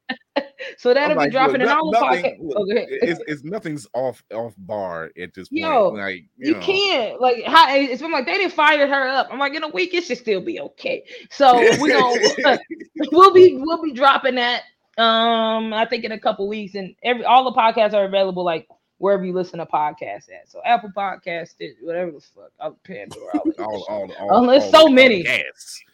yeah, 0.10 0.16
to 0.80 0.90
the 0.90 0.94
know. 0.94 0.94
Baltimore- 0.94 0.94
so 0.94 0.94
that'll 0.94 1.18
like, 1.18 1.30
be 1.30 1.32
dropping 1.34 1.54
look, 1.54 1.62
in 1.62 1.68
all 1.70 1.92
the 1.92 2.00
no- 2.00 2.06
podcast. 2.08 2.38
look, 2.40 2.58
Okay. 2.70 2.88
it's, 3.02 3.20
it's 3.28 3.44
nothing's 3.44 3.88
off 3.94 4.24
off 4.34 4.54
bar 4.58 5.12
at 5.22 5.34
this 5.34 5.50
point. 5.50 5.62
Yo, 5.62 5.90
like 5.90 6.16
you, 6.38 6.48
You 6.50 6.54
know. 6.54 6.60
can't 6.62 7.22
like 7.22 7.44
how 7.46 7.74
it's 7.76 8.02
been 8.02 8.12
like 8.12 8.26
they 8.26 8.38
didn't 8.38 8.54
fire 8.54 8.88
her 8.88 9.08
up. 9.08 9.28
I'm 9.32 9.40
like 9.40 9.54
in 9.54 9.64
a 9.64 9.70
week 9.70 9.94
it 9.94 10.04
should 10.04 10.18
still 10.18 10.42
be 10.42 10.60
okay. 10.60 11.04
So 11.30 11.60
we 11.82 11.90
gonna 11.92 12.60
we'll 13.12 13.34
be 13.34 13.58
we'll 13.60 13.82
be 13.82 13.94
dropping 13.94 14.36
that 14.36 14.64
um 14.98 15.74
I 15.74 15.86
think 15.90 16.04
in 16.04 16.12
a 16.12 16.20
couple 16.20 16.48
weeks 16.48 16.76
and 16.76 16.96
every 17.04 17.24
all 17.24 17.44
the 17.46 17.58
podcasts 17.58 17.94
are 17.94 18.06
available 18.06 18.44
like 18.44 18.68
wherever 19.02 19.26
you 19.26 19.34
listen 19.34 19.58
to 19.58 19.66
podcasts 19.66 20.30
at. 20.30 20.48
So 20.48 20.62
Apple 20.64 20.92
Podcasts, 20.96 21.56
whatever 21.82 22.12
the 22.12 22.22
fuck, 22.22 22.52
all 22.60 22.78
Pandora, 22.84 23.40
all, 23.40 23.52
all, 23.60 23.86
all, 23.90 24.12
all, 24.20 24.50
all- 24.50 24.62
so 24.72 24.82
all 24.82 24.90
many. 24.90 25.26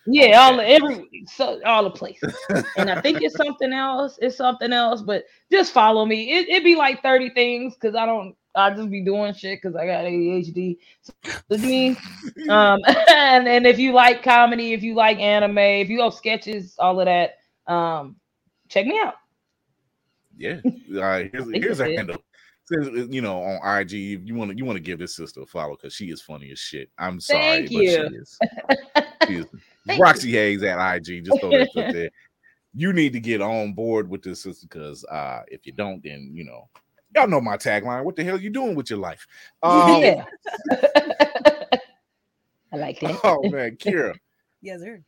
yeah, 0.05 0.39
all 0.41 0.57
the 0.57 0.67
every 0.67 1.09
so 1.25 1.59
all 1.65 1.83
the 1.83 1.89
places. 1.89 2.35
and 2.77 2.89
I 2.91 2.99
think 3.01 3.21
it's 3.21 3.35
something 3.35 3.71
else. 3.71 4.19
It's 4.21 4.35
something 4.35 4.73
else, 4.73 5.01
but 5.01 5.23
just 5.49 5.71
follow 5.71 6.05
me. 6.05 6.31
It 6.31 6.49
it 6.49 6.63
be 6.63 6.75
like 6.75 7.01
30 7.01 7.29
things 7.31 7.75
because 7.75 7.95
I 7.95 8.05
don't 8.05 8.35
I 8.55 8.71
just 8.71 8.89
be 8.89 9.03
doing 9.03 9.33
shit 9.33 9.61
because 9.61 9.75
I 9.75 9.85
got 9.85 10.03
ADHD. 10.03 10.77
So 11.49 11.57
me. 11.57 11.95
Um 12.49 12.79
and, 13.09 13.47
and 13.47 13.65
if 13.65 13.79
you 13.79 13.93
like 13.93 14.21
comedy, 14.21 14.73
if 14.73 14.83
you 14.83 14.95
like 14.95 15.17
anime, 15.19 15.57
if 15.57 15.89
you 15.89 16.01
have 16.01 16.13
sketches, 16.13 16.75
all 16.77 16.99
of 16.99 17.05
that, 17.05 17.37
um, 17.71 18.17
check 18.67 18.85
me 18.85 18.99
out. 18.99 19.15
Yeah. 20.37 20.59
Uh, 20.65 21.23
here's 21.31 21.49
here's 21.51 21.77
that's 21.79 21.89
a 21.89 21.95
handle. 21.95 22.21
Since, 22.69 22.87
uh, 22.87 23.07
you 23.09 23.21
know, 23.21 23.41
on 23.41 23.79
IG, 23.79 23.91
you 23.93 24.35
want 24.35 24.51
to 24.51 24.57
you 24.57 24.65
want 24.65 24.75
to 24.77 24.83
give 24.83 24.99
this 24.99 25.15
sister 25.15 25.41
a 25.41 25.45
follow 25.45 25.75
because 25.75 25.93
she 25.93 26.05
is 26.11 26.21
funny 26.21 26.51
as 26.51 26.59
shit. 26.59 26.89
I'm 26.97 27.19
sorry, 27.19 27.67
Thank 27.67 27.71
but 27.71 27.83
you. 27.83 27.89
she 27.91 28.15
is. 28.15 28.39
She 29.27 29.35
is. 29.35 29.45
Thank 29.85 30.01
Roxxy 30.01 30.31
Haze 30.31 30.63
at 30.63 30.95
IG. 30.95 31.25
Just 31.25 31.39
throw 31.41 31.49
that 31.49 31.69
up 31.75 31.91
there. 31.93 32.09
You 32.73 32.93
need 32.93 33.11
to 33.13 33.19
get 33.19 33.41
on 33.41 33.73
board 33.73 34.09
with 34.09 34.21
this 34.21 34.43
sister 34.43 34.65
because 34.69 35.03
uh, 35.05 35.41
if 35.47 35.65
you 35.65 35.73
don't, 35.73 36.01
then 36.03 36.31
you 36.33 36.43
know, 36.45 36.69
y'all 37.15 37.27
know 37.27 37.41
my 37.41 37.57
tagline. 37.57 38.03
What 38.05 38.15
the 38.15 38.23
hell 38.23 38.39
you 38.39 38.49
doing 38.49 38.75
with 38.75 38.89
your 38.89 38.99
life? 38.99 39.25
Um, 39.63 40.01
yeah. 40.01 40.25
I 42.71 42.75
like 42.77 42.99
that. 42.99 43.19
Oh 43.23 43.41
man, 43.49 43.75
Kira, 43.77 44.15
Yes, 44.61 44.81
sir. 44.81 45.01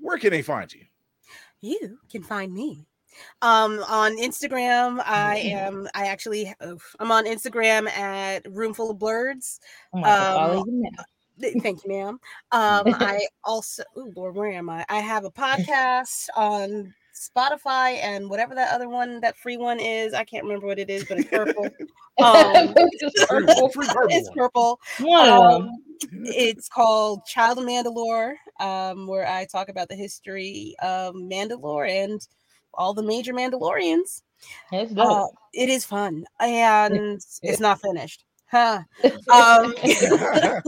where 0.00 0.18
can 0.18 0.30
they 0.30 0.42
find 0.42 0.72
you? 0.72 0.84
You 1.60 1.98
can 2.10 2.22
find 2.22 2.52
me 2.52 2.86
um 3.42 3.84
on 3.88 4.16
Instagram. 4.16 5.02
I 5.04 5.36
am. 5.38 5.88
I 5.94 6.06
actually. 6.06 6.52
oof, 6.64 6.94
I'm 7.00 7.10
on 7.12 7.24
Instagram 7.26 7.88
at 7.88 8.42
Roomful 8.50 8.90
of 8.90 8.98
Blerds. 8.98 9.58
I'm 9.92 10.00
about 10.00 10.16
to 10.18 10.34
follow 10.34 10.60
Um, 10.62 10.68
you 10.68 10.82
now. 10.82 11.04
Th- 11.40 11.54
Thank 11.62 11.84
you, 11.84 11.90
ma'am. 11.90 12.18
Um, 12.52 12.94
I 13.00 13.26
also, 13.44 13.82
oh 13.96 14.10
Lord, 14.16 14.34
where 14.36 14.52
am 14.52 14.70
I? 14.70 14.84
I 14.88 15.00
have 15.00 15.24
a 15.24 15.30
podcast 15.30 16.28
on 16.36 16.94
Spotify 17.14 17.98
and 18.02 18.28
whatever 18.28 18.54
that 18.56 18.72
other 18.74 18.88
one, 18.88 19.20
that 19.20 19.36
free 19.36 19.56
one 19.56 19.78
is. 19.80 20.14
I 20.14 20.24
can't 20.24 20.44
remember 20.44 20.66
what 20.66 20.78
it 20.78 20.90
is, 20.90 21.04
but 21.04 21.18
it's 21.20 21.28
purple. 21.30 21.64
Um, 22.22 22.74
Just 23.00 23.16
purple. 23.28 23.70
it's 24.10 24.30
purple. 24.30 24.80
One. 25.00 25.28
Um, 25.28 25.70
it's 26.24 26.68
called 26.68 27.24
Child 27.24 27.58
of 27.58 27.64
Mandalore, 27.64 28.34
um, 28.60 29.06
where 29.06 29.26
I 29.26 29.44
talk 29.46 29.68
about 29.68 29.88
the 29.88 29.94
history 29.94 30.74
of 30.82 31.14
Mandalore 31.14 31.88
and 31.88 32.20
all 32.76 32.94
the 32.94 33.02
major 33.02 33.32
Mandalorians. 33.32 34.22
That's 34.70 34.92
Uh, 34.92 35.04
dope. 35.08 35.34
it 35.52 35.68
is 35.68 35.84
fun, 35.84 36.24
and 36.40 37.20
it's 37.42 37.60
not 37.60 37.80
finished. 37.80 38.24
Huh. 38.46 38.82
Um, 39.32 39.74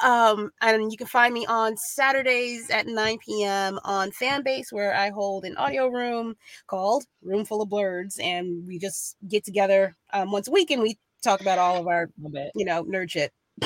um, 0.00 0.50
and 0.60 0.90
you 0.90 0.98
can 0.98 1.06
find 1.06 1.32
me 1.32 1.46
on 1.46 1.76
Saturdays 1.76 2.68
at 2.70 2.86
9 2.86 3.18
p.m. 3.24 3.78
on 3.84 4.10
Fanbase, 4.10 4.72
where 4.72 4.94
I 4.94 5.10
hold 5.10 5.44
an 5.44 5.56
audio 5.56 5.86
room 5.88 6.34
called 6.66 7.04
Room 7.22 7.44
Full 7.44 7.62
of 7.62 7.68
Blerds, 7.70 8.20
and 8.20 8.66
we 8.66 8.78
just 8.78 9.16
get 9.28 9.44
together 9.44 9.96
um, 10.12 10.30
once 10.30 10.48
a 10.48 10.50
week 10.50 10.70
and 10.70 10.82
we 10.82 10.98
talk 11.22 11.40
about 11.40 11.58
all 11.58 11.76
of 11.76 11.86
our, 11.86 12.10
you 12.54 12.64
know, 12.64 12.84
nerd 12.84 13.10
shit. 13.10 13.32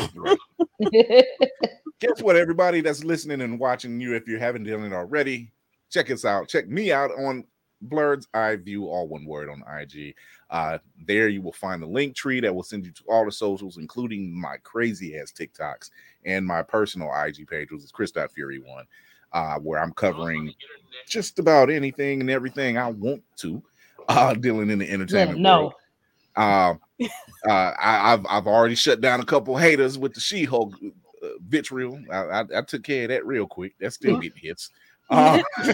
Guess 1.99 2.21
what, 2.21 2.37
everybody 2.37 2.83
that's 2.83 3.03
listening 3.03 3.41
and 3.41 3.59
watching 3.59 3.99
you, 4.01 4.15
if 4.15 4.29
you 4.29 4.39
haven't 4.39 4.65
done 4.65 4.85
it 4.85 4.93
already, 4.93 5.53
check 5.91 6.11
us 6.11 6.25
out. 6.25 6.49
Check 6.49 6.69
me 6.69 6.93
out 6.93 7.11
on 7.13 7.45
Blerd's 7.83 8.29
Eye 8.35 8.57
View, 8.57 8.87
all 8.87 9.09
one 9.09 9.25
word 9.25 9.49
on 9.49 9.63
IG. 9.81 10.15
Uh, 10.51 10.79
there 11.07 11.29
you 11.29 11.43
will 11.43 11.53
find 11.53 11.83
the 11.83 11.87
link 11.87 12.15
tree 12.15 12.41
that 12.41 12.55
will 12.55 12.63
send 12.63 12.87
you 12.87 12.93
to 12.93 13.03
all 13.09 13.25
the 13.25 13.33
socials, 13.33 13.79
including 13.79 14.39
my 14.39 14.57
crazy 14.63 15.19
ass 15.19 15.33
TikToks 15.33 15.91
and 16.25 16.47
my 16.47 16.63
personal 16.63 17.11
IG 17.15 17.47
page, 17.49 17.71
which 17.71 17.83
is 17.83 17.93
Chris.Fury1, 17.93 18.85
uh, 19.33 19.59
where 19.59 19.81
I'm 19.81 19.93
covering 19.93 20.55
just 21.07 21.39
about 21.39 21.71
anything 21.71 22.21
and 22.21 22.31
everything 22.31 22.79
I 22.79 22.91
want 22.91 23.23
to, 23.39 23.63
uh, 24.09 24.35
dealing 24.35 24.71
in 24.71 24.79
the 24.79 24.91
entertainment 24.91 25.41
no. 25.41 25.61
world. 25.61 25.75
Um, 26.37 26.81
uh, 27.49 27.73
I, 27.79 28.13
I've 28.13 28.27
I've 28.29 28.47
already 28.47 28.75
shut 28.75 29.01
down 29.01 29.21
a 29.21 29.25
couple 29.25 29.57
haters 29.57 29.97
with 29.97 30.13
the 30.13 30.21
She-Hulk 30.21 30.75
uh, 31.23 31.29
vitriol. 31.49 31.99
I, 32.13 32.17
I, 32.17 32.45
I 32.57 32.63
took 32.63 32.83
care 32.83 33.05
of 33.05 33.09
that 33.09 33.27
real 33.27 33.47
quick. 33.47 33.75
That's 33.81 33.95
still 33.95 34.19
getting 34.19 34.43
hits. 34.43 34.71
Uh, 35.09 35.41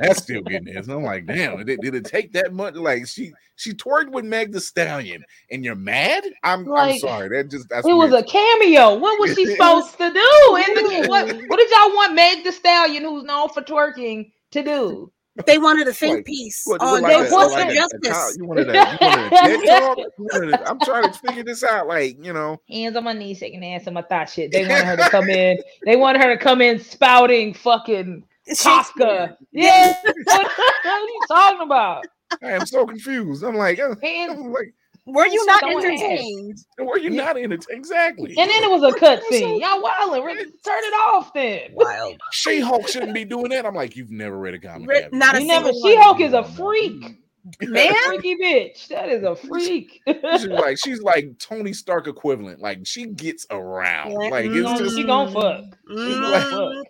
that's 0.00 0.22
still 0.22 0.42
getting. 0.42 0.74
And 0.74 0.90
I'm 0.90 1.02
like, 1.02 1.26
damn, 1.26 1.64
did, 1.64 1.80
did 1.80 1.94
it 1.94 2.06
take 2.06 2.32
that 2.32 2.52
much? 2.52 2.74
Like 2.74 3.06
she 3.06 3.32
she 3.56 3.72
twerked 3.74 4.10
with 4.10 4.24
Meg 4.24 4.52
the 4.52 4.60
Stallion, 4.60 5.22
and 5.50 5.64
you're 5.64 5.74
mad? 5.74 6.24
I'm 6.42 6.70
I'm 6.72 6.98
sorry. 6.98 7.28
That 7.28 7.50
just 7.50 7.68
that's 7.68 7.86
It 7.86 7.92
was 7.92 8.12
a 8.12 8.22
cameo. 8.22 8.96
What 8.96 9.20
was 9.20 9.34
she 9.34 9.46
supposed 9.46 9.98
to 9.98 10.12
do? 10.12 10.12
The, 10.14 11.04
what, 11.08 11.26
what 11.26 11.58
did 11.58 11.70
y'all 11.70 11.94
want 11.94 12.14
Meg 12.14 12.44
the 12.44 12.52
Stallion, 12.52 13.02
who's 13.02 13.24
known 13.24 13.50
for 13.50 13.60
twerking, 13.62 14.32
to 14.52 14.62
do? 14.62 15.12
They 15.46 15.58
wanted 15.58 15.86
a 15.88 15.92
think 15.92 16.16
Like, 16.16 16.24
piece 16.26 16.62
What- 16.66 16.80
on 16.82 17.02
what, 17.02 17.08
they 17.08 17.16
like 17.20 17.30
a- 17.30 17.34
like 17.34 17.68
a- 17.68 17.70
a 17.70 17.74
justice. 17.74 18.08
cow- 18.08 18.30
you 18.36 18.44
wanted 18.46 18.68
a, 18.68 18.72
you 18.72 18.78
wanted 18.78 19.26
a 19.26 19.30
TED 19.66 19.80
talk? 19.80 19.98
You 19.98 20.06
wanted 20.18 20.52
a- 20.54 20.68
I'm 20.68 20.80
trying 20.80 21.04
to 21.04 21.18
figure 21.18 21.44
this 21.44 21.62
out. 21.64 21.86
Like, 21.86 22.16
you 22.24 22.32
know, 22.32 22.60
Hands 22.68 22.96
on 22.96 23.04
my 23.04 23.12
knees, 23.12 23.38
shaking 23.38 23.64
ass 23.64 23.86
on 23.86 23.94
my 23.94 24.02
thigh 24.02 24.24
shit. 24.26 24.50
They 24.52 24.62
wanted 24.66 24.84
her 24.84 24.96
to 24.96 25.02
come 25.10 25.28
in. 25.30 25.58
They 25.86 25.96
wanted 25.96 26.22
her 26.22 26.36
to 26.36 26.42
come 26.42 26.60
in 26.60 26.80
spouting 26.80 27.54
fucking 27.54 28.24
Kafka. 28.50 29.36
Yeah. 29.52 29.96
what 30.24 30.50
are 30.84 31.00
you 31.00 31.20
talking 31.28 31.60
about? 31.62 32.04
I 32.42 32.50
am 32.52 32.66
so 32.66 32.84
confused. 32.86 33.42
I'm 33.44 33.54
like, 33.56 33.78
uh, 33.78 33.94
Hands. 34.02 34.32
I'm 34.32 34.52
like, 34.52 34.74
Were 35.12 35.26
you 35.26 35.44
not 35.46 35.62
your 35.62 35.78
ass. 35.80 35.84
entertained? 35.84 36.58
were 36.78 36.98
you 36.98 37.10
not 37.10 37.36
in 37.38 37.52
it? 37.52 37.64
Exactly. 37.70 38.34
And 38.38 38.50
then 38.50 38.62
it 38.64 38.70
was 38.70 38.82
a 38.82 38.96
cutscene. 38.98 39.60
Y'all 39.60 39.82
wildin'. 39.82 40.24
Re- 40.24 40.34
Turn 40.36 40.84
it 40.84 40.94
off 40.94 41.32
then. 41.34 41.70
Wild. 41.74 42.20
She 42.32 42.60
Hulk 42.60 42.88
shouldn't 42.88 43.14
be 43.14 43.24
doing 43.24 43.50
that. 43.50 43.66
I'm 43.66 43.74
like, 43.74 43.96
you've 43.96 44.10
never 44.10 44.38
read 44.38 44.54
a 44.54 44.58
comic. 44.58 44.88
Re- 44.88 45.08
not 45.12 45.36
a 45.36 45.44
never. 45.44 45.72
single 45.72 45.88
She. 45.90 45.96
Hulk 45.96 46.20
is 46.20 46.32
a 46.32 46.44
freak. 46.44 47.16
Man, 47.62 47.94
Freaky 48.06 48.36
bitch. 48.36 48.88
That 48.88 49.08
is 49.08 49.22
a 49.24 49.34
freak. 49.34 50.00
She's 50.06 50.46
like 50.46 50.76
she's 50.78 51.00
like 51.00 51.38
Tony 51.38 51.72
Stark 51.72 52.06
equivalent. 52.06 52.60
Like 52.60 52.80
she 52.86 53.06
gets 53.06 53.46
around. 53.50 54.10
Yeah. 54.12 54.28
Like 54.28 54.44
She 54.44 54.50
it's 54.50 54.62
gon- 54.62 54.78
just 54.78 54.96
she 54.96 55.04
gon' 55.04 55.32
fuck. 55.32 55.64
mm, 55.90 56.82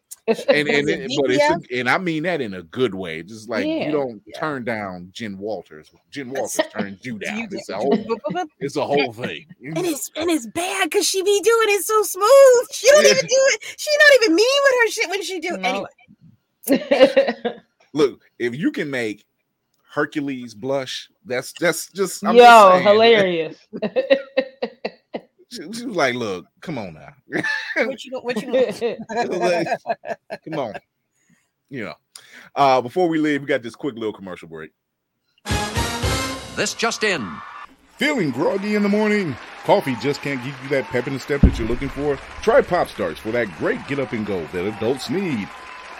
and 0.48 0.68
and, 0.68 0.88
it 0.88 1.10
but 1.20 1.30
it's 1.30 1.42
DPF? 1.42 1.80
and 1.80 1.90
I 1.90 1.98
mean 1.98 2.22
that 2.24 2.40
in 2.40 2.54
a 2.54 2.62
good 2.62 2.94
way. 2.94 3.22
Just 3.22 3.48
like 3.48 3.66
Yeah. 3.66 3.86
you 3.86 3.92
don't 3.92 4.22
Yeah. 4.26 4.38
turn 4.38 4.64
down 4.64 5.08
Jen 5.12 5.36
Walters. 5.38 5.90
Jen 6.10 6.30
uh, 6.30 6.40
Walters 6.40 6.60
turns 6.72 7.04
you 7.04 7.18
down. 7.18 7.38
you- 7.38 7.48
It's 7.50 7.68
a 7.68 7.76
whole 7.76 7.94
it's 8.60 8.76
a 8.76 8.84
whole 8.84 9.12
thing. 9.12 9.46
and 9.64 9.78
it's 9.78 10.10
and 10.16 10.30
it's 10.30 10.46
bad 10.46 10.84
because 10.90 11.06
she 11.06 11.22
be 11.22 11.40
doing 11.42 11.68
it 11.76 11.84
so 11.84 12.02
smooth. 12.02 12.68
She 12.72 12.88
don't 12.90 13.04
Yeah. 13.04 13.10
even 13.12 13.26
do 13.26 13.28
it. 13.30 13.74
She 13.76 13.90
not 13.98 14.22
even 14.24 14.34
mean 14.36 14.60
with 14.64 14.74
her 14.80 14.90
shit 14.90 15.10
when 15.10 15.22
she 15.22 15.40
do. 15.40 15.56
No. 15.56 15.86
Anyway, 16.68 17.60
Look, 17.92 18.20
if 18.38 18.54
you 18.54 18.70
can 18.70 18.88
make 18.90 19.24
Hercules 19.92 20.54
blush, 20.54 21.10
that's 21.24 21.52
that's 21.58 21.90
just 21.90 22.24
I'm 22.24 22.36
Yo, 22.36 22.42
just 22.44 22.82
hilarious. 22.84 23.56
She, 25.50 25.62
she 25.72 25.86
was 25.86 25.96
like, 25.96 26.14
"Look, 26.14 26.46
come 26.60 26.78
on 26.78 26.94
now, 26.94 27.12
what 27.76 28.04
you 28.04 28.20
what 28.20 28.40
you? 28.40 28.52
Like, 29.10 29.68
come 30.44 30.58
on." 30.58 30.74
You 31.68 31.86
know. 31.86 31.94
Uh, 32.54 32.80
before 32.80 33.08
we 33.08 33.18
leave, 33.18 33.40
we 33.40 33.46
got 33.46 33.62
this 33.62 33.74
quick 33.76 33.94
little 33.94 34.12
commercial 34.12 34.48
break. 34.48 34.70
This 36.56 36.74
just 36.74 37.04
in. 37.04 37.30
Feeling 37.96 38.30
groggy 38.30 38.74
in 38.74 38.82
the 38.82 38.88
morning? 38.88 39.36
Coffee 39.64 39.94
just 39.96 40.22
can't 40.22 40.42
give 40.42 40.58
you 40.62 40.68
that 40.70 40.84
pep 40.84 41.06
in 41.06 41.12
the 41.12 41.20
step 41.20 41.42
that 41.42 41.58
you're 41.58 41.68
looking 41.68 41.88
for? 41.88 42.16
Try 42.42 42.62
Pop 42.62 42.88
Starts 42.88 43.20
for 43.20 43.30
that 43.30 43.46
great 43.58 43.86
get 43.86 43.98
up 43.98 44.12
and 44.12 44.26
go 44.26 44.44
that 44.46 44.66
adults 44.66 45.10
need. 45.10 45.48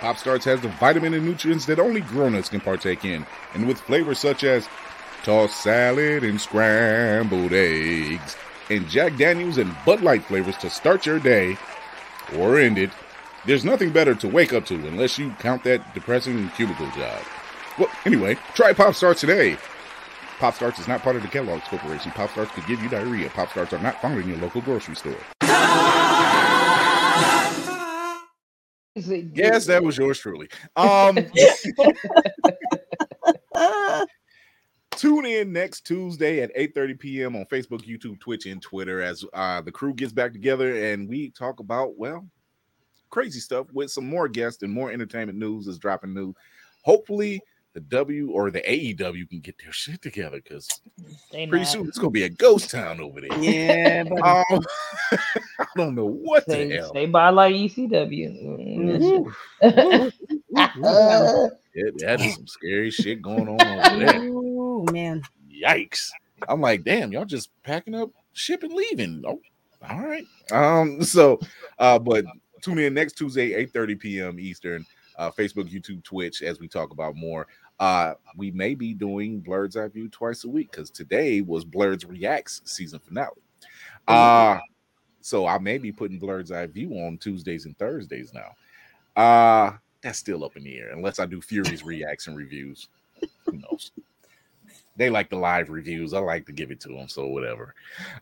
Pop 0.00 0.16
Starts 0.16 0.44
has 0.46 0.60
the 0.62 0.68
vitamin 0.68 1.12
and 1.12 1.26
nutrients 1.26 1.66
that 1.66 1.78
only 1.78 2.00
grown-ups 2.00 2.48
can 2.48 2.60
partake 2.60 3.04
in, 3.04 3.26
and 3.54 3.68
with 3.68 3.78
flavors 3.78 4.18
such 4.18 4.44
as 4.44 4.66
tossed 5.22 5.62
salad 5.62 6.24
and 6.24 6.40
scrambled 6.40 7.52
eggs, 7.52 8.36
and 8.70 8.88
Jack 8.88 9.16
Daniels 9.16 9.58
and 9.58 9.74
Bud 9.84 10.00
Light 10.00 10.24
flavors 10.24 10.56
to 10.58 10.70
start 10.70 11.04
your 11.04 11.18
day 11.18 11.58
or 12.36 12.58
end 12.58 12.78
it. 12.78 12.90
There's 13.44 13.64
nothing 13.64 13.90
better 13.90 14.14
to 14.14 14.28
wake 14.28 14.52
up 14.52 14.64
to 14.66 14.74
unless 14.74 15.18
you 15.18 15.30
count 15.40 15.64
that 15.64 15.94
depressing 15.94 16.48
cubicle 16.50 16.90
job. 16.92 17.20
Well, 17.78 17.90
anyway, 18.04 18.36
try 18.54 18.72
Pop 18.72 18.94
Starts 18.94 19.20
today. 19.20 19.56
Pop 20.38 20.54
Starts 20.54 20.78
is 20.78 20.88
not 20.88 21.02
part 21.02 21.16
of 21.16 21.22
the 21.22 21.28
Kellogg's 21.28 21.66
Corporation. 21.68 22.12
Pop 22.12 22.30
Starts 22.30 22.52
could 22.52 22.66
give 22.66 22.82
you 22.82 22.88
diarrhea. 22.88 23.28
Pop 23.30 23.50
Starts 23.50 23.72
are 23.72 23.78
not 23.80 24.00
found 24.00 24.20
in 24.20 24.28
your 24.28 24.38
local 24.38 24.60
grocery 24.60 24.94
store. 24.94 25.16
Yes, 28.94 29.66
that 29.66 29.82
was 29.82 29.96
yours 29.96 30.18
truly. 30.18 30.48
Um, 30.76 31.16
tune 34.96 35.26
in 35.26 35.52
next 35.52 35.86
Tuesday 35.86 36.40
at 36.42 36.54
8:30 36.56 36.98
p.m. 36.98 37.36
on 37.36 37.44
Facebook, 37.46 37.86
YouTube, 37.86 38.20
Twitch, 38.20 38.46
and 38.46 38.60
Twitter 38.60 39.00
as 39.02 39.24
uh, 39.32 39.60
the 39.60 39.72
crew 39.72 39.94
gets 39.94 40.12
back 40.12 40.32
together 40.32 40.92
and 40.92 41.08
we 41.08 41.30
talk 41.30 41.60
about 41.60 41.96
well, 41.96 42.26
crazy 43.10 43.40
stuff 43.40 43.66
with 43.72 43.90
some 43.90 44.06
more 44.06 44.28
guests 44.28 44.62
and 44.62 44.72
more 44.72 44.90
entertainment 44.92 45.38
news 45.38 45.66
is 45.66 45.78
dropping 45.78 46.14
new. 46.14 46.34
Hopefully, 46.82 47.40
the 47.72 47.80
W 47.80 48.30
or 48.30 48.50
the 48.50 48.62
AEW 48.62 49.28
can 49.28 49.40
get 49.40 49.56
their 49.62 49.72
shit 49.72 50.02
together 50.02 50.40
because 50.42 50.68
pretty 51.30 51.46
not. 51.50 51.66
soon 51.68 51.86
it's 51.86 51.98
gonna 51.98 52.10
be 52.10 52.24
a 52.24 52.28
ghost 52.28 52.70
town 52.70 53.00
over 53.00 53.20
there. 53.20 53.38
Yeah, 53.38 54.04
but 54.08 54.20
Um, 54.22 54.60
I 55.12 55.18
don't 55.76 55.94
know 55.94 56.06
what 56.06 56.46
they, 56.46 56.64
the 56.64 56.68
They, 56.68 56.76
hell. 56.76 56.92
they 56.94 57.06
buy 57.06 57.30
like 57.30 57.54
ECW. 57.54 59.32
Yeah, 61.72 61.90
that 61.98 62.20
is 62.20 62.34
some 62.34 62.46
scary 62.48 62.90
shit 62.90 63.22
going 63.22 63.48
on 63.48 63.60
over 63.62 64.04
there. 64.04 64.20
oh 64.34 64.84
man, 64.92 65.22
Yikes! 65.48 66.10
I'm 66.48 66.60
like, 66.60 66.82
damn, 66.82 67.12
y'all 67.12 67.24
just 67.24 67.50
packing 67.62 67.94
up 67.94 68.10
ship 68.32 68.64
and 68.64 68.72
leaving. 68.72 69.22
Oh, 69.24 69.40
all 69.88 70.00
right. 70.00 70.26
Um, 70.50 71.00
so, 71.04 71.38
uh, 71.78 71.98
but 71.98 72.24
tune 72.60 72.78
in 72.78 72.92
next 72.94 73.12
Tuesday, 73.14 73.50
8:30 73.66 74.00
p.m. 74.00 74.40
Eastern, 74.40 74.84
uh, 75.16 75.30
Facebook, 75.30 75.70
YouTube, 75.72 76.02
Twitch, 76.02 76.42
as 76.42 76.58
we 76.58 76.66
talk 76.66 76.90
about 76.90 77.14
more. 77.14 77.46
Uh, 77.78 78.14
we 78.36 78.50
may 78.50 78.74
be 78.74 78.92
doing 78.92 79.40
Blerd's 79.40 79.76
Eye 79.76 79.88
View 79.88 80.08
twice 80.08 80.42
a 80.44 80.48
week 80.48 80.72
because 80.72 80.90
today 80.90 81.40
was 81.40 81.64
Blerds 81.64 82.06
Reacts 82.06 82.62
season 82.64 82.98
finale. 82.98 83.30
Uh 84.08 84.58
so 85.20 85.46
I 85.46 85.58
may 85.58 85.78
be 85.78 85.92
putting 85.92 86.18
Blerd's 86.18 86.52
Eye 86.52 86.66
View 86.66 86.92
on 86.94 87.18
Tuesdays 87.18 87.66
and 87.66 87.76
Thursdays 87.78 88.32
now. 88.34 89.22
Uh 89.22 89.76
that's 90.02 90.18
still 90.18 90.44
up 90.44 90.56
in 90.56 90.64
the 90.64 90.78
air 90.78 90.90
unless 90.92 91.18
I 91.18 91.26
do 91.26 91.40
Fury's 91.40 91.84
reacts 91.84 92.26
and 92.26 92.36
reviews. 92.36 92.88
Who 93.46 93.58
knows? 93.58 93.92
They 94.96 95.10
like 95.10 95.30
the 95.30 95.36
live 95.36 95.70
reviews. 95.70 96.12
I 96.12 96.18
like 96.18 96.46
to 96.46 96.52
give 96.52 96.70
it 96.70 96.80
to 96.80 96.88
them, 96.88 97.08
so 97.08 97.26
whatever. 97.26 97.74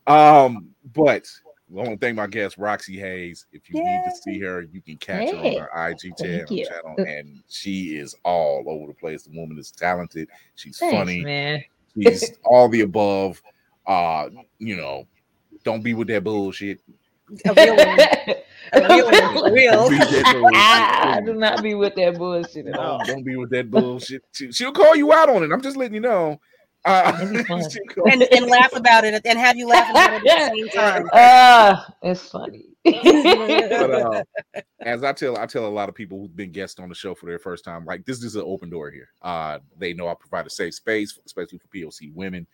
Um, 0.07 0.70
but 0.95 1.29
I 1.70 1.75
want 1.75 1.91
to 1.91 1.97
thank 1.97 2.16
my 2.16 2.27
guest 2.27 2.59
Roxxy 2.59 2.99
Haze. 2.99 3.47
If 3.53 3.69
you 3.69 3.83
need 3.83 4.03
to 4.05 4.16
see 4.16 4.39
her, 4.41 4.62
you 4.62 4.81
can 4.81 4.97
catch 4.97 5.31
Hey, 5.31 5.57
her 5.57 5.62
on 5.73 5.89
her 5.89 5.91
IG 5.91 6.16
channel, 6.16 6.95
and 6.99 7.43
she 7.49 7.97
is 7.97 8.15
all 8.25 8.65
over 8.66 8.87
the 8.87 8.95
place. 8.95 9.25
The 9.25 9.37
woman 9.37 9.59
is 9.59 9.70
talented. 9.70 10.29
She's 10.55 10.79
Thanks, 10.79 10.97
funny. 10.97 11.25
man. 11.25 11.65
She's 11.95 12.33
all 12.45 12.69
the 12.69 12.83
above. 12.83 13.43
Uh, 13.87 14.29
you 14.59 14.77
know, 14.77 15.07
don't 15.64 15.82
be 15.82 15.94
with 15.94 16.09
that 16.09 16.24
bullshit. 16.24 16.80
a 17.44 17.55
real 17.55 17.76
one. 17.76 17.98
A 18.70 18.80
real 18.86 19.06
one. 19.06 19.52
Real. 19.55 19.89
Don't 19.89 19.90
be 19.90 19.98
with 19.98 20.10
that 20.10 20.35
bullshit. 20.43 20.52
Ah, 20.55 21.20
do 21.24 21.32
not 21.35 21.62
be 21.62 21.74
with 21.74 21.94
that 21.94 22.18
bullshit 22.18 22.66
at 22.66 22.78
all. 22.78 22.98
Don't, 22.98 23.06
don't 23.06 23.22
be 23.24 23.36
with 23.36 23.48
that 23.51 23.70
bullshit. 23.70 24.22
She, 24.32 24.52
she'll 24.52 24.72
call 24.72 24.94
you 24.94 25.10
out 25.10 25.30
on 25.30 25.43
it. 25.43 25.51
I'm 25.51 25.62
just 25.62 25.76
letting 25.78 25.94
you 25.94 26.01
know. 26.01 26.39
Uh, 26.85 27.12
That'd 27.12 27.30
be 27.32 27.43
fun. 27.44 27.62
she'll 27.70 27.82
call- 27.86 28.12
And, 28.12 28.22
and 28.30 28.47
laugh 28.47 28.74
about 28.74 29.05
it 29.05 29.22
and 29.24 29.39
have 29.39 29.56
you 29.56 29.66
laugh 29.68 29.90
about 29.90 30.12
it 30.12 30.26
at 30.26 30.52
the 30.52 30.56
same 30.56 30.68
time. 30.68 31.09
Ah, 31.14 31.94
it's 32.02 32.28
funny. 32.28 32.66
but, 32.85 33.90
uh, 33.90 34.22
as 34.80 35.02
I 35.02 35.12
tell, 35.14 35.39
I 35.39 35.47
tell 35.47 35.66
a 35.66 35.68
lot 35.68 35.89
of 35.89 35.94
people 35.94 36.18
who've 36.20 36.36
been 36.36 36.52
guests 36.52 36.78
on 36.78 36.90
the 36.90 36.94
show 36.94 37.14
for 37.14 37.24
their 37.26 37.39
first 37.39 37.64
time, 37.64 37.85
like 37.86 38.05
this 38.05 38.22
is 38.22 38.36
an 38.36 38.43
open 38.44 38.68
door 38.68 38.90
here. 38.90 39.09
Uh, 39.22 39.60
they 39.78 39.94
know 39.94 40.09
I 40.09 40.14
provide 40.14 40.47
a 40.47 40.51
safe 40.51 40.74
space, 40.74 41.18
especially 41.24 41.59
for 41.59 41.68
POC 41.68 42.12
women. 42.14 42.47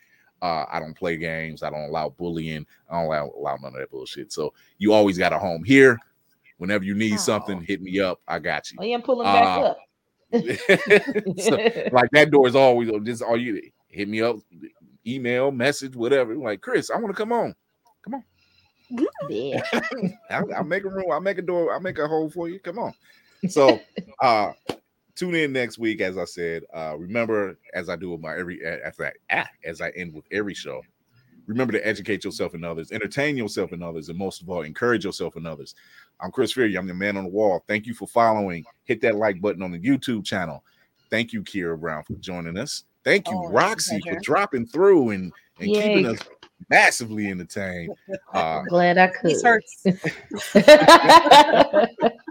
Uh, 0.42 0.66
I 0.70 0.78
don't 0.78 0.94
play 0.94 1.16
games. 1.16 1.62
I 1.62 1.70
don't 1.70 1.88
allow 1.88 2.10
bullying. 2.10 2.66
I 2.90 2.94
don't 2.96 3.06
allow, 3.06 3.32
allow 3.36 3.56
none 3.56 3.72
of 3.74 3.78
that 3.80 3.90
bullshit. 3.90 4.32
So 4.32 4.52
you 4.78 4.92
always 4.92 5.16
got 5.16 5.32
a 5.32 5.38
home 5.38 5.64
here. 5.64 5.98
Whenever 6.58 6.84
you 6.84 6.94
need 6.94 7.18
something, 7.18 7.60
hit 7.60 7.82
me 7.82 7.98
up. 8.00 8.20
I 8.28 8.38
got 8.38 8.70
you. 8.70 8.78
Oh, 8.80 8.84
yeah, 8.84 8.98
pull 8.98 9.20
him 9.22 9.26
back 9.26 9.58
Uh, 9.58 9.60
up. 9.62 9.78
so, 11.38 11.56
like 11.92 12.10
that 12.10 12.28
door 12.30 12.48
is 12.48 12.56
always 12.56 12.90
is 13.06 13.22
all 13.22 13.36
you 13.36 13.60
hit 13.88 14.08
me 14.08 14.20
up, 14.20 14.36
email, 15.06 15.50
message, 15.50 15.94
whatever. 15.94 16.34
Like 16.36 16.60
Chris, 16.60 16.90
I 16.90 16.96
want 16.96 17.08
to 17.08 17.14
come 17.14 17.32
on. 17.32 17.54
come 18.02 18.14
on. 18.14 18.24
yeah. 19.28 19.62
I'll, 20.30 20.54
I'll 20.54 20.64
make 20.64 20.84
a 20.84 20.88
room. 20.88 21.10
I'll 21.12 21.20
make 21.20 21.38
a 21.38 21.42
door. 21.42 21.72
I'll 21.72 21.80
make 21.80 21.98
a 21.98 22.08
hole 22.08 22.30
for 22.30 22.48
you. 22.48 22.58
Come 22.58 22.78
on. 22.78 22.94
So, 23.48 23.80
uh, 24.20 24.52
tune 25.14 25.34
in 25.34 25.52
next 25.52 25.78
week. 25.78 26.00
As 26.00 26.18
I 26.18 26.24
said, 26.24 26.64
uh, 26.74 26.96
remember 26.98 27.58
as 27.72 27.88
I 27.88 27.96
do 27.96 28.10
with 28.10 28.20
my 28.20 28.36
every 28.36 28.64
as 28.64 28.98
I 29.00 29.12
ah, 29.30 29.48
as 29.64 29.80
I 29.80 29.90
end 29.90 30.14
with 30.14 30.24
every 30.30 30.54
show. 30.54 30.82
Remember 31.46 31.72
to 31.74 31.86
educate 31.86 32.24
yourself 32.24 32.54
and 32.54 32.64
others, 32.64 32.90
entertain 32.90 33.36
yourself 33.36 33.72
and 33.72 33.84
others, 33.84 34.08
and 34.08 34.18
most 34.18 34.40
of 34.40 34.48
all, 34.48 34.62
encourage 34.62 35.04
yourself 35.04 35.36
and 35.36 35.46
others. 35.46 35.74
I'm 36.20 36.30
Chris 36.30 36.52
Fury. 36.52 36.74
I'm 36.76 36.86
the 36.86 36.94
man 36.94 37.18
on 37.18 37.24
the 37.24 37.30
wall. 37.30 37.62
Thank 37.68 37.86
you 37.86 37.92
for 37.92 38.08
following. 38.08 38.64
Hit 38.84 39.02
that 39.02 39.16
like 39.16 39.42
button 39.42 39.62
on 39.62 39.70
the 39.70 39.78
YouTube 39.78 40.24
channel. 40.24 40.64
Thank 41.10 41.34
you, 41.34 41.42
Kira 41.42 41.78
Brown, 41.78 42.02
for 42.02 42.14
joining 42.14 42.56
us. 42.56 42.84
Thank 43.04 43.28
you, 43.28 43.36
Oh, 43.36 43.50
Roxxy, 43.50 44.00
for 44.02 44.18
dropping 44.20 44.66
through 44.66 45.10
and, 45.10 45.30
and 45.60 45.68
keeping 45.70 46.06
us 46.06 46.18
massively 46.70 47.28
entertained. 47.30 47.94
Uh, 48.32 48.62
Glad 48.62 48.98
I 48.98 49.06
could. 49.08 49.36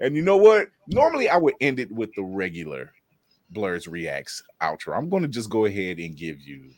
And 0.00 0.16
you 0.16 0.22
know 0.22 0.36
what? 0.36 0.68
Normally 0.88 1.28
I 1.28 1.36
would 1.36 1.54
end 1.60 1.78
it 1.78 1.90
with 1.92 2.12
the 2.14 2.22
regular 2.22 2.92
Blerds 3.54 3.90
Reacts 3.90 4.42
outro. 4.62 4.96
I'm 4.96 5.08
going 5.08 5.22
to 5.22 5.28
just 5.28 5.50
go 5.50 5.66
ahead 5.66 5.98
and 5.98 6.16
give 6.16 6.40
you 6.40 6.70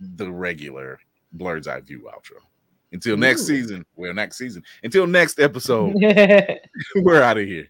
the 0.00 0.30
regular 0.30 0.98
Blerd's 1.36 1.68
Eye 1.68 1.80
View 1.80 2.10
outro. 2.12 2.38
Until 2.92 3.16
next 3.16 3.42
Ooh. 3.42 3.46
season, 3.46 3.86
well, 3.94 4.12
next 4.12 4.36
season, 4.36 4.64
until 4.82 5.06
next 5.06 5.38
episode, 5.38 5.94
we're 6.96 7.22
out 7.22 7.38
of 7.38 7.46
here. 7.46 7.68